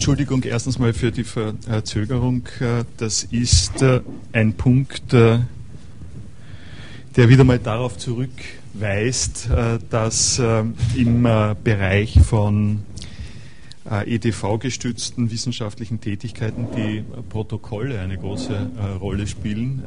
Entschuldigung 0.00 0.42
erstens 0.44 0.78
mal 0.78 0.94
für 0.94 1.12
die 1.12 1.24
Verzögerung. 1.24 2.48
Das 2.96 3.22
ist 3.22 3.82
äh, 3.82 4.00
ein 4.32 4.54
Punkt, 4.54 5.12
äh, 5.12 5.40
der 7.16 7.28
wieder 7.28 7.44
mal 7.44 7.58
darauf 7.58 7.98
zurückweist, 7.98 9.50
äh, 9.50 9.78
dass 9.90 10.38
im 10.96 11.22
Bereich 11.62 12.18
von 12.18 12.82
EDV-gestützten 13.84 15.30
wissenschaftlichen 15.30 16.00
Tätigkeiten 16.00 16.68
die 16.74 17.04
Protokolle 17.28 18.00
eine 18.00 18.16
große 18.16 18.70
Rolle 19.02 19.26
spielen. 19.26 19.82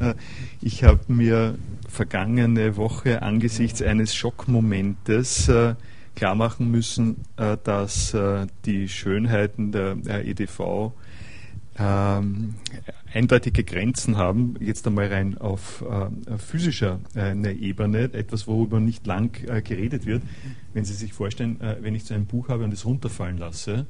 Ich 0.61 0.83
habe 0.83 0.99
mir 1.07 1.57
vergangene 1.89 2.77
Woche 2.77 3.23
angesichts 3.23 3.81
eines 3.81 4.13
Schockmomentes 4.13 5.49
klar 6.15 6.35
machen 6.35 6.69
müssen, 6.71 7.17
äh, 7.37 7.57
dass 7.63 8.13
äh, 8.13 8.47
die 8.65 8.87
Schönheiten 8.87 9.71
der 9.71 10.25
EDV 10.25 10.93
ähm, 11.77 12.55
eindeutige 13.13 13.63
Grenzen 13.63 14.17
haben, 14.17 14.55
jetzt 14.59 14.85
einmal 14.85 15.07
rein 15.07 15.37
auf 15.37 15.83
äh, 15.83 16.37
physischer 16.37 16.99
äh, 17.15 17.33
Ebene, 17.53 18.13
etwas, 18.13 18.47
worüber 18.47 18.79
nicht 18.79 19.07
lang 19.07 19.35
äh, 19.47 19.61
geredet 19.61 20.05
wird. 20.05 20.23
Wenn 20.73 20.85
Sie 20.85 20.93
sich 20.93 21.13
vorstellen, 21.13 21.59
äh, 21.61 21.77
wenn 21.81 21.95
ich 21.95 22.05
so 22.05 22.13
ein 22.13 22.25
Buch 22.25 22.49
habe 22.49 22.63
und 22.63 22.73
es 22.73 22.85
runterfallen 22.85 23.37
lasse, 23.37 23.85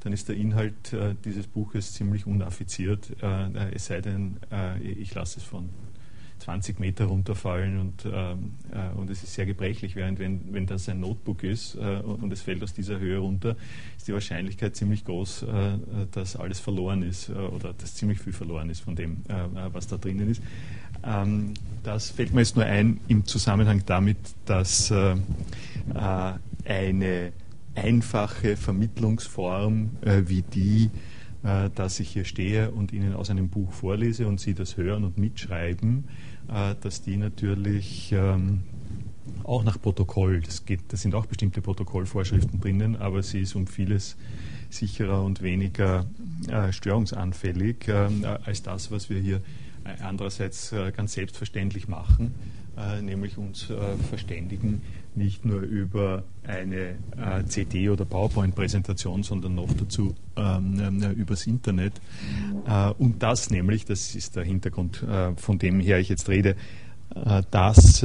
dann 0.00 0.12
ist 0.12 0.28
der 0.28 0.36
Inhalt 0.36 0.92
äh, 0.92 1.14
dieses 1.24 1.46
Buches 1.46 1.92
ziemlich 1.92 2.26
unaffiziert, 2.26 3.10
äh, 3.22 3.74
es 3.74 3.86
sei 3.86 4.00
denn, 4.00 4.36
ich 4.82 5.14
lasse 5.14 5.40
es 5.40 5.44
von 5.44 5.68
20 6.46 6.78
Meter 6.78 7.06
runterfallen 7.06 7.80
und, 7.80 8.06
ähm, 8.06 8.52
äh, 8.70 8.96
und 8.96 9.10
es 9.10 9.24
ist 9.24 9.34
sehr 9.34 9.46
gebrechlich, 9.46 9.96
während 9.96 10.20
wenn, 10.20 10.54
wenn 10.54 10.64
das 10.64 10.88
ein 10.88 11.00
Notebook 11.00 11.42
ist 11.42 11.74
äh, 11.74 11.98
und 11.98 12.32
es 12.32 12.40
fällt 12.40 12.62
aus 12.62 12.72
dieser 12.72 13.00
Höhe 13.00 13.18
runter, 13.18 13.56
ist 13.96 14.06
die 14.06 14.12
Wahrscheinlichkeit 14.12 14.76
ziemlich 14.76 15.04
groß, 15.04 15.42
äh, 15.42 15.46
dass 16.12 16.36
alles 16.36 16.60
verloren 16.60 17.02
ist 17.02 17.30
äh, 17.30 17.32
oder 17.32 17.72
dass 17.72 17.96
ziemlich 17.96 18.20
viel 18.20 18.32
verloren 18.32 18.70
ist 18.70 18.78
von 18.78 18.94
dem, 18.94 19.24
äh, 19.28 19.34
was 19.72 19.88
da 19.88 19.96
drinnen 19.96 20.30
ist. 20.30 20.40
Ähm, 21.02 21.54
das 21.82 22.10
fällt 22.10 22.32
mir 22.32 22.42
jetzt 22.42 22.54
nur 22.54 22.64
ein 22.64 23.00
im 23.08 23.26
Zusammenhang 23.26 23.82
damit, 23.84 24.18
dass 24.44 24.92
äh, 24.92 25.16
eine 26.64 27.32
einfache 27.74 28.56
Vermittlungsform 28.56 29.90
wie 30.02 30.42
die, 30.42 30.90
dass 31.74 32.00
ich 32.00 32.08
hier 32.08 32.24
stehe 32.24 32.72
und 32.72 32.92
Ihnen 32.92 33.14
aus 33.14 33.30
einem 33.30 33.50
Buch 33.50 33.70
vorlese 33.70 34.26
und 34.26 34.40
Sie 34.40 34.54
das 34.54 34.76
hören 34.76 35.04
und 35.04 35.16
mitschreiben, 35.16 36.04
äh, 36.08 36.10
dass 36.48 37.02
die 37.02 37.16
natürlich 37.16 38.12
ähm, 38.12 38.62
auch 39.44 39.64
nach 39.64 39.80
Protokoll, 39.80 40.40
das, 40.40 40.64
geht, 40.64 40.80
das 40.88 41.02
sind 41.02 41.14
auch 41.14 41.26
bestimmte 41.26 41.60
Protokollvorschriften 41.60 42.60
drinnen, 42.60 42.96
aber 42.96 43.22
sie 43.22 43.40
ist 43.40 43.54
um 43.54 43.66
vieles 43.66 44.16
sicherer 44.70 45.22
und 45.22 45.42
weniger 45.42 46.06
äh, 46.48 46.72
störungsanfällig 46.72 47.88
äh, 47.88 48.08
als 48.44 48.62
das, 48.62 48.90
was 48.90 49.10
wir 49.10 49.20
hier 49.20 49.40
äh, 49.86 50.02
andererseits 50.02 50.72
äh, 50.72 50.92
ganz 50.92 51.12
selbstverständlich 51.12 51.88
machen, 51.88 52.34
äh, 52.76 53.00
nämlich 53.00 53.38
uns 53.38 53.68
verständigen, 54.08 54.82
nicht 55.16 55.44
nur 55.44 55.60
über 55.60 56.24
eine 56.46 56.96
CD- 57.46 57.88
oder 57.90 58.04
PowerPoint-Präsentation, 58.04 59.22
sondern 59.22 59.54
noch 59.54 59.72
dazu 59.72 60.14
ähm, 60.36 61.02
übers 61.16 61.46
Internet. 61.46 61.94
und 62.98 63.22
das 63.22 63.50
nämlich, 63.50 63.84
das 63.84 64.14
ist 64.14 64.36
der 64.36 64.44
Hintergrund, 64.44 65.04
von 65.36 65.58
dem 65.58 65.80
her 65.80 65.98
ich 65.98 66.08
jetzt 66.08 66.28
rede, 66.28 66.56
das 67.50 68.04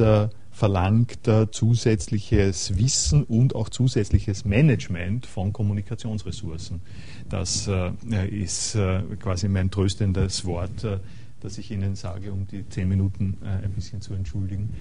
verlangt 0.52 1.26
äh, 1.26 1.50
zusätzliches 1.50 2.76
Wissen 2.78 3.24
und 3.24 3.54
auch 3.56 3.70
zusätzliches 3.70 4.44
Management 4.44 5.26
von 5.26 5.52
Kommunikationsressourcen. 5.52 6.82
Das 7.28 7.68
äh, 7.68 8.28
ist 8.28 8.74
äh, 8.74 9.02
quasi 9.18 9.48
mein 9.48 9.70
tröstendes 9.70 10.44
Wort 10.44 10.86
dass 11.42 11.58
ich 11.58 11.70
Ihnen 11.70 11.96
sage, 11.96 12.32
um 12.32 12.46
die 12.46 12.68
zehn 12.68 12.88
Minuten 12.88 13.38
äh, 13.42 13.64
ein 13.64 13.72
bisschen 13.72 14.00
zu 14.00 14.14
entschuldigen. 14.14 14.74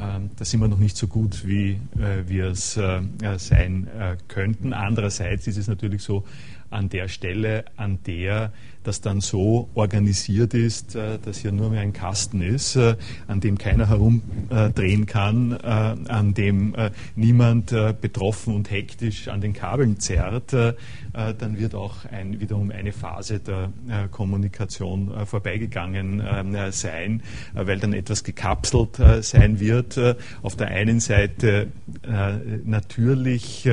Ähm, 0.00 0.30
da 0.36 0.44
sind 0.44 0.60
wir 0.60 0.68
noch 0.68 0.78
nicht 0.78 0.96
so 0.96 1.06
gut, 1.06 1.46
wie 1.46 1.80
äh, 1.98 2.26
wir 2.26 2.46
es 2.46 2.76
äh, 2.76 3.00
sein 3.36 3.88
äh, 3.88 4.16
könnten. 4.28 4.72
Andererseits 4.72 5.46
ist 5.46 5.56
es 5.56 5.68
natürlich 5.68 6.02
so, 6.02 6.24
an 6.70 6.88
der 6.88 7.08
Stelle, 7.08 7.64
an 7.76 7.98
der 8.06 8.52
das 8.88 9.02
dann 9.02 9.20
so 9.20 9.68
organisiert 9.74 10.54
ist, 10.54 10.96
äh, 10.96 11.18
dass 11.22 11.38
hier 11.38 11.52
nur 11.52 11.68
mehr 11.68 11.82
ein 11.82 11.92
Kasten 11.92 12.40
ist, 12.40 12.74
äh, 12.74 12.96
an 13.26 13.40
dem 13.40 13.58
keiner 13.58 13.88
herumdrehen 13.88 15.04
kann, 15.04 15.52
äh, 15.52 15.56
an 15.66 16.32
dem 16.32 16.74
niemand 17.14 17.74
betroffen 18.00 18.54
und 18.54 18.70
hektisch 18.70 19.28
an 19.28 19.40
den 19.40 19.52
Kabeln 19.52 19.98
zerrt, 20.00 20.52
dann 20.52 21.58
wird 21.58 21.74
auch 21.74 22.04
ein, 22.06 22.40
wiederum 22.40 22.70
eine 22.70 22.92
Phase 22.92 23.40
der 23.40 23.70
Kommunikation 24.10 25.26
vorbeigegangen 25.26 26.22
sein, 26.70 27.22
weil 27.52 27.78
dann 27.78 27.92
etwas 27.92 28.24
gekapselt 28.24 29.00
sein 29.20 29.60
wird. 29.60 30.00
Auf 30.42 30.56
der 30.56 30.68
einen 30.68 31.00
Seite 31.00 31.68
natürlich 32.64 33.68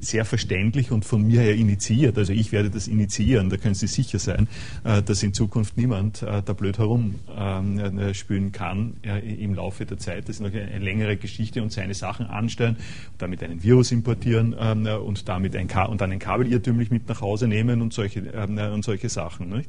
sehr 0.00 0.24
verständlich 0.24 0.90
und 0.90 1.04
von 1.04 1.26
mir 1.26 1.40
her 1.40 1.54
initiiert. 1.54 2.18
Also 2.18 2.32
ich 2.32 2.52
werde 2.52 2.70
das 2.70 2.88
initiieren, 2.88 3.50
da 3.50 3.56
können 3.56 3.74
Sie 3.74 3.86
sicher 3.86 4.18
sein. 4.18 4.48
Äh, 4.84 5.02
dass 5.02 5.22
in 5.22 5.34
Zukunft 5.34 5.76
niemand 5.76 6.22
äh, 6.22 6.42
da 6.44 6.52
blöd 6.52 6.78
herumspülen 6.78 8.44
ähm, 8.44 8.52
kann 8.52 8.94
im 9.02 9.54
Laufe 9.54 9.84
der 9.86 9.98
Zeit. 9.98 10.28
Das 10.28 10.36
ist 10.36 10.40
noch 10.40 10.52
eine 10.52 10.78
längere 10.78 11.16
Geschichte 11.16 11.62
und 11.62 11.72
seine 11.72 11.94
Sachen 11.94 12.26
anstellen, 12.26 12.76
damit 13.18 13.42
einen 13.42 13.62
Virus 13.62 13.92
importieren 13.92 14.54
ähm, 14.58 14.86
und 14.86 15.28
damit 15.28 15.56
ein 15.56 15.68
und 15.88 16.00
dann 16.00 16.12
ein 16.12 16.18
Kabel 16.18 16.46
irrtümlich 16.50 16.90
mit 16.90 17.08
nach 17.08 17.20
Hause 17.20 17.48
nehmen 17.48 17.82
und 17.82 17.92
solche, 17.92 18.20
ähm, 18.20 18.58
und 18.58 18.84
solche 18.84 19.08
Sachen. 19.08 19.64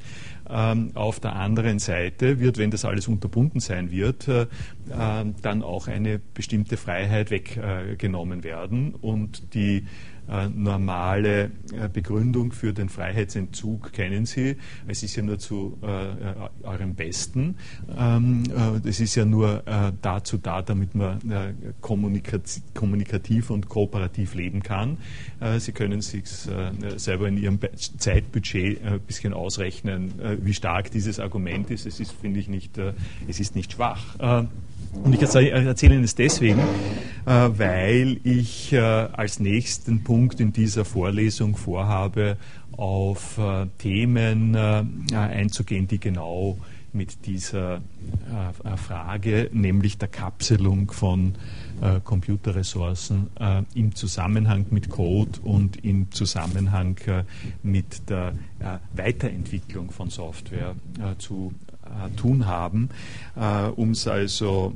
Auf 0.96 1.20
der 1.20 1.36
anderen 1.36 1.78
Seite 1.78 2.40
wird, 2.40 2.58
wenn 2.58 2.72
das 2.72 2.84
alles 2.84 3.08
unterbunden 3.08 3.60
sein 3.60 3.92
wird, 3.92 4.28
äh, 4.28 4.48
dann 4.90 5.62
auch 5.62 5.88
eine 5.88 6.20
bestimmte 6.34 6.76
Freiheit 6.76 7.30
weggenommen 7.30 8.44
werden 8.44 8.96
und 8.96 9.54
die 9.54 9.78
äh, 9.78 9.82
normale 10.56 11.52
äh, 11.74 11.90
Begründung 11.92 12.52
für 12.52 12.74
den 12.74 12.90
Freiheitsentzug 12.90 13.92
kennen 13.94 14.26
Sie. 14.26 14.58
Es 14.88 15.04
ist 15.04 15.16
ja 15.16 15.24
nur 15.24 15.40
zu 15.40 15.78
äh, 15.82 16.66
eurem 16.66 16.96
Besten. 16.96 17.56
Ähm, 17.98 18.44
es 18.86 19.00
ist 19.00 19.16
ja 19.16 19.26
nur 19.26 19.64
dazu 20.02 20.38
da, 20.38 20.62
damit 20.62 20.96
man 20.96 21.20
kommunikativ 21.82 23.50
und 23.50 23.70
kooperativ 23.70 24.36
leben 24.36 24.64
kann. 24.64 24.98
Sie 25.58 25.72
können 25.72 26.02
sich 26.02 26.28
selber 26.98 27.28
in 27.28 27.38
Ihrem 27.38 27.60
Zeitbudget 27.98 28.84
ein 28.84 29.00
bisschen 29.02 29.34
ausrechnen, 29.34 30.14
wie 30.42 30.54
stark 30.54 30.92
dieses 30.92 31.20
Argument 31.20 31.70
ist. 31.72 31.86
Es 31.86 32.00
ist, 32.00 32.12
finde 32.12 32.40
ich, 32.40 32.48
nicht, 32.48 32.80
es 33.28 33.40
ist 33.40 33.56
nicht 33.56 33.74
schwach. 33.74 34.18
Und 35.04 35.14
ich 35.14 35.22
erzähle 35.22 35.96
Ihnen 35.96 36.04
es 36.04 36.16
deswegen, 36.16 36.60
äh, 37.26 37.50
weil 37.58 38.20
ich 38.24 38.74
äh, 38.74 38.80
als 38.80 39.40
nächsten 39.40 40.04
Punkt 40.04 40.40
in 40.40 40.54
dieser 40.54 40.86
Vorlesung 40.86 41.56
vorhabe, 41.56 42.38
auf 42.72 43.38
äh, 43.38 43.68
Themen 43.78 44.56
einzugehen, 44.56 45.88
die 45.88 46.00
genau 46.00 46.58
mit 46.94 47.26
dieser 47.28 47.82
Frage, 48.78 49.50
nämlich 49.54 50.00
der 50.00 50.08
Kapselung 50.08 50.90
von 50.90 51.36
Computerressourcen 52.04 53.28
im 53.76 53.94
Zusammenhang 53.94 54.66
mit 54.72 54.90
Code 54.90 55.40
und 55.44 55.84
im 55.84 56.12
Zusammenhang 56.12 56.98
mit 57.62 58.10
der 58.10 58.34
Weiterentwicklung 58.96 59.92
von 59.92 60.10
Software 60.10 60.74
zu 61.20 61.54
tun 62.16 62.46
haben, 62.46 62.90
äh, 63.36 63.68
um 63.68 63.92
es 63.92 64.08
also 64.08 64.76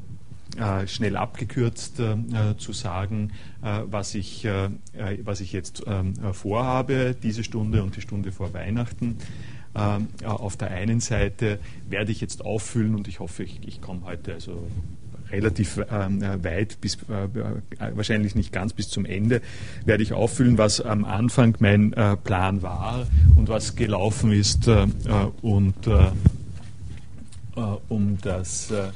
äh, 0.55 0.87
schnell 0.87 1.17
abgekürzt 1.17 1.99
äh, 1.99 2.15
zu 2.57 2.73
sagen, 2.73 3.31
äh, 3.63 3.79
was, 3.85 4.13
ich, 4.13 4.45
äh, 4.45 4.69
was 5.23 5.41
ich 5.41 5.51
jetzt 5.51 5.83
ähm, 5.87 6.13
vorhabe, 6.31 7.15
diese 7.23 7.43
Stunde 7.43 7.81
und 7.81 7.95
die 7.95 8.01
Stunde 8.01 8.31
vor 8.31 8.53
Weihnachten. 8.53 9.17
Auf 10.23 10.55
der 10.55 10.69
einen 10.69 10.99
Seite 10.99 11.57
werde 11.89 12.11
ich 12.11 12.21
jetzt 12.21 12.45
auffüllen 12.45 12.93
und 12.93 13.07
ich 13.07 13.19
hoffe, 13.19 13.41
ich, 13.41 13.59
ich 13.67 13.81
komme 13.81 14.01
heute 14.03 14.35
also 14.35 14.67
relativ 15.31 15.81
ähm, 15.89 16.21
weit, 16.43 16.79
bis, 16.79 16.99
wahrscheinlich 17.95 18.35
nicht 18.35 18.53
ganz 18.53 18.73
bis 18.73 18.89
zum 18.89 19.03
Ende, 19.03 19.41
werde 19.83 20.03
ich 20.03 20.13
auffüllen, 20.13 20.59
was 20.59 20.79
am 20.79 21.05
Anfang 21.05 21.55
mein 21.57 21.89
Plan 22.23 22.61
war 22.61 23.07
und 23.35 23.49
was 23.49 23.75
gelaufen 23.75 24.31
ist 24.31 24.67
und 25.41 25.87
äh, 25.87 26.11
um 27.89 28.17
das 28.21 28.71
äh, 28.71 28.89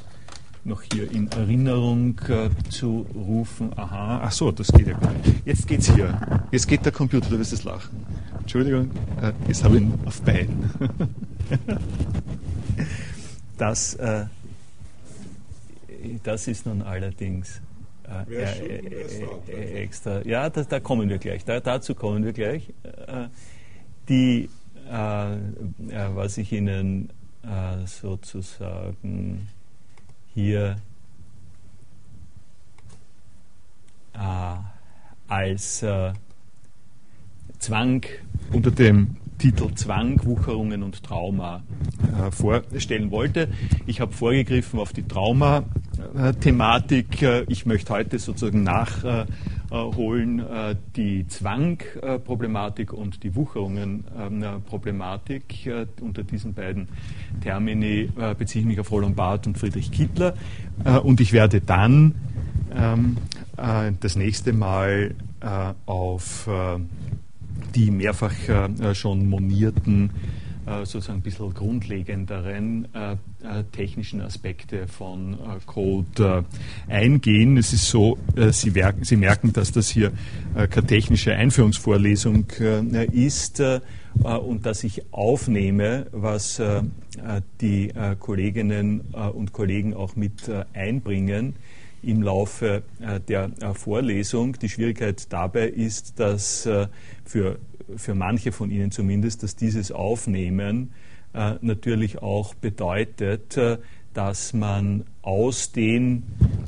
noch 0.63 0.81
hier 0.81 1.09
in 1.12 1.31
Erinnerung 1.31 2.19
äh, 2.27 2.50
zu 2.69 3.06
rufen. 3.15 3.71
Aha, 3.77 4.21
ach 4.24 4.31
so, 4.31 4.51
das 4.51 4.68
geht 4.68 4.88
ja 4.88 4.98
gar 4.98 5.13
nicht. 5.13 5.45
Jetzt 5.45 5.68
geht's 5.68 5.94
hier. 5.94 6.19
Jetzt 6.51 6.68
geht 6.68 6.86
der 6.86 6.92
Computer, 6.92 7.30
du 7.30 7.39
wirst 7.39 7.54
es 7.54 7.63
lachen. 7.63 8.06
Entschuldigung, 8.39 8.92
äh, 9.21 9.31
jetzt 9.48 9.63
habe 9.63 9.77
ich 9.77 9.83
ihn 9.83 9.94
auf 10.06 10.21
Bein. 10.21 10.69
das, 13.57 13.95
äh, 13.95 14.25
das 16.24 16.48
ist 16.48 16.65
nun 16.65 16.81
allerdings 16.81 17.62
äh, 18.30 19.83
extra. 19.83 20.21
Ja, 20.25 20.50
da, 20.50 20.63
da, 20.63 20.80
kommen 20.80 21.10
wir 21.10 21.18
gleich. 21.18 21.45
Da, 21.45 21.60
dazu 21.60 21.95
kommen 21.95 22.25
wir 22.25 22.33
gleich. 22.33 22.74
die 24.10 24.50
was 24.89 26.38
ich 26.38 26.53
Ihnen 26.53 27.10
sozusagen 27.86 29.48
hier 30.34 30.78
als 35.28 35.86
Zwang 37.60 38.06
unter 38.51 38.72
dem 38.72 39.16
Titel 39.38 39.74
Zwang, 39.75 40.19
Wucherungen 40.24 40.84
und 40.84 41.04
Trauma 41.04 41.62
äh, 42.01 42.31
vorstellen 42.31 43.12
wollte. 43.12 43.50
Ich 43.86 44.01
habe 44.01 44.12
vorgegriffen 44.12 44.80
auf 44.80 44.94
die 44.94 45.04
Trauma-Thematik. 45.04 47.22
Äh, 47.22 47.44
ich 47.48 47.68
möchte 47.68 47.94
heute 47.94 48.18
sozusagen 48.18 48.63
nachholen 48.63 49.28
äh, 49.71 50.75
die 50.95 51.27
Zwang-Problematik 51.27 52.93
und 52.93 53.23
die 53.23 53.35
Wucherungen-Problematik. 53.35 55.69
unter 56.01 56.23
diesen 56.23 56.53
beiden 56.53 56.87
Termini 57.41 58.09
beziehe 58.37 58.61
ich 58.61 58.67
mich 58.67 58.79
auf 58.79 58.91
Roland 58.91 59.15
Barth 59.15 59.47
und 59.47 59.57
Friedrich 59.57 59.91
Kittler. 59.91 60.35
und 61.03 61.19
ich 61.19 61.33
werde 61.33 61.61
dann 61.61 62.13
ähm, 62.75 63.17
das 63.99 64.15
nächste 64.15 64.53
Mal 64.53 65.15
auf 65.85 66.47
die 67.75 67.91
mehrfach 67.91 68.33
äh, 68.47 68.95
schon 68.95 69.29
monierten, 69.29 70.09
äh, 70.09 70.37
sozusagen 70.83 71.19
ein 71.19 71.21
bisschen 71.21 71.53
grundlegenderen 71.53 72.87
äh, 72.93 73.15
technischen 73.71 74.21
Aspekte 74.21 74.87
von 74.87 75.37
Code 75.65 76.45
eingehen. 76.87 77.57
Es 77.57 77.73
ist 77.73 77.89
so, 77.89 78.17
Sie, 78.51 78.71
merken, 78.71 79.03
Sie 79.03 79.15
merken, 79.15 79.53
dass 79.53 79.71
das 79.71 79.89
hier 79.89 80.11
keine 80.53 80.87
technische 80.87 81.33
Einführungsvorlesung 81.33 82.45
ist 83.11 83.61
und 84.23 84.65
dass 84.65 84.83
ich 84.83 85.13
aufnehme, 85.13 86.07
was 86.11 86.61
die 87.61 87.93
Kolleginnen 88.19 89.01
und 89.33 89.53
Kollegen 89.53 89.93
auch 89.93 90.15
mit 90.15 90.51
einbringen 90.73 91.55
im 92.03 92.21
Laufe 92.21 92.83
äh, 93.01 93.19
der 93.19 93.51
äh, 93.61 93.73
Vorlesung. 93.73 94.57
Die 94.59 94.69
Schwierigkeit 94.69 95.31
dabei 95.31 95.67
ist, 95.67 96.19
dass 96.19 96.65
äh, 96.65 96.87
für, 97.25 97.59
für 97.95 98.16
manche 98.16 98.51
von 98.51 98.69
Ihnen 98.72 98.92
zumindest, 98.92 99.44
dass 99.44 99.56
dieses 99.56 99.92
Aufnehmen 99.92 100.92
natürlich 101.62 102.22
auch 102.22 102.56
bedeutet, 102.56 103.60
dass 104.18 104.51
man 104.51 105.04
aus 105.22 105.72
den 105.74 106.24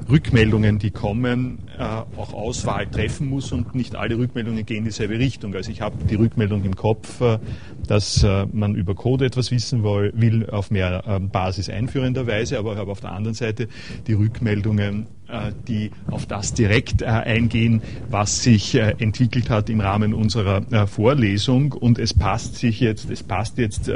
Rückmeldungen, 0.07 0.77
die 0.77 0.92
kommen, 0.92 1.57
äh, 1.80 1.81
auch 1.81 2.31
Auswahl 2.31 2.86
treffen 2.86 3.27
muss 3.27 3.51
und 3.51 3.74
nicht 3.74 3.95
alle 3.95 4.19
Rückmeldungen 4.19 4.68
gehen 4.68 4.80
in 4.80 4.86
dieselbe 4.86 5.18
Richtung. 5.18 5.56
Also 5.56 5.71
ich 5.71 5.81
habe 5.81 5.95
die 6.04 6.13
Rückmeldung 6.13 6.63
im 6.63 6.75
Kopf, 6.75 7.21
äh, 7.21 7.39
dass 7.88 8.24
äh, 8.24 8.45
man 8.51 8.75
über 8.75 8.94
Code 8.94 9.25
etwas 9.25 9.50
wissen 9.50 9.83
will, 9.83 10.48
auf 10.51 10.69
mehr 10.69 11.04
ähm, 11.07 11.30
Basis 11.30 11.69
einführender 11.69 12.27
Weise, 12.27 12.60
aber 12.60 12.74
ich 12.74 12.77
habe 12.77 12.92
auf 12.92 13.01
der 13.01 13.13
anderen 13.13 13.33
Seite 13.33 13.68
die 14.06 14.13
Rückmeldungen, 14.13 15.07
äh, 15.19 15.19
die 15.67 15.91
auf 16.09 16.25
das 16.25 16.53
direkt 16.53 17.01
äh, 17.01 17.05
eingehen, 17.05 17.81
was 18.09 18.43
sich 18.43 18.75
äh, 18.75 18.95
entwickelt 18.99 19.49
hat 19.49 19.69
im 19.69 19.79
Rahmen 19.79 20.13
unserer 20.13 20.87
Vorlesung. 20.87 21.73
Und 21.73 21.99
es 21.99 22.13
passt 22.13 22.55
sich 22.55 22.79
jetzt, 22.79 23.09
es 23.09 23.23
passt 23.23 23.57
jetzt 23.57 23.91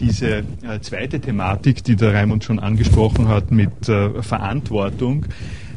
diese 0.00 0.42
zweite 0.80 1.20
Thematik, 1.20 1.84
die 1.84 1.96
der 1.96 2.14
Raimund 2.14 2.44
schon 2.44 2.58
angesprochen 2.58 3.28
hat, 3.28 3.50
mit 3.50 3.88
äh, 3.88 4.22
Verantwortung 4.22 5.26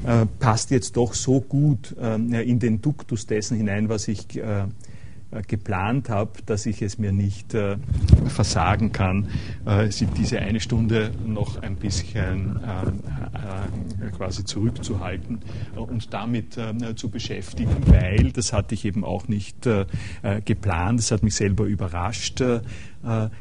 äh, 0.06 0.26
passt 0.40 0.72
jetzt 0.72 0.98
doch 0.98 1.14
so 1.14 1.42
gut 1.42 1.96
äh, 2.02 2.16
in 2.16 2.60
den 2.60 2.82
Duktus 2.82 3.26
dessen 3.26 3.58
hinein, 3.58 3.90
was 3.90 4.08
ich 4.08 4.38
äh, 4.38 4.42
äh, 4.42 4.66
geplant 5.48 6.10
habe, 6.10 6.32
dass 6.46 6.66
ich 6.66 6.82
es 6.82 6.98
mir 6.98 7.12
nicht 7.12 7.54
äh, 7.54 7.78
versagen 8.28 8.92
kann, 8.92 9.28
diese 10.18 10.40
eine 10.40 10.60
Stunde 10.60 11.12
noch 11.26 11.62
ein 11.62 11.76
bisschen 11.76 12.60
quasi 14.16 14.46
zurückzuhalten 14.46 15.40
und 15.76 16.14
damit 16.14 16.58
zu 16.96 17.10
beschäftigen, 17.10 17.76
weil 17.88 18.32
das 18.32 18.54
hatte 18.54 18.76
ich 18.76 18.86
eben 18.86 19.04
auch 19.04 19.28
nicht 19.28 19.68
geplant, 20.46 21.00
das 21.00 21.12
hat 21.12 21.24
mich 21.24 21.36
selber 21.36 21.66
überrascht. 21.66 22.42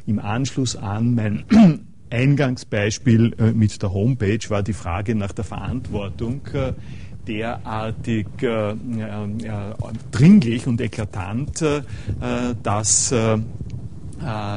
Im 0.06 0.18
Anschluss 0.18 0.76
an 0.76 1.14
mein 1.14 1.44
Eingangsbeispiel 2.12 3.34
äh, 3.38 3.52
mit 3.52 3.82
der 3.82 3.92
Homepage 3.92 4.38
war 4.48 4.62
die 4.62 4.74
Frage 4.74 5.14
nach 5.14 5.32
der 5.32 5.44
Verantwortung 5.44 6.42
äh, 6.52 6.74
derartig 7.26 8.26
äh, 8.42 8.74
dringlich 10.10 10.66
und 10.66 10.80
eklatant, 10.80 11.64
dass 12.62 13.14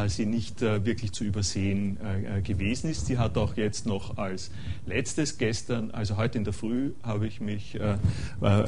sie 0.07 0.25
nicht 0.27 0.62
wirklich 0.62 1.12
zu 1.12 1.23
übersehen 1.23 1.97
gewesen 2.44 2.91
ist. 2.91 3.07
Sie 3.07 3.17
hat 3.17 3.38
auch 3.38 3.57
jetzt 3.57 3.85
noch 3.88 4.17
als 4.17 4.51
letztes 4.85 5.38
gestern, 5.38 5.89
also 5.91 6.17
heute 6.17 6.38
in 6.38 6.44
der 6.44 6.53
Früh, 6.53 6.91
habe 7.01 7.25
ich 7.25 7.41
mich 7.41 7.77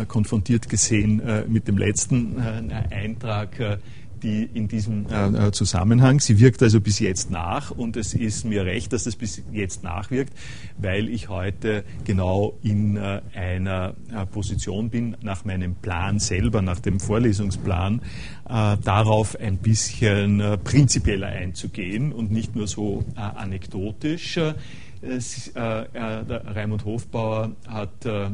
konfrontiert 0.07 0.69
gesehen 0.69 1.21
mit 1.47 1.67
dem 1.67 1.77
letzten 1.77 2.39
Eintrag 2.89 3.79
die 4.23 4.43
in 4.53 4.67
diesem 4.67 5.05
äh, 5.07 5.47
äh, 5.47 5.51
Zusammenhang. 5.51 6.19
Sie 6.19 6.39
wirkt 6.39 6.61
also 6.63 6.81
bis 6.81 6.99
jetzt 6.99 7.31
nach 7.31 7.71
und 7.71 7.97
es 7.97 8.13
ist 8.13 8.45
mir 8.45 8.65
recht, 8.65 8.93
dass 8.93 9.03
das 9.03 9.15
bis 9.15 9.41
jetzt 9.51 9.83
nachwirkt, 9.83 10.33
weil 10.77 11.09
ich 11.09 11.29
heute 11.29 11.83
genau 12.03 12.57
in 12.63 12.97
äh, 12.97 13.21
einer 13.33 13.95
äh, 14.11 14.25
Position 14.25 14.89
bin, 14.89 15.17
nach 15.21 15.45
meinem 15.45 15.75
Plan 15.75 16.19
selber, 16.19 16.61
nach 16.61 16.79
dem 16.79 16.99
Vorlesungsplan, 16.99 18.01
äh, 18.49 18.77
darauf 18.83 19.39
ein 19.39 19.57
bisschen 19.57 20.39
äh, 20.39 20.57
prinzipieller 20.57 21.27
einzugehen 21.27 22.11
und 22.11 22.31
nicht 22.31 22.55
nur 22.55 22.67
so 22.67 23.05
anekdotisch. 23.15 24.39
Es, 25.01 25.49
äh, 25.49 25.61
Raimund 25.61 26.85
Hofbauer 26.85 27.51
hat 27.67 28.05
äh, 28.05 28.29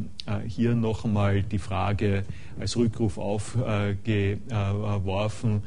hier 0.46 0.74
noch 0.74 1.04
einmal 1.04 1.42
die 1.42 1.58
Frage 1.58 2.24
als 2.58 2.76
Rückruf 2.76 3.18
aufgeworfen, 3.18 3.62
äh, 5.56 5.60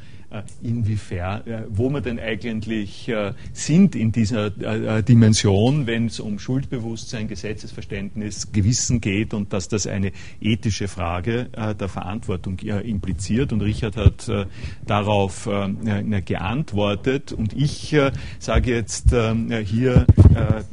inwiefern, 0.62 1.46
äh, 1.46 1.62
wo 1.70 1.88
wir 1.88 2.02
denn 2.02 2.20
eigentlich 2.20 3.08
äh, 3.08 3.32
sind 3.52 3.94
in 3.94 4.12
dieser 4.12 4.50
Dimension, 4.50 5.86
wenn 5.86 6.06
es 6.06 6.20
um 6.20 6.38
Schuldbewusstsein, 6.38 7.28
Gesetzesverständnis, 7.28 8.52
Gewissen 8.52 9.00
geht 9.00 9.32
und 9.32 9.52
dass 9.52 9.68
das 9.68 9.86
eine 9.86 10.12
ethische 10.40 10.88
Frage 10.88 11.48
der 11.78 11.88
Verantwortung 11.88 12.58
impliziert. 12.58 13.52
Und 13.52 13.62
Richard 13.62 13.96
hat 13.96 14.30
darauf 14.86 15.48
geantwortet. 16.24 17.32
Und 17.32 17.52
ich 17.54 17.96
sage 18.38 18.74
jetzt 18.74 19.10
hier, 19.10 20.06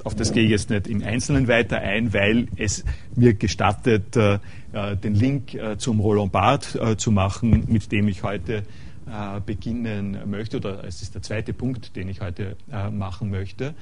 auf 0.04 0.16
das 0.16 0.34
gehe 0.34 0.46
ich 0.46 0.52
jetzt 0.52 0.70
nicht 0.70 0.88
im 0.88 1.04
Einzelnen 1.04 1.48
weiter 1.48 1.80
ein, 1.80 2.14
weil 2.14 2.48
es 2.58 2.84
mir 3.16 3.34
gestattet, 3.34 4.16
den 4.16 5.16
Link 5.16 5.58
zum 5.78 6.00
Roland 6.00 6.32
Barth 6.32 6.78
zu 6.98 7.12
machen, 7.12 7.66
mit 7.68 7.92
dem 7.92 8.08
ich 8.08 8.24
heute 8.24 8.64
äh, 9.08 9.40
beginnen 9.42 10.18
möchte, 10.30 10.58
oder 10.58 10.84
es 10.84 11.02
ist 11.02 11.16
der 11.16 11.22
zweite 11.22 11.54
Punkt, 11.54 11.96
den 11.96 12.10
ich 12.10 12.22
heute 12.22 12.56
äh, 12.72 12.90
machen 12.90 13.30
möchte, 13.30 13.76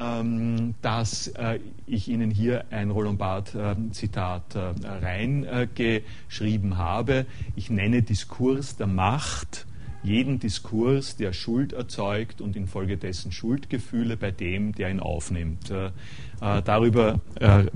ähm, 0.00 0.74
dass 0.82 1.28
äh, 1.28 1.60
ich 1.86 2.08
Ihnen 2.08 2.30
hier 2.30 2.64
ein 2.70 2.90
Roland 2.90 3.18
Barth 3.18 3.54
äh, 3.54 3.74
äh, 3.74 4.74
reingeschrieben 4.86 6.76
habe. 6.78 7.26
Ich 7.54 7.70
nenne 7.70 8.02
Diskurs 8.02 8.76
der 8.76 8.88
Macht 8.88 9.66
jeden 10.04 10.38
Diskurs, 10.38 11.16
der 11.16 11.32
Schuld 11.32 11.72
erzeugt 11.72 12.42
und 12.42 12.56
infolgedessen 12.56 13.32
Schuldgefühle 13.32 14.18
bei 14.18 14.30
dem, 14.30 14.74
der 14.74 14.90
ihn 14.90 15.00
aufnimmt. 15.00 15.72
Äh, 16.40 16.62
darüber 16.62 17.20
äh, 17.40 17.60
äh, 17.62 17.66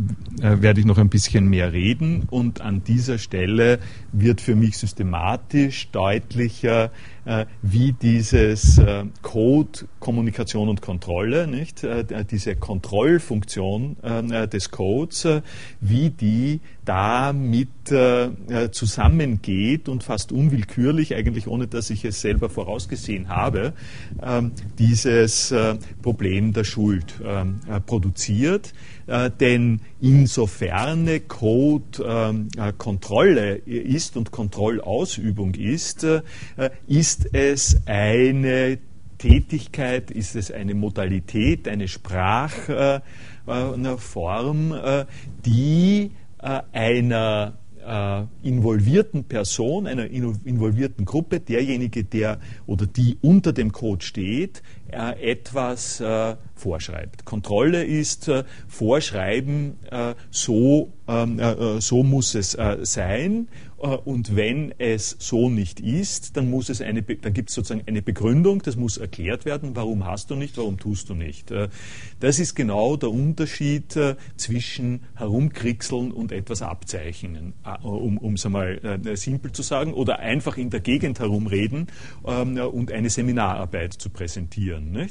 werde 0.62 0.80
ich 0.80 0.86
noch 0.86 0.98
ein 0.98 1.08
bisschen 1.08 1.48
mehr 1.48 1.72
reden. 1.72 2.26
Und 2.30 2.60
an 2.60 2.84
dieser 2.84 3.18
Stelle 3.18 3.78
wird 4.12 4.40
für 4.40 4.56
mich 4.56 4.76
systematisch 4.78 5.90
deutlicher, 5.90 6.90
wie 7.60 7.92
dieses 7.92 8.80
Code, 9.20 9.80
Kommunikation 10.00 10.70
und 10.70 10.80
Kontrolle, 10.80 11.46
nicht, 11.46 11.86
diese 12.30 12.56
Kontrollfunktion 12.56 13.96
des 14.50 14.70
Codes, 14.70 15.28
wie 15.82 16.08
die 16.08 16.60
damit 16.86 17.68
zusammengeht 18.70 19.90
und 19.90 20.04
fast 20.04 20.32
unwillkürlich, 20.32 21.14
eigentlich 21.16 21.48
ohne 21.48 21.66
dass 21.66 21.90
ich 21.90 22.06
es 22.06 22.22
selber 22.22 22.48
vorausgesehen 22.48 23.28
habe, 23.28 23.74
ähm, 24.22 24.52
dieses 24.78 25.54
Problem 26.00 26.54
der 26.54 26.64
Schuld 26.64 27.12
ähm, 27.22 27.60
produziert 27.84 28.47
wird, 28.48 28.72
äh, 29.06 29.30
denn 29.30 29.80
insofern 30.00 31.08
Code 31.28 32.04
ähm, 32.04 32.48
äh, 32.56 32.72
Kontrolle 32.76 33.56
ist 33.56 34.16
und 34.16 34.30
Kontrollausübung 34.30 35.54
ist, 35.54 36.04
äh, 36.04 36.22
ist 36.86 37.28
es 37.32 37.80
eine 37.86 38.78
Tätigkeit, 39.18 40.10
ist 40.10 40.36
es 40.36 40.50
eine 40.50 40.74
Modalität, 40.74 41.68
eine 41.68 41.88
Sprachform, 41.88 43.02
die 45.44 46.12
einer 46.72 47.58
äh, 47.88 48.26
involvierten 48.46 49.24
Person, 49.24 49.86
einer 49.86 50.06
involvierten 50.10 51.04
Gruppe, 51.04 51.40
derjenige, 51.40 52.04
der 52.04 52.38
oder 52.66 52.86
die 52.86 53.18
unter 53.22 53.52
dem 53.52 53.72
Code 53.72 54.04
steht, 54.04 54.62
äh, 54.90 55.30
etwas 55.30 56.00
äh, 56.00 56.36
vorschreibt. 56.54 57.24
Kontrolle 57.24 57.84
ist 57.84 58.28
äh, 58.28 58.44
Vorschreiben, 58.66 59.76
äh, 59.90 60.14
so, 60.30 60.92
ähm, 61.08 61.38
äh, 61.38 61.80
so 61.80 62.02
muss 62.02 62.34
es 62.34 62.56
sein 62.82 63.48
und 63.78 64.34
wenn 64.34 64.74
es 64.78 65.16
so 65.20 65.48
nicht 65.48 65.78
ist, 65.80 66.36
dann 66.36 66.50
dann 66.50 67.32
gibt 67.32 67.48
es 67.48 67.54
sozusagen 67.54 67.82
eine 67.86 68.02
Begründung, 68.02 68.62
das 68.62 68.76
muss 68.76 68.96
erklärt 68.96 69.44
werden, 69.44 69.76
warum 69.76 70.04
hast 70.04 70.30
du 70.30 70.34
nicht, 70.34 70.56
warum 70.56 70.78
tust 70.78 71.08
du 71.08 71.14
nicht. 71.14 71.50
Äh, 71.50 71.68
das 72.20 72.38
ist 72.38 72.54
genau 72.54 72.96
der 72.96 73.10
Unterschied 73.10 73.94
äh, 73.96 74.16
zwischen 74.36 75.02
herumkrieseln 75.14 76.10
und 76.10 76.32
etwas 76.32 76.62
abzeichnen, 76.62 77.52
um 77.82 78.34
es 78.34 78.46
einmal 78.46 79.00
simpel 79.14 79.52
zu 79.52 79.62
sagen, 79.62 79.92
oder 79.92 80.18
einfach 80.18 80.56
in 80.56 80.70
der 80.70 80.80
Gegend 80.80 81.20
herumreden 81.20 81.86
ähm, 82.26 82.56
und 82.58 82.90
eine 82.90 83.10
Seminararbeit 83.10 83.92
zu 83.92 84.10
präsentieren, 84.10 85.08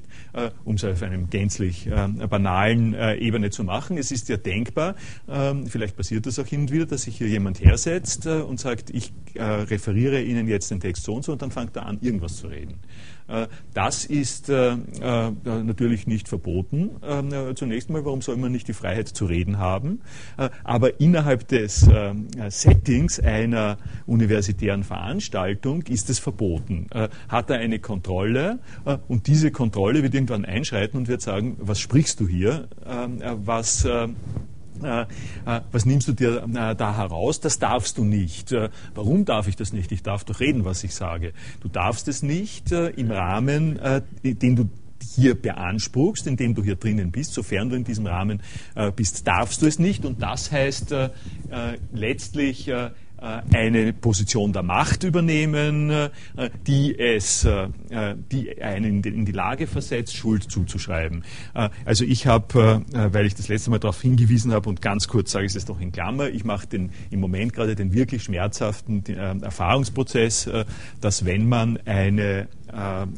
um 0.65 0.75
es 0.75 0.83
auf 0.83 1.03
einem 1.03 1.29
gänzlich 1.29 1.89
banalen 2.29 2.95
Ebene 3.19 3.49
zu 3.49 3.63
machen. 3.63 3.97
Es 3.97 4.11
ist 4.11 4.29
ja 4.29 4.37
denkbar, 4.37 4.95
ähm, 5.29 5.67
vielleicht 5.67 5.95
passiert 5.95 6.25
das 6.25 6.39
auch 6.39 6.45
hin 6.45 6.61
und 6.61 6.71
wieder, 6.71 6.85
dass 6.85 7.03
sich 7.03 7.17
hier 7.17 7.27
jemand 7.27 7.61
hersetzt 7.61 8.25
und 8.25 8.56
und 8.57 8.61
sagt, 8.61 8.89
ich 8.89 9.13
äh, 9.35 9.43
referiere 9.43 10.21
Ihnen 10.21 10.47
jetzt 10.47 10.71
den 10.71 10.79
Text 10.79 11.03
so 11.03 11.13
und 11.13 11.23
so 11.23 11.33
und 11.33 11.41
dann 11.41 11.51
fängt 11.51 11.75
er 11.75 11.85
an, 11.85 11.99
irgendwas 12.01 12.37
zu 12.37 12.47
reden. 12.47 12.79
Äh, 13.27 13.47
das 13.73 14.05
ist 14.05 14.49
äh, 14.49 14.71
äh 14.71 15.31
natürlich 15.43 16.07
nicht 16.07 16.27
verboten. 16.27 16.91
Äh, 17.03 17.53
zunächst 17.53 17.89
mal, 17.89 18.03
warum 18.03 18.21
soll 18.21 18.37
man 18.37 18.51
nicht 18.51 18.67
die 18.67 18.73
Freiheit 18.73 19.09
zu 19.09 19.25
reden 19.25 19.59
haben? 19.59 20.01
Äh, 20.37 20.49
aber 20.63 20.99
innerhalb 20.99 21.47
des 21.47 21.87
Settings 22.49 23.19
einer 23.19 23.77
universitären 24.05 24.83
Veranstaltung 24.83 25.83
ist 25.83 26.09
es 26.09 26.19
verboten. 26.19 26.87
Hat 27.29 27.49
er 27.49 27.59
eine 27.59 27.79
Kontrolle 27.79 28.59
und 29.07 29.27
diese 29.27 29.51
Kontrolle 29.51 30.03
wird 30.03 30.13
irgendwann 30.13 30.45
einschreiten 30.45 30.97
und 30.97 31.07
wird 31.07 31.21
sagen, 31.21 31.57
was 31.59 31.79
sprichst 31.79 32.19
du 32.19 32.27
hier? 32.27 32.67
was 33.45 33.85
äh, 33.85 34.07
äh, 34.07 34.13
was 34.81 35.85
nimmst 35.85 36.07
du 36.07 36.13
dir 36.13 36.43
äh, 36.43 36.75
da 36.75 36.97
heraus? 36.97 37.39
Das 37.39 37.59
darfst 37.59 37.97
du 37.97 38.03
nicht. 38.03 38.53
Warum 38.95 39.25
darf 39.25 39.47
ich 39.47 39.55
das 39.55 39.73
nicht? 39.73 39.91
Ich 39.91 40.03
darf 40.03 40.23
doch 40.23 40.39
reden, 40.39 40.65
was 40.65 40.83
ich 40.83 40.93
sage. 40.93 41.33
Du 41.61 41.67
darfst 41.67 42.07
es 42.07 42.23
nicht 42.23 42.71
im 42.71 43.11
Rahmen, 43.11 43.79
den 44.23 44.55
du 44.55 44.69
hier 45.15 45.39
beanspruchst, 45.39 46.27
in 46.27 46.37
dem 46.37 46.55
du 46.55 46.63
hier 46.63 46.75
drinnen 46.75 47.11
bist, 47.11 47.33
sofern 47.33 47.69
du 47.69 47.75
in 47.75 47.83
diesem 47.83 48.07
Rahmen 48.07 48.41
bist, 48.95 49.27
darfst 49.27 49.61
du 49.61 49.67
es 49.67 49.79
nicht. 49.79 50.05
Und 50.05 50.21
das 50.21 50.51
heißt 50.51 50.93
letztlich 51.93 52.67
äh, 52.67 52.91
eine 53.17 53.93
Position 53.93 54.53
der 54.53 54.63
Macht 54.63 55.03
übernehmen, 55.03 55.89
äh, 55.89 56.09
die 56.67 56.97
es, 56.97 57.45
äh, 57.45 57.67
die 58.31 58.61
einen 58.61 59.03
in 59.03 59.25
die 59.25 59.31
Lage 59.31 59.67
versetzt, 59.67 60.15
Schuld 60.15 60.51
zuzuschreiben. 60.51 61.23
Also 61.85 62.05
ich 62.05 62.27
habe, 62.27 62.83
weil 62.93 63.25
ich 63.25 63.35
das 63.35 63.47
letzte 63.47 63.69
Mal 63.69 63.79
darauf 63.79 64.01
hingewiesen 64.01 64.53
habe 64.53 64.69
und 64.69 64.81
ganz 64.81 65.07
kurz 65.07 65.31
sage 65.31 65.45
ich 65.45 65.55
es 65.55 65.67
noch 65.67 65.79
in 65.79 65.91
Klammer, 65.91 66.29
ich 66.29 66.43
mache 66.43 66.67
den, 66.67 66.91
im 67.09 67.19
Moment 67.19 67.53
gerade 67.53 67.75
den 67.75 67.93
wirklich 67.93 68.23
schmerzhaften 68.23 69.03
Erfahrungsprozess, 69.05 70.49
dass 71.01 71.25
wenn 71.25 71.47
man 71.49 71.77
eine 71.85 72.47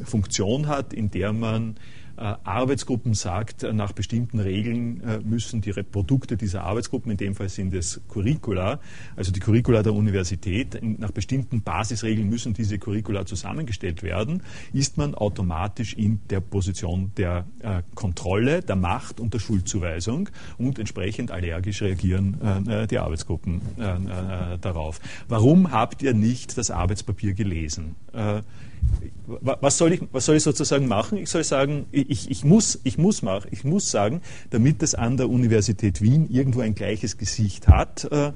Funktion 0.04 0.68
hat, 0.68 0.92
in 0.92 1.10
der 1.10 1.32
man 1.32 1.76
äh, 1.76 1.99
Arbeitsgruppen 2.20 3.14
sagt, 3.14 3.62
äh, 3.62 3.72
nach 3.72 3.92
bestimmten 3.92 4.40
Regeln 4.40 5.02
äh, 5.02 5.18
müssen 5.20 5.60
die 5.60 5.72
Produkte 5.72 6.36
dieser 6.36 6.64
Arbeitsgruppen, 6.64 7.10
in 7.10 7.16
dem 7.16 7.34
Fall 7.34 7.48
sind 7.48 7.72
es 7.74 8.00
Curricula, 8.08 8.80
also 9.16 9.32
die 9.32 9.40
Curricula 9.40 9.82
der 9.82 9.94
Universität, 9.94 10.78
nach 10.82 11.12
bestimmten 11.12 11.62
Basisregeln 11.62 12.28
müssen 12.28 12.52
diese 12.52 12.78
Curricula 12.78 13.24
zusammengestellt 13.24 14.02
werden, 14.02 14.42
ist 14.72 14.98
man 14.98 15.14
automatisch 15.14 15.94
in 15.94 16.20
der 16.28 16.40
Position 16.40 17.12
der 17.16 17.46
Kontrolle, 17.94 18.60
der 18.62 18.76
Macht 18.76 19.20
und 19.20 19.32
der 19.34 19.38
Schuldzuweisung 19.38 20.28
und 20.58 20.78
entsprechend 20.78 21.30
allergisch 21.30 21.82
reagieren 21.82 22.86
die 22.90 22.98
Arbeitsgruppen 22.98 23.60
darauf. 24.60 25.00
Warum 25.28 25.70
habt 25.70 26.02
ihr 26.02 26.14
nicht 26.14 26.58
das 26.58 26.70
Arbeitspapier 26.70 27.34
gelesen? 27.34 27.96
Was 29.40 29.78
soll, 29.78 29.92
ich, 29.92 30.02
was 30.12 30.26
soll 30.26 30.36
ich 30.36 30.42
sozusagen 30.42 30.88
machen? 30.88 31.18
Ich 31.18 31.30
soll 31.30 31.44
sagen, 31.44 31.86
ich, 31.92 32.30
ich, 32.30 32.44
muss, 32.44 32.80
ich, 32.84 32.98
muss 32.98 33.22
machen, 33.22 33.48
ich 33.50 33.64
muss 33.64 33.90
sagen, 33.90 34.20
damit 34.50 34.82
es 34.82 34.94
an 34.94 35.16
der 35.16 35.28
Universität 35.28 36.02
Wien 36.02 36.28
irgendwo 36.28 36.60
ein 36.60 36.74
gleiches 36.74 37.16
Gesicht 37.16 37.68
hat, 37.68 38.08
äh, 38.10 38.28
äh 38.28 38.32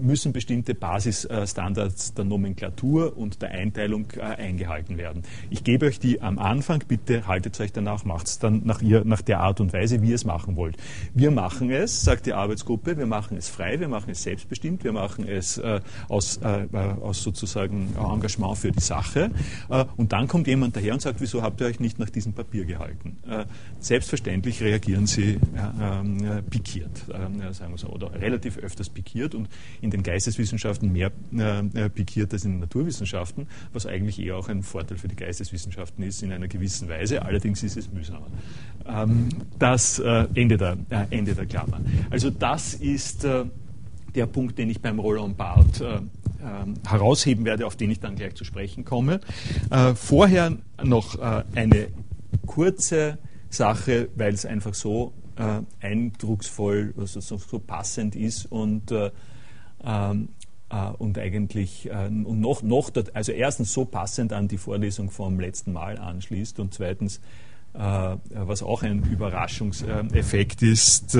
müssen 0.00 0.32
bestimmte 0.32 0.74
Basisstandards 0.74 2.14
der 2.14 2.24
Nomenklatur 2.24 3.16
und 3.16 3.42
der 3.42 3.50
Einteilung 3.50 4.06
äh, 4.16 4.20
eingehalten 4.20 4.98
werden. 4.98 5.22
Ich 5.50 5.64
gebe 5.64 5.86
euch 5.86 5.98
die 5.98 6.20
am 6.22 6.38
Anfang, 6.38 6.84
bitte 6.86 7.26
haltet 7.26 7.60
euch 7.60 7.72
danach, 7.72 8.04
macht 8.04 8.26
es 8.26 8.38
dann 8.38 8.62
nach, 8.64 8.82
ihr, 8.82 9.04
nach 9.04 9.22
der 9.22 9.40
Art 9.40 9.60
und 9.60 9.72
Weise, 9.72 10.02
wie 10.02 10.10
ihr 10.10 10.14
es 10.14 10.24
machen 10.24 10.56
wollt. 10.56 10.76
Wir 11.14 11.30
machen 11.30 11.70
es, 11.70 12.02
sagt 12.02 12.26
die 12.26 12.32
Arbeitsgruppe, 12.32 12.96
wir 12.96 13.06
machen 13.06 13.36
es 13.36 13.48
frei, 13.48 13.80
wir 13.80 13.88
machen 13.88 14.10
es 14.10 14.22
selbstbestimmt, 14.22 14.84
wir 14.84 14.92
machen 14.92 15.26
es 15.26 15.60
aus, 16.08 16.40
aus 16.42 17.22
sozusagen 17.22 17.94
Engagement 17.96 18.58
für 18.58 18.72
die 18.72 18.80
Sache. 18.80 19.30
Äh, 19.70 19.84
und 19.96 20.12
dann 20.12 20.28
kommt 20.28 20.46
jemand 20.46 20.76
daher 20.76 20.92
und 20.94 21.00
sagt, 21.00 21.20
wieso 21.20 21.42
habt 21.42 21.60
ihr 21.60 21.66
euch 21.66 21.80
nicht 21.80 21.98
nach 21.98 22.10
diesem 22.10 22.32
Papier 22.32 22.64
gehalten? 22.64 23.16
Äh, 23.28 23.44
selbstverständlich 23.78 24.62
reagieren 24.62 25.06
sie 25.06 25.38
ähm, 25.80 26.42
pikiert, 26.50 27.06
ähm, 27.12 27.40
sagen 27.52 27.72
wir 27.72 27.78
so, 27.78 27.88
oder 27.88 28.12
relativ 28.12 28.58
öfters 28.58 28.88
pikiert 28.88 29.34
und 29.34 29.48
in 29.80 29.90
den 29.90 30.02
Geisteswissenschaften 30.02 30.92
mehr 30.92 31.10
pikiert 31.94 32.32
als 32.32 32.44
in 32.44 32.52
den 32.52 32.60
Naturwissenschaften, 32.60 33.46
was 33.72 33.86
eigentlich 33.86 34.20
eher 34.20 34.36
auch 34.36 34.48
ein 34.48 34.62
Vorteil 34.62 34.98
für 34.98 35.08
die 35.08 35.16
Geisteswissenschaften 35.16 36.04
ist 36.04 36.22
in 36.22 36.32
einer 36.32 36.48
gewissen 36.48 36.88
Weise. 36.88 37.22
Allerdings 37.22 37.62
ist 37.62 37.76
es 37.76 37.90
mühsamer. 37.92 38.26
Ähm, 38.86 39.28
das 39.58 39.98
Ende 39.98 40.56
der, 40.56 40.76
Ende 41.10 41.34
der 41.34 41.46
Klammer. 41.46 41.80
Also 42.10 42.30
das 42.30 42.74
ist 42.74 43.26
der 44.14 44.26
Punkt, 44.26 44.58
den 44.58 44.70
ich 44.70 44.80
beim 44.80 44.98
Roland 44.98 45.36
Barth 45.36 45.80
äh, 45.80 46.00
herausheben 46.86 47.44
werde, 47.44 47.66
auf 47.66 47.76
den 47.76 47.90
ich 47.90 48.00
dann 48.00 48.16
gleich 48.16 48.34
zu 48.34 48.44
sprechen 48.44 48.84
komme. 48.84 49.20
Äh, 49.70 49.94
vorher 49.94 50.56
noch 50.82 51.18
äh, 51.18 51.44
eine 51.54 51.88
kurze 52.46 53.18
Sache, 53.48 54.08
weil 54.16 54.32
es 54.32 54.46
einfach 54.46 54.74
so 54.74 55.12
äh, 55.36 55.62
eindrucksvoll, 55.80 56.94
also 56.96 57.20
so, 57.20 57.58
passend 57.58 58.14
ist 58.14 58.46
und, 58.46 58.90
äh, 58.90 59.10
äh, 59.84 60.14
und 60.98 61.18
eigentlich 61.18 61.90
äh, 61.90 62.06
und 62.06 62.40
noch, 62.40 62.62
noch 62.62 62.90
also 63.14 63.32
erstens 63.32 63.72
so 63.72 63.84
passend 63.84 64.32
an 64.32 64.48
die 64.48 64.58
Vorlesung 64.58 65.10
vom 65.10 65.40
letzten 65.40 65.72
Mal 65.72 65.98
anschließt 65.98 66.60
und 66.60 66.74
zweitens, 66.74 67.20
was 67.72 68.64
auch 68.64 68.82
ein 68.82 69.04
Überraschungseffekt 69.04 70.60
ist, 70.62 71.16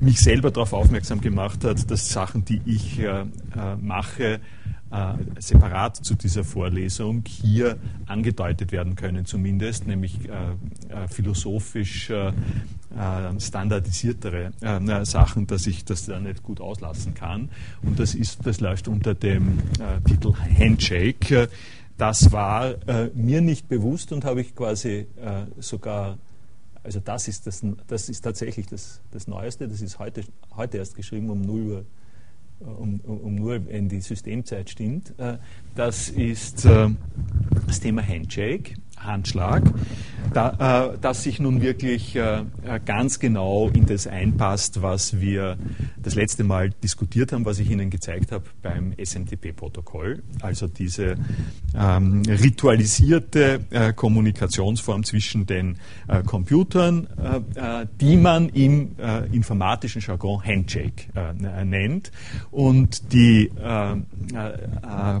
mich 0.00 0.20
selber 0.20 0.50
darauf 0.50 0.72
aufmerksam 0.72 1.20
gemacht 1.20 1.64
hat, 1.64 1.90
dass 1.90 2.08
Sachen, 2.08 2.44
die 2.44 2.60
ich 2.66 2.98
äh, 2.98 3.20
äh, 3.20 3.26
mache, 3.80 4.40
äh, 4.90 5.14
separat 5.40 5.96
zu 5.96 6.14
dieser 6.14 6.44
Vorlesung 6.44 7.24
hier 7.26 7.76
angedeutet 8.06 8.70
werden 8.70 8.94
können, 8.94 9.26
zumindest, 9.26 9.86
nämlich 9.86 10.28
äh, 10.28 10.30
äh, 10.30 11.08
philosophisch 11.08 12.10
äh, 12.10 12.32
standardisiertere 13.38 14.52
Sachen, 15.02 15.46
dass 15.46 15.66
ich 15.66 15.84
das 15.84 16.06
da 16.06 16.18
nicht 16.18 16.42
gut 16.42 16.62
auslassen 16.62 17.12
kann. 17.12 17.50
Und 17.82 17.98
das, 17.98 18.14
ist, 18.14 18.46
das 18.46 18.60
läuft 18.60 18.88
unter 18.88 19.14
dem 19.14 19.58
Titel 20.06 20.32
Handshake. 20.58 21.50
Das 21.98 22.32
war 22.32 22.76
mir 23.12 23.42
nicht 23.42 23.68
bewusst 23.68 24.12
und 24.12 24.24
habe 24.24 24.40
ich 24.40 24.54
quasi 24.54 25.08
sogar 25.58 26.16
also 26.86 27.00
das 27.00 27.26
ist, 27.26 27.48
das, 27.48 27.66
das 27.88 28.08
ist 28.08 28.20
tatsächlich 28.20 28.66
das, 28.66 29.00
das 29.10 29.26
Neueste, 29.26 29.66
das 29.66 29.82
ist 29.82 29.98
heute, 29.98 30.22
heute 30.56 30.78
erst 30.78 30.94
geschrieben 30.94 31.30
um 31.30 31.42
0 31.42 31.60
Uhr, 31.60 31.84
um, 32.60 33.00
um, 33.00 33.20
um 33.20 33.34
nur 33.34 33.66
wenn 33.66 33.88
die 33.88 34.00
Systemzeit 34.00 34.70
stimmt. 34.70 35.12
Äh, 35.18 35.38
das 35.74 36.08
ist 36.08 36.64
äh, 36.64 36.88
das 37.66 37.80
Thema 37.80 38.06
Handshake. 38.06 38.76
Handschlag, 38.98 39.64
da, 40.32 40.92
äh, 40.92 40.98
das 41.00 41.22
sich 41.22 41.40
nun 41.40 41.62
wirklich 41.62 42.16
äh, 42.16 42.44
ganz 42.84 43.18
genau 43.18 43.70
in 43.72 43.86
das 43.86 44.06
einpasst, 44.06 44.82
was 44.82 45.20
wir 45.20 45.56
das 46.02 46.14
letzte 46.14 46.44
Mal 46.44 46.70
diskutiert 46.70 47.32
haben, 47.32 47.44
was 47.44 47.58
ich 47.58 47.70
Ihnen 47.70 47.90
gezeigt 47.90 48.32
habe 48.32 48.44
beim 48.62 48.92
SMTP-Protokoll. 48.96 50.22
Also 50.40 50.66
diese 50.66 51.16
ähm, 51.74 52.22
ritualisierte 52.26 53.60
äh, 53.70 53.92
Kommunikationsform 53.92 55.04
zwischen 55.04 55.46
den 55.46 55.78
äh, 56.08 56.22
Computern, 56.22 57.08
äh, 57.16 57.80
äh, 57.82 57.86
die 58.00 58.16
man 58.16 58.48
im 58.50 58.96
informatischen 59.32 60.00
Jargon 60.00 60.42
Handshake 60.44 61.06
nennt. 61.64 62.10
Und 62.50 63.12
die 63.12 63.50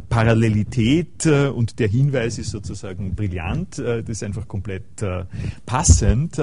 Parallelität 0.08 1.26
und 1.26 1.78
der 1.78 1.88
Hinweis 1.88 2.38
ist 2.38 2.50
sozusagen 2.50 3.14
brillant 3.14 3.78
das 3.78 4.08
ist 4.08 4.22
einfach 4.22 4.48
komplett 4.48 4.95
äh, 5.02 5.24
passend. 5.64 6.40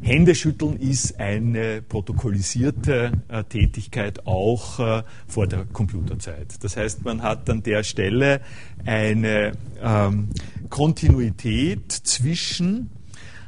Händeschütteln 0.00 0.76
ist 0.76 1.18
eine 1.18 1.82
protokollisierte 1.82 3.12
Tätigkeit 3.48 3.68
Tätigkeit 3.88 4.26
auch 4.26 4.80
äh, 4.80 5.02
vor 5.26 5.46
der 5.46 5.64
Computerzeit. 5.66 6.62
Das 6.62 6.76
heißt, 6.76 7.04
man 7.04 7.22
hat 7.22 7.48
an 7.50 7.62
der 7.62 7.82
Stelle 7.82 8.40
eine 8.84 9.52
ähm, 9.82 10.28
Kontinuität 10.68 11.90
zwischen 11.92 12.90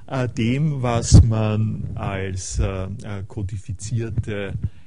äh, 0.06 0.28
dem, 0.28 0.82
was 0.82 1.22
man 1.22 1.90
als 1.94 2.58
äh, 2.58 2.84
äh 2.84 2.88
kodifizierte 3.26 4.48
äh, 4.48 4.79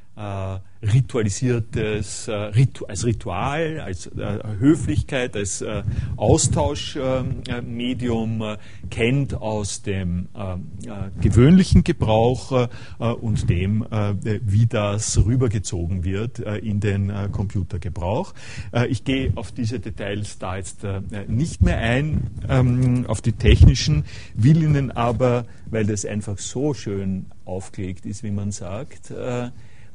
ritualisiertes, 0.84 2.28
äh, 2.28 2.52
als 2.88 3.06
Ritual, 3.06 3.80
als 3.80 4.08
äh, 4.08 4.40
Höflichkeit, 4.60 5.36
als 5.36 5.62
äh, 5.62 5.84
Austauschmedium 6.18 8.42
äh, 8.42 8.58
kennt 8.90 9.36
aus 9.36 9.84
dem 9.84 10.28
äh, 10.34 10.56
gewöhnlichen 11.22 11.84
Gebrauch 11.84 12.68
und 13.22 13.50
dem, 13.50 13.86
wie 14.22 14.66
das 14.66 15.26
rübergezogen 15.26 16.04
wird 16.04 16.40
in 16.40 16.80
den 16.80 17.12
Computergebrauch. 17.32 18.34
ich 18.90 19.04
gehe 19.04 19.32
auf 19.36 19.52
diese 19.52 19.80
Details 19.80 20.40
da 20.40 20.58
jetzt 20.58 20.80
nicht 21.28 21.62
mehr 21.62 21.78
ein, 21.78 22.30
ähm, 22.50 23.06
auf 23.08 23.22
die 23.22 23.34
technischen, 23.34 24.06
will 24.36 24.64
Ihnen 24.64 24.92
aber, 24.92 25.46
weil 25.70 25.86
das 25.86 26.06
einfach 26.06 26.38
so 26.38 26.74
schön 26.74 27.26
aufgelegt 27.46 28.06
ist, 28.06 28.24
wie 28.24 28.32
man 28.32 28.52
sagt, 28.52 29.14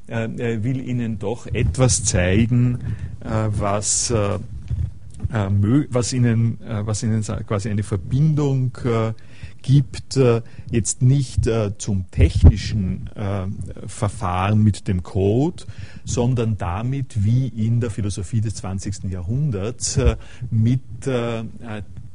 äh, 0.09 0.63
will 0.63 0.81
Ihnen 0.81 1.19
doch 1.19 1.47
etwas 1.47 2.05
zeigen, 2.05 2.79
äh, 3.21 3.49
was, 3.51 4.11
äh, 4.11 4.39
was, 5.31 6.13
Ihnen, 6.13 6.59
was 6.61 7.03
Ihnen 7.03 7.23
quasi 7.23 7.69
eine 7.69 7.83
Verbindung 7.83 8.73
gibt, 9.61 10.19
jetzt 10.71 11.03
nicht 11.03 11.51
zum 11.77 12.11
technischen 12.11 13.11
Verfahren 13.87 14.63
mit 14.63 14.89
dem 14.89 15.03
Code, 15.03 15.65
sondern 16.05 16.57
damit, 16.57 17.25
wie 17.25 17.49
in 17.49 17.81
der 17.81 17.91
Philosophie 17.91 18.41
des 18.41 18.55
20. 18.55 19.11
Jahrhunderts 19.11 20.01
mit 20.51 20.81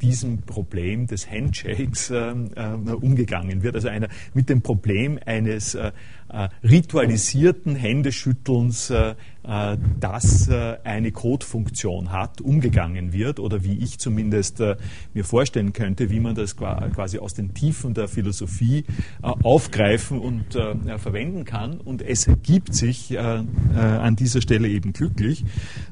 diesem 0.04 0.42
Problem 0.42 1.08
des 1.08 1.32
Handshakes 1.32 2.10
äh, 2.10 2.18
äh, 2.18 2.92
umgegangen 2.92 3.64
wird, 3.64 3.76
also 3.76 3.88
einer, 3.88 4.10
mit 4.34 4.50
dem 4.50 4.62
Problem 4.62 5.18
eines 5.26 5.76
äh, 5.76 5.92
äh, 6.30 6.50
ritualisierten 6.64 7.76
Händeschüttelns, 7.76 8.94
äh, 9.46 9.74
äh, 9.74 9.78
das 10.00 10.50
eine 10.84 11.12
Codefunktion 11.12 12.12
hat, 12.12 12.42
umgegangen 12.42 13.14
wird 13.14 13.40
oder 13.40 13.64
wie 13.64 13.78
ich 13.78 14.00
zumindest 14.00 14.62
mir 15.14 15.24
vorstellen 15.24 15.72
könnte, 15.74 16.10
wie 16.10 16.20
man 16.20 16.36
das 16.36 16.58
quasi 16.58 17.20
aus 17.20 17.34
den 17.34 17.54
Tiefen 17.54 17.94
der 17.94 18.08
Philosophie 18.08 18.84
aufgreifen 19.22 20.20
und 20.20 20.54
verwenden 20.54 21.46
kann. 21.46 21.80
Und 21.80 22.02
es 22.02 22.28
ergibt 22.28 22.76
sich 22.76 23.18
an 23.18 24.16
dieser 24.18 24.42
Stelle 24.42 24.68
eben 24.68 24.92
glücklich, 24.92 25.46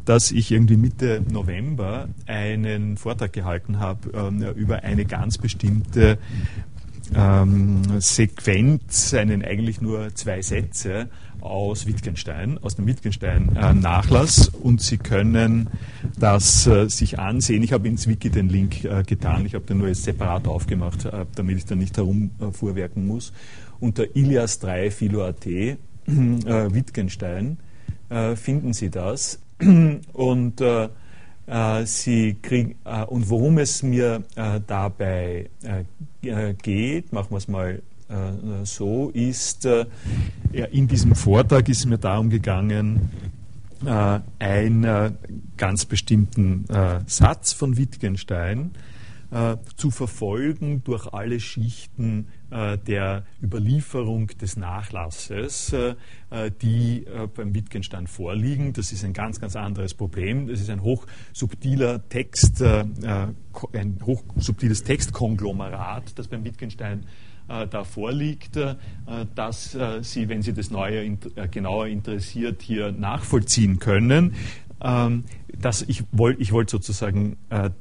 dass 0.03 0.31
ich 0.31 0.51
irgendwie 0.51 0.77
Mitte 0.77 1.23
November 1.31 2.09
einen 2.25 2.97
Vortrag 2.97 3.31
gehalten 3.31 3.79
habe 3.79 4.09
über 4.55 4.83
eine 4.83 5.05
ganz 5.05 5.37
bestimmte 5.37 6.17
ähm, 7.15 7.81
Sequenz, 7.99 9.13
einen 9.13 9.43
eigentlich 9.43 9.81
nur 9.81 10.13
zwei 10.15 10.41
Sätze 10.41 11.07
aus 11.41 11.87
Wittgenstein, 11.87 12.59
aus 12.61 12.75
dem 12.75 12.87
Wittgenstein-Nachlass 12.87 14.49
und 14.49 14.81
Sie 14.81 14.97
können 14.97 15.69
das 16.19 16.67
äh, 16.67 16.87
sich 16.87 17.19
ansehen. 17.19 17.63
Ich 17.63 17.73
habe 17.73 17.87
ins 17.87 18.07
Wiki 18.07 18.29
den 18.29 18.49
Link 18.49 18.83
äh, 18.83 19.03
getan, 19.03 19.45
ich 19.45 19.55
habe 19.55 19.65
den 19.65 19.79
nur 19.79 19.87
jetzt 19.87 20.03
separat 20.03 20.47
aufgemacht, 20.47 21.05
äh, 21.05 21.25
damit 21.35 21.57
ich 21.57 21.65
da 21.65 21.75
nicht 21.75 21.97
herumfuhrwerken 21.97 23.07
muss. 23.07 23.33
Unter 23.79 24.15
Ilias 24.15 24.59
3 24.59 24.91
Philo.at 24.91 25.45
äh, 25.47 25.77
Wittgenstein 26.07 27.57
äh, 28.09 28.35
finden 28.35 28.73
Sie 28.73 28.89
das 28.89 29.39
und 30.13 30.61
äh, 30.61 30.83
äh, 30.83 30.89
sie 31.85 32.37
kriegen, 32.41 32.75
äh, 32.85 33.03
und 33.03 33.29
worum 33.29 33.57
es 33.57 33.83
mir 33.83 34.23
äh, 34.35 34.61
dabei 34.65 35.49
geht, 36.61 37.11
machen 37.11 37.31
wir 37.31 37.37
es 37.37 37.47
mal 37.47 37.81
so, 38.63 39.09
ist, 39.11 39.65
in 39.65 40.87
diesem 40.87 41.15
Vortrag 41.15 41.69
ist 41.69 41.79
es 41.79 41.85
mir 41.85 41.97
darum 41.97 42.29
gegangen, 42.29 43.09
einen 44.37 45.17
ganz 45.55 45.85
bestimmten 45.85 46.65
Satz 47.05 47.53
von 47.53 47.77
Wittgenstein 47.77 48.71
äh, 49.31 49.55
zu 49.77 49.91
verfolgen 49.91 50.83
durch 50.83 51.07
alle 51.13 51.39
Schichten 51.39 52.27
äh, 52.49 52.77
der 52.77 53.23
Überlieferung 53.41 54.27
des 54.27 54.57
Nachlasses, 54.57 55.71
äh, 55.71 55.95
die 56.61 57.05
beim 57.35 57.55
Wittgenstein 57.55 58.07
vorliegen. 58.07 58.73
Das 58.73 58.91
ist 58.91 59.05
ein 59.05 59.13
ganz, 59.13 59.39
ganz 59.39 59.55
anderes 59.55 59.93
Problem. 59.93 60.47
Das 60.47 60.59
ist 60.59 60.69
ein 60.69 60.81
hochsubtiler 60.81 62.07
Text, 62.09 62.61
ein 62.61 63.35
hochsubtiles 64.05 64.83
Textkonglomerat, 64.83 66.17
das 66.19 66.27
beim 66.27 66.43
Wittgenstein 66.43 67.05
da 67.47 67.83
vorliegt, 67.83 68.57
dass 69.35 69.77
Sie, 70.01 70.29
wenn 70.29 70.41
Sie 70.41 70.53
das 70.53 70.71
Neue 70.71 71.17
genauer 71.51 71.87
interessiert, 71.87 72.61
hier 72.61 72.93
nachvollziehen 72.93 73.79
können. 73.79 74.35
Ähm, 74.81 75.25
dass 75.57 75.81
ich 75.81 76.03
wollte 76.11 76.41
ich 76.41 76.53
wollt 76.53 76.69
sozusagen 76.69 77.37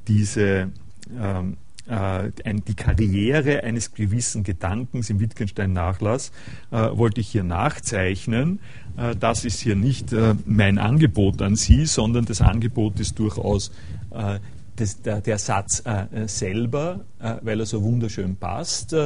diese 0.08 0.72
ähm, 1.18 1.56
äh, 1.90 2.30
die 2.66 2.74
Karriere 2.74 3.64
eines 3.64 3.94
gewissen 3.94 4.44
Gedankens 4.44 5.10
im 5.10 5.18
Wittgenstein-Nachlass 5.18 6.30
äh, 6.70 6.76
wollte 6.92 7.20
ich 7.20 7.28
hier 7.28 7.42
nachzeichnen. 7.42 8.60
Äh, 8.96 9.16
das 9.16 9.44
ist 9.44 9.60
hier 9.60 9.76
nicht 9.76 10.12
äh, 10.12 10.34
mein 10.46 10.78
Angebot 10.78 11.42
an 11.42 11.56
Sie, 11.56 11.86
sondern 11.86 12.26
das 12.26 12.40
Angebot 12.40 13.00
ist 13.00 13.18
durchaus 13.18 13.72
äh, 14.10 14.38
das, 14.76 15.02
der, 15.02 15.20
der, 15.20 15.38
Satz 15.38 15.82
äh, 15.84 16.26
selber, 16.26 17.04
weil 17.42 17.60
er 17.60 17.66
so 17.66 17.82
wunderschön 17.82 18.36
passt. 18.36 18.96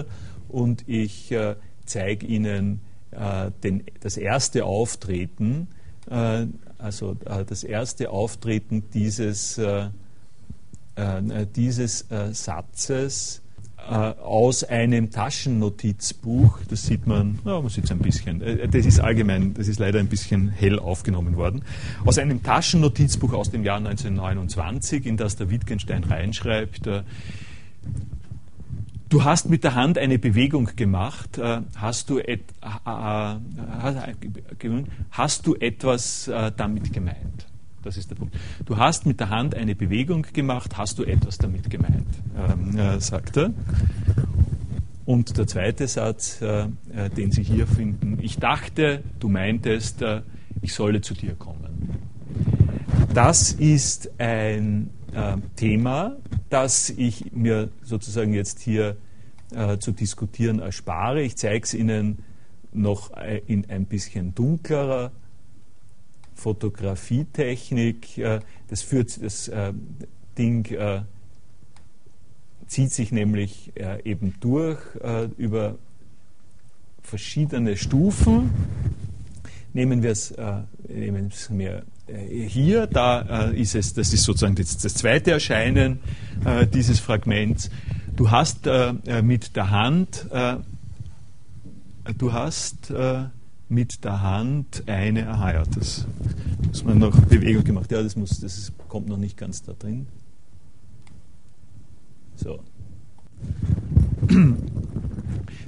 und 0.48 0.88
ich 0.88 1.34
zeige 1.84 2.26
Ihnen 2.26 2.80
den, 3.64 3.82
das 3.98 4.16
erste 4.16 4.66
Auftreten, 4.66 5.66
also 6.78 7.14
das 7.14 7.64
erste 7.64 8.10
Auftreten 8.10 8.84
dieses 8.92 9.60
dieses 11.56 12.10
äh, 12.10 12.32
Satzes 12.32 13.42
äh, 13.78 13.92
aus 13.92 14.64
einem 14.64 15.10
Taschennotizbuch, 15.10 16.60
das 16.68 16.86
sieht 16.86 17.06
man, 17.06 17.40
ja, 17.44 17.60
man 17.60 17.68
sieht 17.68 17.90
ein 17.90 17.98
bisschen, 17.98 18.40
das 18.70 18.86
ist 18.86 19.00
allgemein, 19.00 19.54
das 19.54 19.68
ist 19.68 19.78
leider 19.78 19.98
ein 19.98 20.08
bisschen 20.08 20.48
hell 20.48 20.78
aufgenommen 20.78 21.36
worden, 21.36 21.62
aus 22.04 22.18
einem 22.18 22.42
Taschennotizbuch 22.42 23.32
aus 23.32 23.50
dem 23.50 23.64
Jahr 23.64 23.78
1929, 23.78 25.06
in 25.06 25.16
das 25.16 25.36
der 25.36 25.50
Wittgenstein 25.50 26.04
reinschreibt, 26.04 26.88
Du 29.10 29.22
hast 29.22 29.48
mit 29.48 29.62
der 29.62 29.74
Hand 29.76 29.96
eine 29.96 30.18
Bewegung 30.18 30.70
gemacht. 30.74 31.40
Hast 31.76 32.10
du, 32.10 32.18
et, 32.18 32.40
hast 35.10 35.46
du 35.46 35.54
etwas 35.54 36.28
damit 36.56 36.92
gemeint? 36.92 37.46
Das 37.84 37.98
ist 37.98 38.10
der 38.10 38.16
Punkt. 38.16 38.34
Du 38.64 38.78
hast 38.78 39.04
mit 39.04 39.20
der 39.20 39.28
Hand 39.28 39.54
eine 39.54 39.74
Bewegung 39.74 40.26
gemacht, 40.32 40.78
hast 40.78 40.98
du 40.98 41.04
etwas 41.04 41.36
damit 41.36 41.68
gemeint, 41.68 42.06
ähm, 42.36 42.78
äh, 42.78 42.98
sagt 42.98 43.36
er. 43.36 43.52
Und 45.04 45.36
der 45.36 45.46
zweite 45.46 45.86
Satz, 45.86 46.40
äh, 46.40 46.62
äh, 46.94 47.10
den 47.14 47.30
Sie 47.30 47.42
hier 47.42 47.66
finden, 47.66 48.18
ich 48.22 48.38
dachte, 48.38 49.02
du 49.20 49.28
meintest, 49.28 50.00
äh, 50.00 50.22
ich 50.62 50.72
solle 50.72 51.02
zu 51.02 51.12
dir 51.12 51.34
kommen. 51.34 51.98
Das 53.12 53.52
ist 53.52 54.10
ein 54.18 54.88
äh, 55.12 55.36
Thema, 55.56 56.16
das 56.48 56.88
ich 56.88 57.32
mir 57.32 57.68
sozusagen 57.82 58.32
jetzt 58.32 58.60
hier 58.60 58.96
äh, 59.54 59.76
zu 59.76 59.92
diskutieren 59.92 60.58
erspare. 60.58 61.20
Ich 61.20 61.36
zeige 61.36 61.64
es 61.64 61.74
Ihnen 61.74 62.20
noch 62.72 63.12
in 63.46 63.70
ein 63.70 63.84
bisschen 63.84 64.34
dunklerer 64.34 65.12
Fotografietechnik. 66.34 68.18
Äh, 68.18 68.40
das 68.68 68.82
führt 68.82 69.22
das 69.22 69.48
äh, 69.48 69.72
Ding 70.36 70.66
äh, 70.66 71.02
zieht 72.66 72.92
sich 72.92 73.12
nämlich 73.12 73.72
eben 74.04 74.34
durch 74.40 74.78
über 75.36 75.76
verschiedene 77.02 77.76
Stufen. 77.76 78.50
Nehmen 79.74 80.02
wir 80.02 80.10
es, 80.10 80.34
nehmen 80.88 81.28
es 81.30 81.50
mir 81.50 81.84
hier, 82.48 82.86
da 82.86 83.50
ist 83.50 83.74
es, 83.74 83.92
das 83.92 84.14
ist 84.14 84.24
sozusagen 84.24 84.56
das 84.56 84.78
zweite 84.78 85.32
Erscheinen 85.32 86.00
dieses 86.72 87.00
Fragments. 87.00 87.70
Du 88.16 88.30
hast 88.30 88.66
mit 89.22 89.54
der 89.54 89.70
Hand, 89.70 90.26
du 92.16 92.32
hast 92.32 92.92
mit 93.68 94.04
der 94.04 94.22
Hand 94.22 94.84
eine, 94.86 95.28
aha 95.28 95.64
das 95.74 96.06
muss 96.66 96.84
man 96.84 96.98
noch 96.98 97.18
Bewegung 97.20 97.64
gemacht. 97.64 97.90
Ja, 97.90 98.02
das, 98.02 98.16
muss, 98.16 98.40
das 98.40 98.72
kommt 98.88 99.08
noch 99.08 99.16
nicht 99.16 99.36
ganz 99.36 99.62
da 99.62 99.72
drin. 99.72 100.06
So. 102.36 102.60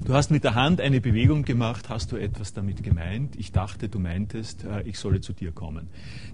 Du 0.06 0.14
hast 0.14 0.30
mit 0.30 0.44
der 0.44 0.54
Hand 0.54 0.80
eine 0.80 1.00
Bewegung 1.00 1.42
gemacht, 1.42 1.88
hast 1.88 2.12
du 2.12 2.16
etwas 2.16 2.52
damit 2.52 2.85
gemeint? 2.85 3.35
Ich 3.37 3.50
dachte, 3.50 3.88
du 3.88 3.98
meintest, 3.98 4.64
äh, 4.64 4.82
ich 4.82 5.00
solle 5.00 5.20
zu 5.20 5.32
dir 5.32 5.50
kommen. 5.50 5.88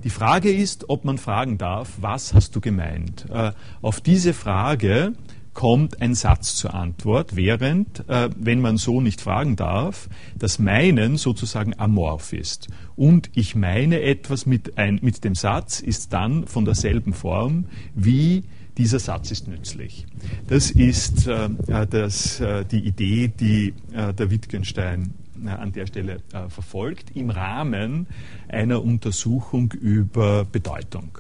Die 0.05 0.11
Frage 0.11 0.53
ist, 0.53 0.90
ob 0.90 1.07
man 1.07 1.16
fragen 1.16 1.57
darf, 1.57 1.96
was 1.98 2.35
hast 2.35 2.55
du 2.55 2.61
gemeint? 2.61 3.25
Äh, 3.31 3.53
auf 3.81 4.03
diese 4.03 4.35
Frage 4.35 5.14
kommt 5.55 6.01
ein 6.01 6.15
Satz 6.15 6.57
zur 6.57 6.75
Antwort, 6.75 7.37
während, 7.37 8.09
äh, 8.09 8.31
wenn 8.37 8.61
man 8.61 8.77
so 8.77 9.01
nicht 9.01 9.21
fragen 9.21 9.57
darf, 9.57 10.09
das 10.38 10.59
Meinen 10.59 11.17
sozusagen 11.17 11.79
amorph 11.79 12.33
ist. 12.33 12.69
Und 12.97 13.31
ich 13.35 13.55
meine 13.55 14.01
etwas 14.03 14.47
mit, 14.47 14.79
ein, 14.79 14.99
mit 15.03 15.25
dem 15.25 15.35
Satz 15.35 15.81
ist 15.81 16.12
dann 16.12 16.47
von 16.47 16.65
derselben 16.65 17.12
Form 17.12 17.67
wie 17.95 18.45
dieser 18.79 18.99
Satz 18.99 19.31
ist 19.31 19.49
nützlich. 19.49 20.07
Das 20.49 20.71
ist 20.71 21.27
äh, 21.27 21.49
äh, 21.67 21.87
das, 21.87 22.41
äh, 22.41 22.65
die 22.65 22.81
Idee, 22.81 23.29
die 23.29 23.75
äh, 23.93 24.15
der 24.15 24.31
Wittgenstein 24.31 25.15
äh, 25.45 25.49
an 25.51 25.73
der 25.73 25.87
Stelle 25.87 26.21
verfolgt, 26.49 27.15
im 27.15 27.31
Rahmen 27.31 28.07
einer 28.49 28.83
Untersuchung 28.83 29.73
über 29.73 30.45
Bedeutung. 30.45 31.19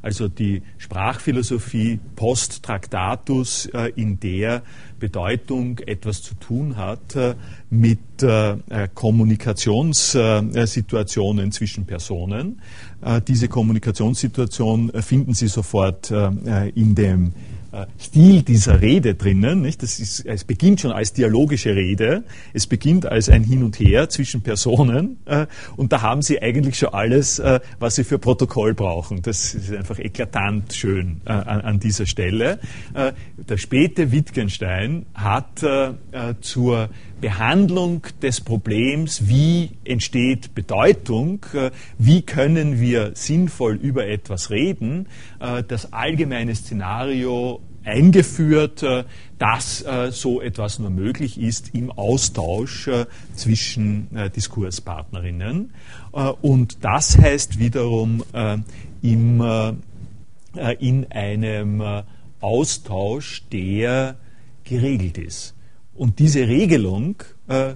Also 0.00 0.28
die 0.28 0.62
Sprachphilosophie 0.78 2.00
post 2.16 2.62
Tractatus, 2.62 3.68
in 3.96 4.18
der 4.20 4.62
Bedeutung 4.98 5.78
etwas 5.80 6.22
zu 6.22 6.34
tun 6.34 6.76
hat 6.76 7.16
mit 7.70 7.98
Kommunikationssituationen 8.94 11.52
zwischen 11.52 11.86
Personen. 11.86 12.60
Äh, 13.02 13.20
diese 13.20 13.48
Kommunikationssituation 13.48 14.90
äh, 14.90 15.02
finden 15.02 15.34
Sie 15.34 15.48
sofort 15.48 16.10
äh, 16.10 16.68
in 16.70 16.94
dem 16.94 17.32
Stil 17.98 18.42
dieser 18.42 18.80
Rede 18.80 19.14
drinnen. 19.14 19.62
Nicht? 19.62 19.82
Das 19.82 19.98
ist, 19.98 20.26
es 20.26 20.44
beginnt 20.44 20.80
schon 20.80 20.92
als 20.92 21.12
dialogische 21.12 21.74
Rede, 21.74 22.24
es 22.52 22.66
beginnt 22.66 23.06
als 23.06 23.28
ein 23.28 23.44
Hin 23.44 23.62
und 23.62 23.78
Her 23.78 24.08
zwischen 24.08 24.42
Personen 24.42 25.18
und 25.76 25.92
da 25.92 26.02
haben 26.02 26.22
Sie 26.22 26.40
eigentlich 26.40 26.78
schon 26.78 26.90
alles, 26.90 27.42
was 27.78 27.94
Sie 27.94 28.04
für 28.04 28.18
Protokoll 28.18 28.74
brauchen. 28.74 29.22
Das 29.22 29.54
ist 29.54 29.72
einfach 29.72 29.98
eklatant 29.98 30.72
schön 30.74 31.20
an, 31.24 31.60
an 31.62 31.80
dieser 31.80 32.06
Stelle. 32.06 32.58
der 33.36 33.56
späte 33.56 34.12
Wittgenstein 34.12 35.06
hat 35.14 35.64
zur 36.40 36.88
Behandlung 37.22 38.02
des 38.20 38.40
Problems, 38.40 39.28
wie 39.28 39.70
entsteht 39.84 40.56
Bedeutung, 40.56 41.46
äh, 41.54 41.70
wie 41.96 42.22
können 42.22 42.80
wir 42.80 43.12
sinnvoll 43.14 43.76
über 43.76 44.08
etwas 44.08 44.50
reden, 44.50 45.06
äh, 45.38 45.62
das 45.62 45.92
allgemeine 45.92 46.54
Szenario 46.54 47.60
eingeführt, 47.84 48.82
äh, 48.82 49.04
dass 49.38 49.84
so 50.10 50.40
etwas 50.40 50.78
nur 50.78 50.90
möglich 50.90 51.40
ist 51.40 51.74
im 51.74 51.90
Austausch 51.90 52.88
zwischen 53.34 54.06
Diskurspartnerinnen. 54.36 55.72
Und 56.42 56.84
das 56.84 57.18
heißt 57.18 57.58
wiederum 57.58 58.22
in 59.02 59.42
einem 61.10 61.82
Austausch, 62.40 63.42
der 63.50 64.14
geregelt 64.62 65.18
ist. 65.18 65.56
Und 66.02 66.18
diese 66.18 66.48
Regelung, 66.48 67.14
äh, 67.46 67.74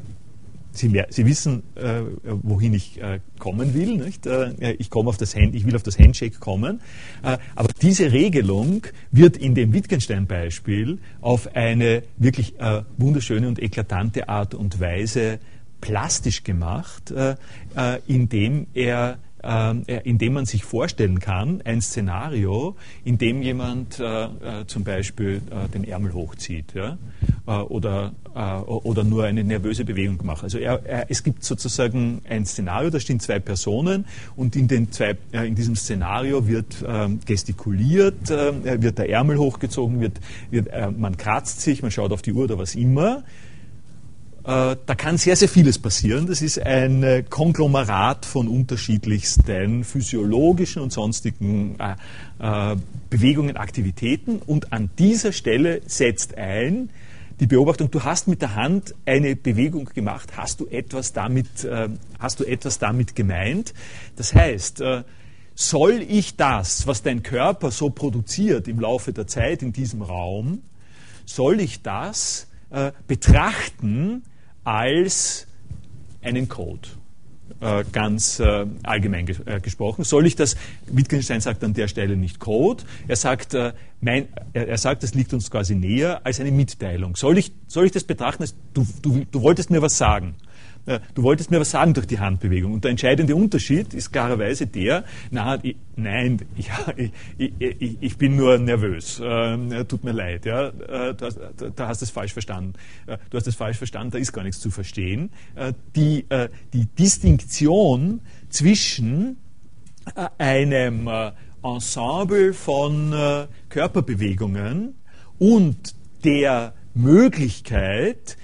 Sie, 0.73 0.89
mehr, 0.89 1.07
Sie, 1.11 1.25
wissen, 1.27 1.62
äh, 1.77 2.01
wohin 2.25 2.75
ich 2.75 3.01
äh, 3.01 3.21
kommen 3.39 3.73
will. 3.73 3.99
Nicht? 3.99 4.27
Äh, 4.27 4.73
ich, 4.81 4.91
komme 4.91 5.11
auf 5.11 5.17
das 5.17 5.37
Hand, 5.37 5.55
ich 5.55 5.65
will 5.65 5.77
auf 5.77 5.85
das 5.85 5.97
Handshake 5.97 6.41
kommen. 6.41 6.81
Äh, 7.23 7.39
aber 7.55 7.69
diese 7.81 8.11
Regelung 8.11 8.83
wird 9.12 9.37
in 9.37 9.55
dem 9.55 9.73
Wittgenstein-Beispiel 9.73 10.99
auf 11.21 11.55
eine 11.55 12.03
wirklich 12.17 12.59
äh, 12.59 12.83
wunderschöne 12.99 13.47
und 13.47 13.62
eklatante 13.62 14.29
Art 14.29 14.55
und 14.55 14.81
Weise 14.81 15.39
plastisch 15.81 16.43
gemacht, 16.43 17.15
indem 18.09 18.67
er 18.75 19.19
ähm, 19.47 19.85
äh, 19.87 20.01
indem 20.03 20.33
man 20.33 20.45
sich 20.45 20.65
vorstellen 20.65 21.21
kann, 21.21 21.63
ein 21.65 21.81
Szenario, 21.81 22.75
in 23.05 23.17
dem 23.17 23.43
jemand 23.43 24.01
äh, 24.01 24.25
äh, 24.25 24.29
zum 24.67 24.83
Beispiel 24.83 25.41
äh, 25.51 25.69
den 25.69 25.85
Ärmel 25.85 26.15
hochzieht 26.15 26.75
oder, 27.47 28.13
oder 28.67 29.05
nur 29.05 29.25
eine 29.25 29.45
nervöse 29.45 29.85
Bewegung 29.85 30.19
macht. 30.25 30.43
Also 30.43 30.59
er, 30.59 30.85
er, 30.85 31.11
es 31.11 31.23
gibt 31.23 31.45
sozusagen 31.45 32.23
ein 32.29 32.45
Szenario, 32.45 32.91
da 32.91 32.99
stehen 32.99 33.21
zwei 33.21 33.39
Personen 33.39 34.05
und 34.35 34.57
in, 34.57 34.67
den 34.67 34.91
zwei, 34.91 35.17
in 35.31 35.55
diesem 35.55 35.77
Szenario 35.77 36.49
wird 36.49 36.85
ähm, 36.87 37.21
gestikuliert, 37.25 38.29
wird 38.29 38.99
der 38.99 39.09
Ärmel 39.11 39.39
hochgezogen, 39.39 40.01
wird, 40.01 40.21
wird 40.51 40.69
man 40.99 41.17
kratzt 41.17 41.61
sich, 41.61 41.83
man 41.83 41.91
schaut 41.93 42.13
auf 42.13 42.23
die 42.23 42.33
Uhr 42.33 42.45
oder 42.45 42.59
was 42.59 42.75
immer. 42.75 43.23
Äh, 44.47 44.77
da 44.87 44.95
kann 44.95 45.19
sehr, 45.19 45.35
sehr 45.35 45.49
vieles 45.49 45.77
passieren. 45.77 46.29
Das 46.29 46.41
ist 46.41 46.65
ein 46.65 47.03
äh, 47.03 47.25
Konglomerat 47.29 48.25
von 48.25 48.47
unterschiedlichsten 48.47 49.83
physiologischen 49.83 50.83
und 50.83 50.93
sonstigen 50.93 51.77
äh, 51.81 52.77
Bewegungen, 53.11 53.57
Aktivitäten. 53.57 54.39
Und 54.39 54.73
an 54.73 54.89
dieser 55.01 55.33
Stelle 55.33 55.83
setzt 55.87 56.39
ein 56.39 56.91
die 57.41 57.49
Beobachtung, 57.49 57.91
du 57.91 58.05
hast 58.05 58.29
mit 58.29 58.41
der 58.41 58.55
Hand 58.55 58.95
eine 59.05 59.35
Bewegung 59.35 59.91
gemacht, 59.93 60.39
hast 60.39 60.61
du 60.61 60.67
etwas 60.69 61.13
damit, 61.13 61.69
hast 62.19 62.41
du 62.41 62.45
etwas 62.45 62.79
damit 62.79 63.15
gemeint? 63.15 63.75
Das 64.17 64.35
heißt, 64.35 64.83
soll 65.55 66.03
ich 66.09 66.37
das, 66.37 66.87
was 66.87 67.03
dein 67.03 67.23
Körper 67.23 67.71
so 67.71 67.91
produziert 67.91 68.69
im 68.69 68.81
Laufe 68.81 69.13
der 69.13 69.27
Zeit 69.27 69.61
in 69.63 69.75
diesem 69.75 70.01
Raum, 70.01 70.63
soll 71.27 71.61
ich 71.61 71.83
das 71.83 72.47
betrachten 73.07 74.23
als 74.66 75.46
einen 76.22 76.48
Code. 76.48 76.88
Äh, 77.61 77.85
ganz 77.92 78.40
äh, 78.40 78.66
allgemein 78.83 79.26
äh, 79.46 79.61
gesprochen. 79.61 80.05
Soll 80.05 80.26
ich 80.26 80.35
das, 80.37 80.57
Wittgenstein 80.88 81.40
sagt 81.40 81.62
an 81.64 81.72
der 81.72 81.88
Stelle 81.88 82.16
nicht 82.16 82.40
Code, 82.40 82.83
er 83.09 83.16
sagt, 83.16 83.57
mein, 84.00 84.29
er, 84.52 84.76
sagt, 84.76 85.02
das 85.02 85.14
liegt 85.14 85.33
uns 85.33 85.50
quasi 85.50 85.74
näher 85.74 86.20
als 86.24 86.40
eine 86.40 86.50
Mitteilung. 86.50 87.16
Soll 87.16 87.38
ich, 87.38 87.52
soll 87.66 87.87
ich 87.87 87.92
das 87.92 88.05
betrachten 88.05 88.42
als, 88.42 88.55
du, 88.74 88.87
du, 89.00 89.24
du 89.31 89.40
wolltest 89.40 89.70
mir 89.70 89.81
was 89.81 89.96
sagen? 89.96 90.35
Du 91.14 91.22
wolltest 91.22 91.51
mir 91.51 91.61
was 91.61 91.70
sagen 91.70 91.94
durch 91.94 92.07
die 92.07 92.18
Handbewegung. 92.18 92.72
Und 92.72 92.85
der 92.85 92.92
entscheidende 92.92 93.35
Unterschied 93.35 93.92
ist 93.94 94.12
klarerweise 94.12 94.66
der, 94.66 95.05
na, 95.31 95.59
ich, 95.62 95.77
nein, 95.96 96.40
ja, 96.57 96.94
ich, 96.96 97.53
ich, 97.59 97.96
ich, 98.01 98.18
bin 98.18 98.37
nur 98.37 98.59
nervös, 98.59 99.20
äh, 99.20 99.85
tut 99.85 100.05
mir 100.05 100.12
leid, 100.12 100.46
ja, 100.46 100.68
äh, 100.68 101.14
hast, 101.20 101.38
da 101.75 101.88
hast 101.88 102.03
du 102.03 102.05
es 102.05 102.11
falsch 102.11 102.33
verstanden. 102.33 102.75
Äh, 103.07 103.18
du 103.31 103.37
hast 103.37 103.46
es 103.46 103.57
falsch 103.57 103.79
verstanden, 103.79 104.12
da 104.12 104.18
ist 104.18 104.33
gar 104.33 104.44
nichts 104.44 104.61
zu 104.61 104.70
verstehen. 104.70 105.31
Äh, 105.55 105.72
die, 105.94 106.27
äh, 106.29 106.49
die 106.72 106.87
Distinktion 106.87 108.20
zwischen 108.49 109.38
äh, 110.14 110.29
einem 110.38 111.09
Ensemble 111.62 112.53
von 112.53 113.12
Körperbewegungen 113.68 114.94
und 115.38 115.94
der 116.25 116.75
Möglichkeit, 116.94 118.37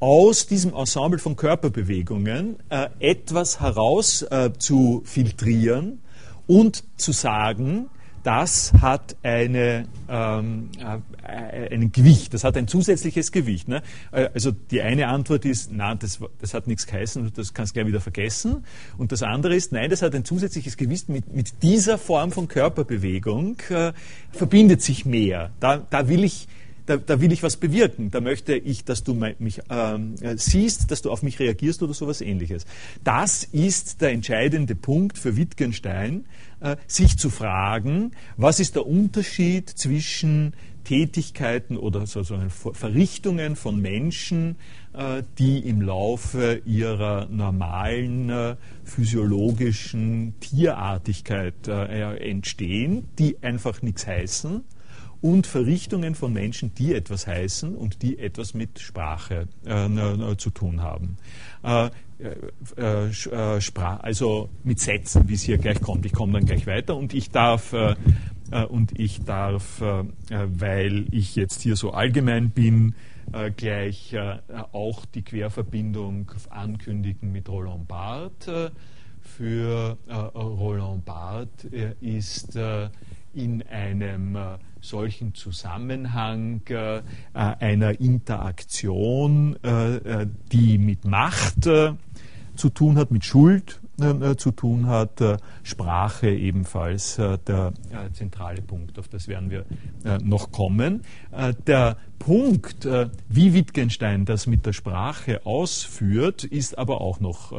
aus 0.00 0.46
diesem 0.46 0.74
Ensemble 0.74 1.18
von 1.18 1.36
Körperbewegungen 1.36 2.56
äh, 2.68 2.88
etwas 2.98 3.60
heraus 3.60 4.22
äh, 4.22 4.50
zu 4.58 5.02
filtrieren 5.04 6.00
und 6.46 6.84
zu 6.96 7.12
sagen, 7.12 7.88
das 8.24 8.72
hat 8.80 9.16
eine, 9.22 9.86
ähm, 10.08 10.70
äh, 10.80 11.74
ein 11.74 11.92
Gewicht, 11.92 12.32
das 12.32 12.42
hat 12.42 12.56
ein 12.56 12.66
zusätzliches 12.66 13.32
Gewicht. 13.32 13.68
Ne? 13.68 13.82
Äh, 14.12 14.30
also 14.32 14.50
die 14.50 14.80
eine 14.80 15.08
Antwort 15.08 15.44
ist, 15.44 15.70
nein, 15.70 15.98
das, 16.00 16.18
das 16.40 16.54
hat 16.54 16.66
nichts 16.66 16.86
geheißen, 16.86 17.32
das 17.34 17.52
kannst 17.52 17.72
du 17.72 17.74
gleich 17.74 17.86
wieder 17.86 18.00
vergessen. 18.00 18.64
Und 18.96 19.12
das 19.12 19.22
andere 19.22 19.54
ist, 19.54 19.72
nein, 19.72 19.90
das 19.90 20.00
hat 20.00 20.14
ein 20.14 20.24
zusätzliches 20.24 20.78
Gewicht. 20.78 21.10
Mit, 21.10 21.34
mit 21.34 21.62
dieser 21.62 21.98
Form 21.98 22.32
von 22.32 22.48
Körperbewegung 22.48 23.58
äh, 23.68 23.92
verbindet 24.32 24.80
sich 24.80 25.04
mehr. 25.04 25.50
Da, 25.60 25.86
da 25.90 26.08
will 26.08 26.24
ich 26.24 26.48
da, 26.86 26.96
da, 26.96 27.20
will 27.20 27.32
ich 27.32 27.42
was 27.42 27.56
bewirken. 27.56 28.10
Da 28.10 28.20
möchte 28.20 28.54
ich, 28.54 28.84
dass 28.84 29.04
du 29.04 29.14
mich 29.14 29.60
ähm, 29.70 30.14
siehst, 30.36 30.90
dass 30.90 31.02
du 31.02 31.10
auf 31.10 31.22
mich 31.22 31.38
reagierst 31.38 31.82
oder 31.82 31.94
sowas 31.94 32.20
ähnliches. 32.20 32.66
Das 33.02 33.44
ist 33.44 34.00
der 34.00 34.10
entscheidende 34.10 34.74
Punkt 34.74 35.18
für 35.18 35.36
Wittgenstein, 35.36 36.26
äh, 36.60 36.76
sich 36.86 37.16
zu 37.18 37.30
fragen, 37.30 38.12
was 38.36 38.60
ist 38.60 38.76
der 38.76 38.86
Unterschied 38.86 39.68
zwischen 39.68 40.54
Tätigkeiten 40.84 41.76
oder 41.76 42.06
sozusagen 42.06 42.50
Verrichtungen 42.50 43.56
von 43.56 43.80
Menschen, 43.80 44.56
äh, 44.92 45.22
die 45.38 45.58
im 45.60 45.80
Laufe 45.80 46.62
ihrer 46.66 47.26
normalen 47.26 48.30
äh, 48.30 48.56
physiologischen 48.84 50.34
Tierartigkeit 50.40 51.66
äh, 51.66 52.30
entstehen, 52.30 53.08
die 53.18 53.42
einfach 53.42 53.82
nichts 53.82 54.06
heißen 54.06 54.62
und 55.24 55.46
Verrichtungen 55.46 56.14
von 56.14 56.34
Menschen, 56.34 56.74
die 56.74 56.94
etwas 56.94 57.26
heißen 57.26 57.74
und 57.74 58.02
die 58.02 58.18
etwas 58.18 58.52
mit 58.52 58.78
Sprache 58.78 59.48
äh, 59.64 60.36
zu 60.36 60.50
tun 60.50 60.82
haben. 60.82 61.16
Äh, 61.62 61.88
äh, 62.18 63.08
äh 63.56 63.60
also 64.02 64.50
mit 64.64 64.80
Sätzen, 64.80 65.26
wie 65.26 65.32
es 65.32 65.42
hier 65.42 65.56
gleich 65.56 65.80
kommt. 65.80 66.04
Ich 66.04 66.12
komme 66.12 66.34
dann 66.34 66.44
gleich 66.44 66.66
weiter 66.66 66.94
und 66.94 67.14
ich 67.14 67.30
darf 67.30 67.72
äh, 67.72 67.94
und 68.68 69.00
ich 69.00 69.24
darf, 69.24 69.80
weil 69.80 71.06
ich 71.10 71.34
jetzt 71.34 71.62
hier 71.62 71.76
so 71.76 71.92
allgemein 71.92 72.50
bin, 72.50 72.94
gleich 73.56 74.14
auch 74.72 75.06
die 75.06 75.22
Querverbindung 75.22 76.30
ankündigen 76.50 77.32
mit 77.32 77.48
Roland 77.48 77.88
Barthes. 77.88 78.70
Für 79.22 79.96
Roland 80.34 81.06
Barthes 81.06 81.96
ist 82.02 82.58
in 83.34 83.62
einem 83.62 84.36
solchen 84.84 85.34
Zusammenhang 85.34 86.60
äh, 86.68 87.00
einer 87.32 88.00
Interaktion, 88.00 89.56
äh, 89.64 89.96
äh, 89.96 90.26
die 90.52 90.78
mit 90.78 91.04
Macht 91.04 91.62
zu 91.62 92.68
tun 92.68 92.96
hat, 92.96 93.10
mit 93.10 93.24
Schuld 93.24 93.80
zu 94.38 94.50
tun 94.50 94.88
hat, 94.88 95.22
Sprache 95.62 96.28
ebenfalls 96.28 97.14
der 97.14 97.72
zentrale 98.12 98.60
Punkt, 98.60 98.98
auf 98.98 99.06
das 99.06 99.28
werden 99.28 99.50
wir 99.50 99.64
noch 100.20 100.50
kommen. 100.50 101.02
Der 101.68 101.96
Punkt, 102.18 102.88
wie 103.28 103.54
Wittgenstein 103.54 104.24
das 104.24 104.48
mit 104.48 104.66
der 104.66 104.72
Sprache 104.72 105.46
ausführt, 105.46 106.42
ist 106.42 106.76
aber 106.76 107.00
auch 107.00 107.20
noch 107.20 107.52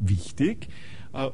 wichtig 0.00 0.68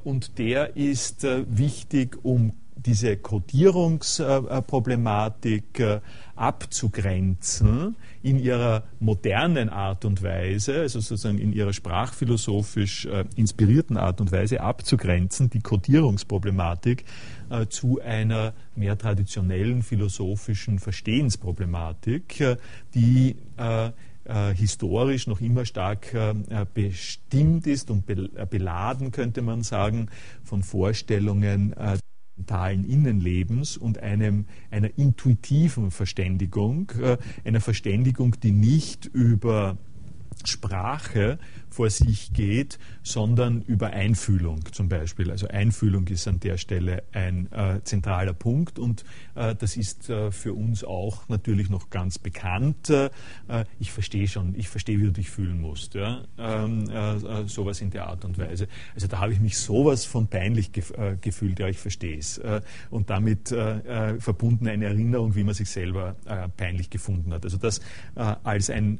und 0.02 0.38
der 0.38 0.76
ist 0.76 1.22
wichtig, 1.22 2.18
um 2.24 2.52
diese 2.84 3.16
Codierungsproblematik 3.16 5.80
äh, 5.80 6.00
abzugrenzen 6.36 7.96
in 8.22 8.38
ihrer 8.38 8.84
modernen 9.00 9.68
Art 9.68 10.04
und 10.04 10.22
Weise, 10.22 10.82
also 10.82 11.00
sozusagen 11.00 11.38
in 11.38 11.52
ihrer 11.52 11.72
sprachphilosophisch 11.72 13.06
äh, 13.06 13.24
inspirierten 13.34 13.96
Art 13.96 14.20
und 14.20 14.30
Weise 14.30 14.60
abzugrenzen, 14.60 15.50
die 15.50 15.58
Codierungsproblematik 15.60 17.04
äh, 17.50 17.66
zu 17.66 18.00
einer 18.00 18.54
mehr 18.76 18.96
traditionellen 18.96 19.82
philosophischen 19.82 20.78
Verstehensproblematik, 20.78 22.56
die 22.94 23.36
historisch 24.54 25.26
noch 25.26 25.40
immer 25.40 25.64
stark 25.64 26.14
bestimmt 26.74 27.66
ist 27.66 27.90
und 27.90 28.04
beladen, 28.06 29.10
könnte 29.10 29.42
man 29.42 29.62
sagen, 29.62 30.10
von 30.44 30.62
Vorstellungen 30.62 31.74
mentalen 32.38 32.84
Innenlebens 32.84 33.76
und 33.76 33.98
einem, 33.98 34.46
einer 34.70 34.96
intuitiven 34.96 35.90
Verständigung, 35.90 36.92
äh, 37.00 37.18
einer 37.44 37.60
Verständigung, 37.60 38.36
die 38.40 38.52
nicht 38.52 39.06
über 39.06 39.76
Sprache 40.44 41.38
vor 41.70 41.90
sich 41.90 42.32
geht, 42.32 42.78
sondern 43.02 43.62
über 43.62 43.88
Einfühlung 43.90 44.60
zum 44.72 44.88
Beispiel. 44.88 45.30
Also 45.30 45.48
Einfühlung 45.48 46.06
ist 46.08 46.28
an 46.28 46.40
der 46.40 46.58
Stelle 46.58 47.02
ein 47.12 47.50
äh, 47.52 47.80
zentraler 47.82 48.34
Punkt 48.34 48.78
und 48.78 49.04
äh, 49.34 49.54
das 49.54 49.76
ist 49.76 50.10
äh, 50.10 50.30
für 50.30 50.54
uns 50.54 50.84
auch 50.84 51.28
natürlich 51.28 51.70
noch 51.70 51.90
ganz 51.90 52.18
bekannt. 52.18 52.90
Äh, 52.90 53.10
ich 53.78 53.92
verstehe 53.92 54.28
schon, 54.28 54.54
ich 54.56 54.68
verstehe, 54.68 54.98
wie 54.98 55.04
du 55.04 55.12
dich 55.12 55.30
fühlen 55.30 55.60
musst. 55.60 55.94
Ja? 55.94 56.22
Ähm, 56.38 56.88
äh, 56.90 57.46
sowas 57.46 57.80
in 57.80 57.90
der 57.90 58.06
Art 58.06 58.24
und 58.24 58.38
Weise. 58.38 58.68
Also 58.94 59.06
da 59.06 59.20
habe 59.20 59.32
ich 59.32 59.40
mich 59.40 59.58
sowas 59.58 60.04
von 60.04 60.26
peinlich 60.26 60.72
gef 60.72 60.90
äh, 60.90 61.16
gefühlt, 61.20 61.58
ja, 61.58 61.68
ich 61.68 61.78
verstehe 61.78 62.18
es. 62.18 62.40
und 62.90 63.10
damit 63.10 63.48
verbunden 63.48 64.68
eine 64.68 64.86
Erinnerung, 64.86 65.34
wie 65.34 65.44
man 65.44 65.54
sich 65.54 65.68
selber 65.70 66.16
peinlich 66.56 66.90
gefunden 66.90 67.32
hat. 67.32 67.44
Also 67.44 67.56
das 67.56 67.80
als 68.14 68.70
ein 68.70 68.98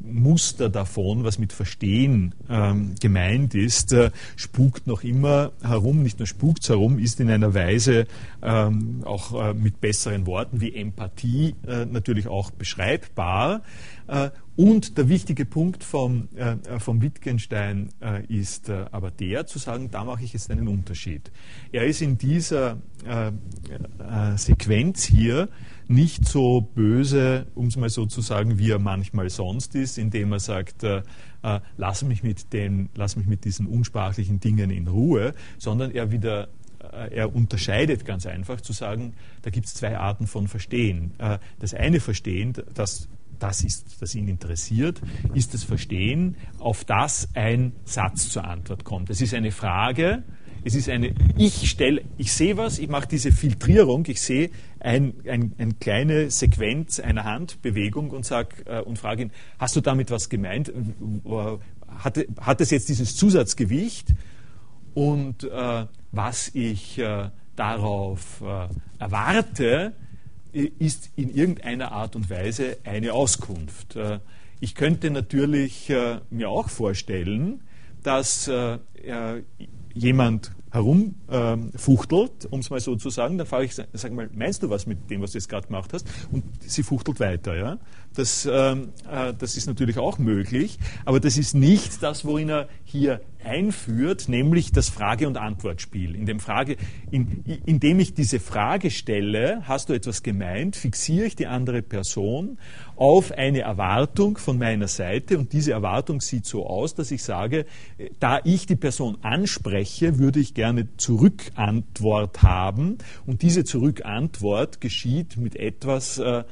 Muster 0.00 0.68
davon, 0.68 1.24
was 1.24 1.38
mit 1.38 1.52
Verstehen 1.52 2.01
Ideen 2.02 2.34
ähm, 2.48 2.94
gemeint 3.00 3.54
ist, 3.54 3.92
äh, 3.92 4.10
spukt 4.36 4.86
noch 4.86 5.02
immer 5.04 5.52
herum, 5.62 6.02
nicht 6.02 6.18
nur 6.18 6.26
spukt 6.26 6.68
herum, 6.68 6.98
ist 6.98 7.20
in 7.20 7.30
einer 7.30 7.54
Weise 7.54 8.06
ähm, 8.42 9.02
auch 9.04 9.50
äh, 9.50 9.54
mit 9.54 9.80
besseren 9.80 10.26
Worten 10.26 10.60
wie 10.60 10.74
Empathie 10.74 11.54
äh, 11.66 11.86
natürlich 11.86 12.26
auch 12.26 12.50
beschreibbar. 12.50 13.62
Äh, 14.08 14.30
und 14.54 14.98
der 14.98 15.08
wichtige 15.08 15.46
Punkt 15.46 15.82
vom, 15.82 16.28
äh, 16.34 16.56
vom 16.78 17.00
Wittgenstein 17.00 17.88
äh, 18.02 18.24
ist 18.26 18.68
aber 18.68 19.10
der, 19.10 19.46
zu 19.46 19.58
sagen, 19.58 19.90
da 19.90 20.04
mache 20.04 20.24
ich 20.24 20.34
jetzt 20.34 20.50
einen 20.50 20.68
Unterschied. 20.68 21.30
Er 21.72 21.86
ist 21.86 22.02
in 22.02 22.18
dieser 22.18 22.78
Sequenz 24.36 25.04
hier 25.04 25.48
nicht 25.88 26.28
so 26.28 26.60
böse, 26.60 27.46
um 27.54 27.66
es 27.66 27.76
mal 27.76 27.88
so 27.88 28.06
zu 28.06 28.20
sagen, 28.20 28.58
wie 28.58 28.70
er 28.70 28.78
manchmal 28.78 29.28
sonst 29.28 29.74
ist, 29.74 29.98
indem 29.98 30.32
er 30.32 30.40
sagt, 30.40 30.84
äh, 31.42 31.60
lass, 31.76 32.02
mich 32.02 32.22
mit 32.22 32.52
den, 32.52 32.88
lass 32.94 33.16
mich 33.16 33.26
mit 33.26 33.44
diesen 33.44 33.66
unsprachlichen 33.66 34.40
Dingen 34.40 34.70
in 34.70 34.88
Ruhe, 34.88 35.34
sondern 35.58 35.90
er 35.90 36.10
wieder 36.10 36.48
äh, 36.92 37.14
er 37.14 37.34
unterscheidet 37.34 38.04
ganz 38.04 38.26
einfach 38.26 38.60
zu 38.60 38.72
sagen, 38.72 39.14
da 39.42 39.50
gibt 39.50 39.66
es 39.66 39.74
zwei 39.74 39.98
Arten 39.98 40.26
von 40.26 40.48
Verstehen. 40.48 41.12
Äh, 41.18 41.38
das 41.58 41.74
eine 41.74 42.00
Verstehen, 42.00 42.54
das 42.74 43.08
das 43.38 43.64
ist, 43.64 44.00
das 44.00 44.14
ihn 44.14 44.28
interessiert, 44.28 45.02
ist 45.34 45.52
das 45.52 45.64
Verstehen, 45.64 46.36
auf 46.60 46.84
das 46.84 47.28
ein 47.34 47.72
Satz 47.84 48.28
zur 48.28 48.44
Antwort 48.44 48.84
kommt. 48.84 49.10
Es 49.10 49.20
ist 49.20 49.34
eine 49.34 49.50
Frage, 49.50 50.22
es 50.64 50.74
ist 50.74 50.88
eine, 50.88 51.14
ich 51.36 51.68
stelle, 51.68 52.02
ich 52.18 52.32
sehe 52.32 52.56
was, 52.56 52.78
ich 52.78 52.88
mache 52.88 53.08
diese 53.08 53.32
Filtrierung, 53.32 54.04
ich 54.06 54.20
sehe 54.20 54.50
ein, 54.80 55.14
ein, 55.28 55.52
eine 55.58 55.74
kleine 55.74 56.30
Sequenz 56.30 57.00
einer 57.00 57.24
Handbewegung 57.24 58.10
und 58.10 58.24
sag 58.24 58.64
äh, 58.66 58.80
und 58.80 58.98
frage 58.98 59.22
ihn, 59.22 59.32
hast 59.58 59.76
du 59.76 59.80
damit 59.80 60.10
was 60.10 60.28
gemeint? 60.28 60.72
Hat, 61.88 62.18
hat 62.40 62.60
es 62.60 62.70
jetzt 62.70 62.88
dieses 62.88 63.16
Zusatzgewicht? 63.16 64.14
Und 64.94 65.44
äh, 65.44 65.86
was 66.12 66.50
ich 66.54 66.98
äh, 66.98 67.30
darauf 67.56 68.42
äh, 68.42 68.68
erwarte, 68.98 69.94
ist 70.52 71.10
in 71.16 71.34
irgendeiner 71.34 71.92
Art 71.92 72.14
und 72.14 72.28
Weise 72.28 72.76
eine 72.84 73.14
Auskunft. 73.14 73.96
Äh, 73.96 74.20
ich 74.60 74.74
könnte 74.74 75.10
natürlich 75.10 75.90
äh, 75.90 76.20
mir 76.30 76.50
auch 76.50 76.68
vorstellen, 76.68 77.62
dass 78.02 78.50
jemand 79.94 80.52
herumfuchtelt, 80.70 82.46
um 82.50 82.60
es 82.60 82.70
mal 82.70 82.80
so 82.80 82.96
zu 82.96 83.10
sagen, 83.10 83.36
dann 83.36 83.46
frage 83.46 83.66
ich, 83.66 83.74
sag 83.74 84.12
mal, 84.12 84.30
meinst 84.32 84.62
du 84.62 84.70
was 84.70 84.86
mit 84.86 85.10
dem, 85.10 85.20
was 85.20 85.32
du 85.32 85.38
jetzt 85.38 85.48
gerade 85.48 85.66
gemacht 85.66 85.92
hast? 85.92 86.06
Und 86.30 86.44
sie 86.62 86.82
fuchtelt 86.82 87.20
weiter. 87.20 87.54
Ja? 87.56 87.78
Das, 88.14 88.48
ähm, 88.50 88.90
äh, 89.10 89.32
das 89.38 89.56
ist 89.56 89.66
natürlich 89.66 89.98
auch 89.98 90.18
möglich, 90.18 90.78
aber 91.04 91.20
das 91.20 91.38
ist 91.38 91.54
nicht 91.54 92.02
das, 92.02 92.24
worin 92.24 92.50
er 92.50 92.68
hier 92.84 93.20
einführt, 93.44 94.28
nämlich 94.28 94.72
das 94.72 94.88
Frage- 94.88 95.26
und 95.26 95.36
Antwortspiel. 95.36 96.14
In 96.14 96.26
dem 96.26 96.40
Frage, 96.40 96.76
in, 97.10 97.42
indem 97.66 97.98
ich 98.00 98.14
diese 98.14 98.40
Frage 98.40 98.90
stelle, 98.90 99.62
hast 99.64 99.88
du 99.88 99.94
etwas 99.94 100.22
gemeint, 100.22 100.76
fixiere 100.76 101.26
ich 101.26 101.36
die 101.36 101.46
andere 101.46 101.82
Person 101.82 102.58
auf 102.96 103.32
eine 103.32 103.60
Erwartung 103.60 104.38
von 104.38 104.58
meiner 104.58 104.88
Seite 104.88 105.38
und 105.38 105.52
diese 105.52 105.72
Erwartung 105.72 106.20
sieht 106.20 106.46
so 106.46 106.66
aus, 106.66 106.94
dass 106.94 107.10
ich 107.10 107.22
sage, 107.22 107.66
äh, 107.98 108.10
da 108.20 108.40
ich 108.44 108.66
die 108.66 108.76
Person 108.76 109.18
anspreche, 109.22 110.18
würde 110.18 110.40
ich 110.40 110.54
gerne 110.54 110.88
Zurückantwort 110.96 112.42
haben 112.42 112.98
und 113.26 113.42
diese 113.42 113.64
Zurückantwort 113.64 114.80
geschieht 114.80 115.36
mit 115.36 115.56
etwas, 115.56 116.18
äh, 116.18 116.44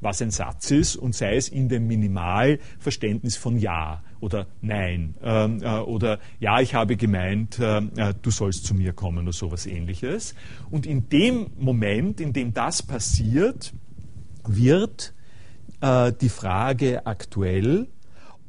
was 0.00 0.22
ein 0.22 0.30
Satz 0.30 0.70
ist 0.70 0.96
und 0.96 1.14
sei 1.14 1.36
es 1.36 1.48
in 1.48 1.68
dem 1.68 1.86
Minimalverständnis 1.86 3.36
von 3.36 3.58
Ja 3.58 4.02
oder 4.20 4.46
Nein 4.60 5.14
ähm, 5.22 5.62
äh, 5.62 5.78
oder 5.78 6.18
Ja, 6.40 6.60
ich 6.60 6.74
habe 6.74 6.96
gemeint, 6.96 7.58
äh, 7.58 7.78
äh, 7.78 8.14
du 8.20 8.30
sollst 8.30 8.64
zu 8.64 8.74
mir 8.74 8.92
kommen 8.92 9.24
oder 9.24 9.32
sowas 9.32 9.66
ähnliches. 9.66 10.34
Und 10.70 10.86
in 10.86 11.08
dem 11.08 11.50
Moment, 11.58 12.20
in 12.20 12.32
dem 12.32 12.54
das 12.54 12.82
passiert, 12.82 13.72
wird 14.46 15.14
äh, 15.80 16.12
die 16.12 16.28
Frage 16.28 17.06
aktuell, 17.06 17.88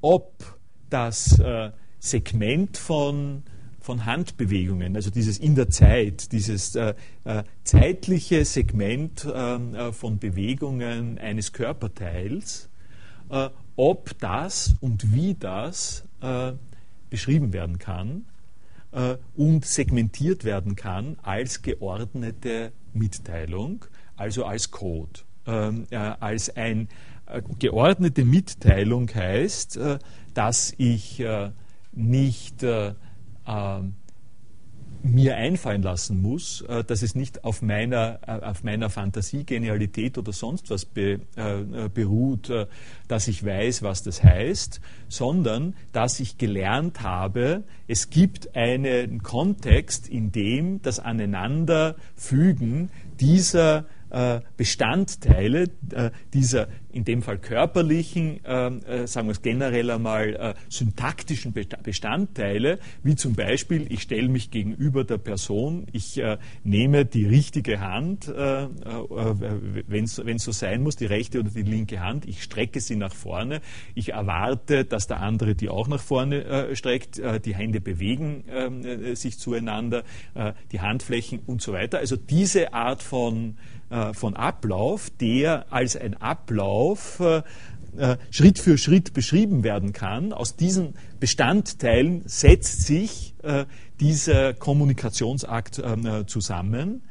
ob 0.01 0.57
das 0.89 1.39
äh, 1.39 1.71
Segment 1.99 2.77
von 2.77 3.43
von 3.86 4.06
Handbewegungen, 4.06 4.95
also 4.95 5.12
dieses 5.12 5.38
in 5.38 5.54
der 5.54 5.69
Zeit, 5.69 6.32
dieses 6.32 6.76
äh, 6.76 6.95
äh, 7.24 7.43
zeitliche 7.63 8.43
Segment 8.43 9.28
ähm, 9.32 9.76
äh, 9.76 9.93
von 9.93 10.17
Bewegungen 10.17 11.19
eines 11.19 11.54
Körperteils, 11.54 12.67
äh, 13.30 13.50
ob 13.76 14.17
das 14.19 14.76
und 14.82 15.13
wie 15.13 15.36
das 15.36 16.04
äh, 16.21 16.54
beschrieben 17.12 17.54
werden 17.54 17.78
kann 17.78 18.26
äh, 18.91 19.17
und 19.36 19.65
segmentiert 19.65 20.45
werden 20.45 20.76
kann 20.76 21.17
als 21.21 21.62
geordnete 21.62 22.71
Mitteilung, 22.93 23.86
also 24.15 24.45
als 24.45 24.71
Code, 24.71 25.19
ähm, 25.45 25.86
als 25.91 26.56
ein 26.56 26.88
geordnete 27.60 28.26
Mitteilung 28.26 29.13
heißt, 29.13 29.80
dass 30.34 30.74
ich 30.78 31.24
nicht 31.91 32.63
mir 35.05 35.38
einfallen 35.38 35.84
lassen 35.84 36.21
muss, 36.21 36.62
äh, 36.62 36.84
dass 36.84 37.01
es 37.03 37.15
nicht 37.15 37.43
auf 37.43 37.62
meiner, 37.62 38.19
äh, 38.25 38.43
auf 38.43 38.63
meiner 38.63 38.89
Fantasie, 38.89 39.43
Genialität 39.43 40.17
oder 40.17 40.34
sonst 40.34 40.69
was 40.69 40.86
be, 40.86 41.19
äh, 41.36 41.89
beruht, 41.93 42.49
äh, 42.49 42.65
dass 43.08 43.27
ich 43.27 43.45
weiß, 43.45 43.84
was 43.84 44.03
das 44.03 44.23
heißt, 44.23 44.81
sondern 45.08 45.75
dass 45.91 46.19
ich 46.19 46.38
gelernt 46.38 47.01
habe, 47.01 47.63
es 47.88 48.10
gibt 48.10 48.55
einen 48.55 49.21
Kontext, 49.21 50.08
in 50.10 50.31
dem 50.31 50.81
das 50.81 50.99
Aneinanderfügen 50.99 52.89
dieser 53.19 53.86
Bestandteile 54.55 55.69
dieser 56.34 56.67
in 56.95 57.03
dem 57.03 57.21
Fall 57.21 57.38
körperlichen, 57.38 58.39
ähm, 58.45 58.81
äh, 58.86 59.05
sagen 59.05 59.27
wir 59.27 59.34
es 59.34 59.41
generell 59.41 59.91
einmal, 59.91 60.34
äh, 60.36 60.53
syntaktischen 60.69 61.53
Bestandteile, 61.84 62.79
wie 63.03 63.15
zum 63.15 63.34
Beispiel, 63.34 63.86
ich 63.91 64.01
stelle 64.01 64.29
mich 64.29 64.49
gegenüber 64.49 65.03
der 65.03 65.17
Person, 65.17 65.88
ich 65.91 66.17
äh, 66.17 66.38
nehme 66.63 67.03
die 67.03 67.25
richtige 67.25 67.81
Hand, 67.81 68.29
äh, 68.29 68.63
äh, 68.63 68.69
wenn 69.88 70.05
es 70.05 70.15
so 70.15 70.51
sein 70.53 70.84
muss, 70.84 70.95
die 70.95 71.05
rechte 71.05 71.41
oder 71.41 71.49
die 71.49 71.63
linke 71.63 71.99
Hand, 71.99 72.25
ich 72.27 72.41
strecke 72.41 72.79
sie 72.79 72.95
nach 72.95 73.13
vorne, 73.13 73.60
ich 73.93 74.13
erwarte, 74.13 74.86
dass 74.86 75.08
der 75.08 75.19
andere 75.19 75.53
die 75.53 75.67
auch 75.67 75.89
nach 75.89 76.01
vorne 76.01 76.45
äh, 76.45 76.75
streckt, 76.77 77.21
die 77.45 77.55
Hände 77.55 77.81
bewegen 77.81 78.45
ähm, 78.49 79.15
sich 79.15 79.38
zueinander, 79.38 80.03
die 80.71 80.79
Handflächen 80.79 81.39
und 81.45 81.62
so 81.62 81.73
weiter. 81.73 81.99
Also 81.99 82.15
diese 82.15 82.73
Art 82.73 83.03
von 83.03 83.58
von 84.13 84.36
Ablauf, 84.36 85.10
der 85.10 85.71
als 85.71 85.95
ein 85.95 86.15
Ablauf 86.15 87.19
äh, 87.19 87.41
äh, 87.97 88.17
Schritt 88.29 88.60
für 88.60 88.77
Schritt 88.77 89.13
beschrieben 89.13 89.63
werden 89.63 89.93
kann. 89.93 90.34
Aus 90.34 90.55
diesen 90.55 90.95
Bestandteilen 91.19 92.23
setzt 92.25 92.86
sich 92.86 93.36
dieser 93.99 94.53
Kommunikationsakt 94.53 95.81
zusammen. 96.27 97.03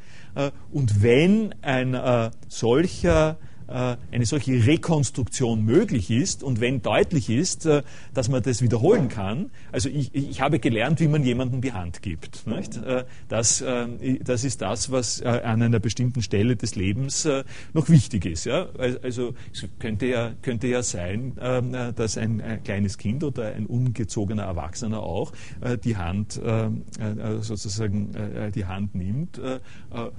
und 0.70 1.02
wenn 1.02 1.54
ein 1.62 2.30
solcher 2.48 3.38
äh, 3.40 3.53
eine 3.66 4.26
solche 4.26 4.66
Rekonstruktion 4.66 5.64
möglich 5.64 6.10
ist 6.10 6.42
und 6.42 6.60
wenn 6.60 6.82
deutlich 6.82 7.30
ist, 7.30 7.66
äh, 7.66 7.82
dass 8.12 8.28
man 8.28 8.42
das 8.42 8.62
wiederholen 8.62 9.08
kann. 9.08 9.50
Also 9.72 9.88
ich, 9.88 10.14
ich 10.14 10.40
habe 10.40 10.58
gelernt, 10.58 11.00
wie 11.00 11.08
man 11.08 11.24
jemandem 11.24 11.60
die 11.60 11.72
Hand 11.72 12.02
gibt. 12.02 12.46
Nicht? 12.46 12.76
Äh, 12.76 13.04
das, 13.28 13.64
das 14.22 14.44
ist 14.44 14.62
das, 14.62 14.90
was 14.90 15.22
an 15.22 15.62
einer 15.62 15.80
bestimmten 15.80 16.22
Stelle 16.22 16.56
des 16.56 16.74
Lebens 16.74 17.28
noch 17.72 17.88
wichtig 17.88 18.26
ist. 18.26 18.46
Also 18.46 19.34
es 19.52 19.66
könnte 19.78 20.06
ja, 20.06 20.32
könnte 20.42 20.66
ja 20.66 20.82
sein, 20.82 21.36
ähm, 21.40 21.72
dass 21.94 22.18
ein, 22.18 22.42
kleines 22.64 22.98
Kind 22.98 23.24
oder 23.24 23.54
ein 23.54 23.66
ungezogener 23.66 24.44
Erwachsener 24.44 25.02
auch 25.02 25.32
die 25.84 25.96
Hand 25.96 26.40
sozusagen 27.40 28.10
die 28.54 28.64
Hand 28.66 28.94
nimmt 28.94 29.40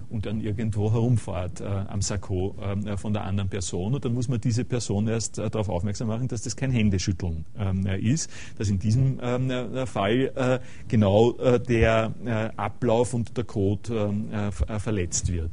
und 0.09 0.25
dann 0.25 0.41
irgendwo 0.41 0.91
herumfährt 0.91 1.61
am 1.61 2.01
Sakko 2.01 2.55
von 2.97 3.13
der 3.13 3.23
anderen 3.23 3.34
anderen 3.35 3.49
Person 3.49 3.93
und 3.93 4.05
dann 4.05 4.13
muss 4.13 4.27
man 4.27 4.39
diese 4.39 4.63
Person 4.63 5.07
erst 5.07 5.37
äh, 5.37 5.49
darauf 5.49 5.69
aufmerksam 5.69 6.07
machen, 6.07 6.27
dass 6.27 6.41
das 6.41 6.55
kein 6.55 6.71
Händeschütteln 6.71 7.45
ähm, 7.57 7.85
äh, 7.85 7.99
ist, 7.99 8.29
dass 8.57 8.69
in 8.69 8.79
diesem 8.79 9.19
ähm, 9.21 9.49
äh, 9.49 9.85
Fall 9.85 10.31
äh, 10.35 10.59
genau 10.87 11.37
äh, 11.37 11.59
der 11.59 12.13
äh, 12.25 12.49
Ablauf 12.55 13.13
und 13.13 13.37
der 13.37 13.43
Code 13.43 13.93
ähm, 13.93 14.51
verletzt 14.79 15.31
wird. 15.31 15.51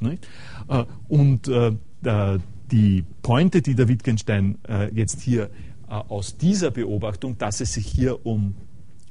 und 1.09 1.51
die 2.71 3.05
Pointe, 3.23 3.63
die 3.63 3.75
der 3.75 3.89
Wittgenstein 3.89 4.59
jetzt 4.93 5.21
hier 5.21 5.51
aus 5.87 6.37
dieser 6.37 6.71
Beobachtung, 6.71 7.39
dass 7.39 7.61
es 7.61 7.75
sich 7.75 7.87
hier 7.87 8.25
um 8.25 8.55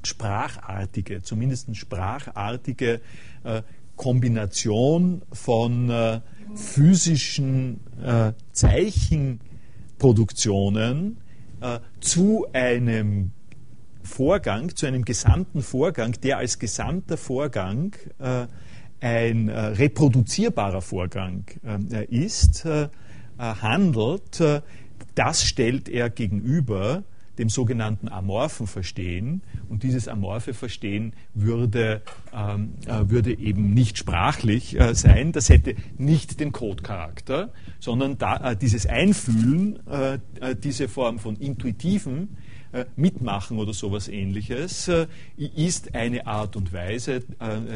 sprachartige, 0.04 1.22
zumindest 1.22 1.76
sprachartige 1.76 3.02
Kombination 3.96 5.22
von 5.32 6.22
physischen 6.56 7.80
äh, 8.04 8.34
Zeichenproduktionen 8.52 11.18
äh, 11.62 11.80
zu 12.00 12.48
einem 12.54 13.32
Vorgang, 14.04 14.76
zu 14.76 14.88
einem 14.88 15.06
gesamten 15.06 15.62
Vorgang, 15.62 16.20
der 16.22 16.40
als 16.40 16.60
gesamter 16.60 17.16
Vorgang 17.18 17.96
äh, 18.20 18.48
ein 19.00 19.48
äh, 19.50 19.60
reproduzierbarer 19.60 20.82
Vorgang 20.82 21.46
äh, 21.64 22.04
ist, 22.06 22.66
äh, 22.66 22.90
handelt, 23.38 24.44
das 25.16 25.44
stellt 25.44 25.90
er 25.90 26.12
gegenüber 26.12 27.04
dem 27.38 27.50
sogenannten 27.50 28.10
amorphen 28.10 28.67
Verstehen. 28.67 29.41
Und 29.70 29.84
dieses 29.84 30.08
amorphe 30.08 30.54
Verstehen 30.54 31.13
würde, 31.34 32.02
ähm, 32.34 32.74
äh, 32.86 33.10
würde 33.10 33.38
eben 33.38 33.74
nicht 33.74 33.98
sprachlich 33.98 34.80
äh, 34.80 34.94
sein. 34.96 35.32
Das 35.32 35.50
hätte 35.50 35.76
nicht 35.98 36.39
den 36.39 36.52
Code-Charakter, 36.52 37.52
sondern 37.80 38.17
da, 38.17 38.52
äh, 38.52 38.56
dieses 38.56 38.86
Einfühlen, 38.86 39.80
äh, 39.88 40.20
äh, 40.39 40.56
diese 40.56 40.88
Form 40.88 41.20
von 41.20 41.36
intuitiven 41.38 42.38
äh, 42.74 42.86
Mitmachen 42.96 43.60
oder 43.60 43.74
sowas 43.74 44.08
ähnliches, 44.08 44.89
ist 45.36 45.94
eine 45.94 46.26
Art 46.26 46.56
und 46.56 46.72
Weise, 46.72 47.22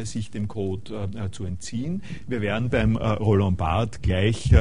sich 0.06 0.32
dem 0.32 0.48
Code 0.48 1.10
zu 1.32 1.44
entziehen. 1.44 2.02
Wir 2.28 2.40
werden 2.40 2.70
beim 2.70 2.96
Roland 2.96 3.58
Barth 3.58 4.02
gleich 4.02 4.56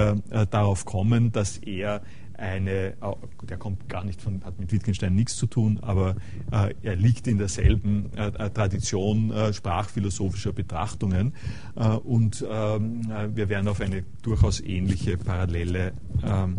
darauf 0.50 0.85
kommen, 0.87 1.30
dass 1.30 1.59
er 1.59 2.02
eine, 2.38 2.94
der 3.42 3.57
kommt 3.57 3.88
gar 3.88 4.05
nicht 4.05 4.20
von, 4.20 4.44
hat 4.44 4.59
mit 4.59 4.73
Wittgenstein 4.73 5.14
nichts 5.14 5.37
zu 5.37 5.47
tun, 5.47 5.79
aber 5.83 6.16
äh, 6.53 6.75
er 6.83 6.97
liegt 6.97 7.27
in 7.27 7.38
derselben 7.38 8.11
äh, 8.16 8.29
äh 8.29 8.51
Tradition 8.51 9.31
äh, 9.31 9.53
sprachphilosophischer 9.53 10.53
Betrachtungen 10.53 11.35
äh, 11.77 11.88
und 11.88 12.44
ähm, 12.49 13.11
äh, 13.11 13.35
wir 13.35 13.49
werden 13.49 13.68
auf 13.68 13.81
eine 13.81 14.05
durchaus 14.23 14.61
ähnliche 14.61 15.16
parallele 15.16 15.92
ähm, 16.23 16.59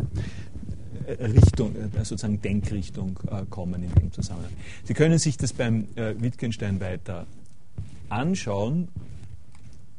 Richtung, 1.20 1.76
sozusagen 2.02 2.42
Denkrichtung 2.42 3.20
kommen 3.52 3.84
in 3.84 3.94
dem 3.94 4.12
Zusammenhang. 4.12 4.54
Sie 4.86 4.96
können 4.96 5.20
sich 5.20 5.38
das 5.38 5.54
beim 5.54 5.88
Wittgenstein 5.96 6.80
weiter 6.80 7.28
anschauen. 8.10 8.88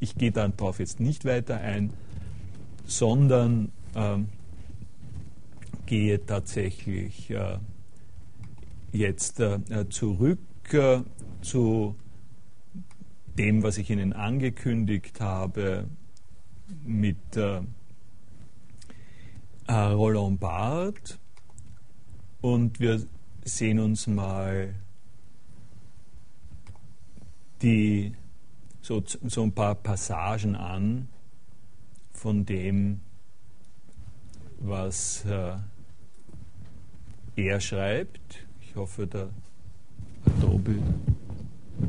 Ich 0.01 0.15
gehe 0.15 0.33
darauf 0.33 0.79
jetzt 0.79 0.99
nicht 0.99 1.23
weiter 1.23 1.61
ein, 1.61 1.91
sondern 2.85 3.71
ähm, 3.95 4.27
gehe 5.87 6.23
tatsächlich 6.23 7.31
äh, 7.31 7.57
jetzt 8.91 9.39
äh, 9.39 9.89
zurück 9.89 10.39
äh, 10.71 11.01
zu 11.41 11.95
dem, 13.37 13.63
was 13.63 13.77
ich 13.77 13.89
Ihnen 13.89 14.13
angekündigt 14.13 15.19
habe 15.21 15.87
mit 16.83 17.35
äh, 17.35 17.61
äh, 19.67 19.73
Roland 19.73 20.39
Barthes 20.39 21.19
und 22.41 22.79
wir 22.79 23.01
sehen 23.43 23.79
uns 23.79 24.07
mal 24.07 24.75
die, 27.61 28.13
so, 28.81 29.03
so 29.05 29.43
ein 29.43 29.51
paar 29.51 29.75
Passagen 29.75 30.55
an 30.55 31.07
von 32.11 32.45
dem, 32.45 33.01
was 34.59 35.25
äh, 35.25 35.57
er 37.37 37.59
schreibt. 37.59 38.47
Ich 38.61 38.75
hoffe, 38.75 39.07
der 39.07 39.29
Adobe. 40.25 40.81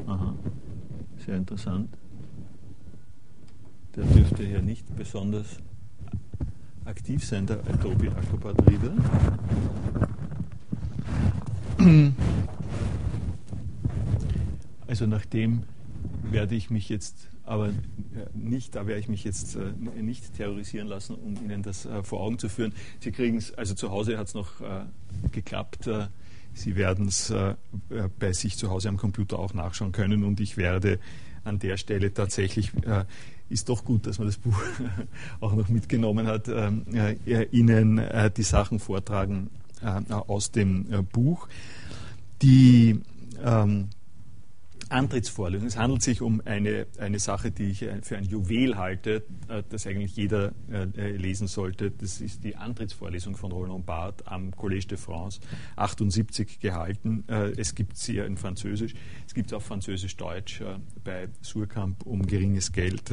Aha, 0.07 0.35
sehr 1.25 1.37
interessant. 1.37 1.89
Der 3.97 4.05
dürfte 4.05 4.45
hier 4.45 4.63
nicht 4.63 4.95
besonders 4.95 5.59
aktiv 6.85 7.25
sein, 7.25 7.47
der 7.47 7.59
Adobe 7.67 8.11
Acrobat 8.13 8.57
Reader. 8.69 8.93
Also 14.87 15.07
nachdem 15.07 15.63
werde 16.31 16.55
ich 16.55 16.71
mich 16.71 16.89
jetzt 16.89 17.29
aber 17.49 17.69
äh, 17.69 17.73
nicht, 18.35 18.75
da 18.75 18.87
werde 18.87 19.01
ich 19.01 19.09
mich 19.09 19.25
jetzt 19.25 19.57
äh, 19.57 19.73
nicht 20.01 20.35
terrorisieren 20.35 20.87
lassen, 20.87 21.15
um 21.17 21.35
Ihnen 21.37 21.63
das 21.63 21.87
äh, 21.87 22.03
vor 22.03 22.21
Augen 22.21 22.39
zu 22.39 22.49
führen. 22.49 22.75
Sie 23.01 23.11
kriegen 23.11 23.39
es, 23.39 23.55
also 23.55 23.75
zu 23.75 23.91
Hause 23.91 24.19
hat 24.19 24.29
es 24.29 24.35
noch 24.35 24.49
geklappt. 25.33 25.89
Sie 26.55 26.77
werden 26.77 27.09
es 27.09 27.33
bei 28.19 28.33
sich 28.33 28.57
zu 28.57 28.71
Hause 28.71 28.89
am 28.89 28.97
Computer 28.97 29.39
auch 29.39 29.55
nachschauen 29.55 29.93
können 29.93 30.25
und 30.25 30.41
ich 30.41 30.57
werde 30.57 30.99
an 31.45 31.59
der 31.59 31.77
Stelle 31.77 32.13
tatsächlich, 32.13 32.73
ist 33.49 33.69
doch 33.69 33.85
gut, 33.85 34.07
dass 34.07 34.19
man 34.19 34.29
das 34.29 34.37
Buch 34.37 34.61
auch 35.41 35.55
noch 35.55 35.69
mitgenommen 35.69 36.27
hat, 36.27 36.49
Ihnen 37.53 38.03
die 38.37 38.43
Sachen 38.43 38.79
vortragen 38.79 39.51
aus 40.09 40.51
dem 40.51 41.07
Buch. 41.13 41.49
Die 42.43 43.01
ähm, 43.45 43.89
Antrittsvorlesung. 44.91 45.69
Es 45.69 45.77
handelt 45.77 46.03
sich 46.03 46.23
um 46.23 46.41
eine, 46.45 46.87
eine 46.99 47.19
Sache, 47.19 47.51
die 47.51 47.71
ich 47.71 47.87
für 48.03 48.17
ein 48.17 48.25
Juwel 48.25 48.77
halte, 48.77 49.23
äh, 49.49 49.63
das 49.69 49.87
eigentlich 49.87 50.17
jeder 50.17 50.53
äh, 50.71 51.11
lesen 51.17 51.47
sollte. 51.47 51.91
Das 51.91 52.21
ist 52.21 52.45
die 52.45 52.57
Antrittsvorlesung 52.57 53.37
von 53.37 53.53
Roland 53.53 53.87
Barthes 53.87 54.27
am 54.27 54.51
Collège 54.51 54.89
de 54.89 54.99
France, 54.99 55.41
78 55.77 56.61
gehalten. 56.61 57.25
Äh, 57.29 57.53
es 57.57 57.75
gibt 57.75 57.97
sie 57.97 58.15
ja 58.15 58.25
in 58.25 58.37
Französisch. 58.37 58.95
Es 59.27 59.35
gibt 59.35 59.53
es 59.53 59.53
auch 59.57 59.63
Französisch-Deutsch 59.63 60.63
bei 61.05 61.29
Surkamp 61.43 62.07
um 62.07 62.27
geringes 62.27 62.73
Geld. 62.73 63.13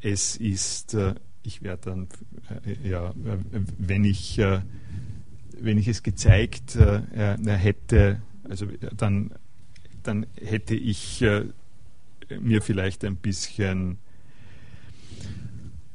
Es 0.00 0.36
ist, 0.36 0.96
ich 1.42 1.62
werde 1.62 1.82
dann, 1.90 2.08
ja, 2.82 3.12
wenn 3.78 4.04
ich, 4.04 4.38
wenn 4.38 5.78
ich 5.78 5.88
es 5.88 6.02
gezeigt 6.02 6.76
hätte, 6.76 8.22
also 8.48 8.66
dann 8.96 9.30
dann 10.02 10.26
hätte 10.36 10.74
ich 10.74 11.22
äh, 11.22 11.44
mir 12.40 12.62
vielleicht 12.62 13.04
ein 13.04 13.16
bisschen 13.16 13.98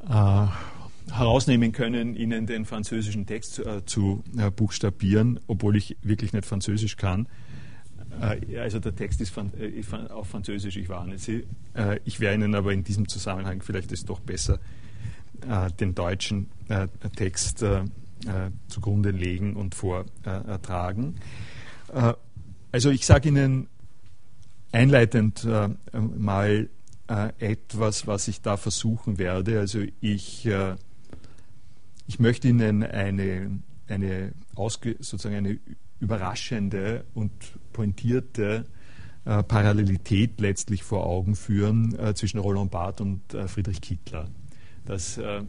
äh, 0.08 0.48
herausnehmen 1.12 1.72
können, 1.72 2.16
Ihnen 2.16 2.46
den 2.46 2.66
französischen 2.66 3.26
Text 3.26 3.60
äh, 3.60 3.86
zu 3.86 4.24
äh, 4.38 4.52
buchstabieren, 4.52 5.40
obwohl 5.48 5.76
ich 5.76 5.98
wirklich 6.02 6.34
nicht 6.34 6.46
Französisch 6.46 6.98
kann. 6.98 7.28
Äh, 8.22 8.60
also 8.60 8.80
der 8.80 8.96
Text 8.96 9.22
ist, 9.22 9.34
ist 9.58 9.94
auf 9.94 10.28
Französisch, 10.28 10.78
ich 10.78 10.90
warne 10.90 11.18
Sie. 11.18 11.46
ich 12.06 12.20
werde 12.20 12.44
Ihnen 12.44 12.56
aber 12.56 12.74
in 12.74 12.84
diesem 12.84 13.08
Zusammenhang 13.08 13.62
vielleicht 13.62 13.92
ist 13.92 14.10
doch 14.10 14.20
besser 14.20 14.60
den 15.80 15.94
deutschen 15.94 16.50
Text 17.16 17.64
zugrunde 18.68 19.12
legen 19.12 19.56
und 19.56 19.76
vortragen. 19.76 21.16
also 22.72 22.90
ich 22.90 23.06
sage 23.06 23.30
Ihnen 23.30 23.68
einleitend 24.72 25.48
mal 25.94 26.70
etwas, 27.40 28.06
was 28.06 28.28
ich 28.28 28.42
da 28.42 28.58
versuchen 28.58 29.18
werde. 29.18 29.60
Also 29.60 29.80
ich 30.02 30.48
ich 32.08 32.20
möchte 32.20 32.48
Ihnen 32.48 32.84
eine, 32.84 33.60
eine, 33.88 34.34
sozusagen 35.00 35.36
eine 35.36 35.60
überraschende 36.00 37.04
und 37.14 37.32
pointierte 37.74 38.66
äh, 39.26 39.44
Parallelität 39.44 40.40
letztlich 40.40 40.84
vor 40.84 41.06
Augen 41.06 41.36
führen 41.36 41.98
äh, 42.00 42.14
zwischen 42.14 42.40
Roland 42.40 42.72
Barth 42.72 43.02
und 43.02 43.34
äh, 43.34 43.48
Friedrich 43.48 43.82
Kittler. 43.82 44.30
Das 44.86 45.18
äh, 45.18 45.40
äh, 45.40 45.44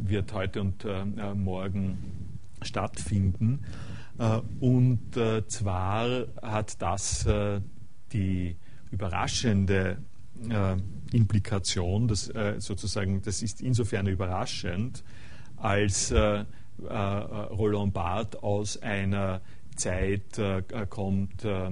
wird 0.00 0.34
heute 0.34 0.60
und 0.60 0.84
äh, 0.84 1.34
morgen 1.34 2.38
stattfinden. 2.60 3.64
und 4.60 5.16
zwar 5.48 6.26
hat 6.42 6.80
das 6.80 7.26
die 8.12 8.56
überraschende 8.92 9.98
Implikation, 11.12 12.08
dass 12.08 12.32
sozusagen, 12.58 13.22
das 13.22 13.42
ist 13.42 13.60
insofern 13.60 14.06
überraschend, 14.06 15.02
als 15.62 16.10
äh, 16.10 16.44
äh, 16.88 16.94
Roland 16.94 17.94
Barthes 17.94 18.42
aus 18.42 18.82
einer 18.82 19.40
Zeit 19.76 20.38
äh, 20.38 20.62
kommt, 20.88 21.44
äh, 21.44 21.70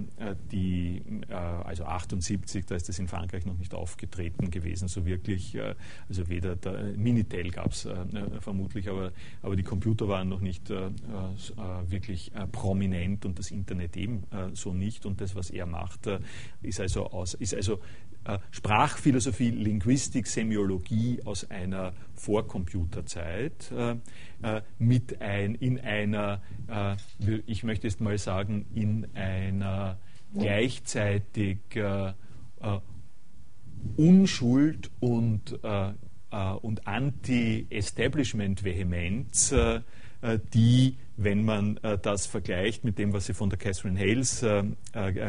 die, 0.50 1.02
äh, 1.28 1.34
also 1.34 1.84
78, 1.84 2.66
da 2.66 2.74
ist 2.74 2.88
das 2.88 2.98
in 2.98 3.08
Frankreich 3.08 3.46
noch 3.46 3.58
nicht 3.58 3.74
aufgetreten 3.74 4.50
gewesen, 4.50 4.88
so 4.88 5.06
wirklich, 5.06 5.54
äh, 5.54 5.74
also 6.08 6.28
weder 6.28 6.56
der 6.56 6.94
Minitel 6.96 7.50
gab 7.50 7.72
es 7.72 7.88
vermutlich, 8.40 8.88
aber, 8.88 9.12
aber 9.42 9.56
die 9.56 9.62
Computer 9.62 10.08
waren 10.08 10.28
noch 10.28 10.40
nicht 10.40 10.70
wirklich 10.70 12.32
prominent 12.52 13.24
und 13.24 13.38
das 13.38 13.50
Internet 13.50 13.96
eben 13.96 14.24
so 14.54 14.72
nicht. 14.72 15.06
Und 15.06 15.20
das, 15.20 15.34
was 15.34 15.50
er 15.50 15.66
macht, 15.66 16.08
ist 16.62 16.80
also, 16.80 17.06
aus, 17.06 17.34
ist 17.34 17.54
also 17.54 17.74
äh, 17.74 17.78
Sprachphilosophie, 18.50 19.50
Linguistik, 19.50 20.26
Semiologie 20.26 21.20
aus 21.24 21.50
einer 21.50 21.92
Vorcomputerzeit 22.14 23.72
äh, 23.72 23.96
äh, 24.42 24.62
mit 24.78 25.20
ein, 25.20 25.54
in 25.54 25.78
einer, 25.80 26.40
ich 27.46 27.64
möchte 27.64 27.86
jetzt 27.86 28.00
mal 28.00 28.16
sagen, 28.18 28.66
in 28.74 29.06
einer 29.14 29.98
gleichzeitig 30.34 31.58
Unschuld 33.96 34.90
und, 35.00 35.58
und 36.62 36.86
Anti-Establishment-Vehemenz, 36.86 39.54
die, 40.54 40.96
wenn 41.16 41.44
man 41.44 41.80
das 42.02 42.26
vergleicht 42.26 42.84
mit 42.84 42.98
dem, 42.98 43.12
was 43.12 43.26
Sie 43.26 43.34
von 43.34 43.50
der 43.50 43.58
Catherine 43.58 43.98
Hales 43.98 44.46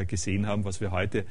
gesehen 0.07 0.45
haben, 0.45 0.63
was 0.63 0.79
wir 0.81 0.91
heute 0.91 1.25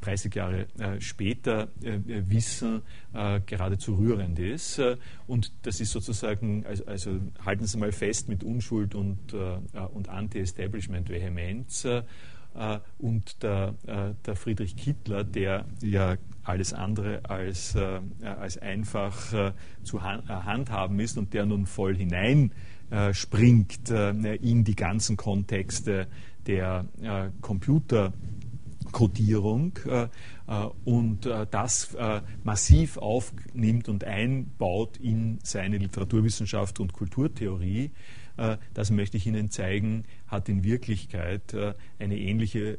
30 0.00 0.34
Jahre 0.34 0.66
äh, 0.78 1.00
später 1.00 1.68
äh, 1.82 1.98
wissen, 2.06 2.82
äh, 3.12 3.40
geradezu 3.44 3.94
rührend 3.96 4.38
ist. 4.38 4.78
Äh, 4.78 4.96
und 5.26 5.52
das 5.62 5.80
ist 5.80 5.92
sozusagen, 5.92 6.64
also, 6.66 6.84
also, 6.86 7.18
halten 7.44 7.66
Sie 7.66 7.78
mal 7.78 7.92
fest 7.92 8.28
mit 8.28 8.44
Unschuld 8.44 8.94
und, 8.94 9.32
äh, 9.32 9.58
und 9.92 10.08
Anti-Establishment-Vehemenz. 10.08 11.84
Äh, 11.84 12.02
und 12.98 13.42
der, 13.42 13.74
der, 14.26 14.34
Friedrich 14.34 14.74
Kittler, 14.74 15.22
der 15.22 15.66
ja 15.80 16.16
alles 16.42 16.72
andere 16.72 17.20
als, 17.28 17.76
als 17.76 18.58
einfach 18.58 19.54
zu 19.84 20.02
handhaben 20.02 20.98
ist 20.98 21.18
und 21.18 21.34
der 21.34 21.46
nun 21.46 21.66
voll 21.66 21.94
hineinspringt 21.94 23.90
in 23.90 24.64
die 24.64 24.74
ganzen 24.74 25.16
Kontexte 25.16 26.08
der 26.46 26.86
Computer. 27.42 28.12
Codierung 28.92 29.78
äh, 29.86 30.04
äh, 30.46 30.68
und 30.84 31.26
äh, 31.26 31.46
das 31.50 31.96
massiv 32.42 32.96
aufnimmt 32.96 33.88
und 33.88 34.04
einbaut 34.04 34.96
in 34.98 35.38
seine 35.42 35.78
Literaturwissenschaft 35.78 36.80
und 36.80 36.92
Kulturtheorie, 36.92 37.90
das 38.72 38.92
möchte 38.92 39.16
ich 39.16 39.26
Ihnen 39.26 39.50
zeigen, 39.50 40.04
hat 40.28 40.48
in 40.48 40.62
Wirklichkeit 40.62 41.56
eine 41.98 42.16
ähnliche 42.16 42.78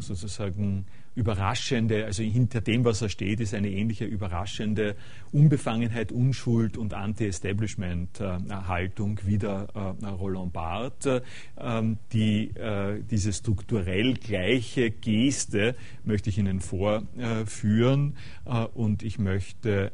sozusagen 0.00 0.84
überraschende, 1.18 2.04
also 2.04 2.22
hinter 2.22 2.60
dem, 2.60 2.84
was 2.84 3.02
er 3.02 3.08
steht, 3.08 3.40
ist 3.40 3.52
eine 3.52 3.68
ähnliche 3.68 4.04
überraschende 4.04 4.94
Unbefangenheit, 5.32 6.12
Unschuld 6.12 6.76
und 6.76 6.94
Anti-Establishment-Haltung 6.94 9.18
wie 9.24 9.38
der 9.38 9.66
äh, 9.74 10.06
Roland 10.06 10.52
Barthes. 10.52 11.22
Ähm, 11.58 11.98
die, 12.12 12.50
äh, 12.50 13.02
diese 13.10 13.32
strukturell 13.32 14.14
gleiche 14.14 14.92
Geste 14.92 15.74
möchte 16.04 16.30
ich 16.30 16.38
Ihnen 16.38 16.60
vorführen 16.60 18.16
äh, 18.44 18.66
und 18.74 19.02
ich 19.02 19.18
möchte 19.18 19.90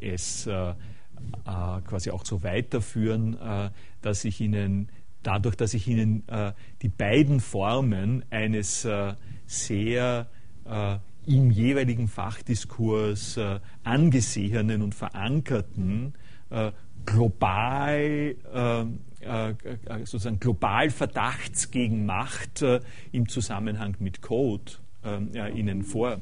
es 0.00 0.48
quasi 1.84 2.10
auch 2.10 2.24
so 2.24 2.42
weiterführen, 2.42 3.36
dass 4.02 4.24
ich 4.24 4.40
Ihnen 4.40 4.88
dadurch, 5.22 5.54
dass 5.54 5.74
ich 5.74 5.86
Ihnen 5.86 6.24
die 6.82 6.88
beiden 6.88 7.38
Formen 7.38 8.24
eines 8.30 8.84
sehr 9.48 10.28
äh, 10.64 10.98
im 11.26 11.50
jeweiligen 11.50 12.06
Fachdiskurs 12.06 13.36
äh, 13.36 13.58
angesehenen 13.82 14.82
und 14.82 14.94
verankerten 14.94 16.14
äh, 16.50 16.70
global 17.04 18.36
äh, 18.54 18.80
äh, 19.20 19.54
sozusagen 20.04 20.38
global 20.38 20.90
Verdachts 20.90 21.70
gegen 21.70 22.06
Macht 22.06 22.64
im 23.10 23.28
Zusammenhang 23.28 23.96
mit 23.98 24.22
Code 24.22 24.72
äh, 25.04 25.50
Ihnen 25.58 25.82
vor, 25.82 26.18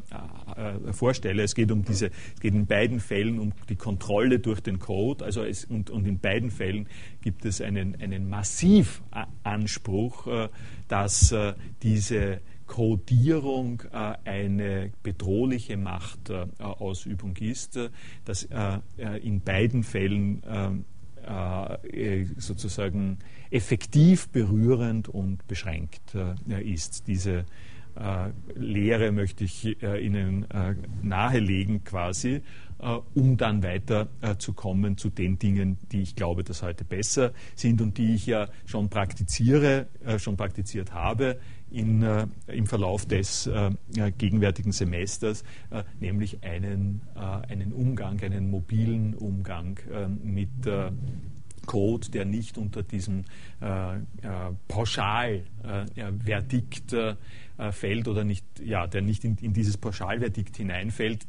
äh, 0.57 0.93
vorstelle. 0.93 1.43
Es 1.43 1.55
geht 1.55 1.70
um 1.70 1.85
diese, 1.85 2.07
es 2.07 2.41
geht 2.41 2.55
in 2.55 2.66
beiden 2.66 3.01
Fällen 3.01 3.39
um 3.39 3.53
die 3.68 3.77
Kontrolle 3.77 4.39
durch 4.39 4.61
den 4.61 4.79
Code. 4.79 5.24
Also 5.24 5.43
es, 5.43 5.64
und, 5.64 5.91
und 5.91 6.07
in 6.07 6.18
beiden 6.18 6.51
Fällen 6.51 6.89
gibt 7.22 7.45
es 7.45 7.61
einen, 7.61 8.01
einen 8.01 8.29
Massivanspruch, 8.29 10.27
äh, 10.27 10.49
dass 10.89 11.33
äh, 11.33 11.55
diese 11.83 12.41
Codierung 12.66 13.82
äh, 13.92 14.14
eine 14.24 14.92
bedrohliche 15.02 15.76
Machtausübung 15.76 17.36
ist, 17.36 17.78
dass 18.24 18.44
äh, 18.44 18.80
in 19.22 19.40
beiden 19.40 19.82
Fällen 19.82 20.84
sozusagen 22.36 23.18
effektiv 23.50 24.28
berührend 24.28 25.08
und 25.08 25.44
beschränkt 25.48 26.16
ist. 26.46 27.08
Diese 27.08 27.46
Lehre 28.54 29.10
möchte 29.10 29.42
ich 29.42 29.82
Ihnen 29.82 30.46
nahelegen 31.02 31.82
quasi, 31.82 32.42
um 33.14 33.36
dann 33.36 33.64
weiter 33.64 34.06
zu 34.38 34.52
kommen 34.52 34.98
zu 34.98 35.10
den 35.10 35.36
Dingen, 35.40 35.78
die 35.90 36.02
ich 36.02 36.14
glaube, 36.14 36.44
dass 36.44 36.62
heute 36.62 36.84
besser 36.84 37.32
sind 37.56 37.80
und 37.80 37.98
die 37.98 38.14
ich 38.14 38.26
ja 38.26 38.48
schon 38.64 38.88
praktiziere, 38.88 39.88
schon 40.18 40.36
praktiziert 40.36 40.92
habe 40.92 41.40
in, 41.70 42.02
äh, 42.02 42.26
im 42.46 42.66
Verlauf 42.66 43.06
des 43.06 43.46
äh, 43.46 43.70
gegenwärtigen 44.18 44.72
Semesters, 44.72 45.44
äh, 45.70 45.84
nämlich 46.00 46.42
einen, 46.42 47.00
äh, 47.14 47.20
einen 47.20 47.72
Umgang, 47.72 48.20
einen 48.22 48.50
mobilen 48.50 49.14
Umgang 49.14 49.78
äh, 49.92 50.08
mit 50.08 50.48
Code, 51.66 52.10
der 52.10 52.24
nicht 52.24 52.56
unter 52.58 52.84
diesem 52.84 53.24
Pauschalverdikt 54.68 56.94
fällt 57.70 58.08
oder 58.08 58.22
nicht, 58.22 58.44
ja, 58.64 58.86
der 58.86 59.02
nicht 59.02 59.24
in, 59.24 59.36
in 59.40 59.52
dieses 59.52 59.76
Pauschalverdikt 59.76 60.56
hineinfällt, 60.56 61.26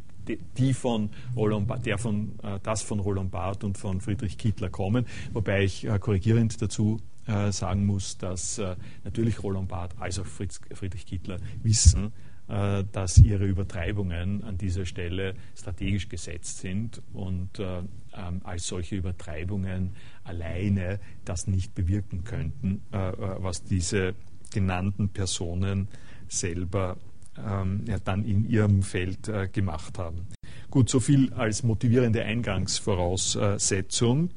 die 0.58 0.76
von 0.76 1.10
Roland, 1.36 1.88
der 1.88 1.98
von, 1.98 2.34
das 2.62 2.84
von 2.84 3.00
Roland 3.00 3.32
Barth 3.32 3.64
und 3.64 3.80
von 3.80 4.00
Friedrich 4.00 4.38
Kittler 4.38 4.70
kommen, 4.70 5.08
wobei 5.34 5.64
ich 5.64 5.88
korrigierend 6.02 6.62
dazu 6.62 7.00
äh, 7.28 7.52
sagen 7.52 7.86
muss, 7.86 8.18
dass 8.18 8.58
äh, 8.58 8.76
natürlich 9.04 9.44
Roland 9.44 9.68
Barth 9.68 10.00
als 10.00 10.18
auch 10.18 10.26
Friedrich 10.26 11.06
Kittler 11.06 11.40
wissen, 11.62 12.14
äh, 12.48 12.86
dass 12.94 13.18
ihre 13.18 13.46
Übertreibungen 13.46 14.46
an 14.46 14.58
dieser 14.58 14.86
Stelle 14.86 15.34
strategisch 15.54 16.08
gesetzt 16.08 16.60
sind 16.60 17.02
und 17.12 17.60
äh, 17.60 17.80
ähm, 17.80 18.40
als 18.46 18.68
solche 18.68 18.96
Übertreibungen 18.96 19.92
alleine 20.24 21.02
das 21.26 21.48
nicht 21.48 21.76
bewirken 21.76 22.24
könnten, 22.24 22.82
was 22.92 23.64
diese 23.64 24.16
genannten 24.52 25.10
Personen 25.10 25.90
selber 26.30 26.96
ähm, 27.38 27.84
dann 28.06 28.24
in 28.24 28.50
ihrem 28.50 28.84
Feld 28.84 29.30
gemacht 29.52 30.00
haben. 30.00 30.28
Gut, 30.70 30.90
so 30.90 31.02
viel 31.02 31.34
als 31.34 31.64
motivierende 31.64 32.24
Eingangsvoraussetzung. 32.24 34.30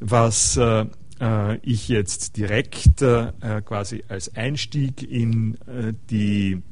Was 0.00 0.58
ich 1.62 1.88
jetzt 1.88 2.38
direkt 2.38 3.04
quasi 3.66 4.04
als 4.08 4.34
Einstieg 4.34 5.02
in 5.02 5.58
die 6.08 6.62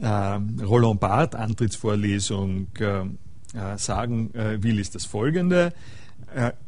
Roland 0.00 1.00
Barth 1.00 1.34
Antrittsvorlesung 1.34 2.68
sagen 3.76 4.30
will, 4.32 4.78
ist 4.78 4.94
das 4.94 5.06
folgende. 5.06 5.72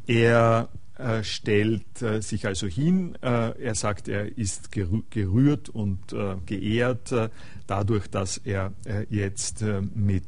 Er 0.05 0.69
äh, 0.97 1.23
stellt 1.25 2.01
äh, 2.01 2.21
sich 2.21 2.45
also 2.45 2.67
hin. 2.67 3.17
Äh, 3.21 3.61
er 3.61 3.75
sagt, 3.75 4.07
er 4.07 4.37
ist 4.37 4.71
gerührt 4.71 5.67
und 5.67 6.15
geehrt 6.45 7.13
dadurch, 7.67 8.07
dass 8.07 8.37
er 8.37 8.71
jetzt 9.09 9.63
mit 9.95 10.23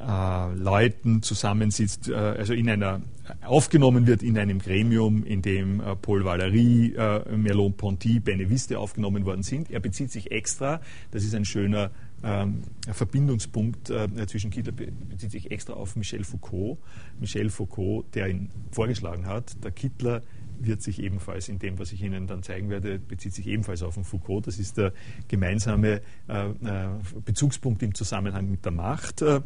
Leuten 0.00 1.22
zusammensitzt, 1.22 2.10
also 2.10 2.52
in 2.54 2.70
einer 2.70 3.02
aufgenommen 3.44 4.06
wird 4.06 4.22
in 4.22 4.38
einem 4.38 4.58
Gremium, 4.58 5.24
in 5.24 5.42
dem 5.42 5.82
Paul 6.00 6.22
Valéry, 6.22 7.36
Merleau-Ponty, 7.36 8.20
Beneviste 8.20 8.78
aufgenommen 8.78 9.26
worden 9.26 9.42
sind. 9.42 9.70
Er 9.70 9.80
bezieht 9.80 10.12
sich 10.12 10.30
extra, 10.30 10.80
das 11.10 11.24
ist 11.24 11.34
ein 11.34 11.44
schöner 11.44 11.90
ähm, 12.22 12.62
Verbindungspunkt 12.90 13.90
äh, 13.90 14.08
zwischen 14.26 14.50
Kittler 14.50 14.72
bezieht 14.72 15.30
sich 15.30 15.50
extra 15.50 15.74
auf 15.74 15.94
Michel 15.94 16.24
Foucault. 16.24 16.78
Michel 17.20 17.48
Foucault, 17.48 18.06
der 18.14 18.28
ihn 18.28 18.50
vorgeschlagen 18.72 19.26
hat. 19.26 19.62
Der 19.62 19.70
Kittler 19.70 20.22
wird 20.60 20.82
sich 20.82 21.02
ebenfalls 21.02 21.48
in 21.48 21.58
dem, 21.58 21.78
was 21.78 21.92
ich 21.92 22.02
Ihnen 22.02 22.26
dann 22.26 22.42
zeigen 22.42 22.70
werde, 22.70 22.98
bezieht 22.98 23.34
sich 23.34 23.46
ebenfalls 23.46 23.82
auf 23.82 23.94
den 23.94 24.04
Foucault. 24.04 24.46
Das 24.46 24.58
ist 24.58 24.76
der 24.76 24.92
gemeinsame 25.28 26.00
äh, 26.28 26.48
äh 26.48 26.88
Bezugspunkt 27.24 27.82
im 27.82 27.94
Zusammenhang 27.94 28.50
mit 28.50 28.64
der 28.64 28.72
Macht. 28.72 29.22
Äh, 29.22 29.40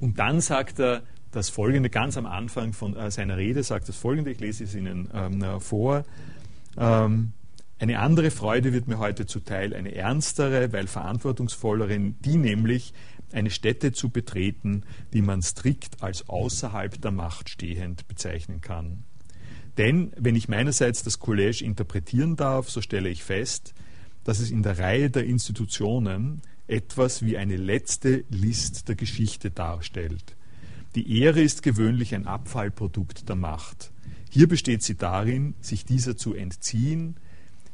und 0.00 0.18
dann 0.18 0.40
sagt 0.40 0.80
er 0.80 1.02
das 1.30 1.48
Folgende, 1.48 1.88
ganz 1.88 2.16
am 2.16 2.26
Anfang 2.26 2.72
von 2.74 3.10
seiner 3.10 3.38
Rede 3.38 3.62
sagt 3.62 3.88
das 3.88 3.96
Folgende, 3.96 4.30
ich 4.30 4.40
lese 4.40 4.64
es 4.64 4.74
Ihnen 4.74 5.08
ähm, 5.14 5.60
vor. 5.60 6.04
Ähm, 6.76 7.32
eine 7.78 7.98
andere 7.98 8.30
Freude 8.30 8.72
wird 8.72 8.86
mir 8.86 8.98
heute 8.98 9.26
zuteil, 9.26 9.74
eine 9.74 9.94
ernstere, 9.94 10.72
weil 10.72 10.86
verantwortungsvollere, 10.86 11.98
die 11.98 12.36
nämlich 12.36 12.92
eine 13.32 13.50
Stätte 13.50 13.92
zu 13.92 14.10
betreten, 14.10 14.84
die 15.12 15.22
man 15.22 15.42
strikt 15.42 16.02
als 16.02 16.28
außerhalb 16.28 17.00
der 17.00 17.10
Macht 17.10 17.48
stehend 17.48 18.06
bezeichnen 18.06 18.60
kann. 18.60 19.04
Denn 19.78 20.12
wenn 20.16 20.36
ich 20.36 20.48
meinerseits 20.48 21.02
das 21.02 21.20
Collège 21.20 21.64
interpretieren 21.64 22.36
darf, 22.36 22.68
so 22.68 22.80
stelle 22.80 23.08
ich 23.08 23.24
fest, 23.24 23.74
dass 24.24 24.38
es 24.38 24.50
in 24.50 24.62
der 24.62 24.78
Reihe 24.78 25.10
der 25.10 25.24
Institutionen 25.24 26.42
etwas 26.66 27.24
wie 27.24 27.36
eine 27.36 27.56
letzte 27.56 28.24
List 28.30 28.88
der 28.88 28.94
Geschichte 28.94 29.50
darstellt. 29.50 30.36
Die 30.94 31.20
Ehre 31.20 31.40
ist 31.40 31.62
gewöhnlich 31.62 32.14
ein 32.14 32.26
Abfallprodukt 32.26 33.28
der 33.28 33.36
Macht. 33.36 33.92
Hier 34.30 34.46
besteht 34.46 34.82
sie 34.82 34.96
darin, 34.96 35.54
sich 35.60 35.84
dieser 35.84 36.16
zu 36.16 36.34
entziehen, 36.34 37.16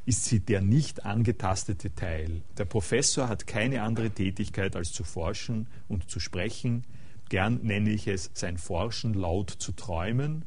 ist 0.06 0.24
sie 0.24 0.40
der 0.40 0.62
nicht 0.62 1.04
angetastete 1.04 1.94
Teil. 1.94 2.42
Der 2.56 2.64
Professor 2.64 3.28
hat 3.28 3.46
keine 3.46 3.82
andere 3.82 4.10
Tätigkeit 4.10 4.74
als 4.74 4.92
zu 4.92 5.04
forschen 5.04 5.66
und 5.86 6.08
zu 6.08 6.18
sprechen. 6.18 6.84
Gern 7.28 7.60
nenne 7.62 7.90
ich 7.90 8.06
es 8.08 8.30
sein 8.32 8.56
Forschen 8.56 9.12
laut 9.12 9.50
zu 9.50 9.72
träumen, 9.72 10.44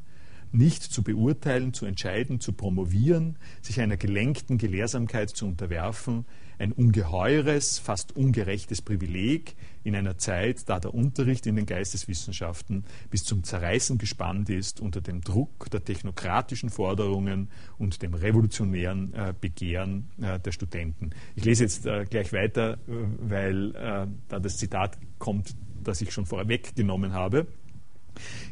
nicht 0.52 0.82
zu 0.82 1.02
beurteilen, 1.02 1.72
zu 1.72 1.86
entscheiden, 1.86 2.40
zu 2.40 2.52
promovieren, 2.52 3.36
sich 3.60 3.80
einer 3.80 3.96
gelenkten 3.96 4.58
Gelehrsamkeit 4.58 5.30
zu 5.30 5.46
unterwerfen, 5.46 6.26
ein 6.58 6.72
ungeheures, 6.72 7.78
fast 7.78 8.14
ungerechtes 8.14 8.82
Privileg 8.82 9.56
in 9.82 9.96
einer 9.96 10.18
Zeit, 10.18 10.68
da 10.68 10.78
der 10.78 10.94
Unterricht 10.94 11.46
in 11.46 11.56
den 11.56 11.66
Geisteswissenschaften 11.66 12.84
bis 13.10 13.24
zum 13.24 13.42
Zerreißen 13.42 13.98
gespannt 13.98 14.48
ist 14.48 14.80
unter 14.80 15.00
dem 15.00 15.22
Druck 15.22 15.70
der 15.70 15.84
technokratischen 15.84 16.70
Forderungen 16.70 17.50
und 17.78 18.02
dem 18.02 18.14
revolutionären 18.14 19.12
äh, 19.12 19.34
Begehren 19.38 20.10
äh, 20.20 20.38
der 20.38 20.52
Studenten. 20.52 21.10
Ich 21.34 21.44
lese 21.44 21.64
jetzt 21.64 21.86
äh, 21.86 22.04
gleich 22.04 22.32
weiter, 22.32 22.78
weil 22.86 23.72
da 23.72 24.38
das 24.38 24.58
Zitat 24.58 24.98
kommt, 25.18 25.54
das 25.82 26.00
ich 26.00 26.12
schon 26.12 26.26
vorweggenommen 26.26 27.12
habe. 27.12 27.46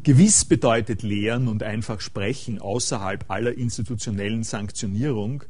Gewiss 0.02 0.44
bedeutet 0.44 1.02
Lehren 1.02 1.48
und 1.48 1.62
einfach 1.62 2.00
Sprechen 2.00 2.58
außerhalb 2.58 3.30
aller 3.30 3.56
institutionellen 3.56 4.42
Sanktionierung 4.42 5.44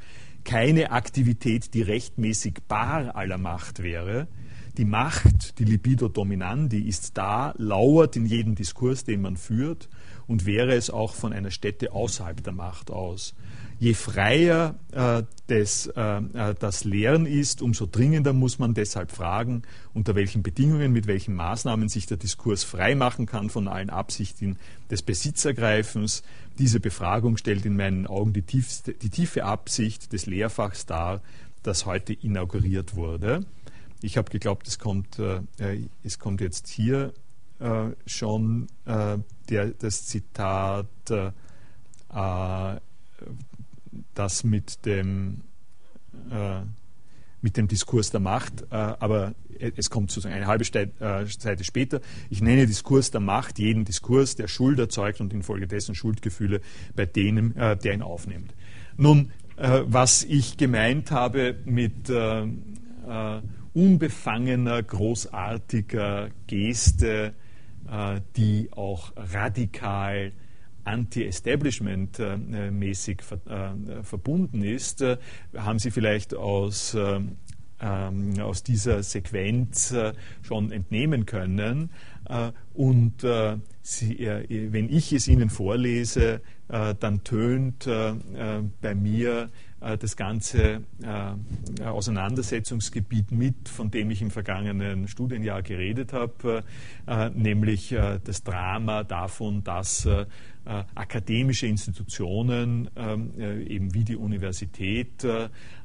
keine 0.45 0.91
Aktivität, 0.91 1.75
die 1.75 1.83
rechtmäßig 1.83 2.61
bar 2.67 3.15
aller 3.15 3.39
Macht 3.39 3.83
wäre. 3.83 4.27
Die 4.77 4.85
Macht, 4.85 5.59
die 5.59 5.65
Libido 5.65 6.09
dominandi, 6.09 6.81
ist 6.81 7.19
da, 7.19 7.55
lauert 7.59 8.17
in 8.17 8.25
jedem 8.25 8.55
Diskurs, 8.55 9.05
den 9.05 9.21
man 9.21 9.37
führt 9.37 9.89
und 10.27 10.47
wäre 10.47 10.75
es 10.75 10.91
auch 10.91 11.15
von 11.15 11.33
einer 11.33 11.51
Stätte 11.51 11.93
außerhalb 11.93 12.43
der 12.43 12.53
Macht 12.53 12.91
aus. 12.91 13.35
Je 13.81 13.95
freier 13.95 14.74
äh, 14.93 15.22
des, 15.49 15.87
äh, 15.87 16.18
äh, 16.18 16.55
das 16.55 16.85
Lehren 16.85 17.24
ist, 17.24 17.62
umso 17.62 17.87
dringender 17.87 18.35
muss 18.35 18.59
man 18.59 18.74
deshalb 18.74 19.11
fragen, 19.11 19.62
unter 19.95 20.14
welchen 20.14 20.43
Bedingungen, 20.43 20.93
mit 20.93 21.07
welchen 21.07 21.35
Maßnahmen 21.35 21.89
sich 21.89 22.05
der 22.05 22.18
Diskurs 22.18 22.62
frei 22.62 22.95
machen 22.95 23.24
kann 23.24 23.49
von 23.49 23.68
allen 23.68 23.89
Absichten 23.89 24.59
des 24.91 25.01
Besitzergreifens. 25.01 26.22
Diese 26.59 26.78
Befragung 26.78 27.39
stellt 27.39 27.64
in 27.64 27.74
meinen 27.74 28.07
Augen 28.07 28.35
die, 28.35 28.43
tiefste, 28.43 28.93
die 28.93 29.09
tiefe 29.09 29.47
Absicht 29.47 30.12
des 30.12 30.26
Lehrfachs 30.26 30.85
dar, 30.85 31.22
das 31.62 31.87
heute 31.87 32.12
inauguriert 32.12 32.97
wurde. 32.97 33.47
Ich 34.03 34.18
habe 34.18 34.31
geglaubt, 34.31 34.68
es 34.68 34.78
kommt, 34.78 35.18
äh, 35.18 35.41
äh, 35.57 35.89
es 36.05 36.18
kommt 36.18 36.43
jetzt 36.43 36.68
hier 36.68 37.14
äh, 37.61 37.89
schon 38.05 38.66
äh, 38.85 39.16
der, 39.49 39.68
das 39.70 40.05
Zitat 40.05 40.87
äh, 41.09 41.31
das 44.14 44.45
mit 44.45 44.84
dem, 44.86 45.43
äh, 46.30 46.61
mit 47.43 47.57
dem 47.57 47.68
Diskurs 47.68 48.11
der 48.11 48.20
Macht, 48.20 48.62
äh, 48.70 48.74
aber 48.74 49.34
es 49.76 49.91
kommt 49.91 50.11
sozusagen 50.11 50.34
eine 50.34 50.47
halbe 50.47 50.64
äh, 50.64 51.26
Seite 51.26 51.64
später. 51.64 52.01
Ich 52.30 52.41
nenne 52.41 52.66
Diskurs 52.66 53.11
der 53.11 53.20
Macht 53.20 53.59
jeden 53.59 53.84
Diskurs, 53.84 54.36
der 54.36 54.49
Schuld 54.49 54.78
erzeugt 54.78 55.20
und 55.20 55.32
infolgedessen 55.32 55.95
Schuldgefühle 55.95 56.61
bei 56.95 57.07
denen, 57.07 57.57
äh, 57.57 57.76
der 57.76 57.95
ihn 57.95 58.03
aufnimmt. 58.03 58.55
Nun, 58.97 59.32
äh, 59.57 59.82
was 59.84 60.24
ich 60.24 60.57
gemeint 60.57 61.11
habe 61.11 61.57
mit 61.64 62.09
äh, 62.09 62.47
unbefangener, 63.72 64.82
großartiger 64.82 66.30
Geste, 66.47 67.34
die 68.36 68.68
auch 68.72 69.12
radikal 69.16 70.32
anti-establishment-mäßig 70.85 73.22
äh, 73.47 74.03
verbunden 74.03 74.62
ist, 74.62 75.03
äh, 75.03 75.18
haben 75.57 75.78
Sie 75.78 75.91
vielleicht 75.91 76.35
aus, 76.35 76.95
äh, 76.95 77.20
ähm, 77.81 78.39
aus 78.41 78.62
dieser 78.62 79.03
Sequenz 79.03 79.95
schon 80.43 80.70
entnehmen 80.70 81.26
können. 81.26 81.91
Und 82.74 83.26
Sie, 83.83 84.18
wenn 84.20 84.89
ich 84.89 85.12
es 85.12 85.26
Ihnen 85.26 85.51
vorlese, 85.51 86.43
dann 86.68 87.24
tönt 87.24 87.87
bei 87.87 88.95
mir 88.95 89.51
das 89.81 90.16
ganze 90.16 90.83
Auseinandersetzungsgebiet 91.85 93.33
mit, 93.33 93.68
von 93.68 93.91
dem 93.91 94.12
ich 94.12 94.22
im 94.22 94.31
vergangenen 94.31 95.09
Studienjahr 95.09 95.62
geredet 95.62 96.12
habe, 96.12 96.62
nämlich 97.35 97.97
das 98.22 98.45
Drama 98.45 99.03
davon, 99.03 99.64
dass 99.64 100.07
äh, 100.07 100.26
akademische 100.95 101.67
Institutionen, 101.67 102.91
ähm, 102.97 103.33
äh, 103.39 103.63
eben 103.65 103.95
wie 103.95 104.05
die 104.05 104.17
Universität, 104.17 105.25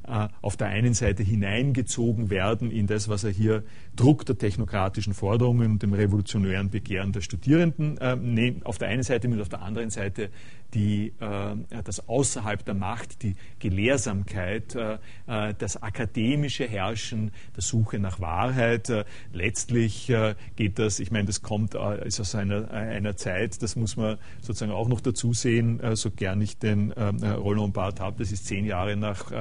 äh, 0.08 0.28
auf 0.42 0.58
der 0.58 0.68
einen 0.68 0.94
Seite 0.94 1.24
hineingezogen 1.24 2.30
werden 2.30 2.72
in 2.72 2.88
das, 2.88 3.10
was 3.10 3.24
er 3.24 3.32
hier 3.32 3.64
Druck 3.96 4.26
der 4.26 4.38
technokratischen 4.38 5.14
Forderungen 5.14 5.72
und 5.72 5.84
dem 5.84 5.94
revolutionären 5.94 6.70
Begehren 6.70 7.12
der 7.12 7.22
Studierenden 7.22 7.98
äh, 7.98 8.54
auf 8.64 8.78
der 8.78 8.90
einen 8.90 9.04
Seite 9.04 9.28
mit 9.28 9.42
auf 9.42 9.50
der 9.50 9.62
anderen 9.62 9.90
Seite 9.90 10.30
die, 10.76 11.14
äh, 11.20 11.82
das 11.84 12.08
außerhalb 12.08 12.64
der 12.66 12.74
Macht, 12.74 13.24
die 13.24 13.36
Gelehrsamkeit, 13.60 14.76
äh, 14.76 14.98
äh 15.28 15.54
das 15.58 15.82
akademische 15.82 16.68
Herrschen, 16.68 17.32
der 17.56 17.64
Suche 17.64 17.98
nach 17.98 18.20
Wahrheit. 18.20 18.90
Äh, 18.90 19.06
letztlich 19.32 20.10
äh, 20.10 20.36
geht 20.56 20.78
das, 20.78 21.00
ich 21.00 21.12
meine, 21.12 21.26
das 21.26 21.42
kommt 21.42 21.76
ist 22.06 22.20
aus 22.20 22.36
einer, 22.36 22.70
einer 22.72 23.16
Zeit, 23.16 23.62
das 23.62 23.76
muss 23.76 23.96
man 23.96 24.18
sozusagen 24.42 24.72
auch 24.72 24.88
noch 24.88 25.00
dazu 25.00 25.34
sehen, 25.34 25.80
so 25.94 26.12
gern 26.12 26.42
ich 26.42 26.58
den 26.58 26.92
Roland 26.92 27.74
Barthes 27.74 28.02
habe, 28.02 28.18
das 28.20 28.32
ist 28.32 28.46
zehn 28.46 28.66
Jahre 28.66 28.96
nach 28.98 29.32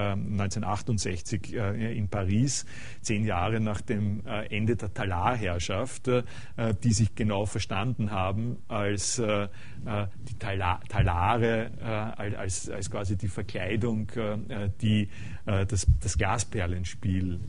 1968 0.62 1.54
in 1.54 2.08
Paris, 2.08 2.66
zehn 3.00 3.24
Jahre 3.24 3.60
nach 3.60 3.80
dem 3.80 4.22
Ende 4.26 4.76
der 4.76 4.92
Talarherrschaft, 4.92 6.10
die 6.82 6.92
sich 6.92 7.14
genau 7.14 7.46
verstanden 7.46 8.10
haben 8.10 8.58
als 8.68 9.16
die 9.16 10.38
Talar 10.38 10.80
Haare 11.24 11.70
äh, 11.80 12.34
als, 12.36 12.70
als 12.70 12.90
quasi 12.90 13.16
die 13.16 13.28
Verkleidung, 13.28 14.10
äh, 14.10 14.70
die 14.80 15.08
äh, 15.46 15.66
das, 15.66 15.86
das 16.00 16.18
Glasperlenspiel 16.18 17.40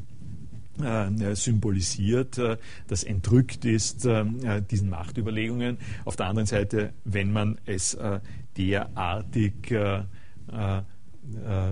äh, 0.82 1.36
symbolisiert, 1.36 2.38
äh, 2.38 2.58
das 2.88 3.04
entrückt 3.04 3.66
ist 3.66 4.06
äh, 4.06 4.26
diesen 4.70 4.90
Machtüberlegungen. 4.90 5.78
Auf 6.06 6.16
der 6.16 6.28
anderen 6.28 6.48
Seite, 6.48 6.94
wenn 7.04 7.32
man 7.32 7.60
es 7.66 7.98
derartig 8.58 9.74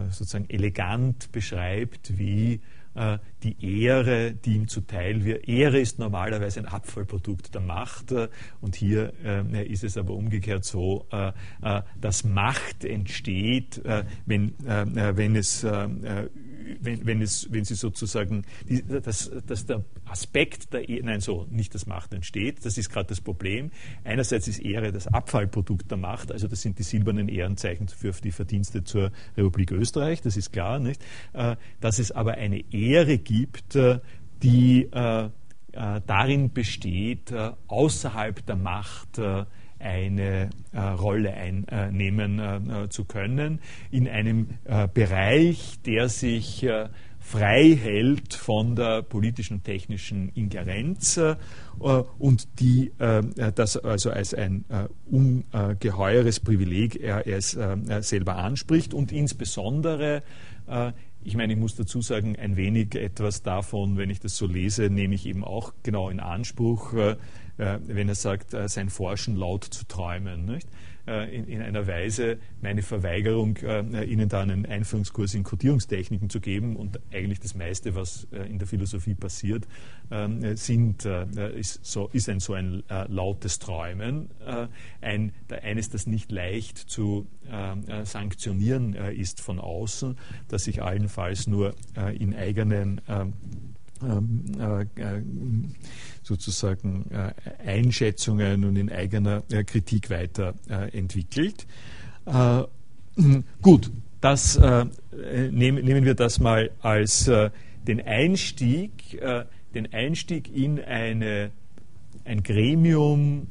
sozusagen 0.10 0.50
elegant 0.50 1.32
beschreibt, 1.32 2.18
wie 2.18 2.62
äh, 2.96 3.18
die 3.42 3.82
Ehre, 3.82 4.34
die 4.34 4.54
ihm 4.54 4.68
zuteil 4.68 5.26
wird. 5.26 5.48
Ehre 5.48 5.80
ist 5.80 5.98
normalerweise 5.98 6.60
ein 6.60 6.68
Abfallprodukt 6.68 7.56
der 7.56 7.62
Macht 7.62 8.12
äh, 8.12 8.30
und 8.62 8.76
hier 8.76 9.14
äh, 9.26 9.66
ist 9.66 9.84
es 9.84 9.98
aber 9.98 10.14
umgekehrt 10.14 10.64
so, 10.64 11.08
dass 12.00 12.24
Macht 12.24 12.86
entsteht, 12.86 13.82
wenn, 14.26 14.54
wenn 14.60 15.36
es 15.36 15.66
wenn, 16.82 17.06
wenn, 17.06 17.22
es, 17.22 17.52
wenn 17.52 17.66
sie 17.66 17.76
sozusagen, 17.76 18.44
die, 18.68 18.84
dass, 18.84 19.32
dass 19.46 19.66
der 19.66 19.84
Aspekt 20.06 20.74
der 20.74 20.88
Ehre, 20.90 21.06
nein, 21.06 21.22
so, 21.22 21.48
nicht 21.50 21.74
das 21.76 21.86
Macht 21.86 22.14
entsteht, 22.14 22.66
das 22.66 22.78
ist 22.78 22.90
gerade 22.90 23.08
das 23.08 23.22
Problem. 23.22 23.72
Einerseits 24.04 24.48
ist 24.48 24.60
Ehre 24.60 24.92
das 24.92 25.08
Abfallprodukt 25.08 25.90
der 25.90 25.98
Macht, 25.98 26.32
also 26.32 26.48
das 26.48 26.62
sind 26.62 26.80
die 26.80 26.84
silbernen 26.84 27.30
Ehrenzeichen 27.30 27.88
für 27.88 28.12
die 28.12 28.32
Verdienste 28.32 28.84
zur 28.84 29.12
Republik 29.38 29.72
Österreich, 29.72 30.22
das 30.22 30.38
ist 30.38 30.52
klar, 30.52 30.80
nicht? 30.80 31.02
Äh, 31.34 31.56
dass 31.80 32.00
es 32.00 32.12
aber 32.12 32.34
eine 32.34 32.64
Ehre 32.74 33.18
gibt, 33.18 33.76
äh, 33.76 34.00
die 34.42 34.90
äh, 34.92 35.30
darin 35.72 36.54
besteht, 36.54 37.34
außerhalb 37.68 38.46
der 38.46 38.56
Macht 38.56 39.20
eine 39.84 40.50
äh, 40.72 40.80
Rolle 40.80 41.34
einnehmen 41.34 42.40
äh, 42.40 42.90
zu 42.90 43.06
können. 43.06 43.60
In 43.92 44.08
einem 44.08 44.48
äh, 44.64 44.88
Bereich, 44.88 45.80
der 45.86 46.10
sich 46.10 46.64
äh, 46.64 46.88
frei 47.20 47.78
hält 47.80 48.34
von 48.34 48.76
der 48.76 49.02
politischen 49.02 49.56
und 49.56 49.64
technischen 49.64 50.30
Ingerenz 50.30 51.18
äh, 51.18 51.36
und 51.80 52.60
die 52.60 52.92
äh, 53.00 53.24
das 53.54 53.78
also 53.78 54.12
als 54.12 54.34
ein 54.34 54.66
ungeheures 55.10 56.40
Privileg 56.40 56.96
er 56.96 57.28
es 57.28 57.58
selber 58.02 58.38
anspricht. 58.38 58.94
Und 58.94 59.12
insbesondere 59.12 60.24
ich 61.26 61.38
meine, 61.38 61.54
ich 61.54 61.60
muss 61.60 61.76
dazu 61.76 62.02
sagen, 62.02 62.36
ein 62.36 62.58
wenig 62.58 62.96
etwas 62.96 63.44
davon, 63.44 63.98
wenn 63.98 64.10
ich 64.10 64.20
das 64.20 64.36
so 64.36 64.46
lese, 64.46 64.90
nehme 64.90 65.16
ich 65.16 65.26
eben 65.26 65.44
auch 65.44 65.74
genau 65.84 66.10
in 66.10 66.20
Anspruch, 66.20 66.94
äh, 66.94 67.16
wenn 67.58 68.10
er 68.10 68.16
sagt, 68.16 68.54
äh, 68.54 68.68
sein 68.68 68.90
Forschen 68.90 69.36
laut 69.36 69.64
zu 69.64 69.86
träumen. 69.86 70.46
Nicht? 70.46 70.68
Äh, 71.06 71.36
in, 71.36 71.48
in, 71.48 71.62
einer 71.62 71.86
Weise 71.86 72.38
meine 72.62 72.82
Verweigerung, 72.82 73.58
Ihnen 73.58 74.30
da 74.30 74.42
einen 74.42 74.66
Einführungskurs 74.66 75.34
in 75.34 75.44
Codierungstechniken 75.44 76.30
zu 76.30 76.40
geben 76.40 76.76
und 76.78 77.00
eigentlich 77.12 77.42
das 77.42 77.56
meiste, 77.56 77.94
was 77.94 78.26
in 78.50 78.58
der 78.58 78.68
Philosophie 78.68 79.14
passiert, 79.14 79.68
ähm, 80.12 80.56
sind, 80.56 81.06
ist, 81.06 81.86
so, 81.86 82.08
ist 82.14 82.30
ein 82.30 82.40
so 82.40 82.54
ein 82.54 82.84
lautes 83.08 83.60
Träumen, 83.60 84.30
ein, 85.02 85.34
eines, 85.50 85.90
das 85.90 86.08
nicht 86.08 86.32
leicht 86.32 86.78
zu 86.78 87.28
sanktionieren 88.04 88.94
ist 88.94 89.42
von 89.42 89.60
außen, 89.60 90.18
das 90.48 90.64
sich 90.64 90.82
allenfalls 90.82 91.48
nur 91.48 91.76
in 92.18 92.34
eigenen 92.34 93.02
ähm, 93.10 93.34
äh, 93.34 93.73
sozusagen 96.24 97.06
äh, 97.12 97.34
Einschätzungen 97.66 98.64
und 98.66 98.76
in 98.76 98.92
eigener 98.92 99.44
äh, 99.52 99.64
Kritik 99.64 100.10
weiterentwickelt. 100.10 101.68
gut, 103.62 103.92
das 104.22 104.58
nehmen 104.58 106.06
wir 106.06 106.16
das 106.16 106.40
mal 106.40 106.72
als 106.80 107.30
den 107.86 108.00
Einstieg, 108.00 109.22
den 109.74 109.92
Einstieg 109.92 110.56
in 110.56 110.80
eine, 110.80 111.52
ein 112.24 112.42
Gremium, 112.42 113.48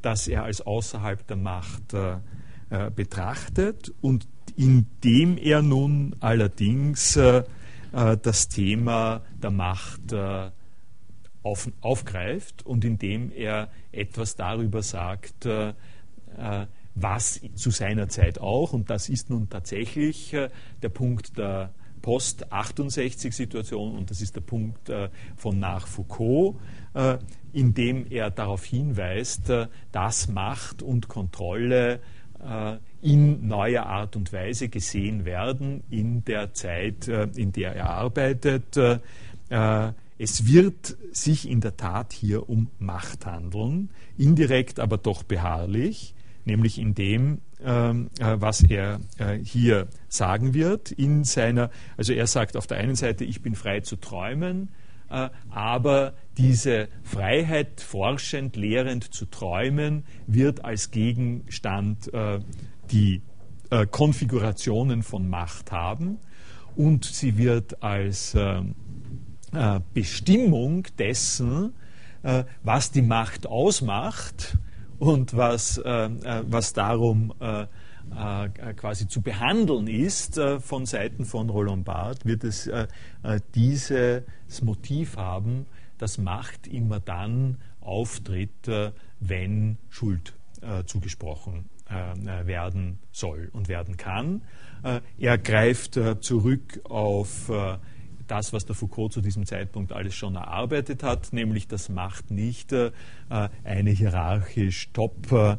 das 0.00 0.28
er 0.28 0.44
als 0.44 0.62
außerhalb 0.62 1.26
der 1.26 1.36
Macht 1.36 1.94
betrachtet 2.96 3.92
und 4.00 4.26
indem 4.56 5.36
er 5.36 5.60
nun 5.60 6.16
allerdings 6.20 7.18
äh, 7.92 8.16
das 8.16 8.48
Thema 8.48 9.22
der 9.42 9.50
Macht 9.50 10.12
äh, 10.12 10.50
auf, 11.42 11.70
aufgreift 11.80 12.64
und 12.66 12.84
indem 12.84 13.30
er 13.32 13.70
etwas 13.92 14.36
darüber 14.36 14.82
sagt, 14.82 15.46
äh, 15.46 15.72
was 16.94 17.40
zu 17.54 17.70
seiner 17.70 18.08
Zeit 18.08 18.38
auch, 18.38 18.72
und 18.72 18.90
das 18.90 19.08
ist 19.08 19.30
nun 19.30 19.48
tatsächlich 19.48 20.36
der 20.82 20.88
Punkt 20.88 21.36
der 21.38 21.72
Post-68-Situation 22.02 23.96
und 23.96 24.10
das 24.10 24.20
ist 24.20 24.36
der 24.36 24.42
Punkt 24.42 24.90
von 25.36 25.58
nach 25.58 25.86
Foucault, 25.86 26.56
indem 27.52 28.06
er 28.10 28.30
darauf 28.30 28.64
hinweist, 28.64 29.52
dass 29.92 30.28
Macht 30.28 30.82
und 30.82 31.08
Kontrolle 31.08 32.00
in 33.02 33.46
neuer 33.46 33.86
Art 33.86 34.16
und 34.16 34.32
Weise 34.32 34.68
gesehen 34.68 35.24
werden 35.24 35.82
in 35.90 36.24
der 36.24 36.52
Zeit, 36.52 37.08
äh, 37.08 37.28
in 37.34 37.52
der 37.52 37.74
er 37.74 37.90
arbeitet. 37.90 38.76
Äh, 38.76 38.98
es 40.18 40.46
wird 40.46 40.96
sich 41.12 41.48
in 41.48 41.60
der 41.60 41.76
Tat 41.76 42.12
hier 42.12 42.48
um 42.48 42.68
Macht 42.78 43.24
handeln, 43.24 43.88
indirekt 44.18 44.78
aber 44.78 44.98
doch 44.98 45.22
beharrlich, 45.22 46.14
nämlich 46.44 46.78
in 46.78 46.94
dem, 46.94 47.40
ähm, 47.64 48.10
äh, 48.18 48.36
was 48.38 48.62
er 48.62 49.00
hier 49.42 49.88
sagen 50.08 50.52
wird. 50.54 50.92
In 50.92 51.24
seiner, 51.24 51.70
also 51.96 52.12
er 52.12 52.26
sagt 52.26 52.56
auf 52.56 52.66
der 52.66 52.76
einen 52.78 52.96
Seite, 52.96 53.24
ich 53.24 53.40
bin 53.40 53.54
frei 53.54 53.80
zu 53.80 53.96
träumen, 53.96 54.68
aber 55.48 56.14
diese 56.38 56.86
Freiheit, 57.02 57.80
forschend, 57.80 58.54
lehrend 58.54 59.12
zu 59.12 59.26
träumen, 59.26 60.04
wird 60.28 60.64
als 60.64 60.92
Gegenstand 60.92 62.12
die 62.90 63.22
äh, 63.70 63.86
Konfigurationen 63.86 65.02
von 65.02 65.28
Macht 65.28 65.72
haben 65.72 66.18
und 66.76 67.04
sie 67.04 67.36
wird 67.36 67.82
als 67.82 68.34
äh, 68.34 68.62
äh, 69.52 69.80
Bestimmung 69.94 70.86
dessen, 70.98 71.74
äh, 72.22 72.44
was 72.62 72.92
die 72.92 73.02
Macht 73.02 73.46
ausmacht 73.46 74.56
und 74.98 75.36
was, 75.36 75.78
äh, 75.78 76.04
äh, 76.04 76.44
was 76.46 76.72
darum 76.72 77.32
quasi 78.76 79.06
zu 79.06 79.22
behandeln 79.22 79.86
ist 79.86 80.40
von 80.58 80.84
Seiten 80.84 81.24
von 81.24 81.48
Roland 81.48 81.84
Barthes, 81.84 82.24
wird 82.24 82.42
es 82.42 82.68
dieses 83.54 84.24
Motiv 84.62 85.16
haben, 85.16 85.66
dass 85.96 86.18
Macht 86.18 86.66
immer 86.66 86.98
dann 86.98 87.58
auftritt, 87.80 88.68
wenn 89.20 89.78
Schuld 89.90 90.34
zugesprochen 90.86 91.66
äh, 91.66 91.79
werden 92.44 92.98
soll 93.10 93.50
und 93.52 93.68
werden 93.68 93.96
kann. 93.96 94.42
Äh, 94.82 95.00
er 95.18 95.38
greift 95.38 95.96
äh, 95.96 96.20
zurück 96.20 96.80
auf 96.84 97.50
das, 98.26 98.52
was 98.52 98.64
der 98.64 98.76
Foucault 98.76 99.12
zu 99.12 99.20
diesem 99.20 99.44
Zeitpunkt 99.44 99.92
alles 99.92 100.14
schon 100.14 100.36
erarbeitet 100.36 101.02
hat, 101.02 101.32
nämlich 101.32 101.66
dass 101.66 101.88
Macht 101.88 102.30
nicht 102.30 102.72
eine 103.28 103.90
hierarchisch 103.90 104.90
top 104.92 105.58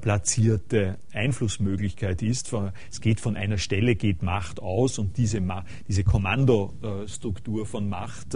platzierte 0.00 0.98
Einflussmöglichkeit 1.12 2.22
ist. 2.22 2.50
Es 2.90 3.02
geht 3.02 3.20
von 3.20 3.36
einer 3.36 3.58
Stelle, 3.58 3.96
geht 3.96 4.22
Macht 4.22 4.60
aus 4.60 4.98
und 4.98 5.18
diese, 5.18 5.42
diese 5.88 6.04
Kommandostruktur 6.04 7.66
von 7.66 7.90
Macht, 7.90 8.34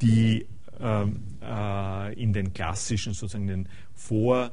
die 0.00 0.46
ähm, 0.78 1.22
in 2.14 2.32
den 2.32 2.52
klassischen, 2.52 3.14
sozusagen 3.14 3.48
den 3.48 3.68
Vor- 3.94 4.46
äh, 4.46 4.50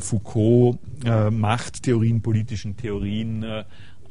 Foucault 0.00 0.78
äh, 1.04 1.30
Machttheorien, 1.30 2.22
politischen 2.22 2.76
Theorien 2.76 3.42
äh, 3.42 3.60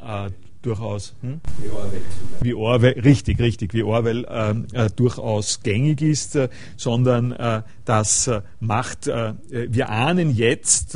äh, 0.01 0.29
durchaus 0.61 1.15
hm? 1.21 1.39
wie 1.61 1.69
Orwell, 1.69 2.01
wie 2.41 2.53
Orwell, 2.53 2.99
richtig, 2.99 3.39
richtig, 3.39 3.73
wie 3.73 3.83
Orwell 3.83 4.25
äh, 4.25 4.85
äh, 4.85 4.89
durchaus 4.95 5.61
gängig 5.63 6.01
ist, 6.01 6.35
äh, 6.35 6.49
sondern 6.75 7.31
äh, 7.31 7.61
dass 7.85 8.29
Macht, 8.59 9.07
wir 9.07 9.89
ahnen 9.89 10.35
jetzt, 10.35 10.95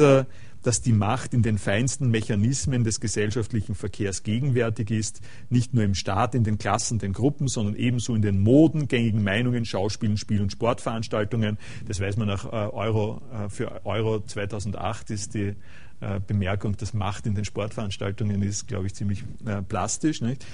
dass 0.64 0.82
die 0.82 0.94
Macht 0.94 1.34
in 1.34 1.44
den 1.44 1.58
feinsten 1.58 2.10
Mechanismen 2.10 2.84
des 2.84 3.00
gesellschaftlichen 3.00 3.76
Verkehrs 3.76 4.24
gegenwärtig 4.24 4.90
ist, 4.90 5.22
nicht 5.50 5.74
nur 5.74 5.84
im 5.84 5.94
Staat, 5.94 6.34
in 6.34 6.44
den 6.44 6.58
Klassen, 6.58 6.98
den 6.98 7.14
Gruppen, 7.14 7.48
sondern 7.48 7.76
ebenso 7.76 8.16
in 8.16 8.22
den 8.22 8.40
Moden, 8.40 8.88
gängigen 8.88 9.24
Meinungen, 9.24 9.66
Schauspielen, 9.66 10.18
Spiel- 10.18 10.42
und 10.42 10.52
Sportveranstaltungen. 10.52 11.58
Das 11.86 12.00
weiß 12.00 12.18
man 12.18 12.28
nach 12.28 12.46
äh, 12.46 12.50
Euro, 12.50 13.22
äh, 13.32 13.50
für 13.50 13.86
Euro 13.86 14.22
2008 14.22 15.12
ist 15.12 15.34
die 15.34 15.54
äh, 16.00 16.20
Bemerkung, 16.26 16.78
dass 16.78 16.94
Macht 16.94 17.28
in 17.28 17.36
den 17.36 17.46
Sportveranstaltungen 17.46 18.42
ist, 18.42 18.68
glaube 18.68 18.88
ich, 18.88 18.96
ziemlich 18.96 19.24
plastisch. 19.68 20.22
Nicht? 20.22 20.46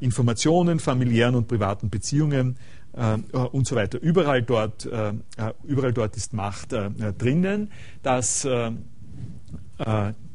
Informationen, 0.00 0.78
familiären 0.78 1.34
und 1.34 1.48
privaten 1.48 1.90
Beziehungen, 1.90 2.56
und 3.32 3.66
so 3.66 3.76
weiter. 3.76 4.00
Überall 4.00 4.42
dort, 4.42 4.88
überall 5.62 5.92
dort 5.92 6.16
ist 6.16 6.32
Macht 6.32 6.72
drinnen. 6.72 7.70
Das 8.02 8.44
äh, 8.46 8.72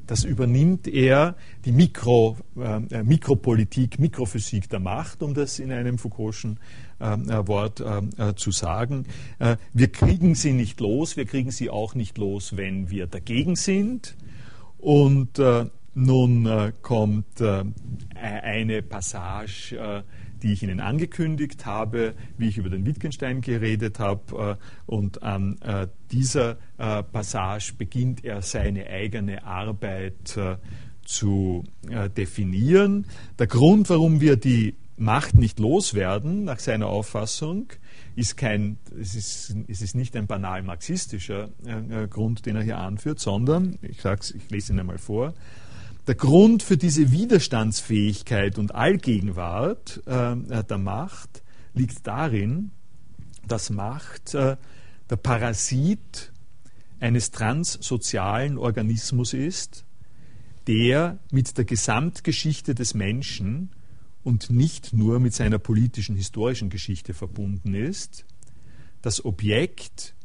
das 0.07 0.23
übernimmt 0.25 0.87
er 0.87 1.35
die 1.65 1.71
Mikro, 1.71 2.37
äh, 2.57 3.03
Mikropolitik, 3.03 3.99
Mikrophysik 3.99 4.69
der 4.69 4.79
Macht, 4.79 5.23
um 5.23 5.33
das 5.33 5.59
in 5.59 5.71
einem 5.71 5.97
Foucault'schen 5.97 6.57
äh, 6.99 7.13
äh 7.13 7.47
Wort 7.47 7.79
äh, 7.79 8.29
äh, 8.29 8.35
zu 8.35 8.51
sagen. 8.51 9.05
Äh, 9.39 9.57
wir 9.73 9.87
kriegen 9.87 10.35
sie 10.35 10.53
nicht 10.53 10.79
los, 10.81 11.15
wir 11.15 11.25
kriegen 11.25 11.51
sie 11.51 11.69
auch 11.69 11.95
nicht 11.95 12.17
los, 12.17 12.57
wenn 12.57 12.89
wir 12.89 13.07
dagegen 13.07 13.55
sind. 13.55 14.15
Und 14.77 15.39
nun 15.93 16.73
kommt 16.81 17.41
eine 18.15 18.81
Passage 18.81 20.03
die 20.43 20.51
ich 20.51 20.61
Ihnen 20.61 20.79
angekündigt 20.79 21.65
habe, 21.65 22.13
wie 22.37 22.49
ich 22.49 22.57
über 22.57 22.69
den 22.69 22.85
Wittgenstein 22.85 23.41
geredet 23.41 23.99
habe. 23.99 24.57
Äh, 24.59 24.91
und 24.91 25.23
an 25.23 25.57
äh, 25.61 25.87
dieser 26.11 26.57
äh, 26.77 27.01
Passage 27.01 27.73
beginnt 27.77 28.23
er 28.23 28.41
seine 28.41 28.87
eigene 28.87 29.43
Arbeit 29.45 30.37
zu 31.05 31.63
definieren. 32.15 33.05
Der 33.37 33.47
Grund, 33.47 33.89
warum 33.89 34.21
wir 34.21 34.37
die 34.37 34.75
Macht 34.95 35.35
nicht 35.35 35.59
loswerden, 35.59 36.45
nach 36.45 36.59
seiner 36.59 36.87
Auffassung, 36.87 37.67
ist 38.15 38.37
kein, 38.37 38.77
es 38.97 39.15
ist, 39.15 39.55
es 39.67 39.81
ist 39.81 39.95
nicht 39.95 40.15
ein 40.15 40.27
banal 40.27 40.63
marxistischer 40.63 41.49
Grund, 42.09 42.45
den 42.45 42.55
er 42.55 42.63
hier 42.63 42.77
anführt, 42.77 43.19
sondern, 43.19 43.77
ich, 43.81 44.01
sag's, 44.01 44.31
ich 44.31 44.49
lese 44.49 44.71
ihn 44.71 44.79
einmal 44.79 44.97
vor, 44.97 45.33
der 46.07 46.15
Grund 46.15 46.63
für 46.63 46.77
diese 46.77 47.11
Widerstandsfähigkeit 47.11 48.57
und 48.57 48.75
Allgegenwart 48.75 50.01
äh, 50.05 50.63
der 50.63 50.77
Macht 50.77 51.43
liegt 51.73 52.05
darin, 52.05 52.71
dass 53.47 53.69
Macht 53.69 54.33
äh, 54.33 54.57
der 55.09 55.15
Parasit 55.15 56.31
eines 56.99 57.31
transsozialen 57.31 58.57
Organismus 58.57 59.33
ist, 59.33 59.85
der 60.67 61.19
mit 61.31 61.57
der 61.57 61.65
Gesamtgeschichte 61.65 62.75
des 62.75 62.93
Menschen 62.93 63.71
und 64.23 64.49
nicht 64.49 64.93
nur 64.93 65.19
mit 65.19 65.33
seiner 65.33 65.59
politischen 65.59 66.15
historischen 66.15 66.69
Geschichte 66.69 67.13
verbunden 67.13 67.73
ist, 67.73 68.25
das 69.01 69.23
Objekt, 69.25 70.15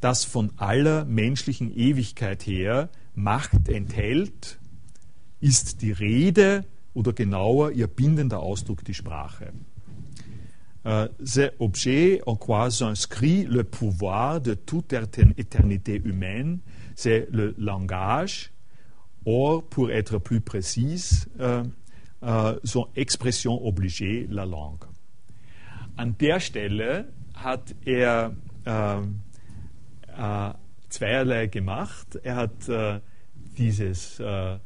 das 0.00 0.24
von 0.24 0.52
aller 0.56 1.04
menschlichen 1.04 1.74
Ewigkeit 1.74 2.46
her 2.46 2.90
Macht 3.14 3.68
enthält 3.68 4.58
ist 5.42 5.82
die 5.82 5.92
Rede 5.92 6.64
oder 6.94 7.12
genauer 7.12 7.72
ihr 7.72 7.88
bindender 7.88 8.40
Ausdruck 8.40 8.84
die 8.84 8.94
Sprache. 8.94 9.52
Uh, 10.84 11.06
c'est 11.22 11.52
objet 11.60 12.20
en 12.26 12.34
quoi 12.34 12.68
s'inscrit 12.68 13.44
le 13.44 13.62
pouvoir 13.62 14.40
de 14.40 14.54
toute 14.54 14.92
éternité 14.92 16.02
humaine, 16.04 16.58
c'est 16.96 17.28
le 17.30 17.54
langage, 17.56 18.50
or, 19.24 19.62
pour 19.62 19.92
être 19.92 20.18
plus 20.18 20.40
précise, 20.40 21.28
uh, 21.38 21.62
uh, 22.24 22.58
son 22.64 22.88
expression 22.96 23.64
obligée, 23.64 24.26
la 24.28 24.44
langue. 24.44 24.84
An 25.96 26.16
der 26.18 26.40
Stelle 26.40 27.06
hat 27.34 27.74
er 27.84 28.32
zweierlei 30.88 31.46
gemacht. 31.46 32.16
Er 32.24 32.36
hat 32.36 32.68
dieses 33.56 34.18
äh, 34.20 34.58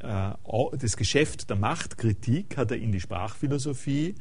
das 0.00 0.96
Geschäft 0.96 1.50
der 1.50 1.56
Machtkritik 1.56 2.56
hat 2.56 2.70
er 2.70 2.78
in 2.78 2.92
die 2.92 3.00
Sprachphilosophie 3.00 4.14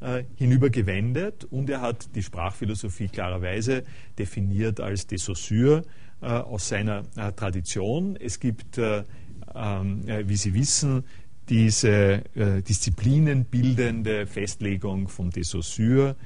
äh, 0.00 0.24
hinübergewendet 0.36 1.44
und 1.44 1.70
er 1.70 1.80
hat 1.80 2.14
die 2.14 2.22
Sprachphilosophie 2.22 3.08
klarerweise 3.08 3.84
definiert 4.18 4.80
als 4.80 5.06
de 5.06 5.18
Saussure 5.18 5.82
äh, 6.20 6.26
aus 6.26 6.68
seiner 6.68 7.04
Tradition. 7.36 8.16
Es 8.16 8.40
gibt, 8.40 8.78
ähm, 8.78 10.02
wie 10.04 10.36
Sie 10.36 10.54
wissen, 10.54 11.04
diese 11.48 12.22
disziplinenbildende 12.34 14.26
Festlegung 14.26 15.08
von 15.08 15.28
de 15.28 15.42
Saussure, 15.42 16.16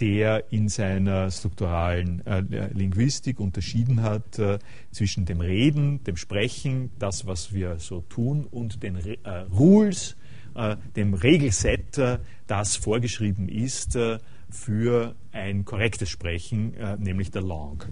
der 0.00 0.50
in 0.50 0.68
seiner 0.68 1.30
strukturalen 1.30 2.26
äh, 2.26 2.40
Linguistik 2.72 3.38
unterschieden 3.38 4.02
hat 4.02 4.38
äh, 4.38 4.58
zwischen 4.90 5.26
dem 5.26 5.40
Reden, 5.40 6.02
dem 6.04 6.16
Sprechen, 6.16 6.90
das, 6.98 7.26
was 7.26 7.52
wir 7.52 7.78
so 7.78 8.00
tun, 8.08 8.46
und 8.50 8.82
den 8.82 8.96
Re 8.96 9.18
äh, 9.24 9.40
Rules, 9.52 10.16
äh, 10.54 10.76
dem 10.96 11.14
Regelset, 11.14 11.98
äh, 11.98 12.18
das 12.46 12.76
vorgeschrieben 12.76 13.48
ist 13.48 13.94
äh, 13.94 14.18
für 14.48 15.14
ein 15.30 15.64
korrektes 15.64 16.10
Sprechen, 16.10 16.74
nämlich 16.98 17.30
der 17.30 17.42
Lang, 17.42 17.84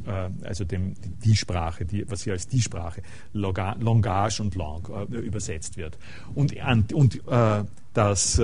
also 0.43 0.65
dem, 0.65 0.95
die 1.25 1.37
Sprache, 1.37 1.85
die, 1.85 2.11
was 2.11 2.25
hier 2.25 2.33
als 2.33 2.49
die 2.49 2.61
Sprache, 2.61 3.01
Langage 3.33 4.43
und 4.43 4.57
Lang 4.57 5.09
übersetzt 5.09 5.77
wird. 5.77 5.97
Und, 6.35 6.57
und 6.93 7.23
das 7.95 8.43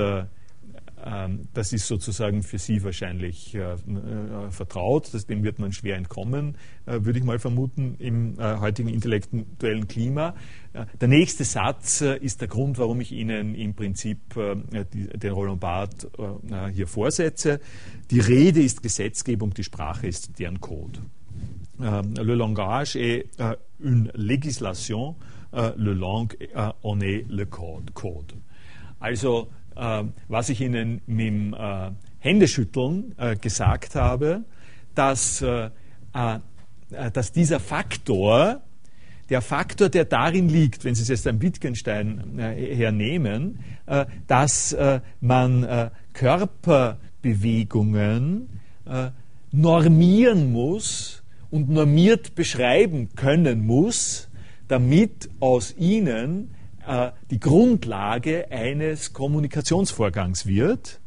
das 1.52 1.72
ist 1.74 1.86
sozusagen 1.86 2.42
für 2.42 2.58
Sie 2.58 2.82
wahrscheinlich 2.82 3.54
äh, 3.54 3.74
äh, 3.74 4.50
vertraut, 4.50 5.10
dem 5.28 5.44
wird 5.44 5.58
man 5.58 5.72
schwer 5.72 5.96
entkommen, 5.96 6.56
äh, 6.86 7.04
würde 7.04 7.18
ich 7.18 7.24
mal 7.24 7.38
vermuten, 7.38 7.96
im 7.98 8.38
heutigen 8.38 8.88
intellektuellen 8.88 9.86
Klima. 9.86 10.34
Der 11.00 11.08
nächste 11.08 11.44
Satz 11.44 12.00
ist 12.00 12.40
der 12.40 12.48
Grund, 12.48 12.78
warum 12.78 13.00
ich 13.00 13.12
Ihnen 13.12 13.54
im 13.54 13.74
Prinzip 13.74 14.18
den 14.34 15.32
Roland 15.32 15.60
Barth 15.60 16.08
hier 16.72 16.88
vorsetze. 16.88 17.60
Die 18.10 18.18
Rede 18.20 18.60
ist 18.60 18.82
Gesetzgebung, 18.82 19.54
die 19.54 19.62
Sprache 19.62 20.06
ist 20.06 20.38
deren 20.38 20.60
Code. 20.60 21.00
Le 21.78 22.34
langage 22.34 22.96
est 22.96 23.26
une 23.78 24.10
législation, 24.14 25.16
le 25.52 25.92
langue 25.92 26.36
en 26.82 27.00
est 27.00 27.24
le 27.28 27.46
code. 27.46 27.92
Also 28.98 29.50
äh, 29.76 30.04
was 30.28 30.48
ich 30.48 30.60
Ihnen 30.60 31.00
mit 31.06 31.26
dem 31.26 31.54
äh, 31.54 31.90
Händeschütteln 32.18 33.14
äh, 33.18 33.34
gesagt 33.36 33.96
habe, 33.96 34.44
dass, 34.94 35.44
dass 37.12 37.32
dieser 37.32 37.58
Faktor, 37.58 38.60
der 39.28 39.42
Faktor, 39.42 39.88
der 39.88 40.04
darin 40.04 40.48
liegt, 40.48 40.84
wenn 40.84 40.94
Sie 40.94 41.02
es 41.02 41.08
jetzt 41.08 41.26
am 41.26 41.42
Wittgenstein 41.42 42.38
hernehmen, 42.38 43.58
dass 44.28 44.76
man 45.20 45.90
Körperbewegungen 46.12 48.60
normieren 49.50 50.52
muss 50.52 51.24
und 51.50 51.70
normiert 51.70 52.36
beschreiben 52.36 53.08
können 53.16 53.66
muss, 53.66 54.28
damit 54.68 55.28
aus 55.40 55.74
ihnen 55.76 56.54
äh, 56.86 57.10
die 57.30 57.40
Grundlage 57.40 58.50
eines 58.50 59.12
Kommunikationsvorgangs 59.12 60.46
wird. 60.46 61.00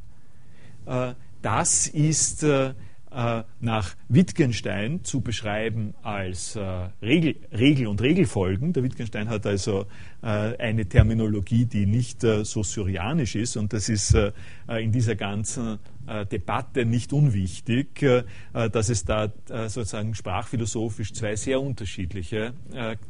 Äh, 0.85 1.13
das 1.41 1.87
ist 1.87 2.43
äh, 2.43 2.73
äh, 3.09 3.43
nach 3.61 3.95
Wittgenstein 4.09 5.03
zu 5.03 5.21
beschreiben 5.21 5.93
als 6.03 6.55
äh, 6.55 6.61
Regel, 7.01 7.37
Regel 7.51 7.87
und 7.87 8.01
Regelfolgen. 8.01 8.73
Der 8.73 8.83
Wittgenstein 8.83 9.29
hat 9.29 9.45
also 9.45 9.85
äh, 10.21 10.27
eine 10.27 10.85
Terminologie, 10.85 11.65
die 11.65 11.85
nicht 11.85 12.21
so 12.21 12.63
syrianisch 12.63 13.35
ist 13.35 13.55
und 13.55 13.73
das 13.73 13.89
ist 13.89 14.15
in 14.67 14.91
dieser 14.91 15.15
ganzen 15.15 15.79
Debatte 16.31 16.85
nicht 16.85 17.13
unwichtig, 17.13 18.05
dass 18.53 18.89
es 18.89 19.03
da 19.03 19.31
sozusagen 19.67 20.15
sprachphilosophisch 20.15 21.13
zwei 21.13 21.35
sehr 21.35 21.61
unterschiedliche 21.61 22.53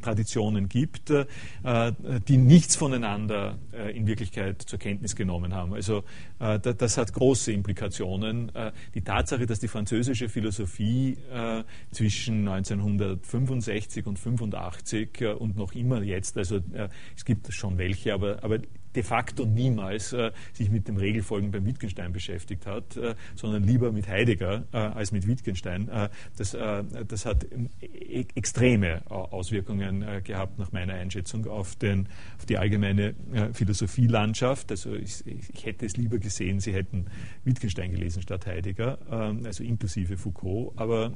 Traditionen 0.02 0.68
gibt, 0.68 1.12
die 1.12 2.36
nichts 2.36 2.76
voneinander 2.76 3.58
in 3.94 4.06
Wirklichkeit 4.06 4.62
zur 4.62 4.78
Kenntnis 4.78 5.14
genommen 5.14 5.54
haben. 5.54 5.74
Also 5.74 6.02
das 6.38 6.96
hat 6.96 7.12
große 7.12 7.52
Implikationen. 7.52 8.50
Die 8.94 9.02
Tatsache, 9.02 9.46
dass 9.46 9.60
die 9.60 9.68
französische 9.68 10.28
Philosophie 10.28 11.16
äh, 11.32 11.64
zwischen 11.90 12.48
1965 12.48 14.06
und 14.06 14.18
85 14.18 15.20
äh, 15.20 15.32
und 15.32 15.56
noch 15.56 15.72
immer 15.74 16.02
jetzt, 16.02 16.36
also 16.36 16.56
äh, 16.56 16.88
es 17.16 17.24
gibt 17.24 17.52
schon 17.52 17.78
welche, 17.78 18.14
aber, 18.14 18.42
aber 18.42 18.58
de 18.98 19.04
facto 19.04 19.46
niemals 19.46 20.12
äh, 20.12 20.32
sich 20.52 20.70
mit 20.70 20.88
dem 20.88 20.96
Regelfolgen 20.96 21.52
beim 21.52 21.64
Wittgenstein 21.64 22.12
beschäftigt 22.12 22.66
hat, 22.66 22.96
äh, 22.96 23.14
sondern 23.36 23.62
lieber 23.62 23.92
mit 23.92 24.08
Heidegger 24.08 24.64
äh, 24.72 24.76
als 24.76 25.12
mit 25.12 25.28
Wittgenstein. 25.28 25.88
Äh, 25.88 26.08
das, 26.36 26.52
äh, 26.54 26.82
das, 27.06 27.24
hat 27.24 27.46
e 27.80 28.24
extreme 28.34 29.02
äh, 29.08 29.14
Auswirkungen 29.14 30.04
gehabt, 30.24 30.58
nach 30.58 30.72
meiner 30.72 30.94
Einschätzung, 30.94 31.46
auf, 31.46 31.76
den, 31.76 32.08
auf 32.38 32.46
die 32.46 32.58
allgemeine 32.58 33.14
Philosophielandschaft. 33.52 34.72
Also 34.72 34.94
ich, 34.94 35.24
ich, 35.26 35.64
hätte 35.64 35.86
es 35.86 35.96
lieber 35.96 36.18
gesehen, 36.18 36.58
Sie 36.58 36.74
hätten 36.74 37.06
Wittgenstein 37.44 37.92
gelesen 37.92 38.22
statt 38.22 38.46
Heidegger, 38.46 38.98
ähm, 39.10 39.42
also 39.46 39.62
inklusive 39.62 40.16
Foucault, 40.16 40.72
aber 40.76 41.12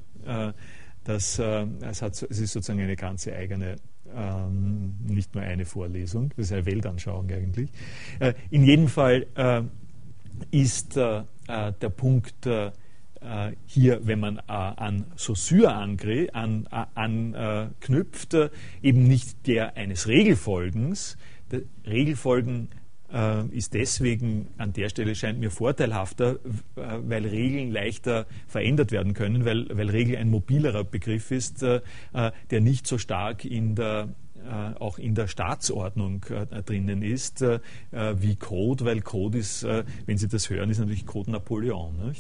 das, 1.04 1.40
es, 1.40 2.02
hat, 2.02 2.12
es 2.12 2.38
ist 2.38 2.52
sozusagen 2.52 2.80
eine 2.80 2.94
ganze 2.94 3.34
eigene 3.34 3.74
ähm, 4.14 4.94
nicht 5.06 5.34
nur 5.34 5.44
eine 5.44 5.64
Vorlesung, 5.64 6.30
das 6.36 6.46
ist 6.46 6.52
eine 6.52 6.66
Weltanschauung 6.66 7.30
eigentlich. 7.30 7.70
Äh, 8.20 8.34
in 8.50 8.64
jedem 8.64 8.88
Fall 8.88 9.26
äh, 9.34 9.62
ist 10.50 10.96
äh, 10.96 11.22
äh 11.48 11.72
der 11.80 11.90
Punkt 11.90 12.46
äh, 12.46 12.70
hier, 13.66 14.06
wenn 14.06 14.20
man 14.20 14.38
äh, 14.38 14.42
an 14.48 15.06
Saussure 15.16 15.72
anknüpft, 15.72 16.34
an, 16.34 16.66
an, 16.94 17.34
äh, 17.34 18.50
eben 18.82 19.06
nicht 19.06 19.46
der 19.46 19.76
eines 19.76 20.08
Regelfolgens. 20.08 21.16
Der 21.50 21.62
Regelfolgen 21.86 22.68
äh, 23.12 23.46
ist 23.48 23.74
deswegen 23.74 24.48
an 24.58 24.72
der 24.72 24.88
Stelle 24.88 25.14
scheint 25.14 25.38
mir 25.38 25.50
vorteilhafter, 25.50 26.36
äh, 26.76 26.98
weil 27.06 27.26
Regeln 27.26 27.70
leichter 27.70 28.26
verändert 28.46 28.92
werden 28.92 29.14
können, 29.14 29.44
weil, 29.44 29.66
weil 29.76 29.90
Regel 29.90 30.16
ein 30.16 30.30
mobilerer 30.30 30.84
Begriff 30.84 31.30
ist, 31.30 31.62
äh, 31.62 31.80
der 32.50 32.60
nicht 32.60 32.86
so 32.86 32.98
stark 32.98 33.44
in 33.44 33.74
der 33.74 34.08
äh, 34.44 34.76
auch 34.80 34.98
in 34.98 35.14
der 35.14 35.28
Staatsordnung 35.28 36.24
äh, 36.30 36.62
drinnen 36.62 37.02
ist, 37.02 37.42
äh, 37.42 37.60
wie 37.92 38.34
Code, 38.34 38.84
weil 38.84 39.00
Code 39.00 39.38
ist, 39.38 39.64
wenn 39.64 40.18
Sie 40.18 40.26
das 40.26 40.50
hören, 40.50 40.68
ist 40.70 40.78
natürlich 40.78 41.06
Code 41.06 41.30
Napoleon. 41.30 42.12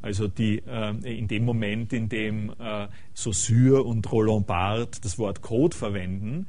Also 0.00 0.26
die, 0.26 0.62
in 1.04 1.28
dem 1.28 1.44
Moment, 1.44 1.92
in 1.92 2.08
dem 2.08 2.52
Saussure 3.14 3.82
und 3.82 4.10
Roland 4.10 4.46
Barthes 4.46 5.00
das 5.00 5.18
Wort 5.18 5.42
Code 5.42 5.76
verwenden, 5.76 6.46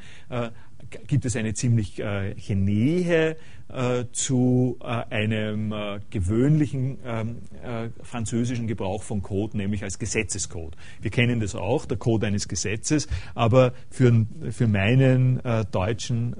gibt 1.08 1.26
es 1.26 1.36
eine 1.36 1.54
ziemlich 1.54 2.00
äh, 2.00 2.56
Nähe 2.56 3.38
äh, 3.74 4.06
zu 4.12 4.78
äh, 4.82 4.86
einem 4.86 5.72
äh, 5.72 6.00
gewöhnlichen 6.12 7.00
ähm, 7.04 7.38
äh, 7.64 7.90
französischen 8.04 8.68
Gebrauch 8.68 9.02
von 9.02 9.24
Code, 9.24 9.58
nämlich 9.58 9.84
als 9.84 9.98
Gesetzescode. 9.98 10.76
Wir 11.02 11.10
kennen 11.10 11.40
das 11.40 11.56
auch, 11.56 11.86
der 11.86 11.98
Code 11.98 12.28
eines 12.28 12.48
Gesetzes, 12.48 13.08
aber 13.34 13.74
für, 13.90 14.28
für 14.52 14.68
meinen 14.68 15.44
äh, 15.44 15.66
deutschen 15.66 16.36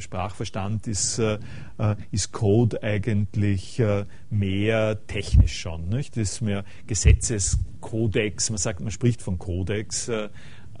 Sprachverstand 0.00 0.86
ist, 0.86 1.20
ist 2.10 2.32
Code 2.32 2.82
eigentlich 2.82 3.82
mehr 4.30 5.06
technisch 5.06 5.58
schon. 5.58 5.88
Nicht? 5.88 6.16
Das 6.16 6.32
ist 6.32 6.40
mehr 6.40 6.64
Gesetzeskodex, 6.86 8.50
man 8.50 8.58
sagt, 8.58 8.80
man 8.80 8.90
spricht 8.90 9.22
von 9.22 9.38
Kodex. 9.38 10.10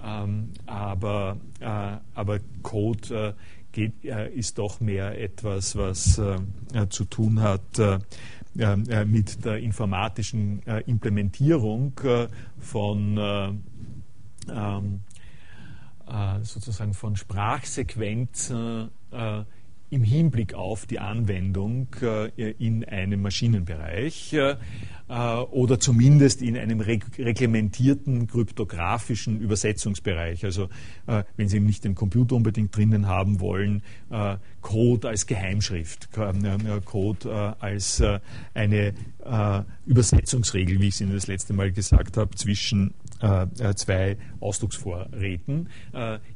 Ähm, 0.00 0.50
aber, 0.66 1.38
äh, 1.60 1.96
aber 2.14 2.38
Code 2.62 3.34
geht, 3.78 4.04
äh, 4.04 4.28
ist 4.30 4.58
doch 4.58 4.80
mehr 4.80 5.20
etwas, 5.20 5.76
was 5.76 6.18
äh, 6.18 6.38
zu 6.88 7.04
tun 7.04 7.40
hat 7.40 7.78
äh, 7.78 7.98
mit 9.04 9.44
der 9.44 9.58
informatischen 9.58 10.62
Implementierung 10.86 11.92
von 12.58 13.62
ähm, 14.50 15.00
sozusagen 16.42 16.94
von 16.94 17.14
Sprachsequenzen 17.14 18.90
im 19.90 20.02
Hinblick 20.02 20.54
auf 20.54 20.86
die 20.86 20.98
Anwendung 20.98 21.88
in 22.36 22.84
einem 22.84 23.22
Maschinenbereich. 23.22 24.36
Äh, 25.08 25.14
oder 25.14 25.80
zumindest 25.80 26.42
in 26.42 26.56
einem 26.58 26.80
reglementierten 26.80 28.26
kryptografischen 28.26 29.40
Übersetzungsbereich. 29.40 30.44
Also 30.44 30.68
äh, 31.06 31.24
wenn 31.36 31.48
Sie 31.48 31.60
nicht 31.60 31.84
den 31.84 31.94
Computer 31.94 32.36
unbedingt 32.36 32.76
drinnen 32.76 33.06
haben 33.06 33.40
wollen, 33.40 33.82
äh, 34.10 34.36
Code 34.60 35.08
als 35.08 35.26
Geheimschrift, 35.26 36.10
Code 36.84 37.56
als 37.60 38.02
eine 38.52 38.92
Übersetzungsregel, 39.86 40.80
wie 40.80 40.88
ich 40.88 40.94
es 40.94 41.00
Ihnen 41.00 41.14
das 41.14 41.26
letzte 41.26 41.54
Mal 41.54 41.72
gesagt 41.72 42.16
habe, 42.16 42.34
zwischen 42.34 42.92
zwei 43.74 44.16
Ausdrucksvorräten. 44.40 45.68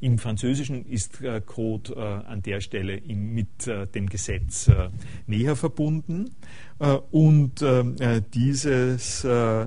Im 0.01 0.19
Französischen 0.19 0.85
ist 0.87 1.23
Code 1.47 1.97
an 1.97 2.43
der 2.43 2.61
Stelle 2.61 3.01
mit 3.07 3.67
dem 3.95 4.09
Gesetz 4.09 4.71
näher 5.27 5.57
verbunden. 5.57 6.31
Äh, 6.83 6.99
und 7.11 7.63
ähm, 7.63 7.97
äh, 8.01 8.21
dieses 8.35 9.25
äh, 9.25 9.67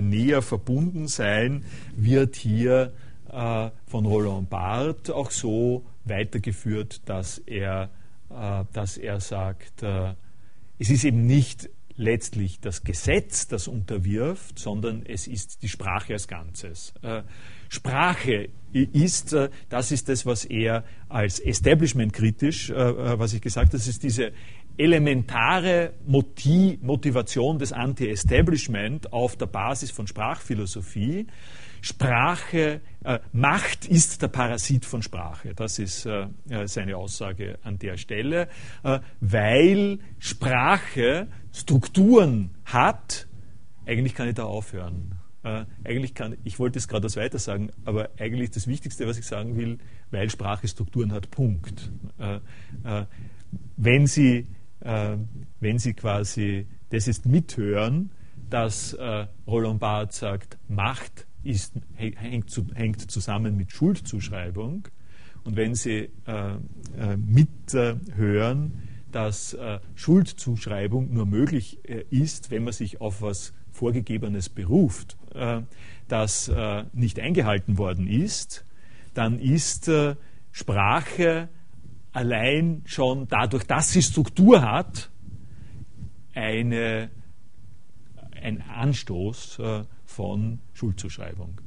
näher 0.00 0.42
verbunden 0.42 1.08
sein 1.08 1.64
wird 1.96 2.36
hier 2.36 2.92
von 3.28 4.06
Roland 4.06 4.50
Barthes 4.50 5.12
auch 5.12 5.30
so 5.30 5.84
weitergeführt, 6.04 7.08
dass 7.08 7.38
er, 7.38 7.90
dass 8.72 8.96
er 8.96 9.20
sagt, 9.20 9.84
es 10.78 10.90
ist 10.90 11.04
eben 11.04 11.26
nicht 11.26 11.68
letztlich 11.96 12.60
das 12.60 12.82
Gesetz, 12.82 13.48
das 13.48 13.68
unterwirft, 13.68 14.58
sondern 14.58 15.04
es 15.06 15.26
ist 15.26 15.62
die 15.62 15.68
Sprache 15.68 16.12
als 16.14 16.28
Ganzes. 16.28 16.94
Sprache 17.68 18.48
ist, 18.72 19.36
das 19.68 19.92
ist 19.92 20.08
das, 20.08 20.26
was 20.26 20.44
er 20.44 20.84
als 21.08 21.40
Establishment 21.40 22.12
kritisch, 22.12 22.70
was 22.70 23.34
ich 23.34 23.40
gesagt 23.40 23.66
habe, 23.68 23.78
das 23.78 23.86
ist 23.86 24.02
diese 24.02 24.32
elementare 24.76 25.92
Motivation 26.06 27.58
des 27.58 27.72
Anti-Establishment 27.72 29.12
auf 29.12 29.36
der 29.36 29.46
Basis 29.46 29.90
von 29.90 30.06
Sprachphilosophie. 30.06 31.26
Sprache, 31.82 32.80
äh, 33.04 33.18
Macht 33.32 33.86
ist 33.86 34.22
der 34.22 34.28
Parasit 34.28 34.84
von 34.84 35.02
Sprache. 35.02 35.54
Das 35.54 35.78
ist 35.78 36.06
äh, 36.06 36.26
äh, 36.48 36.66
seine 36.66 36.96
Aussage 36.96 37.58
an 37.62 37.78
der 37.78 37.96
Stelle, 37.96 38.48
äh, 38.82 39.00
weil 39.20 39.98
Sprache 40.18 41.28
Strukturen 41.52 42.50
hat. 42.64 43.26
Eigentlich 43.86 44.14
kann 44.14 44.28
ich 44.28 44.34
da 44.34 44.44
aufhören. 44.44 45.14
Äh, 45.42 45.64
eigentlich 45.84 46.14
kann, 46.14 46.36
ich 46.44 46.58
wollte 46.58 46.78
es 46.78 46.88
gerade 46.88 47.08
weiter 47.16 47.38
sagen, 47.38 47.70
aber 47.84 48.10
eigentlich 48.18 48.50
das 48.50 48.66
Wichtigste, 48.66 49.06
was 49.06 49.18
ich 49.18 49.26
sagen 49.26 49.56
will, 49.56 49.78
weil 50.10 50.28
Sprache 50.28 50.68
Strukturen 50.68 51.12
hat, 51.12 51.30
Punkt. 51.30 51.90
Äh, 52.18 52.40
wenn 53.76 54.06
Sie 54.06 54.46
wenn 54.82 55.78
Sie 55.78 55.92
quasi 55.92 56.66
das 56.88 57.06
ist 57.06 57.26
mithören, 57.26 58.12
dass 58.48 58.96
Roland 59.46 59.78
Barthes 59.78 60.20
sagt, 60.20 60.56
Macht 60.68 61.26
ist, 61.42 61.74
hängt, 61.94 62.62
hängt, 62.74 63.10
zusammen 63.10 63.56
mit 63.56 63.72
Schuldzuschreibung. 63.72 64.88
Und 65.44 65.56
wenn 65.56 65.74
Sie 65.74 66.10
äh, 66.26 66.54
äh 66.98 67.16
mithören, 67.16 68.82
dass 69.10 69.54
äh, 69.54 69.80
Schuldzuschreibung 69.94 71.12
nur 71.12 71.26
möglich 71.26 71.78
äh, 71.84 72.04
ist, 72.10 72.50
wenn 72.50 72.64
man 72.64 72.72
sich 72.72 73.00
auf 73.00 73.22
was 73.22 73.52
Vorgegebenes 73.72 74.48
beruft, 74.48 75.16
das 76.08 76.50
nicht 76.92 77.20
eingehalten 77.20 77.78
worden 77.78 78.08
ist, 78.08 78.66
dann 79.14 79.38
ist 79.38 79.88
Sprache 80.50 81.48
allein 82.12 82.82
schon 82.84 83.28
dadurch, 83.28 83.64
dass 83.64 83.92
sie 83.92 84.02
Struktur 84.02 84.62
hat, 84.62 85.10
eine, 86.34 87.10
ein 88.42 88.62
Anstoß 88.62 89.58
äh, 89.58 89.84
von 90.20 90.58
Schuldzuschreibung. 90.74 91.62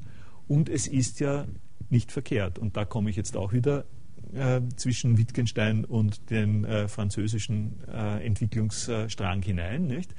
Und 0.47 0.69
es 0.69 0.85
ist 0.85 1.19
ja 1.19 1.47
nicht 1.89 2.11
verkehrt. 2.11 2.59
Und 2.59 2.77
da 2.77 2.85
komme 2.85 3.09
ich 3.09 3.15
jetzt 3.15 3.35
auch 3.35 3.51
wieder 3.51 3.85
äh, 4.31 4.61
zwischen 4.75 5.17
Wittgenstein 5.17 5.85
und 5.85 6.29
den 6.29 6.63
äh, 6.63 6.87
französischen 6.87 7.79
äh, 7.91 8.23
Entwicklungsstrang 8.23 9.41
hinein. 9.41 9.87
Nicht? 9.87 10.13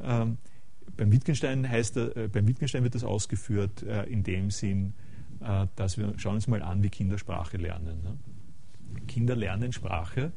Ähm, 0.00 0.38
beim, 0.96 1.10
Wittgenstein 1.10 1.68
heißt, 1.68 1.96
äh, 1.96 2.28
beim 2.32 2.46
Wittgenstein 2.46 2.84
wird 2.84 2.94
das 2.94 3.02
ausgeführt 3.02 3.82
äh, 3.82 4.04
in 4.04 4.22
dem 4.22 4.50
Sinn, 4.50 4.94
dass 5.74 5.98
wir 5.98 6.14
schauen 6.18 6.36
uns 6.36 6.46
mal 6.46 6.62
an, 6.62 6.84
wie 6.84 6.88
Kinder 6.88 7.18
Sprache 7.18 7.56
lernen. 7.56 8.00
Ne? 8.04 8.16
Kinder 9.08 9.34
lernen 9.34 9.72
Sprache, 9.72 10.20
äh, 10.20 10.30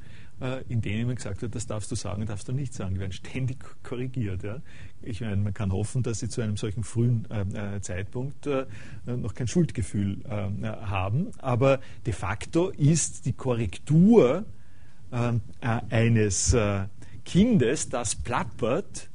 in 0.68 0.82
denen 0.82 1.08
man 1.08 1.16
gesagt 1.16 1.42
wird, 1.42 1.56
das 1.56 1.66
darfst 1.66 1.90
du 1.92 1.96
sagen, 1.96 2.26
darfst 2.26 2.48
du 2.48 2.52
nicht 2.52 2.74
sagen. 2.74 2.96
Die 2.96 3.00
werden 3.00 3.14
ständig 3.14 3.64
korrigiert. 3.84 4.44
Ja. 4.44 4.62
Ich 5.02 5.22
meine, 5.22 5.38
man 5.38 5.54
kann 5.54 5.72
hoffen, 5.72 6.04
dass 6.04 6.20
sie 6.20 6.28
zu 6.28 6.42
einem 6.42 6.58
solchen 6.58 6.84
frühen 6.84 7.26
äh, 7.30 7.76
äh 7.76 7.82
Zeitpunkt 7.82 8.46
äh, 8.48 8.66
noch 9.06 9.34
kein 9.34 9.48
Schuldgefühl 9.48 10.22
äh, 10.26 10.68
haben. 10.68 11.32
Aber 11.40 11.80
de 12.06 12.14
facto 12.14 12.70
ist 12.70 13.26
die 13.26 13.34
Korrektur 13.34 14.46
äh, 15.12 15.34
eines 15.62 16.56
Kindes, 17.24 17.90
das 17.90 18.16
plappert, 18.16 19.10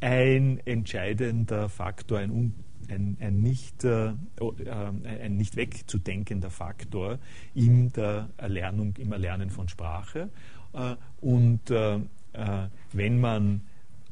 ein 0.00 0.60
entscheidender 0.66 1.70
Faktor, 1.70 2.18
ein 2.18 2.52
ein, 2.88 3.16
ein, 3.20 3.40
nicht, 3.40 3.84
äh, 3.84 4.08
äh, 4.08 4.14
ein 5.22 5.36
nicht 5.36 5.56
wegzudenkender 5.56 6.50
Faktor 6.50 7.18
in 7.54 7.92
der 7.92 8.28
Erlernung, 8.36 8.94
im 8.98 9.12
Erlernen 9.12 9.50
von 9.50 9.68
Sprache. 9.68 10.30
Äh, 10.72 10.96
und 11.20 11.70
äh, 11.70 11.96
äh, 11.96 12.00
wenn 12.92 13.20
man 13.20 13.62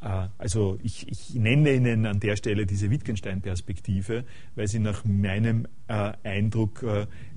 äh, 0.01 0.29
also 0.39 0.79
ich, 0.83 1.09
ich, 1.09 1.35
nenne 1.35 1.75
Ihnen 1.75 2.07
an 2.07 2.21
der 2.21 2.37
Stelle 2.37 2.67
diese 2.67 2.91
Wittgenstein-Perspektive, 2.91 4.25
weil 4.55 4.69
sie 4.69 4.79
nach 4.79 5.05
meinem 5.05 5.67
Eindruck 5.87 6.85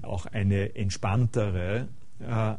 auch 0.01 0.25
eine 0.25 0.75
entspanntere 0.75 1.89
äh, 2.19 2.55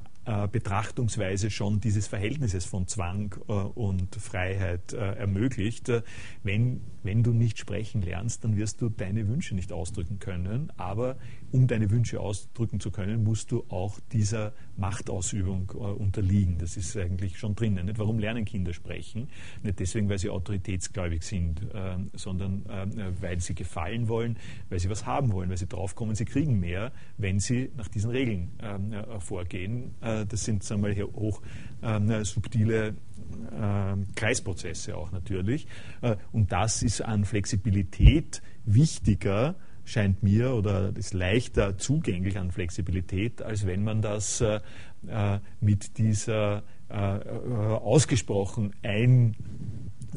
Betrachtungsweise 0.49 1.51
schon 1.51 1.81
dieses 1.81 2.07
Verhältnisses 2.07 2.65
von 2.65 2.87
Zwang 2.87 3.35
äh, 3.49 3.53
und 3.53 4.15
Freiheit 4.17 4.93
äh, 4.93 5.15
ermöglicht. 5.15 5.89
Äh, 5.89 6.03
wenn, 6.43 6.83
wenn 7.03 7.23
du 7.23 7.33
nicht 7.33 7.59
sprechen 7.59 8.03
lernst, 8.03 8.45
dann 8.45 8.57
wirst 8.57 8.83
du 8.83 8.91
deine 8.91 9.27
Wünsche 9.29 9.55
nicht 9.55 9.73
ausdrücken 9.73 10.19
können. 10.19 10.71
Aber 10.77 11.17
um 11.53 11.67
deine 11.67 11.91
Wünsche 11.91 12.21
ausdrücken 12.21 12.81
zu 12.81 12.91
können, 12.91 13.25
musst 13.25 13.51
du 13.51 13.65
auch 13.69 13.99
dieser 14.13 14.53
Machtausübung 14.77 15.73
äh, 15.75 15.79
unterliegen. 15.79 16.59
Das 16.59 16.77
ist 16.77 16.97
eigentlich 16.97 17.39
schon 17.39 17.55
drinnen. 17.55 17.87
Nicht? 17.87 17.99
Warum 17.99 18.19
lernen 18.19 18.45
Kinder 18.45 18.73
sprechen? 18.73 19.29
Nicht 19.63 19.81
deswegen, 19.81 20.09
weil 20.09 20.19
sie 20.19 20.31
autoritätsgläubig 20.31 21.23
sind, 21.23 21.67
ähm, 21.75 22.11
sondern 22.15 22.65
äh, 22.67 23.13
weil 23.21 23.41
sie 23.41 23.55
gefallen 23.55 24.09
wollen, 24.09 24.37
weil 24.69 24.79
sie 24.79 24.91
was 24.91 25.07
haben 25.07 25.33
wollen, 25.33 25.51
weil 25.51 25.59
sie 25.59 25.67
draufkommen, 25.67 26.15
sie 26.15 26.25
kriegen 26.25 26.61
mehr, 26.61 26.93
wenn 27.17 27.41
sie 27.41 27.71
nach 27.77 27.89
diesen 27.89 28.11
Regeln 28.11 28.51
ähm, 28.61 28.93
vorgehen 29.21 29.95
äh, 30.01 30.27
das 30.27 30.45
sind 30.45 30.63
sagen 30.63 30.83
wir, 30.83 30.95
mal, 30.95 31.13
hoch 31.15 31.43
äh, 31.83 32.25
subtile 32.25 32.89
äh, 32.89 33.97
Kreisprozesse 34.15 34.97
auch 34.97 35.13
natürlich. 35.13 35.67
Äh, 36.01 36.17
und 36.33 36.53
das 36.53 36.83
ist 36.83 37.01
an 37.01 37.25
Flexibilität 37.25 38.43
wichtiger, 38.65 39.57
scheint 39.89 40.23
mir, 40.23 40.55
oder 40.55 40.95
ist 40.97 41.15
leichter 41.15 41.79
zugänglich 41.79 42.39
an 42.39 42.53
Flexibilität, 42.53 43.43
als 43.43 43.67
wenn 43.67 43.83
man 43.85 44.03
das 44.03 44.41
äh, 44.41 44.61
äh, 45.09 45.39
mit 45.61 45.99
dieser 45.99 46.63
ausgesprochen 46.91 48.73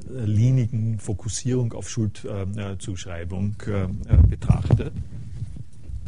einlinigen 0.05 0.97
Fokussierung 0.99 1.73
auf 1.73 1.89
Schuldzuschreibung 1.89 3.57
betrachtet. 4.29 4.93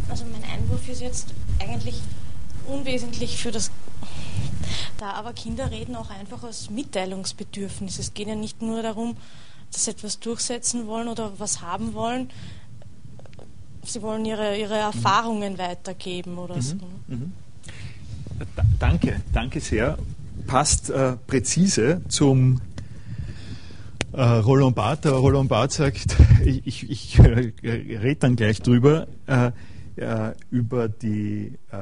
Also 0.07 0.23
mein 0.31 0.43
Einwurf 0.49 0.87
ist 0.87 1.01
jetzt 1.01 1.33
eigentlich 1.59 2.01
unwesentlich 2.65 3.35
für 3.37 3.51
das. 3.51 3.71
Da 4.97 5.11
aber 5.11 5.33
Kinder 5.33 5.69
reden 5.69 5.97
auch 5.97 6.09
einfach 6.09 6.43
aus 6.43 6.69
Mitteilungsbedürfnis. 6.69 7.99
Es 7.99 8.13
geht 8.13 8.29
ja 8.29 8.35
nicht 8.35 8.61
nur 8.61 8.81
darum, 8.81 9.17
dass 9.73 9.83
sie 9.83 9.91
etwas 9.91 10.19
durchsetzen 10.19 10.87
wollen 10.87 11.09
oder 11.09 11.33
was 11.39 11.61
haben 11.61 11.93
wollen. 11.93 12.29
Sie 13.85 14.01
wollen 14.01 14.25
ihre, 14.25 14.57
ihre 14.57 14.75
Erfahrungen 14.75 15.53
mhm. 15.53 15.57
weitergeben 15.57 16.37
oder 16.37 16.55
mhm. 16.55 16.61
so. 16.61 16.75
Mhm. 17.07 17.33
danke, 18.79 19.21
danke 19.33 19.59
sehr. 19.59 19.97
Passt 20.47 20.89
äh, 20.89 21.15
präzise 21.27 22.01
zum 22.07 22.61
äh, 24.13 24.21
Roland 24.21 24.75
Barth. 24.75 25.05
Aber 25.05 25.17
Roland 25.17 25.49
Barth 25.49 25.73
sagt, 25.73 26.17
ich, 26.45 26.89
ich, 26.89 27.19
äh, 27.19 27.53
rede 27.61 28.15
dann 28.15 28.35
gleich 28.35 28.61
drüber, 28.61 29.07
äh, 29.27 29.51
äh 29.95 30.33
über 30.49 30.89
die 30.89 31.57
äh, 31.71 31.77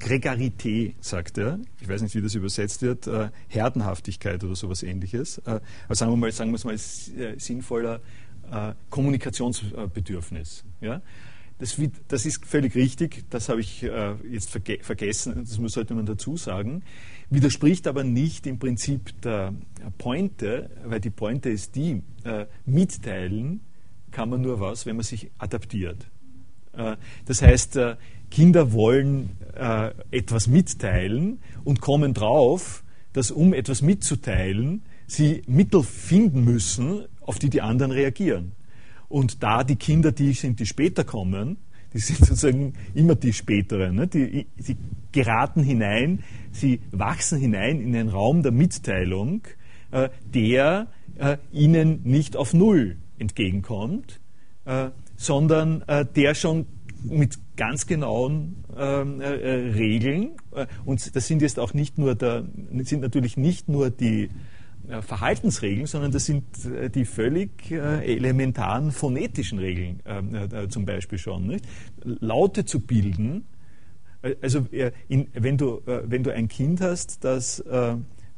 Gregarität, 0.00 0.94
sagt 1.02 1.38
er. 1.38 1.58
Ich 1.80 1.88
weiß 1.88 2.02
nicht, 2.02 2.14
wie 2.14 2.22
das 2.22 2.34
übersetzt 2.34 2.82
wird. 2.82 3.08
Herdenhaftigkeit 3.48 4.44
oder 4.44 4.54
sowas 4.54 4.82
ähnliches. 4.82 5.38
Äh, 5.38 5.60
aber 5.86 5.94
sagen 5.94 6.12
wir 6.12 6.16
mal, 6.16 6.32
sagen 6.32 6.50
wir 6.50 6.56
es 6.56 6.64
mal, 6.64 6.78
sinnvoller 7.38 8.00
Kommunikationsbedürfnis. 8.88 10.64
Ja? 10.80 11.02
Das, 11.58 11.80
das, 12.06 12.24
ist 12.24 12.46
völlig 12.46 12.76
richtig, 12.76 13.24
das 13.30 13.48
habe 13.48 13.60
ich 13.60 13.82
äh, 13.82 14.14
jetzt 14.30 14.50
verge 14.50 14.78
vergessen, 14.80 15.34
das 15.36 15.72
sollte 15.72 15.94
man 15.94 16.06
dazu 16.06 16.36
sagen. 16.36 16.82
Widerspricht 17.30 17.88
aber 17.88 18.04
nicht 18.04 18.46
im 18.46 18.58
Prinzip 18.58 19.20
der 19.22 19.54
Pointe, 19.98 20.70
weil 20.84 21.00
die 21.00 21.10
Pointe 21.10 21.50
ist 21.50 21.74
die, 21.74 22.02
äh, 22.24 22.46
mitteilen 22.64 23.60
kann 24.12 24.30
man 24.30 24.40
nur 24.40 24.60
was, 24.60 24.86
wenn 24.86 24.96
man 24.96 25.04
sich 25.04 25.30
adaptiert. 25.36 26.06
das 27.26 27.42
heißt, 27.42 27.78
Kinder 28.30 28.72
wollen 28.72 29.30
äh, 29.54 29.90
etwas 30.10 30.46
mitteilen 30.46 31.40
und 31.64 31.80
kommen 31.80 32.14
drauf, 32.14 32.84
dass 33.12 33.30
um 33.30 33.54
etwas 33.54 33.82
mitzuteilen, 33.82 34.82
sie 35.06 35.42
Mittel 35.46 35.82
finden 35.82 36.44
müssen, 36.44 37.06
auf 37.20 37.38
die 37.38 37.50
die 37.50 37.62
anderen 37.62 37.92
reagieren. 37.92 38.52
Und 39.08 39.42
da 39.42 39.64
die 39.64 39.76
Kinder 39.76 40.12
die 40.12 40.32
sind, 40.32 40.60
die 40.60 40.66
später 40.66 41.04
kommen, 41.04 41.56
die 41.94 41.98
sind 41.98 42.18
sozusagen 42.18 42.74
immer 42.94 43.14
die 43.14 43.32
späteren, 43.32 43.96
ne? 43.96 44.06
die, 44.06 44.46
die 44.56 44.76
geraten 45.12 45.62
hinein, 45.62 46.22
sie 46.52 46.80
wachsen 46.90 47.38
hinein 47.38 47.80
in 47.80 47.94
einen 47.94 48.08
Raum 48.08 48.42
der 48.42 48.52
Mitteilung, 48.52 49.42
äh, 49.90 50.10
der 50.34 50.88
äh, 51.16 51.38
ihnen 51.52 52.00
nicht 52.04 52.36
auf 52.36 52.52
Null 52.52 52.96
entgegenkommt, 53.18 54.20
äh, 54.64 54.90
sondern 55.16 55.82
äh, 55.82 56.04
der 56.04 56.34
schon 56.34 56.66
mit 57.02 57.38
ganz 57.56 57.86
genauen 57.86 58.64
ähm, 58.76 59.20
äh, 59.20 59.24
äh, 59.24 59.72
Regeln. 59.72 60.32
Äh, 60.54 60.66
und 60.84 61.14
das 61.14 61.26
sind 61.26 61.42
jetzt 61.42 61.58
auch 61.58 61.74
nicht 61.74 61.98
nur 61.98 62.14
der, 62.14 62.44
sind 62.82 63.00
natürlich 63.00 63.36
nicht 63.36 63.68
nur 63.68 63.90
die 63.90 64.30
Verhaltensregeln, 65.00 65.86
sondern 65.86 66.12
das 66.12 66.26
sind 66.26 66.44
äh, 66.64 66.90
die 66.90 67.04
völlig 67.04 67.70
äh, 67.70 68.16
elementaren 68.16 68.90
phonetischen 68.90 69.58
Regeln 69.58 70.00
zum 70.68 70.84
Beispiel 70.84 71.18
schon. 71.18 71.46
Nicht? 71.46 71.66
Laute 72.02 72.64
zu 72.64 72.80
bilden, 72.80 73.46
also 74.42 74.66
wenn, 74.70 75.56
du, 75.56 75.80
wenn 75.84 76.22
du 76.22 76.32
ein 76.32 76.48
Kind 76.48 76.80
hast, 76.80 77.22
das 77.24 77.62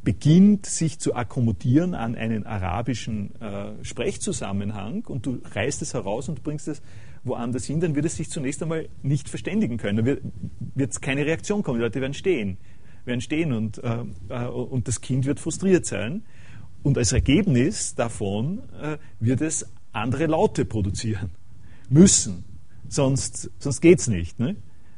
beginnt, 0.02 0.66
sich 0.66 0.98
zu 0.98 1.14
akkommodieren 1.14 1.94
an 1.94 2.14
einen 2.14 2.44
arabischen 2.46 3.30
Sprechzusammenhang 3.82 5.04
und 5.06 5.26
du 5.26 5.40
reißt 5.54 5.82
es 5.82 5.94
heraus 5.94 6.28
und 6.28 6.42
bringst 6.42 6.68
es 6.68 6.82
woanders 7.24 7.64
hin, 7.64 7.80
dann 7.80 7.94
wird 7.94 8.06
es 8.06 8.16
sich 8.16 8.30
zunächst 8.30 8.62
einmal 8.62 8.88
nicht 9.02 9.28
verständigen 9.28 9.76
können. 9.76 10.04
Da 10.04 10.16
wird 10.74 10.92
es 10.92 11.00
keine 11.00 11.26
Reaktion 11.26 11.62
kommen. 11.62 11.78
Die 11.78 11.84
Leute 11.84 12.00
werden 12.00 12.14
stehen, 12.14 12.58
werden 13.04 13.20
stehen 13.20 13.52
und, 13.52 13.82
äh, 13.82 14.04
äh, 14.28 14.46
und 14.46 14.88
das 14.88 15.00
Kind 15.00 15.26
wird 15.26 15.40
frustriert 15.40 15.86
sein. 15.86 16.24
Und 16.82 16.96
als 16.96 17.12
Ergebnis 17.12 17.94
davon 17.94 18.60
äh, 18.80 18.96
wird 19.18 19.40
es 19.40 19.66
andere 19.92 20.26
Laute 20.26 20.64
produzieren 20.64 21.30
müssen. 21.88 22.44
Sonst, 22.88 23.50
sonst 23.58 23.80
geht 23.80 23.98
es 23.98 24.08
nicht. 24.08 24.38
Ne? 24.38 24.56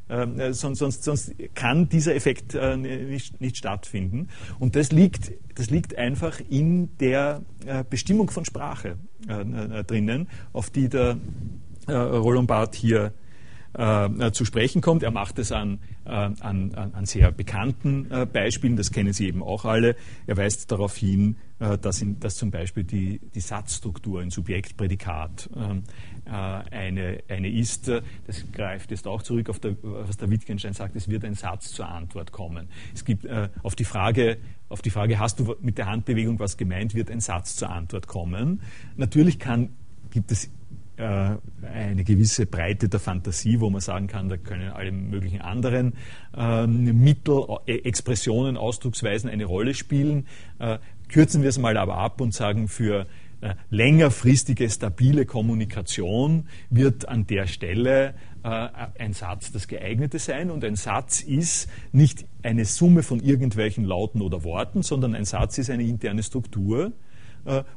Ähm, 0.08 0.38
äh, 0.38 0.52
sonst, 0.52 0.78
sonst, 0.78 1.04
sonst, 1.04 1.32
kann 1.54 1.88
dieser 1.88 2.14
Effekt 2.14 2.54
äh, 2.54 2.76
nicht, 2.76 3.40
nicht, 3.40 3.56
stattfinden. 3.56 4.28
Und 4.58 4.76
das 4.76 4.92
liegt, 4.92 5.32
das 5.54 5.70
liegt 5.70 5.96
einfach 5.96 6.40
in 6.50 6.96
der 6.98 7.42
äh, 7.66 7.84
Bestimmung 7.88 8.30
von 8.30 8.44
Sprache 8.44 8.96
äh, 9.26 9.84
drinnen, 9.84 10.28
auf 10.52 10.70
die 10.70 10.88
der 10.88 11.18
äh, 11.88 11.92
Roland 11.92 12.46
Barth 12.46 12.74
hier 12.74 13.12
äh, 13.74 14.32
zu 14.32 14.44
sprechen 14.44 14.82
kommt. 14.82 15.02
Er 15.02 15.10
macht 15.10 15.38
es 15.38 15.52
an, 15.52 15.78
äh, 16.04 16.10
an, 16.10 16.74
an 16.74 17.06
sehr 17.06 17.32
bekannten 17.32 18.10
äh, 18.10 18.26
Beispielen, 18.26 18.76
das 18.76 18.90
kennen 18.90 19.12
Sie 19.12 19.26
eben 19.26 19.42
auch 19.42 19.64
alle. 19.64 19.96
Er 20.26 20.36
weist 20.36 20.70
darauf 20.70 20.96
hin, 20.96 21.36
äh, 21.58 21.78
dass, 21.78 22.02
in, 22.02 22.20
dass, 22.20 22.36
zum 22.36 22.50
Beispiel 22.50 22.84
die, 22.84 23.20
die 23.34 23.40
Satzstruktur 23.40 24.22
in 24.22 24.30
Subjekt-Prädikat 24.30 25.50
ähm, 25.56 25.84
äh, 26.26 26.30
eine, 26.30 27.22
eine 27.28 27.50
ist. 27.50 27.88
Das 27.88 28.44
greift 28.52 28.90
jetzt 28.90 29.06
auch 29.06 29.22
zurück 29.22 29.48
auf 29.48 29.58
der, 29.58 29.76
was 29.82 30.16
der 30.16 30.30
Wittgenstein 30.30 30.74
sagt, 30.74 30.96
es 30.96 31.08
wird 31.08 31.24
ein 31.24 31.34
Satz 31.34 31.72
zur 31.72 31.88
Antwort 31.88 32.32
kommen. 32.32 32.68
Es 32.94 33.04
gibt 33.04 33.26
auf 33.62 33.74
die 33.74 33.84
Frage, 33.84 34.38
auf 34.68 34.82
die 34.82 34.90
Frage, 34.90 35.18
hast 35.18 35.40
du 35.40 35.54
mit 35.60 35.78
der 35.78 35.86
Handbewegung 35.86 36.38
was 36.38 36.56
gemeint, 36.56 36.94
wird 36.94 37.10
ein 37.10 37.20
Satz 37.20 37.56
zur 37.56 37.70
Antwort 37.70 38.06
kommen. 38.06 38.60
Natürlich 38.96 39.38
kann, 39.38 39.70
gibt 40.10 40.30
es 40.30 40.46
äh, 40.46 40.50
eine 41.03 42.05
gewisse 42.05 42.46
Breite 42.46 42.88
der 42.88 43.00
Fantasie, 43.00 43.61
wo 43.61 43.70
man 43.70 43.80
sagen 43.80 44.07
kann, 44.07 44.28
da 44.28 44.36
können 44.36 44.70
alle 44.70 44.92
möglichen 44.92 45.40
anderen 45.40 45.94
äh, 46.36 46.66
Mittel, 46.66 47.44
äh, 47.66 47.78
Expressionen, 47.78 48.57
Ausdrucksweisen 48.57 49.28
eine 49.30 49.44
Rolle 49.44 49.74
spielen. 49.74 50.26
Äh, 50.59 50.78
kürzen 51.09 51.42
wir 51.42 51.48
es 51.48 51.59
mal 51.59 51.76
aber 51.76 51.96
ab 51.98 52.20
und 52.20 52.34
sagen, 52.34 52.68
für 52.68 53.07
äh, 53.40 53.55
längerfristige, 53.70 54.68
stabile 54.70 55.26
Kommunikation 55.26 56.48
wird 56.70 57.09
an 57.09 57.26
der 57.26 57.46
Stelle 57.46 58.14
äh, 58.44 58.68
ein 58.98 59.12
Satz 59.12 59.53
das 59.53 59.68
geeignete 59.68 60.18
sein. 60.18 60.50
Und 60.50 60.64
ein 60.64 60.76
Satz 60.76 61.20
ist 61.20 61.68
nicht 61.92 62.24
eine 62.42 62.64
Summe 62.64 63.03
von 63.03 63.20
irgendwelchen 63.20 63.84
Lauten 63.84 64.22
oder 64.22 64.44
Worten, 64.44 64.82
sondern 64.82 65.14
ein 65.14 65.24
Satz 65.24 65.59
ist 65.59 65.70
eine 65.70 65.82
interne 65.82 66.22
Struktur 66.22 66.86
äh, 66.86 66.90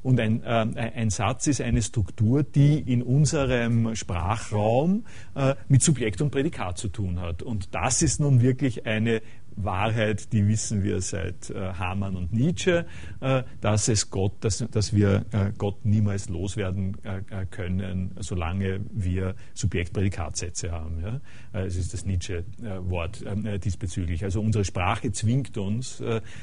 und 0.04 0.20
ein, 0.20 0.44
äh, 0.44 0.92
ein 0.96 1.10
Satz 1.10 1.48
ist 1.48 1.62
eine 1.62 1.82
Struktur, 1.82 2.44
die 2.44 2.80
in 2.80 3.02
unserem 3.02 3.96
Sprachraum 3.96 5.06
äh, 5.36 5.56
mit 5.68 5.82
Subjekt 5.82 6.22
und 6.22 6.32
Prädikat 6.32 6.78
zu 6.78 6.88
tun 6.88 7.20
hat. 7.20 7.42
Und 7.42 7.74
das 7.74 8.02
ist 8.02 8.20
nun 8.20 8.42
wirklich 8.42 8.86
eine 8.86 9.22
Wahrheit, 9.56 10.34
die 10.34 10.48
wissen 10.48 10.84
wir 10.84 11.02
seit 11.02 11.50
äh, 11.50 11.74
Hamann 11.74 12.16
und 12.16 12.34
Nietzsche, 12.34 12.86
äh, 13.22 13.44
dass 13.62 13.88
es 13.88 14.10
Gott, 14.10 14.34
dass, 14.42 14.66
dass 14.72 14.94
wir 14.94 15.26
äh, 15.32 15.52
Gott 15.58 15.86
niemals 15.86 16.30
loswerden 16.30 16.98
äh, 17.04 17.18
äh, 17.30 17.46
können, 17.46 18.12
solange 18.20 18.82
wir 18.92 19.36
Subjekt-Prädikatsätze 19.54 20.72
haben. 20.72 21.02
Ja? 21.02 21.22
Äh, 21.54 21.66
es 21.66 21.76
ist 21.76 21.94
das 21.94 22.06
Nietzsche-Wort 22.06 23.24
diesbezüglich. 23.64 24.24
Also 24.24 24.42
unsere 24.42 24.66
Sprache 24.66 25.12
zwingt 25.12 25.58
uns 25.58 26.02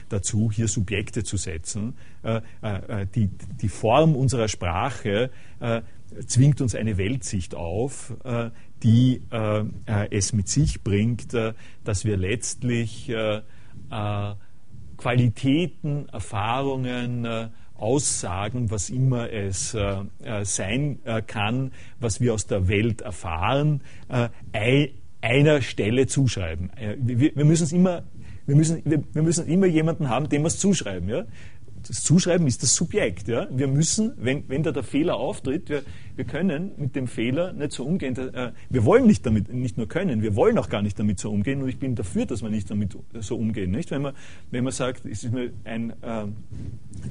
dazu, 0.08 0.50
hier 0.50 0.68
Subjekte 0.68 1.24
zu 1.24 1.36
setzen. 1.36 1.94
die, 3.14 3.28
die 3.28 3.68
Form 3.68 4.16
unserer 4.16 4.48
Sprache 4.48 5.30
zwingt 6.26 6.60
uns 6.60 6.74
eine 6.74 6.96
Weltsicht 6.96 7.54
auf, 7.54 8.14
die 8.83 9.22
äh, 9.30 9.61
äh, 9.61 10.09
es 10.11 10.33
mit 10.33 10.49
sich 10.49 10.83
bringt, 10.83 11.35
äh, 11.35 11.55
dass 11.85 12.05
wir 12.05 12.16
letztlich 12.16 13.09
äh, 13.09 13.43
Qualitäten, 14.97 16.09
Erfahrungen, 16.09 17.51
Aussagen, 17.74 18.70
was 18.70 18.89
immer 18.89 19.30
es 19.30 19.76
sein 20.45 20.99
kann, 21.26 21.72
was 22.01 22.20
wir 22.20 22.33
aus 22.33 22.47
der 22.47 22.68
Welt 22.68 23.03
erfahren, 23.03 23.83
einer 25.20 25.61
Stelle 25.61 26.07
zuschreiben. 26.07 26.70
Wir, 26.97 27.45
müssen 27.45 27.64
es 27.64 27.72
immer, 27.72 28.05
wir 28.47 28.57
müssen, 28.57 28.83
wir 28.85 29.22
müssen 29.22 29.47
immer 29.47 29.66
jemanden 29.66 30.09
haben, 30.09 30.30
dem 30.30 30.43
wir 30.43 30.47
es 30.47 30.59
zuschreiben. 30.59 31.09
Ja? 31.09 31.24
Das 31.87 32.03
Zuschreiben 32.03 32.47
ist 32.47 32.62
das 32.62 32.74
Subjekt. 32.74 33.28
Ja? 33.28 33.49
Wir 33.51 33.66
müssen, 33.66 34.12
wenn, 34.16 34.49
wenn 34.49 34.62
da 34.62 34.72
der 34.72 34.85
Fehler 34.85 35.16
auftritt, 35.16 35.68
wir, 35.68 35.83
wir 36.16 36.24
können 36.24 36.72
mit 36.76 36.96
dem 36.96 37.06
Fehler 37.06 37.52
nicht 37.52 37.72
so 37.72 37.84
umgehen. 37.84 38.16
Äh, 38.16 38.52
wir 38.68 38.84
wollen 38.84 39.06
nicht 39.06 39.24
damit, 39.26 39.52
nicht 39.52 39.76
nur 39.76 39.88
können, 39.88 40.22
wir 40.22 40.36
wollen 40.36 40.58
auch 40.58 40.68
gar 40.68 40.82
nicht 40.82 40.98
damit 40.98 41.18
so 41.18 41.30
umgehen 41.30 41.62
und 41.62 41.68
ich 41.68 41.78
bin 41.78 41.94
dafür, 41.94 42.26
dass 42.26 42.42
wir 42.42 42.50
nicht 42.50 42.70
damit 42.70 42.96
so 43.20 43.36
umgehen. 43.36 43.70
Nicht? 43.70 43.90
Wenn, 43.90 44.02
man, 44.02 44.14
wenn 44.50 44.64
man 44.64 44.72
sagt, 44.72 45.04
es 45.04 45.24
ist 45.24 45.32
mir 45.32 45.52
ein, 45.64 45.90
äh, 46.02 46.26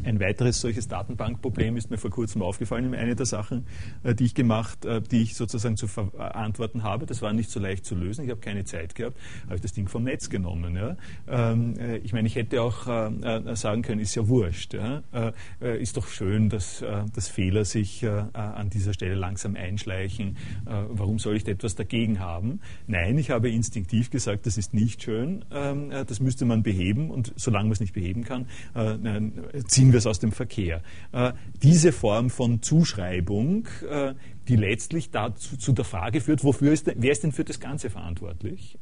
ein 0.03 0.19
weiteres 0.19 0.61
solches 0.61 0.87
Datenbankproblem 0.87 1.77
ist 1.77 1.89
mir 1.89 1.97
vor 1.97 2.11
kurzem 2.11 2.41
aufgefallen, 2.41 2.93
eine 2.93 3.15
der 3.15 3.25
Sachen, 3.25 3.65
äh, 4.03 4.13
die 4.13 4.25
ich 4.25 4.35
gemacht, 4.35 4.85
äh, 4.85 5.01
die 5.01 5.21
ich 5.21 5.35
sozusagen 5.35 5.77
zu 5.77 5.87
verantworten 5.87 6.83
habe, 6.83 7.05
das 7.05 7.21
war 7.21 7.33
nicht 7.33 7.49
so 7.49 7.59
leicht 7.59 7.85
zu 7.85 7.95
lösen, 7.95 8.25
ich 8.25 8.31
habe 8.31 8.41
keine 8.41 8.63
Zeit 8.65 8.95
gehabt, 8.95 9.17
habe 9.45 9.55
ich 9.55 9.61
das 9.61 9.73
Ding 9.73 9.87
vom 9.87 10.03
Netz 10.03 10.29
genommen. 10.29 10.75
Ja? 10.75 10.97
Ähm, 11.27 11.77
äh, 11.79 11.97
ich 11.97 12.13
meine, 12.13 12.27
ich 12.27 12.35
hätte 12.35 12.61
auch 12.61 12.87
äh, 12.87 13.55
sagen 13.55 13.81
können, 13.81 13.99
ist 13.99 14.15
ja 14.15 14.27
wurscht. 14.27 14.73
Ja? 14.73 15.03
ist 15.59 15.97
doch 15.97 16.07
schön, 16.07 16.49
dass, 16.49 16.83
dass 17.13 17.27
Fehler 17.27 17.65
sich 17.65 18.05
an 18.33 18.69
dieser 18.69 18.90
dieser 18.91 18.93
Stelle 18.93 19.15
langsam 19.15 19.55
einschleichen. 19.55 20.37
Äh, 20.65 20.83
warum 20.89 21.19
soll 21.19 21.35
ich 21.35 21.43
da 21.43 21.51
etwas 21.51 21.75
dagegen 21.75 22.19
haben? 22.19 22.59
Nein, 22.87 23.17
ich 23.17 23.29
habe 23.29 23.49
instinktiv 23.49 24.09
gesagt, 24.09 24.45
das 24.45 24.57
ist 24.57 24.73
nicht 24.73 25.03
schön, 25.03 25.45
ähm, 25.51 25.91
äh, 25.91 26.05
das 26.05 26.19
müsste 26.19 26.45
man 26.45 26.63
beheben 26.63 27.09
und 27.09 27.33
solange 27.35 27.65
man 27.65 27.73
es 27.73 27.79
nicht 27.79 27.93
beheben 27.93 28.23
kann, 28.23 28.47
äh, 28.73 29.61
ziehen 29.65 29.91
wir 29.91 29.99
es 29.99 30.05
aus 30.05 30.19
dem 30.19 30.31
Verkehr. 30.31 30.81
diese 31.61 31.91
Form 31.91 32.29
von 32.29 32.61
Zuschreibung, 32.61 33.67
die 34.47 34.55
letztlich 34.55 35.11
dazu 35.11 35.57
zu 35.57 35.71
der 35.73 35.85
Frage 35.85 36.21
führt, 36.21 36.43
wofür 36.43 36.71
ist 36.71 36.91
wer 36.95 37.11
ist 37.11 37.23
denn 37.23 37.31
für 37.31 37.43
das 37.43 37.59
Ganze 37.59 37.89
verantwortlich? 37.89 38.77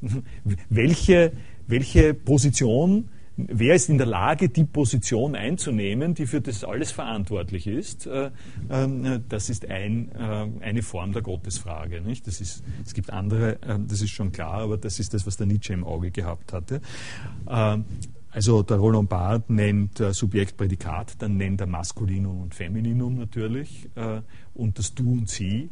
welche, 0.68 1.32
welche 1.66 2.14
Position 2.14 3.08
wer 3.36 3.74
ist 3.74 3.88
in 3.88 3.98
der 3.98 4.06
Lage, 4.06 4.48
die 4.48 4.64
Position 4.64 5.34
einzunehmen, 5.34 6.14
die 6.14 6.26
für 6.26 6.40
das 6.40 6.64
alles 6.64 6.92
verantwortlich 6.92 7.66
ist? 7.66 8.06
Äh, 8.06 8.30
ähm, 8.70 9.24
das 9.28 9.50
ist 9.50 9.68
ein, 9.68 10.12
äh, 10.12 10.64
eine 10.64 10.82
Form 10.82 11.12
der 11.12 11.22
Gottesfrage. 11.22 12.00
Nicht? 12.00 12.26
Das 12.26 12.40
ist, 12.40 12.62
es 12.84 12.94
gibt 12.94 13.10
andere, 13.10 13.62
äh, 13.62 13.78
das 13.86 14.02
ist 14.02 14.10
schon 14.10 14.32
klar, 14.32 14.62
aber 14.62 14.76
das 14.76 15.00
ist 15.00 15.14
das, 15.14 15.26
was 15.26 15.36
der 15.36 15.46
Nietzsche 15.46 15.72
im 15.72 15.84
Auge 15.84 16.10
gehabt 16.10 16.52
hatte. 16.52 16.80
Also 18.30 18.62
der 18.62 18.76
Roland 18.78 19.08
Barth 19.08 19.48
nennt 19.50 19.98
Subjekt, 19.98 20.56
Prädikat, 20.56 21.14
dann 21.20 21.36
nennt 21.36 21.60
er 21.60 21.66
Maskulinum 21.66 22.42
und 22.42 22.54
Femininum 22.54 23.16
natürlich 23.16 23.88
und 24.54 24.78
das 24.78 24.94
Du 24.94 25.12
und 25.12 25.28
Sie. 25.28 25.70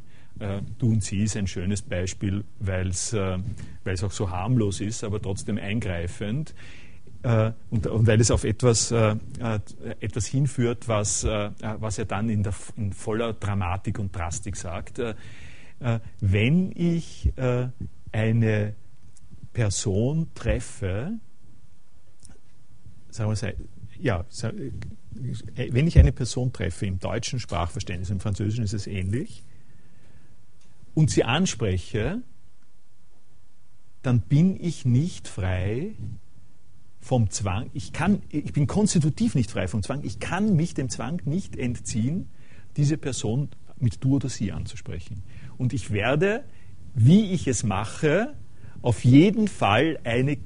Du 0.79 0.89
und 0.89 1.03
Sie 1.03 1.25
ist 1.25 1.37
ein 1.37 1.47
schönes 1.47 1.83
Beispiel, 1.83 2.45
weil 2.61 2.89
es 2.89 3.15
auch 3.15 4.13
so 4.13 4.31
harmlos 4.31 4.81
ist, 4.81 5.03
aber 5.03 5.21
trotzdem 5.21 5.59
eingreifend 5.59 6.55
äh, 7.23 7.53
und, 7.71 7.87
und, 7.87 8.07
weil 8.07 8.21
es 8.21 8.31
auf 8.31 8.45
etwas, 8.45 8.91
äh, 8.91 9.17
äh 9.41 9.61
etwas 10.01 10.27
hinführt, 10.27 10.89
was, 10.89 11.25
äh, 11.25 11.51
was 11.79 11.99
er 11.99 12.05
dann 12.05 12.29
in, 12.29 12.43
der, 12.43 12.55
in, 12.77 12.93
voller 12.93 13.33
Dramatik 13.33 13.99
und 13.99 14.15
Drastik 14.15 14.57
sagt. 14.57 14.99
Äh, 14.99 15.15
äh, 15.81 16.01
wenn 16.21 16.73
ich 16.75 17.33
eine 18.13 18.75
Person 19.53 20.29
treffe, 20.35 21.19
sagen 23.11 23.31
wir 23.31 23.55
ja, 24.01 24.25
wenn 24.33 25.87
ich 25.87 25.99
eine 25.99 26.13
Person 26.13 26.53
treffe 26.53 26.87
im 26.87 26.99
deutschen 26.99 27.39
Sprachverständnis, 27.39 28.11
im 28.11 28.21
Französischen 28.21 28.65
ist 28.65 28.73
es 28.73 28.87
ähnlich, 28.87 29.45
und 30.95 31.11
sie 31.11 31.25
anspreche, 31.25 32.23
dann 34.03 34.21
bin 34.21 34.63
ich 34.63 34.85
nicht 34.85 35.29
frei, 35.29 35.95
vom 37.03 37.29
Zwang. 37.31 37.69
Ich, 37.75 37.93
kann, 37.93 38.23
ich 38.31 38.53
bin 38.53 38.67
konstitutiv 38.67 39.35
nicht 39.35 39.51
frei 39.51 39.69
vom 39.69 39.83
Zwang. 39.83 40.03
Ich 40.05 40.21
kann 40.21 40.55
mich 40.57 40.73
dem 40.73 40.89
Zwang 40.89 41.21
nicht 41.25 41.57
entziehen, 41.57 42.29
diese 42.77 42.97
Person 42.97 43.51
mit 43.79 44.03
du 44.03 44.17
oder 44.17 44.29
sie 44.29 44.53
anzusprechen. 44.53 45.25
Und 45.59 45.73
ich 45.73 45.91
werde, 45.91 46.45
wie 46.95 47.33
ich 47.33 47.49
es 47.49 47.65
mache, 47.65 48.35
auf 48.83 49.05
jeden 49.05 49.49
Fall 49.49 49.99
eine, 50.05 50.33
äh, 50.33 50.39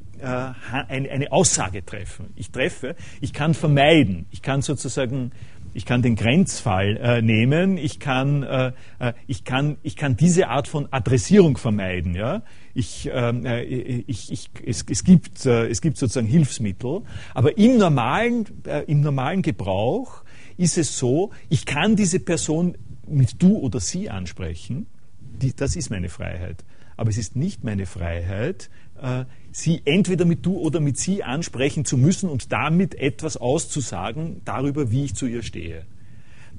eine, 0.89 1.11
eine 1.11 1.31
Aussage 1.31 1.85
treffen. 1.85 2.31
Ich 2.37 2.51
treffe, 2.51 2.97
ich 3.21 3.35
kann 3.35 3.53
vermeiden, 3.53 4.27
ich 4.31 4.41
kann 4.41 4.63
sozusagen 4.63 5.33
ich 5.77 5.85
kann 5.85 6.01
den 6.01 6.17
Grenzfall 6.17 6.97
äh, 6.97 7.21
nehmen, 7.21 7.77
ich 7.77 8.01
kann, 8.01 8.43
äh, 8.43 8.73
äh, 8.99 9.13
ich, 9.27 9.45
kann, 9.45 9.77
ich 9.83 9.95
kann 9.95 10.17
diese 10.17 10.49
Art 10.49 10.69
von 10.69 10.89
Adressierung 10.91 11.59
vermeiden. 11.59 12.15
Ja? 12.15 12.43
Ich, 12.73 13.11
ähm, 13.13 13.45
äh, 13.45 13.63
ich, 13.63 14.33
ich, 14.33 14.49
es, 14.65 14.87
es, 14.89 15.05
gibt, 15.05 15.45
äh, 15.45 15.69
es 15.69 15.83
gibt 15.83 15.99
sozusagen 15.99 16.27
Hilfsmittel, 16.27 17.03
aber 17.35 17.59
im 17.59 17.77
normalen, 17.77 18.47
äh, 18.65 18.85
im 18.87 19.03
normalen 19.03 19.43
Gebrauch 19.43 20.25
ist 20.57 20.79
es 20.79 20.99
so, 20.99 21.31
ich 21.51 21.67
kann 21.67 21.95
diese 21.95 22.21
Person 22.21 22.79
mit 23.07 23.43
du 23.43 23.59
oder 23.59 23.79
sie 23.79 24.09
ansprechen, 24.09 24.87
die, 25.21 25.55
das 25.55 25.77
ist 25.77 25.91
meine 25.91 26.09
Freiheit. 26.09 26.65
Aber 26.97 27.11
es 27.11 27.19
ist 27.19 27.37
nicht 27.37 27.65
meine 27.65 27.85
Freiheit, 27.85 28.71
äh, 29.03 29.27
sie 29.57 29.81
entweder 29.87 30.27
mit 30.27 30.45
du 30.45 30.59
oder 30.59 30.81
mit 30.81 30.99
sie 30.99 31.25
ansprechen 31.25 31.87
zu 31.87 31.97
müssen 31.97 32.29
und 32.29 32.53
damit 32.53 32.95
etwas 32.95 33.39
auszusagen 33.39 34.43
darüber, 34.45 34.91
wie 34.91 35.05
ich 35.05 35.15
zu 35.15 35.27
ihr 35.27 35.43
stehe. 35.43 35.87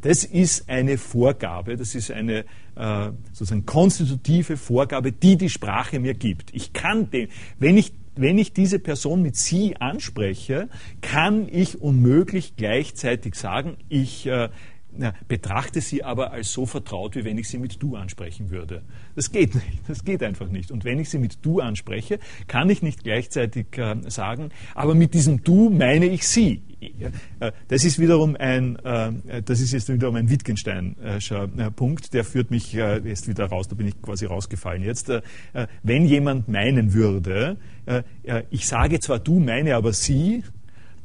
Das 0.01 0.23
ist 0.23 0.67
eine 0.67 0.97
Vorgabe, 0.97 1.77
das 1.77 1.93
ist 1.93 2.09
eine 2.09 2.39
äh, 2.75 3.09
sozusagen 3.33 3.67
konstitutive 3.67 4.57
Vorgabe, 4.57 5.11
die 5.11 5.37
die 5.37 5.49
Sprache 5.49 5.99
mir 5.99 6.15
gibt. 6.15 6.51
Ich 6.55 6.73
kann 6.73 7.11
den, 7.11 7.29
wenn 7.59 7.77
ich 7.77 7.93
wenn 8.15 8.39
ich 8.39 8.51
diese 8.51 8.79
Person 8.79 9.21
mit 9.21 9.35
Sie 9.35 9.77
anspreche, 9.77 10.69
kann 11.01 11.47
ich 11.51 11.79
unmöglich 11.79 12.55
gleichzeitig 12.55 13.35
sagen, 13.35 13.77
ich 13.89 14.25
äh, 14.25 14.49
betrachte 15.27 15.81
sie 15.81 16.03
aber 16.03 16.31
als 16.31 16.51
so 16.51 16.65
vertraut, 16.65 17.15
wie 17.15 17.25
wenn 17.25 17.37
ich 17.37 17.49
sie 17.49 17.57
mit 17.57 17.81
du 17.81 17.95
ansprechen 17.95 18.49
würde. 18.49 18.83
Das 19.15 19.31
geht 19.31 19.55
nicht. 19.55 19.81
Das 19.87 20.03
geht 20.03 20.23
einfach 20.23 20.49
nicht. 20.49 20.71
Und 20.71 20.83
wenn 20.83 20.99
ich 20.99 21.09
sie 21.09 21.19
mit 21.19 21.39
du 21.43 21.59
anspreche, 21.59 22.19
kann 22.47 22.69
ich 22.69 22.81
nicht 22.81 23.03
gleichzeitig 23.03 23.77
äh, 23.77 23.95
sagen, 24.09 24.49
aber 24.75 24.95
mit 24.95 25.13
diesem 25.13 25.43
du 25.43 25.69
meine 25.69 26.05
ich 26.05 26.27
sie. 26.27 26.61
Äh, 27.39 27.51
das 27.67 27.83
ist 27.83 27.99
wiederum 27.99 28.35
ein, 28.35 28.77
äh, 28.77 29.41
das 29.43 29.59
ist 29.59 29.71
jetzt 29.71 29.89
wiederum 29.91 30.15
ein 30.15 30.29
Wittgensteinscher 30.29 31.49
äh, 31.57 31.71
Punkt, 31.71 32.13
der 32.13 32.23
führt 32.23 32.51
mich 32.51 32.73
jetzt 32.73 33.27
wieder 33.27 33.45
raus, 33.45 33.67
da 33.67 33.75
bin 33.75 33.87
ich 33.87 34.01
quasi 34.01 34.25
rausgefallen 34.25 34.83
jetzt. 34.83 35.11
Wenn 35.83 36.05
jemand 36.05 36.47
meinen 36.47 36.93
würde, 36.93 37.57
ich 38.49 38.67
sage 38.67 38.99
zwar 38.99 39.19
du, 39.19 39.39
meine 39.39 39.75
aber 39.75 39.93
sie, 39.93 40.37
äh, 40.37 40.56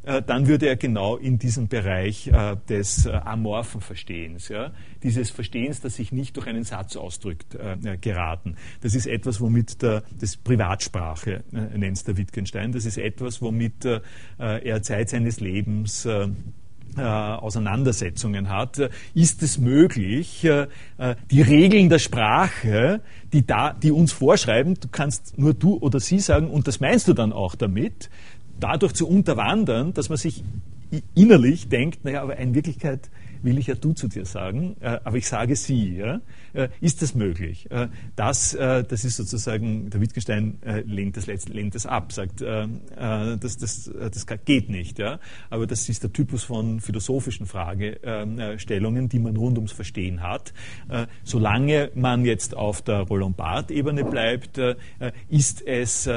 dann 0.03 0.49
würde 0.49 0.67
er 0.67 0.77
genau 0.77 1.17
in 1.17 1.39
diesem 1.39 1.69
Bereich 1.69 2.27
äh, 2.27 2.57
des 2.69 3.07
äh, 3.07 3.11
amorphen 3.13 3.81
Verstehens, 3.81 4.49
ja, 4.49 4.73
dieses 5.03 5.31
Verstehens, 5.31 5.81
das 5.81 5.97
sich 5.97 6.13
nicht 6.13 6.37
durch 6.37 6.47
einen 6.47 6.65
Satz 6.65 6.97
ausdrückt, 6.97 7.57
geraten. 8.01 8.57
Das 8.81 8.95
ist 8.95 9.07
etwas, 9.07 9.41
womit 9.41 9.83
der, 9.83 10.03
das 10.19 10.37
Privatsprache 10.37 11.45
nennt 11.51 12.07
der 12.07 12.17
Wittgenstein. 12.17 12.73
Das 12.73 12.85
ist 12.85 12.99
etwas, 12.99 13.43
womit 13.43 13.85
er 14.39 14.83
Zeit 14.83 15.09
seines 15.11 15.41
Lebens 15.41 16.07
Auseinandersetzungen 16.97 18.49
hat, 18.49 18.91
ist 19.15 19.43
es 19.43 19.59
möglich, 19.59 20.47
die 21.31 21.43
Regeln 21.43 21.89
der 21.89 21.99
Sprache, 21.99 23.01
die, 23.33 23.47
da, 23.47 23.73
die 23.73 23.91
uns 23.91 24.13
vorschreiben, 24.13 24.75
du 24.79 24.89
kannst 24.89 25.39
nur 25.39 25.55
du 25.55 25.79
oder 25.79 26.01
sie 26.01 26.21
sagen 26.21 26.51
und 26.51 26.69
das 26.69 26.81
meinst 26.81 27.09
du 27.09 27.15
dann 27.15 27.33
auch 27.33 27.55
damit, 27.55 28.11
dadurch 28.63 28.95
zu 28.95 29.09
unterwandern, 29.09 29.93
dass 29.93 30.09
man 30.09 30.19
sich 30.19 30.43
innerlich 31.15 31.69
denkt, 31.69 32.05
naja, 32.05 32.23
aber 32.23 32.37
in 32.37 32.55
Wirklichkeit 32.55 33.11
will 33.43 33.59
ich 33.59 33.67
ja 33.67 33.75
du 33.75 33.93
zu 33.93 34.09
dir 34.09 34.25
sagen, 34.25 34.77
äh, 34.81 34.99
aber 35.05 35.17
ich 35.17 35.27
sage 35.27 35.57
sie. 35.57 35.97
Ja? 35.97 36.21
Äh, 36.53 36.69
ist 36.81 37.03
das 37.03 37.15
möglich? 37.15 37.71
Äh, 37.71 37.89
das, 38.17 38.53
das 38.53 39.05
ist 39.05 39.17
sozusagen, 39.17 39.91
der 39.91 40.01
Wittgenstein 40.01 40.59
lehnt, 40.85 41.17
das, 41.17 41.27
lehnt 41.49 41.75
das 41.75 41.87
ab, 41.87 42.13
sagt, 42.13 42.41
das, 42.41 43.57
das, 43.57 43.91
das 43.93 44.27
geht 44.45 44.69
nicht. 44.69 44.99
Ja? 44.99 45.19
Aber 45.51 45.67
das 45.67 45.89
ist 45.89 46.03
der 46.03 46.13
Typus 46.13 46.45
von 46.45 46.81
philosophischen 46.81 47.47
Fragestellungen, 47.47 49.09
die 49.09 49.19
man 49.19 49.37
rund 49.37 49.59
ums 49.59 49.73
Verstehen 49.73 50.23
hat. 50.23 50.53
solange 51.25 51.91
man 51.95 52.25
jetzt 52.25 52.57
auf 52.57 52.83
der 52.83 53.01
Roland 53.01 53.37
Barth-Ebene 53.37 54.05
bleibt, 54.05 54.61
ist 55.29 55.67
es 55.67 56.09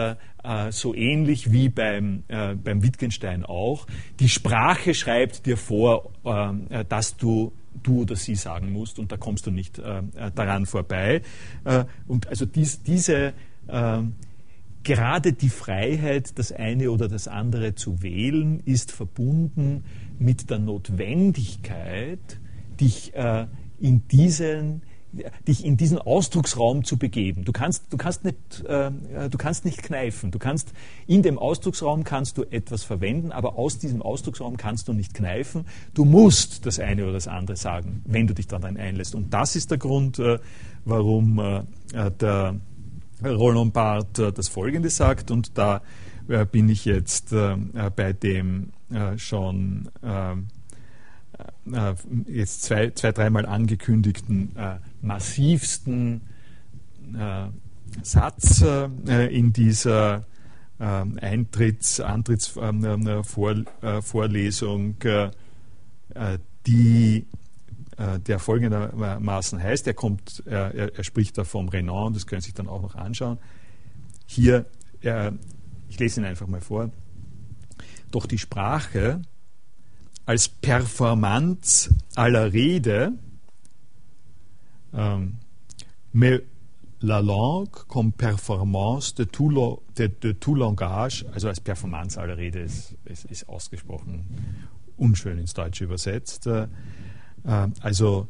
äh, 0.45 0.71
so 0.71 0.93
ähnlich 0.93 1.51
wie 1.51 1.69
beim, 1.69 2.23
äh, 2.27 2.55
beim 2.55 2.83
Wittgenstein 2.83 3.43
auch. 3.43 3.87
Die 4.19 4.29
Sprache 4.29 4.93
schreibt 4.93 5.45
dir 5.45 5.57
vor, 5.57 6.11
äh, 6.23 6.85
dass 6.85 7.17
du 7.17 7.53
du 7.83 8.03
oder 8.03 8.15
sie 8.15 8.35
sagen 8.35 8.71
musst 8.71 8.99
und 8.99 9.11
da 9.11 9.17
kommst 9.17 9.45
du 9.45 9.51
nicht 9.51 9.77
daran 9.77 10.65
vorbei. 10.65 11.21
und 12.07 12.25
also 12.27 12.45
dies, 12.45 12.81
diese 12.81 13.33
gerade 14.85 15.33
die 15.33 15.49
Freiheit, 15.49 16.39
das 16.39 16.53
eine 16.53 16.89
oder 16.89 17.09
das 17.09 17.27
andere 17.27 17.75
zu 17.75 18.01
wählen, 18.01 18.61
ist 18.63 18.93
verbunden 18.93 19.83
mit 20.17 20.49
der 20.49 20.59
Notwendigkeit, 20.59 22.39
dich 22.79 23.13
äh, 23.13 23.47
in 23.79 24.07
diesen 24.07 24.83
dich 25.47 25.65
in 25.65 25.77
diesen 25.77 25.97
Ausdrucksraum 25.97 26.83
zu 26.83 26.97
begeben. 26.97 27.45
Du 27.45 27.51
kannst, 27.51 27.85
du 27.91 27.97
kannst 27.97 28.23
nicht, 28.23 28.37
äh, 28.65 28.91
du 29.29 29.37
kannst 29.37 29.65
nicht 29.65 29.83
kneifen. 29.83 30.31
Du 30.31 30.39
kannst 30.39 30.73
in 31.07 31.21
dem 31.21 31.37
Ausdrucksraum 31.37 32.03
kannst 32.03 32.37
du 32.37 32.43
etwas 32.43 32.83
verwenden, 32.83 33.31
aber 33.31 33.57
aus 33.57 33.77
diesem 33.77 34.01
Ausdrucksraum 34.01 34.57
kannst 34.57 34.87
du 34.87 34.93
nicht 34.93 35.13
kneifen. 35.13 35.65
Du 35.93 36.05
musst 36.05 36.65
das 36.65 36.79
eine 36.79 37.03
oder 37.03 37.13
das 37.13 37.27
andere 37.27 37.57
sagen, 37.57 38.01
wenn 38.05 38.27
du 38.27 38.33
dich 38.33 38.47
daran 38.47 38.77
einlässt. 38.77 39.15
Und 39.15 39.33
das 39.33 39.55
ist 39.55 39.71
der 39.71 39.77
Grund, 39.77 40.19
äh, 40.19 40.39
warum 40.83 41.39
äh, 41.39 41.59
äh 41.93 42.11
der 42.11 42.55
Roland 43.23 43.73
Barth 43.73 44.19
äh, 44.19 44.31
das 44.31 44.49
Folgende 44.49 44.89
sagt. 44.89 45.31
Und 45.31 45.57
da 45.57 45.81
äh, 46.27 46.45
bin 46.45 46.69
ich 46.69 46.85
jetzt 46.85 47.29
bei 47.31 48.13
dem 48.13 48.71
schon 49.17 49.89
äh, 51.65 51.93
jetzt 52.27 52.63
zwei, 52.63 52.91
zwei 52.91 53.11
dreimal 53.11 53.45
angekündigten 53.45 54.55
äh, 54.55 54.75
massivsten 55.05 56.21
äh, 57.17 57.47
Satz 58.01 58.61
äh, 58.61 58.87
in 59.27 59.53
dieser 59.53 60.25
ähm, 60.79 61.19
Eintritts-, 61.19 62.01
Antrittsvorlesung, 62.01 64.95
ähm, 65.03 65.31
äh, 66.13 66.37
die 66.67 67.25
der 67.97 68.39
folgendermaßen 68.39 69.63
heißt, 69.63 69.87
er, 69.87 69.93
kommt, 69.93 70.43
er, 70.45 70.97
er, 70.97 71.03
spricht 71.05 71.37
da 71.37 71.45
vom 71.45 71.69
Renan, 71.69 72.11
das 72.11 72.27
können 72.27 72.41
Sie 72.41 72.47
sich 72.47 72.53
dann 72.53 72.67
auch 72.67 72.81
noch 72.81 72.95
anschauen. 72.95 73.37
Hier, 74.25 74.65
ich 75.87 75.97
lese 75.97 76.19
ihn 76.19 76.25
einfach 76.25 76.47
mal 76.47 76.59
vor. 76.59 76.91
Doch 78.11 78.25
die 78.25 78.37
Sprache 78.37 79.21
als 80.25 80.49
Performance 80.49 81.95
aller 82.15 82.51
Rede, 82.51 83.05
ähm, 83.05 83.19
mais 86.13 86.41
la 87.01 87.21
langue 87.21 87.69
comme 87.87 88.11
performance 88.11 89.13
de 89.13 89.25
tout, 89.25 89.49
lo, 89.49 89.83
de, 89.95 90.07
de 90.07 90.31
tout 90.31 90.55
langage, 90.55 91.25
also 91.33 91.47
als 91.47 91.59
Performance 91.59 92.17
aller 92.17 92.37
Rede 92.37 92.59
ist, 92.59 92.95
ist, 93.05 93.25
ist 93.25 93.49
ausgesprochen 93.49 94.25
unschön 94.97 95.37
ins 95.37 95.53
Deutsche 95.53 95.83
übersetzt. 95.83 96.47
Äh, 96.47 96.67
äh 97.43 97.67
also 97.81 98.27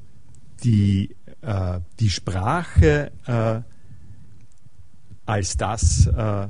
die, 0.63 1.15
äh, 1.41 1.79
die 1.99 2.09
Sprache 2.09 3.11
äh, 3.25 3.61
als 5.25 5.57
das, 5.57 6.07
äh, 6.07 6.47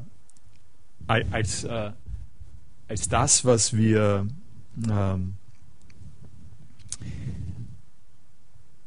als, 1.07 1.63
äh, 1.63 1.91
als 2.87 3.07
das, 3.09 3.45
was 3.45 3.75
wir 3.75 4.27
ähm, 4.89 5.35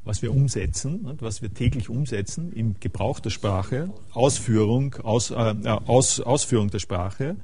was 0.08 0.22
wir 0.22 0.32
umsetzen, 0.32 1.18
was 1.20 1.42
wir 1.42 1.52
täglich 1.52 1.90
umsetzen 1.90 2.50
im 2.54 2.80
Gebrauch 2.80 3.20
der 3.20 3.28
Sprache, 3.28 3.92
Ausführung, 4.12 4.94
aus, 4.94 5.30
äh, 5.30 5.34
aus, 5.34 6.20
Ausführung 6.20 6.70
der 6.70 6.78
Sprache, 6.78 7.36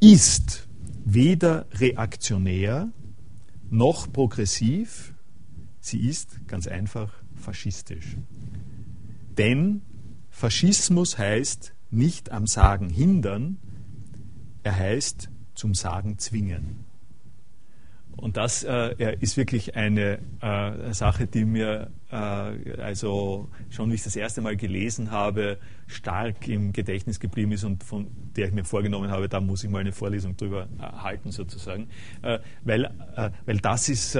ist 0.00 0.66
weder 1.04 1.66
reaktionär 1.72 2.90
noch 3.68 4.10
progressiv, 4.10 5.12
sie 5.78 6.08
ist 6.08 6.48
ganz 6.48 6.66
einfach 6.68 7.12
faschistisch. 7.34 8.16
Denn 9.36 9.82
Faschismus 10.30 11.18
heißt 11.18 11.74
nicht 11.90 12.32
am 12.32 12.46
Sagen 12.46 12.88
hindern, 12.88 13.58
er 14.62 14.74
heißt 14.74 15.28
zum 15.54 15.74
Sagen 15.74 16.18
zwingen. 16.18 16.85
Und 18.16 18.36
das 18.36 18.64
äh, 18.64 19.16
ist 19.20 19.36
wirklich 19.36 19.76
eine 19.76 20.18
äh, 20.40 20.92
Sache, 20.94 21.26
die 21.26 21.44
mir 21.44 21.90
äh, 22.10 22.16
also 22.16 23.48
schon, 23.68 23.90
wie 23.90 23.94
ich 23.94 24.04
das 24.04 24.16
erste 24.16 24.40
Mal 24.40 24.56
gelesen 24.56 25.10
habe, 25.10 25.58
stark 25.86 26.48
im 26.48 26.72
Gedächtnis 26.72 27.20
geblieben 27.20 27.52
ist 27.52 27.64
und 27.64 27.84
von 27.84 28.06
der 28.36 28.48
ich 28.48 28.54
mir 28.54 28.64
vorgenommen 28.64 29.10
habe, 29.10 29.28
da 29.28 29.40
muss 29.40 29.64
ich 29.64 29.70
mal 29.70 29.80
eine 29.80 29.92
Vorlesung 29.92 30.36
drüber 30.36 30.68
äh, 30.78 30.82
halten 30.82 31.30
sozusagen, 31.30 31.88
äh, 32.22 32.38
weil, 32.64 32.84
äh, 33.16 33.30
weil 33.44 33.58
das 33.58 33.88
ist 33.88 34.18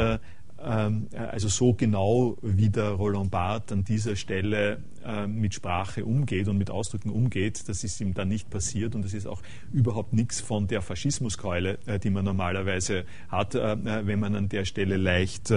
also 0.58 1.48
so 1.48 1.74
genau 1.74 2.36
wie 2.42 2.70
der 2.70 2.90
Roland 2.90 3.30
Barth 3.30 3.72
an 3.72 3.84
dieser 3.84 4.16
Stelle 4.16 4.82
äh, 5.06 5.28
mit 5.28 5.54
Sprache 5.54 6.04
umgeht 6.04 6.48
und 6.48 6.58
mit 6.58 6.68
Ausdrücken 6.68 7.10
umgeht, 7.10 7.68
das 7.68 7.84
ist 7.84 8.00
ihm 8.00 8.12
dann 8.12 8.26
nicht 8.26 8.50
passiert 8.50 8.96
und 8.96 9.04
das 9.04 9.14
ist 9.14 9.26
auch 9.26 9.40
überhaupt 9.72 10.12
nichts 10.12 10.40
von 10.40 10.66
der 10.66 10.82
Faschismuskeule, 10.82 11.78
äh, 11.86 12.00
die 12.00 12.10
man 12.10 12.24
normalerweise 12.24 13.04
hat, 13.28 13.54
äh, 13.54 13.76
wenn 14.04 14.18
man 14.18 14.34
an 14.34 14.48
der 14.48 14.64
Stelle 14.64 14.96
leicht 14.96 15.52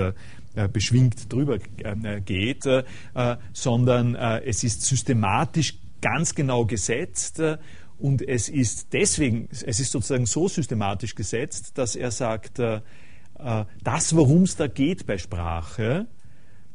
beschwingt 0.73 1.31
drüber 1.31 1.59
geht, 2.25 2.67
sondern 3.53 4.15
es 4.15 4.63
ist 4.63 4.81
systematisch 4.81 5.77
ganz 6.01 6.33
genau 6.35 6.65
gesetzt 6.65 7.41
und 7.97 8.27
es 8.27 8.49
ist 8.49 8.91
deswegen, 8.91 9.47
es 9.51 9.79
ist 9.79 9.91
sozusagen 9.91 10.25
so 10.25 10.47
systematisch 10.47 11.15
gesetzt, 11.15 11.77
dass 11.77 11.95
er 11.95 12.11
sagt, 12.11 12.59
äh, 13.39 13.65
das, 13.83 14.15
worum 14.15 14.43
es 14.43 14.55
da 14.55 14.67
geht 14.67 15.05
bei 15.05 15.17
Sprache, 15.17 16.07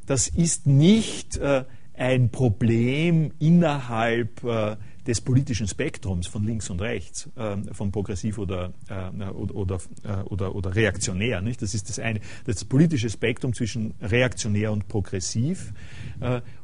das 0.07 0.29
ist 0.29 0.67
nicht 0.67 1.37
äh, 1.37 1.65
ein 1.95 2.31
Problem 2.31 3.33
innerhalb 3.39 4.43
äh, 4.45 4.77
des 5.07 5.21
politischen 5.21 5.69
Spektrums 5.69 6.27
von 6.27 6.45
links 6.45 6.71
und 6.71 6.81
rechts, 6.81 7.29
von 7.73 7.93
progressiv 7.93 8.39
oder, 8.39 8.73
oder, 9.35 9.79
oder, 10.25 10.55
oder, 10.55 10.75
reaktionär. 10.75 11.43
Das 11.43 11.75
ist 11.75 11.91
das 11.91 11.99
eine. 11.99 12.21
Das 12.47 12.65
politische 12.65 13.11
Spektrum 13.11 13.53
zwischen 13.53 13.93
reaktionär 14.01 14.73
und 14.73 14.89
progressiv, 14.89 15.75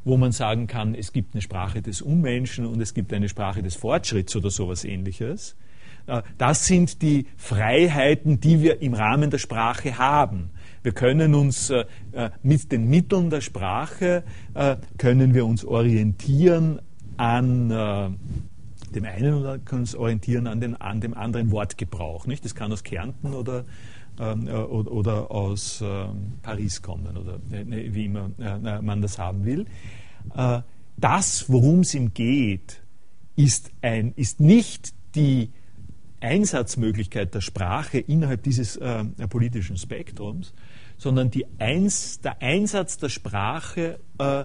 wo 0.05 0.16
man 0.16 0.32
sagen 0.32 0.68
kann, 0.68 0.94
es 0.94 1.12
gibt 1.12 1.35
eine 1.35 1.43
Sprache 1.43 1.82
des 1.82 2.01
Unmenschen 2.01 2.64
und 2.64 2.81
es 2.81 2.94
gibt 2.94 3.12
eine 3.12 3.28
Sprache 3.28 3.62
des 3.62 3.74
Fortschritts 3.74 4.35
oder 4.35 4.48
sowas 4.48 4.85
ähnliches. 4.85 5.55
Äh, 6.06 6.22
das 6.39 6.66
sind 6.66 7.02
die 7.02 7.27
Freiheiten, 7.36 8.40
die 8.40 8.60
wir 8.60 8.82
im 8.82 8.94
Rahmen 8.94 9.31
der 9.31 9.39
Sprache 9.39 9.98
haben. 9.98 10.51
Wir 10.82 10.93
können 10.93 11.35
uns 11.35 11.70
äh, 11.70 11.85
äh, 12.12 12.31
mit 12.43 12.72
den 12.72 12.89
Mitteln 12.89 13.31
der 13.31 13.40
Sprache 13.40 14.24
können 14.98 15.35
wir 15.35 15.47
uns 15.47 15.64
orientieren 15.64 16.81
an 17.16 17.68
dem 17.68 19.05
einen 19.05 19.35
oder 19.35 19.59
können 19.59 19.82
uns 19.82 19.94
orientieren 19.94 20.47
an, 20.47 20.60
den, 20.60 20.77
an 20.77 21.01
dem 21.01 21.14
anderen 21.14 21.51
Wortgebrauch. 21.51 22.27
Nicht? 22.27 22.44
Das 22.44 22.55
kann 22.55 22.72
aus 22.72 22.82
Kärnten 22.82 23.35
oder, 23.35 23.64
ähm, 24.18 24.48
oder, 24.48 24.90
oder, 24.90 25.31
aus 25.31 25.82
ähm, 25.82 26.35
Paris 26.43 26.82
kommen 26.82 27.16
oder 27.16 27.39
ne, 27.48 27.94
wie 27.94 28.06
immer 28.06 28.31
man 28.81 29.02
das 29.02 29.18
haben 29.18 29.44
will. 29.44 29.66
das, 30.97 31.44
worum 31.48 31.81
es 31.81 31.94
ihm 31.94 32.12
geht, 32.12 32.82
ist, 33.36 33.70
ein, 33.82 34.12
ist 34.16 34.40
nicht 34.40 34.94
die 35.14 35.51
Einsatzmöglichkeit 36.20 37.34
der 37.34 37.40
Sprache 37.40 37.98
innerhalb 37.98 38.42
dieses 38.42 38.76
äh, 38.76 39.05
politischen 39.28 39.76
Spektrums, 39.76 40.52
sondern 40.97 41.30
die 41.30 41.47
Eins, 41.59 42.20
der 42.20 42.42
Einsatz 42.42 42.98
der 42.98 43.09
Sprache, 43.09 44.01
äh, 44.18 44.44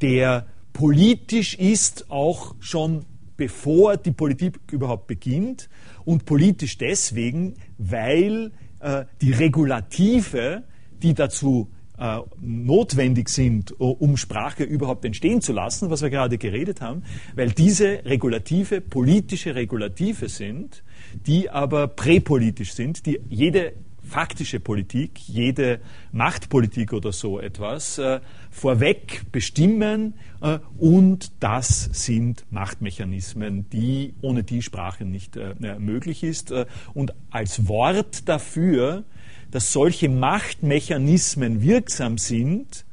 der 0.00 0.46
politisch 0.72 1.54
ist, 1.54 2.10
auch 2.10 2.54
schon 2.60 3.04
bevor 3.36 3.96
die 3.96 4.12
Politik 4.12 4.58
überhaupt 4.70 5.06
beginnt 5.06 5.68
und 6.04 6.24
politisch 6.24 6.78
deswegen, 6.78 7.54
weil 7.78 8.52
äh, 8.80 9.04
die 9.20 9.32
Regulative, 9.32 10.64
die 11.02 11.14
dazu 11.14 11.68
äh, 11.98 12.18
notwendig 12.40 13.28
sind, 13.28 13.72
um 13.80 14.16
Sprache 14.16 14.62
überhaupt 14.62 15.04
entstehen 15.04 15.40
zu 15.40 15.52
lassen, 15.52 15.90
was 15.90 16.02
wir 16.02 16.10
gerade 16.10 16.38
geredet 16.38 16.80
haben, 16.80 17.02
weil 17.34 17.50
diese 17.50 18.04
Regulative 18.04 18.80
politische 18.80 19.54
Regulative 19.54 20.28
sind, 20.28 20.84
die 21.26 21.50
aber 21.50 21.88
präpolitisch 21.88 22.72
sind, 22.72 23.06
die 23.06 23.20
jede 23.28 23.72
faktische 24.08 24.58
Politik, 24.58 25.18
jede 25.28 25.80
Machtpolitik 26.12 26.92
oder 26.92 27.12
so 27.12 27.38
etwas 27.38 27.98
äh, 27.98 28.20
vorweg 28.50 29.30
bestimmen 29.30 30.14
äh, 30.40 30.58
und 30.78 31.30
das 31.40 31.90
sind 31.92 32.44
Machtmechanismen, 32.50 33.68
die 33.70 34.14
ohne 34.22 34.42
die 34.42 34.62
Sprache 34.62 35.04
nicht 35.04 35.36
äh, 35.36 35.54
möglich 35.78 36.24
ist. 36.24 36.50
Äh, 36.50 36.66
und 36.94 37.14
als 37.30 37.68
Wort 37.68 38.28
dafür, 38.28 39.04
dass 39.50 39.72
solche 39.72 40.08
Machtmechanismen 40.08 41.62
wirksam 41.62 42.18
sind, 42.18 42.86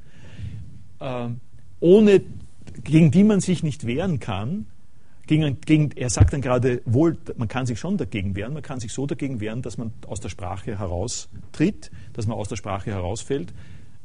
äh, 1.00 1.30
ohne 1.80 2.22
gegen 2.84 3.12
die 3.12 3.24
man 3.24 3.40
sich 3.40 3.64
nicht 3.64 3.88
wehren 3.88 4.20
kann, 4.20 4.68
gegen, 5.28 5.60
gegen, 5.62 5.92
er 5.92 6.10
sagt 6.10 6.34
dann 6.34 6.42
gerade 6.42 6.82
wohl, 6.86 7.18
man 7.38 7.48
kann 7.48 7.66
sich 7.66 7.80
schon 7.80 7.98
dagegen 7.98 8.36
wehren, 8.36 8.54
man 8.54 8.62
kann 8.62 8.80
sich 8.80 8.94
so 8.94 9.06
dagegen 9.08 9.40
wehren, 9.40 9.62
dass 9.62 9.78
man 9.78 9.92
aus 10.08 10.20
der 10.20 10.30
Sprache 10.30 10.78
heraustritt, 10.78 11.92
dass 12.14 12.28
man 12.28 12.38
aus 12.38 12.50
der 12.50 12.56
Sprache 12.56 12.92
herausfällt. 12.92 13.54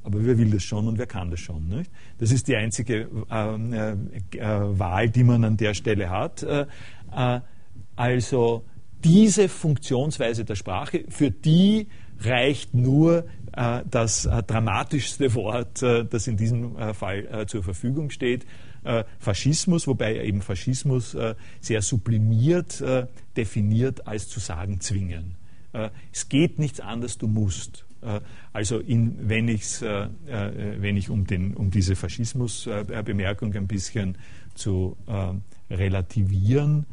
Aber 0.02 0.24
wer 0.24 0.38
will 0.38 0.50
das 0.50 0.62
schon 0.62 0.88
und 0.88 0.98
wer 0.98 1.06
kann 1.06 1.30
das 1.30 1.40
schon? 1.40 1.68
Nicht? 1.68 1.90
Das 2.18 2.32
ist 2.32 2.48
die 2.48 2.56
einzige 2.56 3.08
ähm, 3.30 3.72
äh, 3.72 3.92
äh, 4.38 4.78
Wahl, 4.78 5.10
die 5.10 5.24
man 5.24 5.44
an 5.44 5.56
der 5.56 5.74
Stelle 5.74 6.10
hat. 6.10 6.42
Äh, 6.42 6.66
äh 7.14 7.40
also 7.96 8.64
diese 9.04 9.50
Funktionsweise 9.50 10.46
der 10.46 10.54
Sprache, 10.54 11.04
für 11.08 11.30
die 11.30 11.88
reicht 12.20 12.72
nur 12.72 13.26
äh, 13.52 13.82
das 13.90 14.24
äh, 14.24 14.42
dramatischste 14.42 15.34
Wort, 15.34 15.82
das 15.82 16.26
in 16.26 16.38
diesem 16.38 16.76
Fall 16.94 17.46
zur 17.46 17.62
Verfügung 17.62 18.08
steht, 18.08 18.46
Faschismus, 19.18 19.86
wobei 19.86 20.16
er 20.16 20.24
eben 20.24 20.40
Faschismus 20.40 21.16
sehr 21.60 21.82
sublimiert 21.82 22.82
definiert 23.36 24.06
als 24.06 24.28
zu 24.28 24.40
sagen 24.40 24.80
zwingen. 24.80 25.36
es 26.12 26.28
geht 26.28 26.58
nichts 26.58 26.80
anderes, 26.80 27.18
du 27.18 27.26
musst. 27.26 27.84
Äh, 28.02 28.20
also 28.52 28.78
in, 28.78 29.28
wenn, 29.28 29.48
ich's, 29.48 29.82
äh, 29.82 30.04
äh, 30.26 30.80
wenn 30.80 30.96
ich 30.96 31.10
um, 31.10 31.26
den, 31.26 31.54
um 31.54 31.70
diese 31.70 31.96
Faschismusbemerkung 31.96 33.54
ein 33.54 33.66
bisschen 33.66 34.16
zu 34.54 34.96
relativieren, 35.70 36.86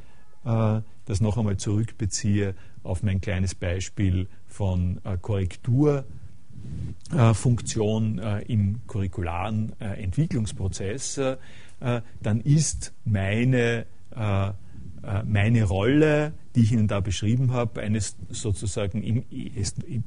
das 0.44 1.20
noch 1.20 1.38
einmal 1.38 1.58
zurückbeziehe 1.58 2.56
auf 2.84 3.04
mein 3.04 3.20
kleines 3.20 3.56
Beispiel 3.56 4.28
von 4.46 5.02
Korrekturfunktion 7.10 8.20
im 8.48 8.80
curricularen 8.86 9.72
Entwicklungsprozess, 9.80 11.20
dann 11.80 12.42
ist 12.42 12.94
meine 13.06 13.86
äh, 15.08 15.24
meine 15.24 15.64
Rolle, 15.64 16.34
die 16.56 16.62
ich 16.62 16.74
Ihnen 16.74 16.88
da 16.88 17.00
beschrieben 17.00 17.54
habe, 17.54 17.82
eines 17.82 18.18
sozusagen 18.30 19.02
in, 19.02 19.24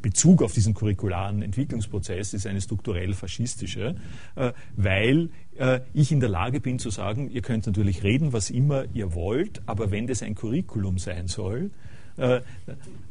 Bezug 0.03 0.43
auf 0.43 0.53
diesen 0.53 0.74
curricularen 0.74 1.41
Entwicklungsprozess 1.41 2.35
ist 2.35 2.47
eine 2.47 2.61
strukturell 2.61 3.15
faschistische, 3.15 3.95
äh, 4.37 4.53
weil 4.77 5.31
äh, 5.57 5.81
ich 5.95 6.12
in 6.12 6.20
der 6.20 6.28
Lage 6.28 6.61
bin 6.61 6.78
zu 6.78 6.91
sagen, 6.91 7.31
ihr 7.31 7.41
könnt 7.41 7.66
natürlich 7.66 8.03
reden, 8.03 8.35
was 8.35 8.51
immer 8.51 8.85
ihr 8.93 9.15
wollt, 9.15 9.62
aber 9.65 9.91
wenn 9.91 10.07
das 10.07 10.23
ein 10.23 10.35
Curriculum 10.35 10.99
sein 10.99 11.28
soll, 11.28 11.70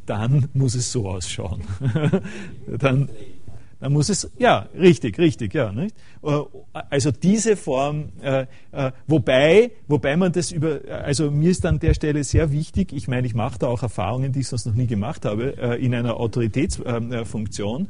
dann 0.06 0.50
muss 0.54 0.76
es 0.76 0.92
so 0.92 1.10
ausschauen. 1.10 1.64
dann, 2.78 3.10
dann 3.80 3.94
muss 3.94 4.10
es, 4.10 4.30
ja, 4.38 4.68
richtig, 4.78 5.18
richtig, 5.18 5.54
ja. 5.54 5.72
Nicht? 5.72 5.96
Äh, 6.22 6.42
also 6.74 7.12
diese 7.12 7.56
Form, 7.56 8.10
äh, 8.22 8.46
äh, 8.72 8.92
wobei, 9.08 9.72
wobei 9.88 10.18
man 10.18 10.32
das 10.32 10.52
über, 10.52 10.82
also 10.90 11.32
mir 11.32 11.52
ist 11.52 11.66
an 11.66 11.80
der 11.80 11.94
Stelle 11.94 12.24
sehr 12.24 12.52
wichtig, 12.52 12.92
ich 12.92 13.08
meine, 13.08 13.26
ich 13.26 13.36
mache 13.36 13.60
da 13.60 13.68
auch 13.68 13.82
Erfahrungen, 13.82 14.34
die 14.34 14.42
ich 14.42 14.48
sonst 14.48 14.66
noch 14.66 14.76
nie 14.76 14.88
gemacht 14.88 15.26
habe, 15.26 15.78
in 15.80 15.94
einer 15.96 16.18
Autoritätsfunktion. 16.18 17.90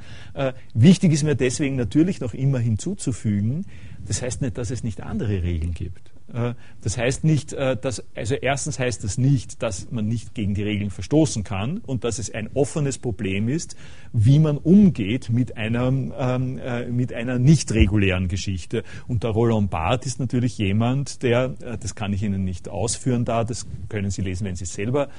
Wichtig 0.73 1.13
ist 1.13 1.23
mir 1.23 1.35
deswegen 1.35 1.75
natürlich 1.75 2.19
noch 2.21 2.33
immer 2.33 2.59
hinzuzufügen, 2.59 3.65
das 4.07 4.21
heißt 4.21 4.41
nicht, 4.41 4.57
dass 4.57 4.71
es 4.71 4.83
nicht 4.83 5.01
andere 5.01 5.43
Regeln 5.43 5.73
gibt. 5.73 6.11
Äh, 6.33 6.53
das 6.81 6.97
heißt 6.97 7.23
nicht, 7.23 7.53
äh, 7.53 7.77
dass, 7.77 8.03
also 8.15 8.35
erstens 8.35 8.79
heißt 8.79 9.03
das 9.03 9.17
nicht, 9.17 9.61
dass 9.61 9.91
man 9.91 10.07
nicht 10.07 10.33
gegen 10.33 10.53
die 10.53 10.63
Regeln 10.63 10.89
verstoßen 10.89 11.43
kann 11.43 11.79
und 11.79 12.03
dass 12.03 12.19
es 12.19 12.33
ein 12.33 12.49
offenes 12.53 12.97
Problem 12.97 13.49
ist, 13.49 13.75
wie 14.13 14.39
man 14.39 14.57
umgeht 14.57 15.29
mit 15.29 15.57
einer, 15.57 15.87
ähm, 15.87 16.57
äh, 16.59 16.85
mit 16.85 17.13
einer 17.13 17.39
nicht 17.39 17.71
regulären 17.71 18.27
Geschichte. 18.27 18.83
Und 19.07 19.23
der 19.23 19.31
Roland 19.31 19.69
Barth 19.69 20.05
ist 20.05 20.19
natürlich 20.19 20.57
jemand, 20.57 21.23
der, 21.23 21.49
das 21.49 21.95
kann 21.95 22.13
ich 22.13 22.23
Ihnen 22.23 22.43
nicht 22.43 22.69
ausführen 22.69 23.25
da, 23.25 23.43
das 23.43 23.67
können 23.89 24.11
Sie 24.11 24.21
lesen, 24.21 24.45
wenn 24.45 24.55
Sie 24.55 24.63
es 24.63 24.73
selber 24.73 25.09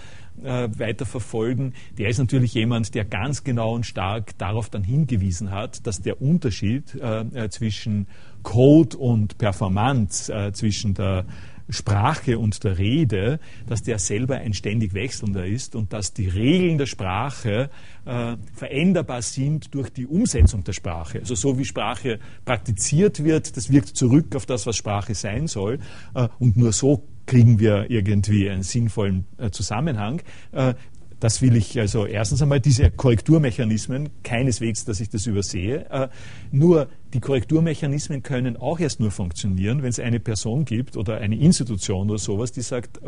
äh, 0.42 0.68
weiter 0.78 1.06
verfolgen. 1.06 1.74
Der 1.98 2.08
ist 2.08 2.18
natürlich 2.18 2.54
jemand, 2.54 2.94
der 2.94 3.04
ganz 3.04 3.44
genau 3.44 3.74
und 3.74 3.86
stark 3.86 4.36
darauf 4.38 4.70
dann 4.70 4.84
hingewiesen 4.84 5.50
hat, 5.50 5.86
dass 5.86 6.00
der 6.00 6.20
Unterschied 6.20 6.94
äh, 6.94 7.48
zwischen 7.50 8.06
Code 8.42 8.96
und 8.96 9.38
Performance 9.38 10.32
äh, 10.32 10.52
zwischen 10.52 10.94
der 10.94 11.26
Sprache 11.70 12.38
und 12.38 12.62
der 12.64 12.78
Rede, 12.78 13.38
dass 13.66 13.82
der 13.82 13.98
selber 13.98 14.36
ein 14.36 14.54
ständig 14.54 14.94
wechselnder 14.94 15.46
ist 15.46 15.76
und 15.76 15.92
dass 15.92 16.12
die 16.12 16.28
Regeln 16.28 16.78
der 16.78 16.86
Sprache 16.86 17.70
äh, 18.04 18.36
veränderbar 18.54 19.22
sind 19.22 19.74
durch 19.74 19.90
die 19.90 20.06
Umsetzung 20.06 20.64
der 20.64 20.72
Sprache. 20.72 21.20
Also 21.20 21.34
so 21.34 21.58
wie 21.58 21.64
Sprache 21.64 22.18
praktiziert 22.44 23.22
wird, 23.24 23.56
das 23.56 23.70
wirkt 23.70 23.96
zurück 23.96 24.34
auf 24.36 24.46
das, 24.46 24.66
was 24.66 24.76
Sprache 24.76 25.14
sein 25.14 25.46
soll. 25.46 25.78
Äh, 26.14 26.28
und 26.38 26.56
nur 26.56 26.72
so 26.72 27.04
kriegen 27.30 27.60
wir 27.60 27.88
irgendwie 27.90 28.50
einen 28.50 28.64
sinnvollen 28.64 29.24
äh, 29.38 29.50
Zusammenhang. 29.50 30.20
Äh, 30.50 30.74
das 31.20 31.42
will 31.42 31.54
ich 31.54 31.78
also 31.78 32.06
erstens 32.06 32.42
einmal 32.42 32.58
diese 32.58 32.90
Korrekturmechanismen, 32.90 34.08
keineswegs, 34.24 34.84
dass 34.84 34.98
ich 34.98 35.10
das 35.10 35.26
übersehe. 35.26 35.88
Äh, 35.90 36.08
nur 36.50 36.88
die 37.14 37.20
Korrekturmechanismen 37.20 38.24
können 38.24 38.56
auch 38.56 38.80
erst 38.80 38.98
nur 38.98 39.12
funktionieren, 39.12 39.84
wenn 39.84 39.90
es 39.90 40.00
eine 40.00 40.18
Person 40.18 40.64
gibt 40.64 40.96
oder 40.96 41.18
eine 41.18 41.36
Institution 41.36 42.10
oder 42.10 42.18
sowas, 42.18 42.50
die 42.50 42.62
sagt, 42.62 43.00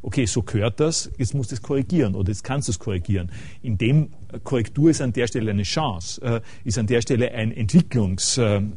okay, 0.00 0.24
so 0.24 0.42
gehört 0.42 0.80
das, 0.80 1.10
jetzt 1.18 1.34
musst 1.34 1.50
du 1.50 1.56
es 1.56 1.62
korrigieren 1.62 2.14
oder 2.14 2.30
jetzt 2.30 2.42
kannst 2.42 2.68
du 2.68 2.72
es 2.72 2.78
korrigieren. 2.78 3.30
In 3.60 3.76
dem 3.76 4.08
Korrektur 4.44 4.88
ist 4.88 5.02
an 5.02 5.12
der 5.12 5.26
Stelle 5.26 5.50
eine 5.50 5.64
Chance, 5.64 6.40
ist 6.64 6.78
an 6.78 6.86
der 6.86 7.02
Stelle 7.02 7.32
ein 7.32 7.52
Entwicklungs, 7.52 8.38
eine 8.38 8.70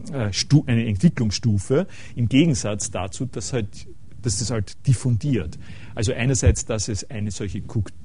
Entwicklungsstufe 0.85 1.88
im 2.17 2.27
Gegensatz 2.27 2.91
dazu, 2.91 3.25
dass 3.25 3.53
halt 3.53 3.88
dass 4.25 4.39
das 4.39 4.49
halt 4.49 4.75
diffundiert. 4.87 5.59
Also 5.95 6.13
einerseits, 6.13 6.65
dass 6.65 6.87
es 6.87 7.09
eine 7.09 7.31
solche 7.31 7.61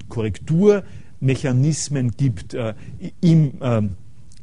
Korrekturmechanismen 0.09 2.11
gibt 2.11 2.53
äh, 2.53 2.73
im 3.21 3.53
äh, 3.61 3.81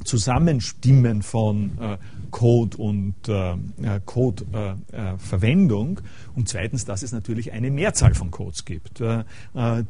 Zusammenstimmen 0.04 1.22
von 1.22 1.70
äh, 1.80 1.98
Code 2.36 2.76
und 2.76 3.14
äh, 3.28 3.52
äh, 3.52 3.56
Code-Verwendung 4.04 6.02
und 6.34 6.50
zweitens, 6.50 6.84
dass 6.84 7.02
es 7.02 7.12
natürlich 7.12 7.52
eine 7.52 7.70
Mehrzahl 7.70 8.14
von 8.14 8.30
Codes 8.30 8.66
gibt, 8.66 9.02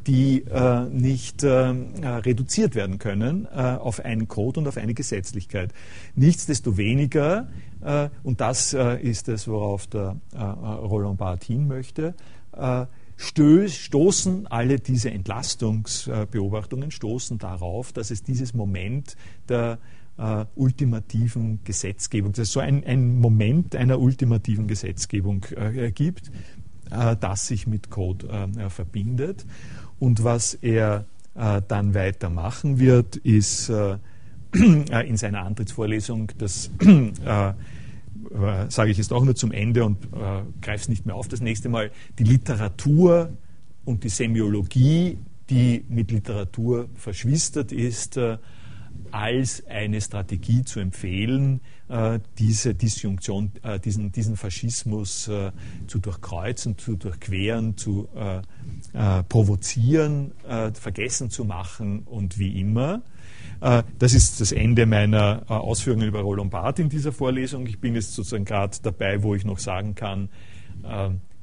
die 0.07 0.45
nicht 0.91 1.43
reduziert 1.43 2.75
werden 2.75 2.99
können 2.99 3.47
auf 3.47 3.99
einen 4.05 4.29
Code 4.29 4.61
und 4.61 4.67
auf 4.69 4.77
eine 4.77 4.93
Gesetzlichkeit. 4.93 5.73
Nichtsdestoweniger, 6.15 7.49
und 8.23 8.39
das 8.39 8.73
ist 8.73 9.27
es, 9.27 9.49
worauf 9.49 9.87
der 9.87 10.15
Roland 10.33 11.17
Barth 11.17 11.43
hin 11.43 11.67
möchte, 11.67 12.15
stoßen 13.17 14.47
alle 14.47 14.79
diese 14.79 15.11
Entlastungsbeobachtungen 15.11 16.91
stoßen 16.91 17.39
darauf, 17.39 17.91
dass 17.91 18.09
es 18.09 18.23
dieses 18.23 18.53
Moment 18.53 19.17
der 19.49 19.79
äh, 20.17 20.45
ultimativen 20.55 21.59
Gesetzgebung, 21.63 22.31
dass 22.33 22.47
es 22.47 22.51
so 22.51 22.59
ein, 22.59 22.83
ein 22.83 23.19
Moment 23.19 23.75
einer 23.75 23.99
ultimativen 23.99 24.67
Gesetzgebung 24.67 25.45
äh, 25.55 25.91
gibt, 25.91 26.31
äh, 26.91 27.15
das 27.15 27.47
sich 27.47 27.67
mit 27.67 27.89
Code 27.89 28.27
äh, 28.57 28.69
verbindet. 28.69 29.45
Und 29.99 30.23
was 30.23 30.53
er 30.53 31.05
äh, 31.35 31.61
dann 31.67 31.93
weitermachen 31.93 32.79
wird, 32.79 33.15
ist 33.17 33.69
äh, 33.69 33.97
in 34.53 35.17
seiner 35.17 35.43
Antrittsvorlesung 35.43 36.31
das 36.37 36.71
sage 38.69 38.91
ich 38.91 38.97
jetzt 38.97 39.13
auch 39.13 39.23
nur 39.23 39.35
zum 39.35 39.51
Ende 39.51 39.85
und 39.85 40.03
äh, 40.05 40.41
greife 40.61 40.81
es 40.81 40.89
nicht 40.89 41.05
mehr 41.05 41.15
auf 41.15 41.27
das 41.27 41.39
nächste 41.39 41.69
Mal, 41.69 41.91
die 42.19 42.23
Literatur 42.23 43.29
und 43.85 44.03
die 44.03 44.09
Semiologie, 44.09 45.17
die 45.49 45.85
mit 45.87 46.11
Literatur 46.11 46.89
verschwistert 46.95 47.71
ist, 47.71 48.17
äh, 48.17 48.37
als 49.11 49.65
eine 49.67 50.01
Strategie 50.01 50.63
zu 50.63 50.79
empfehlen, 50.79 51.61
äh, 51.89 52.19
diese 52.37 52.75
Disjunktion, 52.75 53.51
äh, 53.63 53.79
diesen, 53.79 54.11
diesen 54.11 54.35
Faschismus 54.35 55.29
äh, 55.29 55.51
zu 55.87 55.99
durchkreuzen, 55.99 56.77
zu 56.77 56.95
durchqueren, 56.95 57.77
zu 57.77 58.07
provozieren, 59.29 60.31
vergessen 60.73 61.29
zu 61.29 61.45
machen 61.45 62.01
und 62.05 62.37
wie 62.37 62.59
immer. 62.59 63.01
Das 63.59 64.13
ist 64.13 64.41
das 64.41 64.51
Ende 64.51 64.85
meiner 64.85 65.43
Ausführungen 65.47 66.07
über 66.07 66.21
Roland 66.21 66.51
Barth 66.51 66.79
in 66.79 66.89
dieser 66.89 67.11
Vorlesung. 67.11 67.67
Ich 67.67 67.79
bin 67.79 67.95
jetzt 67.95 68.13
sozusagen 68.13 68.45
gerade 68.45 68.77
dabei, 68.81 69.23
wo 69.23 69.35
ich 69.35 69.45
noch 69.45 69.59
sagen 69.59 69.95
kann, 69.95 70.29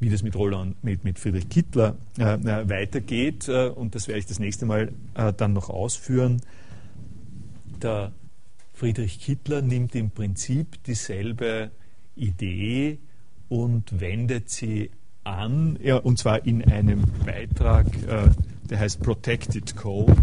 wie 0.00 0.10
das 0.10 0.22
mit 0.22 0.36
Roland, 0.36 0.82
mit, 0.82 1.04
mit 1.04 1.18
Friedrich 1.18 1.48
Kittler 1.48 1.96
weitergeht. 2.16 3.48
Und 3.48 3.94
das 3.94 4.08
werde 4.08 4.20
ich 4.20 4.26
das 4.26 4.38
nächste 4.38 4.66
Mal 4.66 4.92
dann 5.36 5.52
noch 5.52 5.70
ausführen 5.70 6.40
der 7.82 8.12
Friedrich 8.72 9.20
Kittler 9.20 9.62
nimmt 9.62 9.94
im 9.94 10.10
Prinzip 10.10 10.82
dieselbe 10.84 11.70
Idee 12.16 12.98
und 13.48 14.00
wendet 14.00 14.50
sie 14.50 14.90
an, 15.22 15.78
ja, 15.82 15.96
und 15.96 16.18
zwar 16.18 16.44
in 16.44 16.62
einem 16.64 17.02
Beitrag, 17.24 17.86
äh, 18.06 18.30
der 18.68 18.80
heißt 18.80 19.00
Protected 19.00 19.76
Code. 19.76 20.22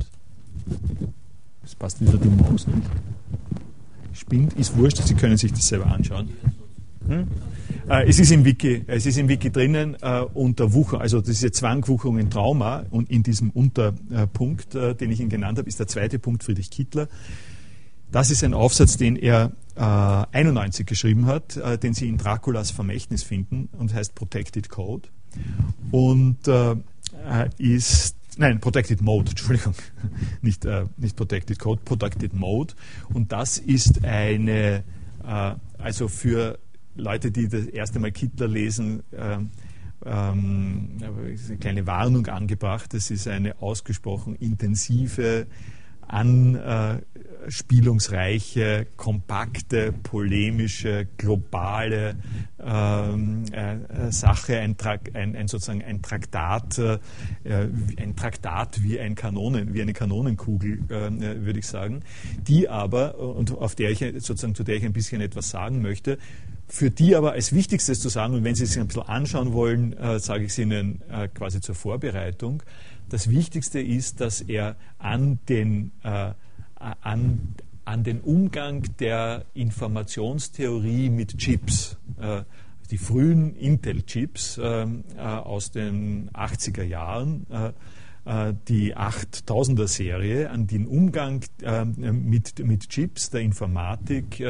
Das 1.62 1.76
passt 1.76 2.02
wieder 2.02 2.18
die 2.18 2.30
Maus 2.30 2.68
nicht. 2.68 2.88
Spinnt, 4.14 4.54
ist 4.54 4.76
wurscht, 4.78 4.98
Sie 4.98 5.16
können 5.16 5.38
sich 5.38 5.52
das 5.52 5.68
selber 5.68 5.88
anschauen. 5.88 6.30
Hm? 7.08 7.28
Äh, 7.90 8.08
es, 8.08 8.20
ist 8.20 8.32
im 8.32 8.46
Wiki, 8.46 8.84
es 8.88 9.06
ist 9.06 9.18
im 9.18 9.28
Wiki 9.28 9.52
drinnen 9.52 9.96
äh, 10.02 10.22
unter 10.34 10.74
Wucher, 10.74 11.02
also 11.02 11.22
diese 11.22 11.52
Zwangwucherung 11.52 12.20
in 12.20 12.30
Trauma 12.30 12.86
und 12.90 13.10
in 13.10 13.24
diesem 13.24 13.50
Unterpunkt, 13.50 14.76
äh, 14.76 14.96
den 14.96 15.12
ich 15.12 15.20
Ihnen 15.20 15.30
genannt 15.30 15.58
habe, 15.58 15.68
ist 15.68 15.80
der 15.80 15.88
zweite 15.88 16.20
Punkt 16.20 16.44
Friedrich 16.44 16.70
Kittler. 16.70 17.08
Das 18.12 18.30
ist 18.30 18.44
ein 18.44 18.54
Aufsatz, 18.54 18.98
den 18.98 19.16
er 19.16 19.54
91 19.78 20.86
geschrieben 20.86 21.28
hat, 21.28 21.58
den 21.82 21.94
Sie 21.94 22.10
in 22.10 22.18
Draculas 22.18 22.70
Vermächtnis 22.70 23.24
finden 23.24 23.70
und 23.72 23.94
heißt 23.94 24.16
Protected 24.16 24.68
Code 24.68 25.08
und 25.92 26.40
ist 27.58 28.18
Nein, 28.38 28.60
Protected 28.60 29.02
Mode, 29.02 29.30
Entschuldigung, 29.32 29.76
nicht, 30.42 30.66
äh, 30.66 30.86
nicht 30.98 31.16
Protected 31.16 31.60
Code, 31.60 31.82
Protected 31.84 32.34
Mode. 32.34 32.74
Und 33.14 33.32
das 33.32 33.58
ist 33.58 34.04
eine, 34.04 34.84
äh, 35.26 35.54
also 35.78 36.08
für 36.08 36.58
Leute, 36.96 37.32
die 37.32 37.48
das 37.48 37.66
erste 37.66 38.00
Mal 38.00 38.12
Kittler 38.12 38.48
lesen, 38.48 39.04
äh, 39.12 39.38
ähm, 40.04 40.98
eine 41.00 41.58
kleine 41.58 41.88
Warnung 41.88 42.28
angebracht. 42.28 42.94
Das 42.94 43.12
ist 43.12 43.28
eine 43.28 43.62
ausgesprochen 43.62 44.36
intensive 44.36 45.48
anspielungsreiche, 46.12 48.88
kompakte, 48.98 49.94
polemische, 49.94 51.08
globale 51.18 52.18
ähm, 52.60 53.46
äh, 53.54 54.12
Sache, 54.12 54.60
ein, 54.60 54.76
ein, 55.14 55.38
ein, 55.38 55.48
sozusagen 55.48 55.82
ein 55.84 56.02
Traktat, 56.02 56.80
äh, 56.80 57.00
ein 57.98 58.18
Traktat 58.18 58.84
wie, 58.84 59.00
ein 59.00 59.16
Kanonen, 59.16 59.74
wie 59.74 59.82
eine 59.82 59.94
Kanonenkugel, 59.94 60.80
äh, 60.90 61.46
würde 61.46 61.60
ich 61.60 61.68
sagen, 61.68 62.02
die 62.46 62.68
aber, 62.68 63.18
und 63.18 63.58
auf 63.58 63.76
der 63.76 63.92
ich 63.92 64.00
sozusagen 64.00 64.54
zu 64.54 64.66
der 64.66 64.76
ich 64.76 64.84
ein 64.84 64.92
bisschen 64.92 65.22
etwas 65.22 65.50
sagen 65.50 65.82
möchte, 65.82 66.18
für 66.72 66.90
die 66.90 67.16
aber 67.18 67.34
als 67.34 67.52
Wichtigstes 67.52 68.00
zu 68.00 68.08
sagen, 68.08 68.34
und 68.34 68.46
wenn 68.46 68.56
Sie 68.56 68.66
sich 68.66 68.80
ein 68.80 68.88
bisschen 68.88 69.04
anschauen 69.04 69.52
wollen, 69.52 69.92
äh, 69.94 70.20
sage 70.20 70.46
ich 70.46 70.52
es 70.52 70.58
Ihnen 70.58 71.02
äh, 71.10 71.28
quasi 71.28 71.60
zur 71.60 71.76
Vorbereitung, 71.76 72.64
das 73.10 73.30
Wichtigste 73.30 73.82
ist, 73.82 74.22
dass 74.22 74.40
er 74.40 74.78
an 74.98 75.40
den, 75.50 75.92
äh, 76.04 76.32
an, 76.76 77.56
an 77.84 78.04
den 78.06 78.22
Umgang 78.22 78.84
der 79.00 79.44
Informationstheorie 79.54 81.10
mit 81.10 81.38
Chips, 81.38 81.98
äh, 82.22 82.44
die 82.90 82.98
frühen 82.98 83.54
Intel-Chips 83.58 84.58
äh, 84.58 84.84
äh 84.84 85.18
aus 85.18 85.72
den 85.72 86.30
80er 86.32 86.84
Jahren, 86.84 87.46
äh, 88.26 88.50
äh, 88.50 88.54
die 88.68 88.96
8000er-Serie, 88.96 90.50
an 90.50 90.68
den 90.68 90.88
Umgang 90.88 91.44
mit, 91.96 92.66
mit 92.66 92.90
Chips 92.90 93.30
der 93.30 93.42
Informatik 93.42 94.42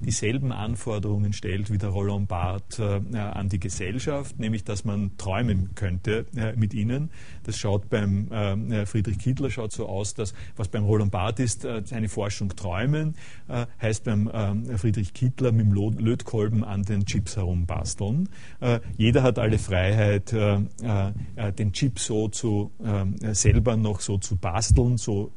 dieselben 0.00 0.52
Anforderungen 0.52 1.32
stellt 1.32 1.70
wie 1.70 1.78
der 1.78 1.90
Roland 1.90 2.28
Barth 2.28 2.78
äh, 2.78 3.16
an 3.16 3.48
die 3.48 3.60
Gesellschaft, 3.60 4.38
nämlich 4.38 4.64
dass 4.64 4.84
man 4.84 5.16
träumen 5.18 5.74
könnte 5.74 6.26
äh, 6.34 6.54
mit 6.56 6.74
ihnen. 6.74 7.10
Das 7.44 7.58
schaut 7.58 7.90
beim 7.90 8.30
äh, 8.32 8.86
Friedrich 8.86 9.18
Kittler 9.18 9.50
schaut 9.50 9.72
so 9.72 9.86
aus, 9.86 10.14
dass 10.14 10.34
was 10.56 10.68
beim 10.68 10.84
Roland 10.84 11.12
Barth 11.12 11.38
ist, 11.38 11.64
äh, 11.64 11.82
seine 11.84 12.08
Forschung 12.08 12.48
träumen, 12.56 13.14
äh, 13.48 13.66
heißt 13.80 14.04
beim 14.04 14.30
ähm, 14.32 14.78
Friedrich 14.78 15.12
Kittler 15.12 15.52
mit 15.52 15.66
dem 15.66 15.72
Lötkolben 15.72 16.64
an 16.64 16.82
den 16.82 17.04
Chips 17.04 17.36
herumbasteln. 17.36 18.28
Äh, 18.60 18.80
jeder 18.96 19.22
hat 19.22 19.38
alle 19.38 19.58
Freiheit, 19.58 20.32
den 20.32 21.72
Chip 21.72 21.98
so 21.98 22.28
zu 22.28 22.70
ähm, 23.00 23.34
selber 23.34 23.76
noch 23.76 24.00
so 24.00 24.18
zu 24.18 24.36
basteln, 24.36 24.96
so 24.96 25.32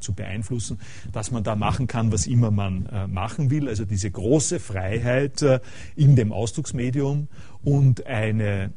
zu 0.00 0.12
beeinflussen, 0.12 0.78
dass 1.12 1.30
man 1.30 1.44
da 1.44 1.56
machen 1.56 1.86
kann, 1.86 2.12
was 2.12 2.26
immer 2.26 2.50
man 2.50 2.88
machen 3.08 3.50
will. 3.50 3.68
Also 3.68 3.84
diese 3.84 4.10
große 4.10 4.60
Freiheit 4.60 5.42
äh, 5.42 5.60
in 5.96 6.16
dem 6.16 6.32
Ausdrucksmedium 6.32 7.28
und 7.62 8.06
eine 8.06 8.72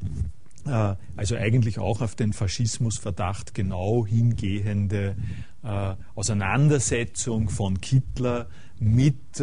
äh, 0.66 0.96
also 1.16 1.36
eigentlich 1.36 1.80
auch 1.80 2.02
auf 2.02 2.16
den 2.16 2.34
Faschismusverdacht 2.34 3.54
genau 3.54 4.06
hingehende 4.06 5.16
äh, 5.64 5.96
Auseinandersetzung 6.16 7.50
von 7.50 7.82
Kittler 7.82 8.48
mit 8.80 9.42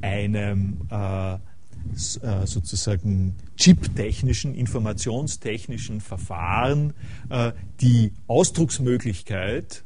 einem 0.00 0.88
sozusagen 2.44 3.36
chiptechnischen, 3.56 4.54
informationstechnischen 4.54 6.00
Verfahren 6.00 6.92
die 7.80 8.12
Ausdrucksmöglichkeit 8.26 9.84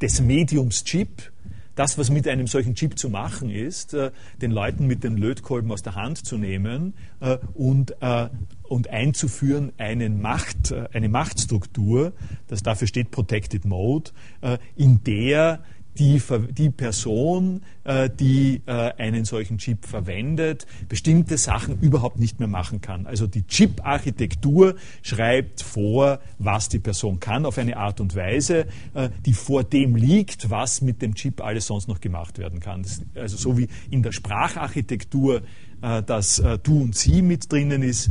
des 0.00 0.20
Mediums 0.20 0.84
Chip 0.84 1.32
das, 1.78 1.96
was 1.96 2.10
mit 2.10 2.26
einem 2.26 2.48
solchen 2.48 2.74
Chip 2.74 2.98
zu 2.98 3.08
machen 3.08 3.50
ist, 3.50 3.94
äh, 3.94 4.10
den 4.42 4.50
Leuten 4.50 4.88
mit 4.88 5.04
den 5.04 5.16
Lötkolben 5.16 5.70
aus 5.70 5.82
der 5.82 5.94
Hand 5.94 6.18
zu 6.18 6.36
nehmen 6.36 6.94
äh, 7.20 7.38
und, 7.54 7.94
äh, 8.00 8.28
und 8.64 8.90
einzuführen 8.90 9.72
einen 9.78 10.20
Macht, 10.20 10.72
äh, 10.72 10.88
eine 10.92 11.08
Machtstruktur, 11.08 12.14
das 12.48 12.64
dafür 12.64 12.88
steht 12.88 13.12
Protected 13.12 13.64
Mode, 13.64 14.10
äh, 14.40 14.58
in 14.74 15.04
der 15.04 15.60
die, 15.98 16.20
die 16.50 16.70
Person, 16.70 17.62
äh, 17.84 18.08
die 18.08 18.62
äh, 18.66 18.92
einen 18.98 19.24
solchen 19.24 19.58
Chip 19.58 19.86
verwendet, 19.86 20.66
bestimmte 20.88 21.38
Sachen 21.38 21.80
überhaupt 21.80 22.18
nicht 22.18 22.38
mehr 22.38 22.48
machen 22.48 22.80
kann. 22.80 23.06
Also 23.06 23.26
die 23.26 23.46
Chip-Architektur 23.46 24.76
schreibt 25.02 25.62
vor, 25.62 26.20
was 26.38 26.68
die 26.68 26.78
Person 26.78 27.18
kann, 27.18 27.44
auf 27.44 27.58
eine 27.58 27.76
Art 27.76 28.00
und 28.00 28.14
Weise, 28.14 28.66
äh, 28.94 29.10
die 29.26 29.32
vor 29.32 29.64
dem 29.64 29.96
liegt, 29.96 30.50
was 30.50 30.80
mit 30.80 31.02
dem 31.02 31.14
Chip 31.14 31.42
alles 31.42 31.66
sonst 31.66 31.88
noch 31.88 32.00
gemacht 32.00 32.38
werden 32.38 32.60
kann. 32.60 32.84
Also 33.14 33.36
so 33.36 33.58
wie 33.58 33.68
in 33.90 34.02
der 34.02 34.12
Spracharchitektur 34.12 35.42
dass 35.80 36.42
Du 36.64 36.82
und 36.82 36.96
Sie 36.96 37.22
mit 37.22 37.52
drinnen 37.52 37.84
ist, 37.84 38.10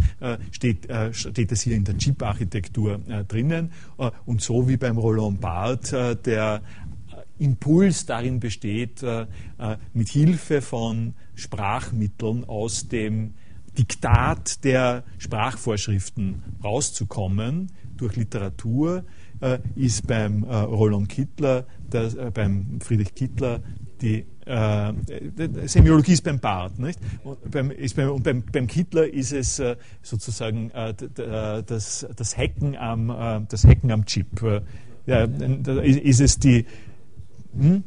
steht, 0.51 0.87
steht 1.11 1.51
es 1.51 1.63
hier 1.63 1.75
in 1.75 1.83
der 1.83 1.97
Chip-Architektur 1.97 3.01
drinnen. 3.27 3.73
und 4.25 4.41
so 4.41 4.69
wie 4.69 4.77
beim 4.77 4.97
Roland 4.97 5.41
Barth 5.41 5.91
der 5.91 6.61
Impuls 7.39 8.05
darin 8.05 8.39
besteht, 8.39 9.03
äh, 9.03 9.21
äh, 9.59 9.77
mit 9.93 10.09
Hilfe 10.09 10.61
von 10.61 11.13
Sprachmitteln 11.35 12.45
aus 12.45 12.87
dem 12.87 13.33
Diktat 13.77 14.63
der 14.63 15.03
Sprachvorschriften 15.19 16.41
rauszukommen 16.63 17.71
durch 17.95 18.15
Literatur, 18.15 19.03
äh, 19.39 19.59
ist 19.75 20.07
beim 20.07 20.43
Roland 20.43 21.09
Kittler, 21.09 21.65
das, 21.89 22.17
beim 22.33 22.79
Friedrich 22.81 23.13
Kittler 23.13 23.61
die 24.01 24.25
Semiologie 25.65 26.13
ist 26.13 26.23
beim 26.23 26.39
Barth, 26.39 26.77
nicht? 26.77 26.99
Und 27.23 27.51
beim, 27.51 27.73
beim, 27.95 28.09
und 28.11 28.23
beim, 28.23 28.43
beim 28.43 28.67
Kittler 28.67 29.11
ist 29.11 29.33
es 29.33 29.61
sozusagen 30.03 30.71
das, 31.65 32.07
das, 32.15 32.37
Hacken 32.37 32.77
am, 32.77 33.47
das 33.49 33.65
Hacken 33.65 33.91
am 33.91 34.05
Chip. 34.05 34.27
ja, 35.07 35.23
ist 35.23 36.21
es 36.21 36.37
die, 36.37 36.65
hm? 37.59 37.83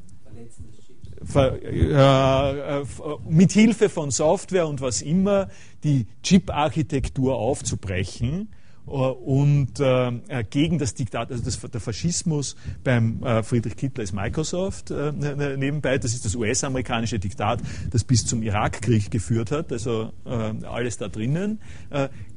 Äh, 1.35 2.83
mit 3.29 3.53
Hilfe 3.53 3.89
von 3.91 4.11
Software 4.11 4.67
und 4.67 4.81
was 4.81 5.03
immer 5.03 5.49
die 5.85 6.07
Chip-Architektur 6.23 7.37
aufzubrechen 7.37 8.49
äh, 8.87 8.91
und 8.91 9.79
äh, 9.81 10.45
gegen 10.49 10.79
das 10.79 10.95
Diktat, 10.95 11.31
also 11.31 11.45
das, 11.45 11.61
der 11.61 11.81
Faschismus 11.81 12.57
beim 12.83 13.23
äh, 13.23 13.43
Friedrich 13.43 13.77
Kittler 13.77 14.03
ist 14.03 14.15
Microsoft 14.15 14.91
äh, 14.91 15.13
ne, 15.13 15.37
ne, 15.37 15.57
nebenbei, 15.59 15.99
das 15.99 16.15
ist 16.15 16.25
das 16.25 16.35
US-amerikanische 16.35 17.19
Diktat, 17.19 17.61
das 17.91 18.03
bis 18.03 18.25
zum 18.25 18.43
Irakkrieg 18.43 19.11
geführt 19.11 19.51
hat, 19.51 19.73
also 19.73 20.13
äh, 20.25 20.31
alles 20.65 20.97
da 20.97 21.09
drinnen 21.09 21.61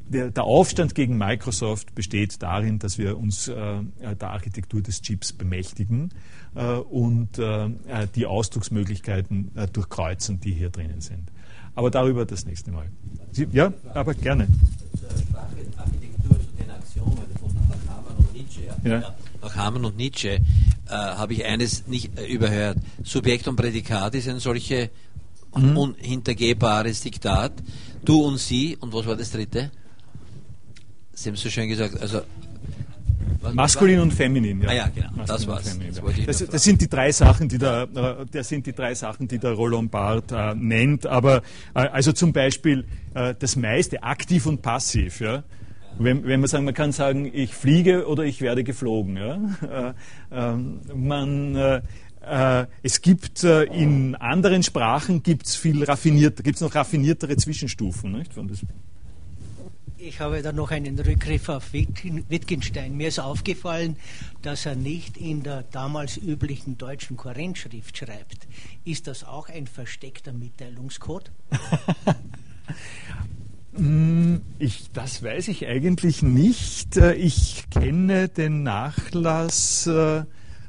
der, 0.08 0.32
der, 0.32 0.44
Aufstand 0.44 0.96
gegen 0.96 1.18
Microsoft 1.18 1.96
besteht 1.96 2.42
darin, 2.42 2.80
dass 2.80 2.98
wir 2.98 3.18
uns 3.18 3.48
äh, 3.48 3.82
der 4.20 4.30
Architektur 4.30 4.82
des 4.82 5.02
Chips 5.02 5.34
bemächtigen 5.34 6.10
äh, 6.56 6.74
und 6.76 7.40
äh, 7.40 7.70
die 8.16 8.26
Ausdrucksmöglichkeiten 8.26 9.52
äh, 9.56 9.68
durchkreuzen, 9.68 10.40
die 10.40 10.54
hier 10.54 10.70
drinnen 10.70 11.02
sind. 11.02 11.32
Aber 11.76 11.90
darüber 11.90 12.26
das 12.26 12.46
nächste 12.46 12.72
Mal. 12.72 12.90
Sie, 13.32 13.48
ja, 13.52 13.74
aber 13.94 14.14
gerne. 14.14 14.48
Architektur 15.34 16.40
zu 16.40 16.46
den 16.58 16.70
Axiomen 16.70 17.18
von 17.40 17.52
Hamann 17.90 18.16
und 18.18 18.34
Nietzsche. 18.34 18.62
Ja. 18.84 19.16
Nach 19.42 19.56
Hamann 19.56 19.86
und 19.86 19.98
Nietzsche 19.98 20.30
äh, 20.30 20.42
habe 20.90 21.34
ich 21.34 21.46
eines 21.46 21.88
nicht 21.88 22.18
äh, 22.20 22.26
überhört. 22.26 22.78
Subjekt 23.04 23.48
und 23.48 23.56
Prädikat 23.56 24.16
ist 24.16 24.28
ein 24.28 24.40
solches 24.40 24.90
mhm. 25.56 25.78
unhintergehbares 25.78 27.02
Diktat. 27.02 27.54
Du 28.06 28.22
und 28.24 28.38
sie, 28.38 28.78
und 28.78 28.94
was 28.94 29.06
war 29.06 29.16
das 29.16 29.32
dritte? 29.32 29.72
Sie 31.14 31.30
haben 31.30 31.36
es 31.36 31.42
so 31.42 31.50
schön 31.50 31.70
gesagt, 31.70 32.00
also 32.00 32.22
Maskulin 33.54 34.00
und 34.00 34.14
feminin, 34.14 34.62
ja. 34.62 34.70
Ah 34.70 34.74
ja, 34.74 34.88
genau. 34.88 35.08
Maskulin 35.16 35.28
das 35.28 35.48
war's. 35.48 36.26
Das, 36.26 36.40
das, 36.40 36.50
das, 36.50 36.64
sind 36.64 36.82
die 36.82 36.90
drei 36.90 37.12
Sachen, 37.12 37.50
die 37.50 37.58
der, 37.58 37.88
äh, 37.94 38.26
das 38.32 38.48
sind 38.48 38.66
die 38.66 38.74
drei 38.74 38.96
Sachen, 38.96 39.28
die 39.28 39.38
der 39.38 39.52
Roland 39.52 39.92
Barth 39.92 40.32
äh, 40.32 40.56
nennt. 40.56 41.06
Aber 41.06 41.38
äh, 41.74 41.80
also 41.80 42.14
zum 42.14 42.32
Beispiel 42.32 42.86
äh, 43.14 43.36
das 43.38 43.56
meiste 43.56 44.04
aktiv 44.04 44.46
und 44.46 44.62
passiv. 44.62 45.20
Ja. 45.20 45.44
Wenn, 46.00 46.24
wenn 46.24 46.40
man 46.40 46.48
sagen, 46.48 46.66
man 46.66 46.74
kann 46.74 46.92
sagen, 46.92 47.30
ich 47.32 47.54
fliege 47.54 48.08
oder 48.08 48.24
ich 48.24 48.42
werde 48.42 48.64
geflogen. 48.64 49.18
Ja. 49.18 49.90
Äh, 49.90 49.94
ähm, 50.32 50.82
man 50.96 51.56
äh, 51.56 51.82
es 52.82 53.02
gibt 53.02 53.44
in 53.44 54.16
anderen 54.16 54.64
Sprachen 54.64 55.24
gibt's 55.24 55.58
viel 55.58 55.84
raffiniert, 55.84 56.42
gibt's 56.42 56.62
noch 56.62 56.74
raffiniertere 56.74 57.36
Zwischenstufen. 57.36 58.14
Nicht? 58.14 58.34
Von 58.34 58.48
das 58.48 58.62
Ich 60.06 60.20
habe 60.20 60.42
da 60.42 60.52
noch 60.52 60.72
einen 60.72 61.00
Rückgriff 61.00 61.48
auf 61.48 61.72
Wittgenstein. 61.72 62.98
Mir 62.98 63.08
ist 63.08 63.20
aufgefallen, 63.20 63.96
dass 64.42 64.66
er 64.66 64.76
nicht 64.76 65.16
in 65.16 65.44
der 65.44 65.64
damals 65.64 66.18
üblichen 66.18 66.78
deutschen 66.78 67.16
Korrentschrift 67.16 67.98
schreibt. 67.98 68.46
Ist 68.84 69.08
das 69.08 69.24
auch 69.24 69.48
ein 69.48 69.66
versteckter 69.66 70.34
Mitteilungscode? 70.34 71.32
Hm, 73.76 74.42
ich, 74.60 74.92
das 74.92 75.24
weiß 75.24 75.48
ich 75.48 75.68
eigentlich 75.68 76.22
nicht. 76.22 76.98
Äh, 76.98 77.14
ich 77.14 77.64
kenne 77.70 78.28
den 78.28 78.62
Nachlass 78.62 79.88
äh, 79.88 80.26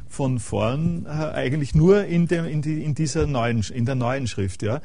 von 0.06 0.38
vorn 0.38 1.06
äh, 1.06 1.08
eigentlich 1.08 1.74
nur 1.74 2.04
in, 2.04 2.28
dem, 2.28 2.44
in, 2.44 2.62
die, 2.62 2.84
in, 2.84 2.94
dieser 2.94 3.26
neuen, 3.26 3.64
in 3.64 3.84
der 3.84 3.96
neuen 3.96 4.28
Schrift. 4.28 4.62
Ja. 4.62 4.80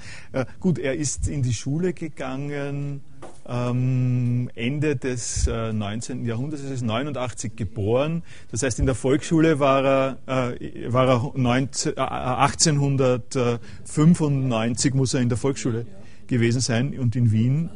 Gut, 0.59 0.80
er 0.80 0.95
ist 0.95 1.27
in 1.27 1.43
die 1.43 1.53
Schule 1.53 1.93
gegangen 1.93 3.03
ähm, 3.49 4.49
Ende 4.55 4.95
des 4.95 5.47
äh, 5.47 5.73
19. 5.73 6.26
Jahrhunderts, 6.26 6.63
er 6.63 6.71
ist 6.71 6.84
89 6.84 7.55
geboren. 7.55 8.23
Das 8.51 8.63
heißt, 8.63 8.80
in 8.80 8.85
der 8.85 8.95
Volksschule 8.95 9.59
war 9.59 10.17
er, 10.27 10.53
äh, 10.53 10.93
war 10.93 11.07
er 11.07 11.31
19, 11.35 11.97
äh, 11.97 11.99
1895 11.99 14.93
muss 14.93 15.13
er 15.13 15.21
in 15.21 15.30
der 15.30 15.38
Volksschule 15.38 15.85
gewesen 16.27 16.61
sein 16.61 16.97
und 16.99 17.15
in 17.15 17.31
Wien 17.31 17.69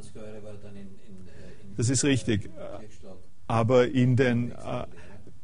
das 1.78 1.90
ist 1.90 2.04
richtig. 2.04 2.50
Aber 3.48 3.88
in 3.88 4.16
den, 4.16 4.52
äh, 4.52 4.86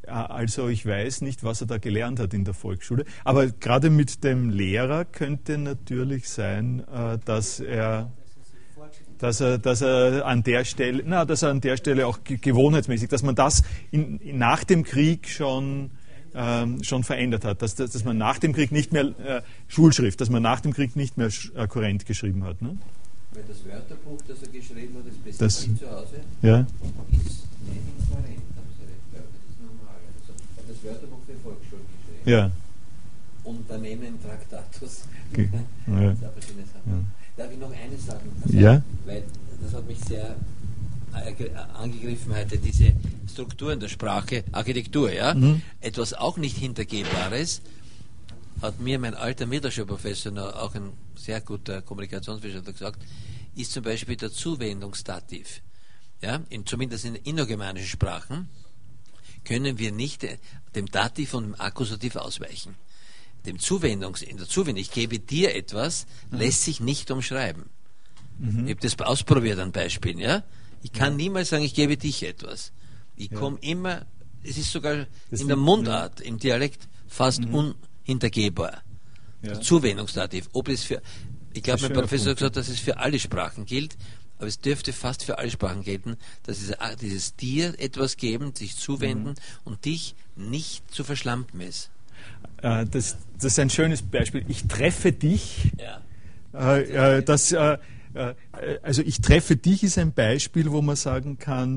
also 0.06 0.68
ich 0.68 0.86
weiß 0.86 1.22
nicht, 1.22 1.44
was 1.44 1.60
er 1.60 1.66
da 1.66 1.78
gelernt 1.78 2.18
hat 2.18 2.34
in 2.34 2.44
der 2.44 2.54
Volksschule. 2.54 3.04
Aber 3.24 3.46
gerade 3.46 3.90
mit 3.90 4.24
dem 4.24 4.50
Lehrer 4.50 5.04
könnte 5.04 5.58
natürlich 5.58 6.28
sein, 6.28 6.84
äh, 6.88 7.18
dass 7.24 7.60
er 7.60 8.12
dass 9.20 9.40
er, 9.40 9.58
dass 9.58 9.82
er 9.82 10.26
an 10.26 10.42
der 10.42 10.64
Stelle, 10.64 11.02
na, 11.06 11.24
dass 11.24 11.42
er 11.42 11.50
an 11.50 11.60
der 11.60 11.76
Stelle 11.76 12.06
auch 12.06 12.18
gewohnheitsmäßig, 12.24 13.08
dass 13.08 13.22
man 13.22 13.34
das 13.34 13.62
in, 13.90 14.18
nach 14.38 14.64
dem 14.64 14.82
Krieg 14.82 15.28
schon 15.28 15.90
ähm, 16.34 16.82
schon 16.84 17.02
verändert 17.02 17.44
hat, 17.44 17.60
dass, 17.60 17.74
dass, 17.74 18.04
man 18.04 18.16
nach 18.16 18.38
dem 18.38 18.52
Krieg 18.52 18.70
nicht 18.70 18.92
mehr 18.92 19.06
äh, 19.18 19.42
Schulschrift, 19.66 20.20
dass 20.20 20.30
man 20.30 20.42
nach 20.42 20.60
dem 20.60 20.72
Krieg 20.72 20.94
nicht 20.94 21.16
mehr 21.16 21.28
äh, 21.56 21.66
Korrent 21.66 22.06
geschrieben 22.06 22.44
hat. 22.44 22.62
Ne? 22.62 22.78
Weil 23.32 23.42
das 23.48 23.64
Wörterbuch, 23.64 24.20
das 24.28 24.42
er 24.42 24.48
geschrieben 24.48 24.94
hat, 24.96 25.06
das 25.06 25.16
beste 25.16 25.44
das, 25.44 25.60
zu 25.78 25.90
Hause, 25.90 26.20
ja. 26.42 26.60
ist 26.60 26.70
nicht 26.70 27.34
inkohärent, 27.66 28.42
haben 28.56 28.70
Sie 28.78 28.84
recht, 28.86 29.10
das 29.12 29.22
ist 29.22 29.60
normal. 29.60 29.96
Also, 30.20 30.32
er 30.56 30.72
das 30.72 30.84
Wörterbuch 30.84 31.18
für 31.26 31.36
Volksschule 31.42 31.82
geschrieben. 31.82 32.30
Ja. 32.30 32.50
Unternehmen 33.42 34.18
Traktatus. 34.22 35.02
Okay. 35.32 35.48
Ja. 35.86 36.02
Ja. 36.02 36.14
Darf 37.40 37.50
ich 37.52 37.58
noch 37.58 37.72
eines 37.72 38.04
sagen? 38.04 38.30
Also, 38.44 38.54
ja. 38.54 38.82
Weil 39.06 39.24
das 39.62 39.72
hat 39.72 39.86
mich 39.86 39.98
sehr 40.00 40.36
angegriffen 41.72 42.36
heute, 42.36 42.58
diese 42.58 42.92
Strukturen 43.32 43.80
der 43.80 43.88
Sprache, 43.88 44.44
Architektur, 44.52 45.10
ja. 45.10 45.32
Mhm. 45.32 45.62
Etwas 45.80 46.12
auch 46.12 46.36
nicht 46.36 46.58
Hintergehbares 46.58 47.62
hat 48.60 48.78
mir 48.78 48.98
mein 48.98 49.14
alter 49.14 49.46
Mittelschulprofessor, 49.46 50.62
auch 50.62 50.74
ein 50.74 50.92
sehr 51.16 51.40
guter 51.40 51.80
Kommunikationswissenschaftler 51.80 52.74
gesagt, 52.74 53.02
ist 53.56 53.72
zum 53.72 53.84
Beispiel 53.84 54.16
der 54.16 54.30
Zuwendungsdativ. 54.30 55.62
Ja, 56.20 56.42
in, 56.50 56.66
zumindest 56.66 57.06
in 57.06 57.14
innergermanischen 57.14 57.88
Sprachen 57.88 58.50
können 59.44 59.78
wir 59.78 59.92
nicht 59.92 60.24
äh, 60.24 60.36
dem 60.74 60.90
Dativ 60.90 61.32
und 61.32 61.44
dem 61.44 61.54
Akkusativ 61.58 62.16
ausweichen. 62.16 62.74
Dem 63.46 63.58
Zuwendungs, 63.58 64.22
in 64.22 64.36
der 64.36 64.46
Zuwendung, 64.46 64.82
ich 64.82 64.90
gebe 64.90 65.18
dir 65.18 65.54
etwas, 65.54 66.06
mhm. 66.30 66.38
lässt 66.38 66.64
sich 66.64 66.80
nicht 66.80 67.10
umschreiben. 67.10 67.64
Mhm. 68.38 68.66
Ich 68.66 68.76
habe 68.76 68.80
das 68.80 68.98
ausprobiert 69.00 69.58
an 69.58 69.72
Beispielen. 69.72 70.18
Ja? 70.18 70.42
Ich 70.82 70.92
kann 70.92 71.12
ja. 71.12 71.16
niemals 71.16 71.50
sagen, 71.50 71.64
ich 71.64 71.74
gebe 71.74 71.96
dich 71.96 72.22
etwas. 72.22 72.72
Ich 73.16 73.30
ja. 73.30 73.38
komme 73.38 73.58
immer, 73.60 74.06
es 74.42 74.58
ist 74.58 74.72
sogar 74.72 75.06
das 75.30 75.40
in 75.40 75.48
der 75.48 75.56
Mundart, 75.56 76.20
im 76.20 76.38
Dialekt 76.38 76.88
fast 77.06 77.42
mhm. 77.44 77.74
unhintergehbar 78.06 78.82
ja. 79.42 79.60
Zuwendungsdativ. 79.60 80.48
Ob 80.52 80.68
es 80.68 80.84
für, 80.84 81.02
ich 81.52 81.62
glaube, 81.62 81.82
mein 81.82 81.92
Professor 81.92 82.30
hat 82.30 82.38
gesagt, 82.38 82.56
dass 82.56 82.68
es 82.68 82.78
für 82.78 82.98
alle 82.98 83.18
Sprachen 83.18 83.66
gilt, 83.66 83.96
aber 84.38 84.46
es 84.46 84.60
dürfte 84.60 84.92
fast 84.92 85.24
für 85.24 85.38
alle 85.38 85.50
Sprachen 85.50 85.82
gelten, 85.82 86.16
dass 86.44 86.62
es, 86.62 86.74
dieses 87.00 87.36
dir 87.36 87.78
etwas 87.78 88.16
geben, 88.16 88.54
sich 88.54 88.76
zuwenden 88.76 89.30
mhm. 89.30 89.36
und 89.64 89.84
dich 89.84 90.14
nicht 90.36 90.90
zu 90.92 91.04
verschlampen 91.04 91.60
ist. 91.60 91.90
Äh, 92.62 92.86
das, 92.86 93.16
das, 93.34 93.52
ist 93.52 93.58
ein 93.58 93.70
schönes 93.70 94.02
Beispiel. 94.02 94.44
Ich 94.48 94.66
treffe 94.68 95.12
dich. 95.12 95.72
Ja. 95.78 96.00
Äh, 96.52 97.18
äh, 97.18 97.22
das, 97.22 97.52
äh, 97.52 97.78
äh, 98.14 98.34
also 98.82 99.02
ich 99.02 99.20
treffe 99.20 99.56
dich 99.56 99.82
ist 99.82 99.98
ein 99.98 100.12
Beispiel, 100.12 100.70
wo 100.70 100.82
man 100.82 100.96
sagen 100.96 101.38
kann, 101.38 101.76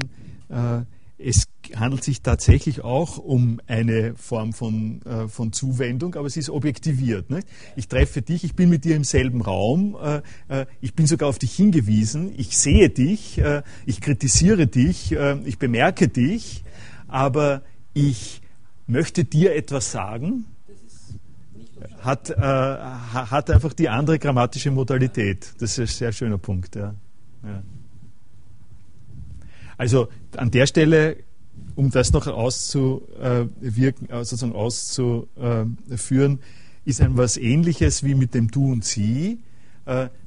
es 1.18 1.48
handelt 1.76 2.03
sich 2.03 2.22
tatsächlich 2.22 2.82
auch 2.82 3.18
um 3.18 3.60
eine 3.65 4.14
Form 4.15 4.53
von, 4.53 5.02
äh, 5.03 5.28
von 5.28 5.52
Zuwendung, 5.52 6.15
aber 6.15 6.28
es 6.28 6.38
ist 6.38 6.49
objektiviert. 6.49 7.32
Nicht? 7.32 7.48
Ich 7.76 7.88
treffe 7.88 8.22
dich, 8.22 8.44
ich 8.44 8.53
bin 8.56 8.70
mit 8.70 8.84
dir 8.84 8.95
im 8.95 9.03
selben 9.03 9.41
Raum, 9.41 9.98
äh, 10.03 10.22
äh, 10.49 10.65
ich 10.82 10.94
bin 10.94 11.07
sogar 11.07 11.30
auf 11.30 11.40
dich 11.40 11.56
hingewiesen, 11.56 12.34
ich 12.38 12.57
sehe 12.57 12.90
dich, 12.90 13.41
ich 13.86 14.02
kritisiere 14.02 14.68
dich, 14.68 15.15
ich 15.45 15.57
bemerke 15.57 16.07
dich, 16.07 16.64
aber 17.07 17.64
ich 17.94 18.43
möchte 18.88 19.23
dir 19.23 19.55
etwas 19.55 19.91
sagen, 19.91 20.45
hat, 22.01 22.30
äh, 22.30 22.35
hat 22.35 23.49
einfach 23.49 23.73
die 23.73 23.89
andere 23.89 24.19
grammatische 24.19 24.72
Modalität. 24.72 25.53
Das 25.60 25.77
ist 25.77 25.80
ein 25.80 25.88
sehr 25.88 26.11
schöner 26.11 26.38
Punkt. 26.38 26.76
Ja. 26.76 26.93
ja. 27.43 27.64
Also 29.77 30.10
an 30.35 30.51
der 30.51 30.68
Stelle, 30.68 31.18
um 31.76 31.89
das 31.91 32.14
noch 32.14 32.27
auszuwirken, 32.27 34.10
äh, 34.10 34.26
sozusagen 34.26 34.53
auszuführen, 34.53 36.39
ist 36.85 37.01
ein 37.01 37.18
was 37.18 37.38
Ähnliches 37.38 38.03
wie 38.03 38.15
mit 38.15 38.34
dem 38.34 38.49
Du 38.49 38.72
und 38.72 38.84
Sie. 38.84 39.39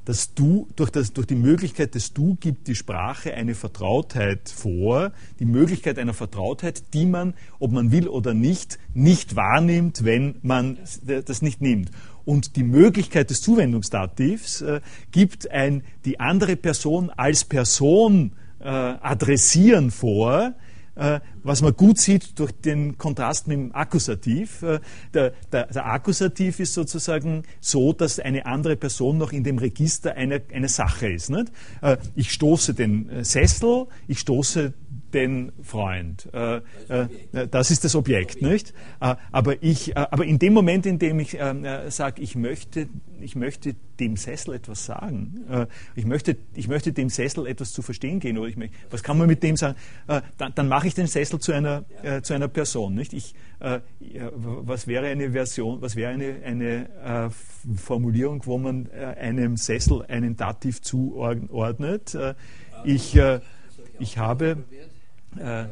Das 0.06 0.34
Du, 0.34 0.68
durch, 0.76 0.90
das, 0.90 1.12
durch 1.12 1.26
die 1.26 1.34
Möglichkeit 1.34 1.96
des 1.96 2.12
Du 2.12 2.36
gibt 2.36 2.68
die 2.68 2.76
Sprache 2.76 3.34
eine 3.34 3.56
Vertrautheit 3.56 4.48
vor, 4.48 5.10
die 5.40 5.46
Möglichkeit 5.46 5.98
einer 5.98 6.14
Vertrautheit, 6.14 6.94
die 6.94 7.06
man, 7.06 7.34
ob 7.58 7.72
man 7.72 7.90
will 7.90 8.06
oder 8.06 8.32
nicht, 8.32 8.78
nicht 8.94 9.34
wahrnimmt, 9.34 10.04
wenn 10.04 10.36
man 10.42 10.78
das 11.04 11.42
nicht 11.42 11.60
nimmt. 11.60 11.90
Und 12.24 12.54
die 12.54 12.62
Möglichkeit 12.62 13.30
des 13.30 13.40
Zuwendungsdativs 13.40 14.60
äh, 14.60 14.80
gibt 15.10 15.50
ein, 15.50 15.82
die 16.04 16.20
andere 16.20 16.54
Person 16.54 17.10
als 17.10 17.44
Person 17.44 18.30
äh, 18.60 18.68
adressieren 18.68 19.90
vor, 19.90 20.54
was 21.42 21.62
man 21.62 21.74
gut 21.74 21.98
sieht 21.98 22.38
durch 22.38 22.52
den 22.52 22.98
Kontrast 22.98 23.46
mit 23.46 23.58
dem 23.58 23.74
Akkusativ. 23.74 24.62
Äh, 24.62 24.80
der, 25.14 25.32
der, 25.52 25.66
der, 25.66 25.86
Akkusativ 25.86 26.58
ist 26.58 26.74
sozusagen 26.74 27.42
so, 27.60 27.92
dass 27.92 28.18
eine 28.18 28.46
andere 28.46 28.76
Person 28.76 29.18
noch 29.18 29.32
in 29.32 29.44
dem 29.44 29.58
Register 29.58 30.14
eine, 30.14 30.42
eine 30.52 30.68
Sache 30.68 31.08
ist. 31.08 31.30
Nicht? 31.30 31.52
Äh, 31.82 31.98
ich 32.14 32.32
stoße 32.32 32.74
den 32.74 33.08
äh, 33.10 33.24
Sessel, 33.24 33.86
ich 34.08 34.20
stoße 34.20 34.72
den 35.12 35.52
Freund. 35.62 36.28
Äh, 36.32 36.56
äh, 36.88 37.48
das 37.50 37.70
ist 37.70 37.84
das 37.84 37.94
Objekt, 37.94 38.42
nicht? 38.42 38.74
Äh, 39.00 39.16
aber, 39.32 39.62
ich, 39.62 39.96
aber 39.96 40.24
in 40.24 40.38
dem 40.38 40.52
Moment, 40.52 40.86
in 40.86 40.98
dem 40.98 41.20
ich 41.20 41.38
sage, 41.88 42.22
ich 42.22 42.36
möchte, 42.36 42.88
ich 43.20 43.36
möchte 43.36 43.74
dem 44.00 44.16
Sessel 44.16 44.54
etwas 44.54 44.84
sagen, 44.84 45.68
ich, 45.94 46.04
möchte, 46.04 46.36
ich 46.54 46.68
möchte 46.68 46.92
dem 46.92 47.08
Sessel 47.08 47.46
etwas 47.46 47.72
zu 47.72 47.82
verstehen 47.82 48.20
gehen, 48.20 48.36
oder 48.38 48.48
ich 48.48 48.56
möchte, 48.56 48.76
was 48.90 49.02
kann 49.02 49.16
man 49.18 49.26
mit 49.26 49.42
dem 49.42 49.56
sagen, 49.56 49.76
dann, 50.06 50.52
dann 50.54 50.68
mache 50.68 50.88
ich 50.88 50.94
den 50.94 51.06
Sessel 51.06 51.38
zu 51.38 51.52
einer, 51.52 51.84
zu 52.22 52.34
einer 52.34 52.48
Person. 52.48 52.94
Nicht? 52.94 53.12
Ich, 53.12 53.34
was 53.58 54.86
wäre 54.86 55.06
eine 55.06 55.30
Version, 55.30 55.80
was 55.80 55.96
wäre 55.96 56.10
eine, 56.10 56.42
eine 56.44 57.30
Formulierung, 57.76 58.42
wo 58.44 58.58
man 58.58 58.90
einem 58.90 59.56
Sessel 59.56 60.04
einen 60.06 60.36
Dativ 60.36 60.82
zuordnet? 60.82 62.16
ich, 62.84 63.18
ich 63.98 64.18
habe 64.18 64.58
äh, 65.38 65.66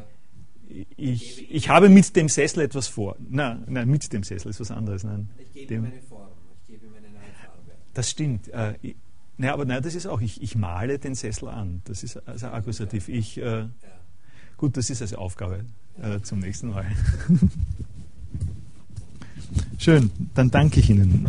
ich, 0.97 1.51
ich 1.51 1.69
habe 1.69 1.89
mit 1.89 2.15
dem 2.15 2.29
Sessel 2.29 2.61
etwas 2.61 2.87
vor. 2.87 3.15
Nein, 3.29 3.63
nein, 3.67 3.87
mit 3.87 4.11
dem 4.11 4.23
Sessel 4.23 4.49
ist 4.49 4.59
was 4.59 4.71
anderes. 4.71 5.03
Nein. 5.03 5.29
Ich 5.37 5.53
gebe 5.53 5.67
dem, 5.67 5.83
meine 5.83 6.01
Form, 6.01 6.27
ich 6.61 6.73
gebe 6.73 6.87
meine 6.87 7.07
neue 7.09 7.31
Farbe. 7.39 7.71
Das 7.93 8.09
stimmt. 8.09 8.47
Äh, 8.49 8.73
ich, 8.81 8.95
naja, 9.37 9.53
aber 9.53 9.65
nein, 9.65 9.83
das 9.83 9.95
ist 9.95 10.07
auch, 10.07 10.21
ich, 10.21 10.41
ich 10.41 10.55
male 10.55 10.97
den 10.97 11.13
Sessel 11.13 11.49
an. 11.49 11.81
Das 11.85 12.03
ist 12.03 12.17
also 12.27 12.47
Akkusativ. 12.47 13.09
Ich, 13.09 13.37
äh, 13.37 13.41
ja. 13.43 13.69
Gut, 14.57 14.77
das 14.77 14.89
ist 14.89 15.01
also 15.01 15.17
Aufgabe 15.17 15.65
äh, 16.01 16.21
zum 16.21 16.39
nächsten 16.39 16.69
Mal. 16.69 16.85
Schön, 19.77 20.11
dann 20.33 20.49
danke 20.49 20.79
ich 20.79 20.89
Ihnen. 20.89 21.27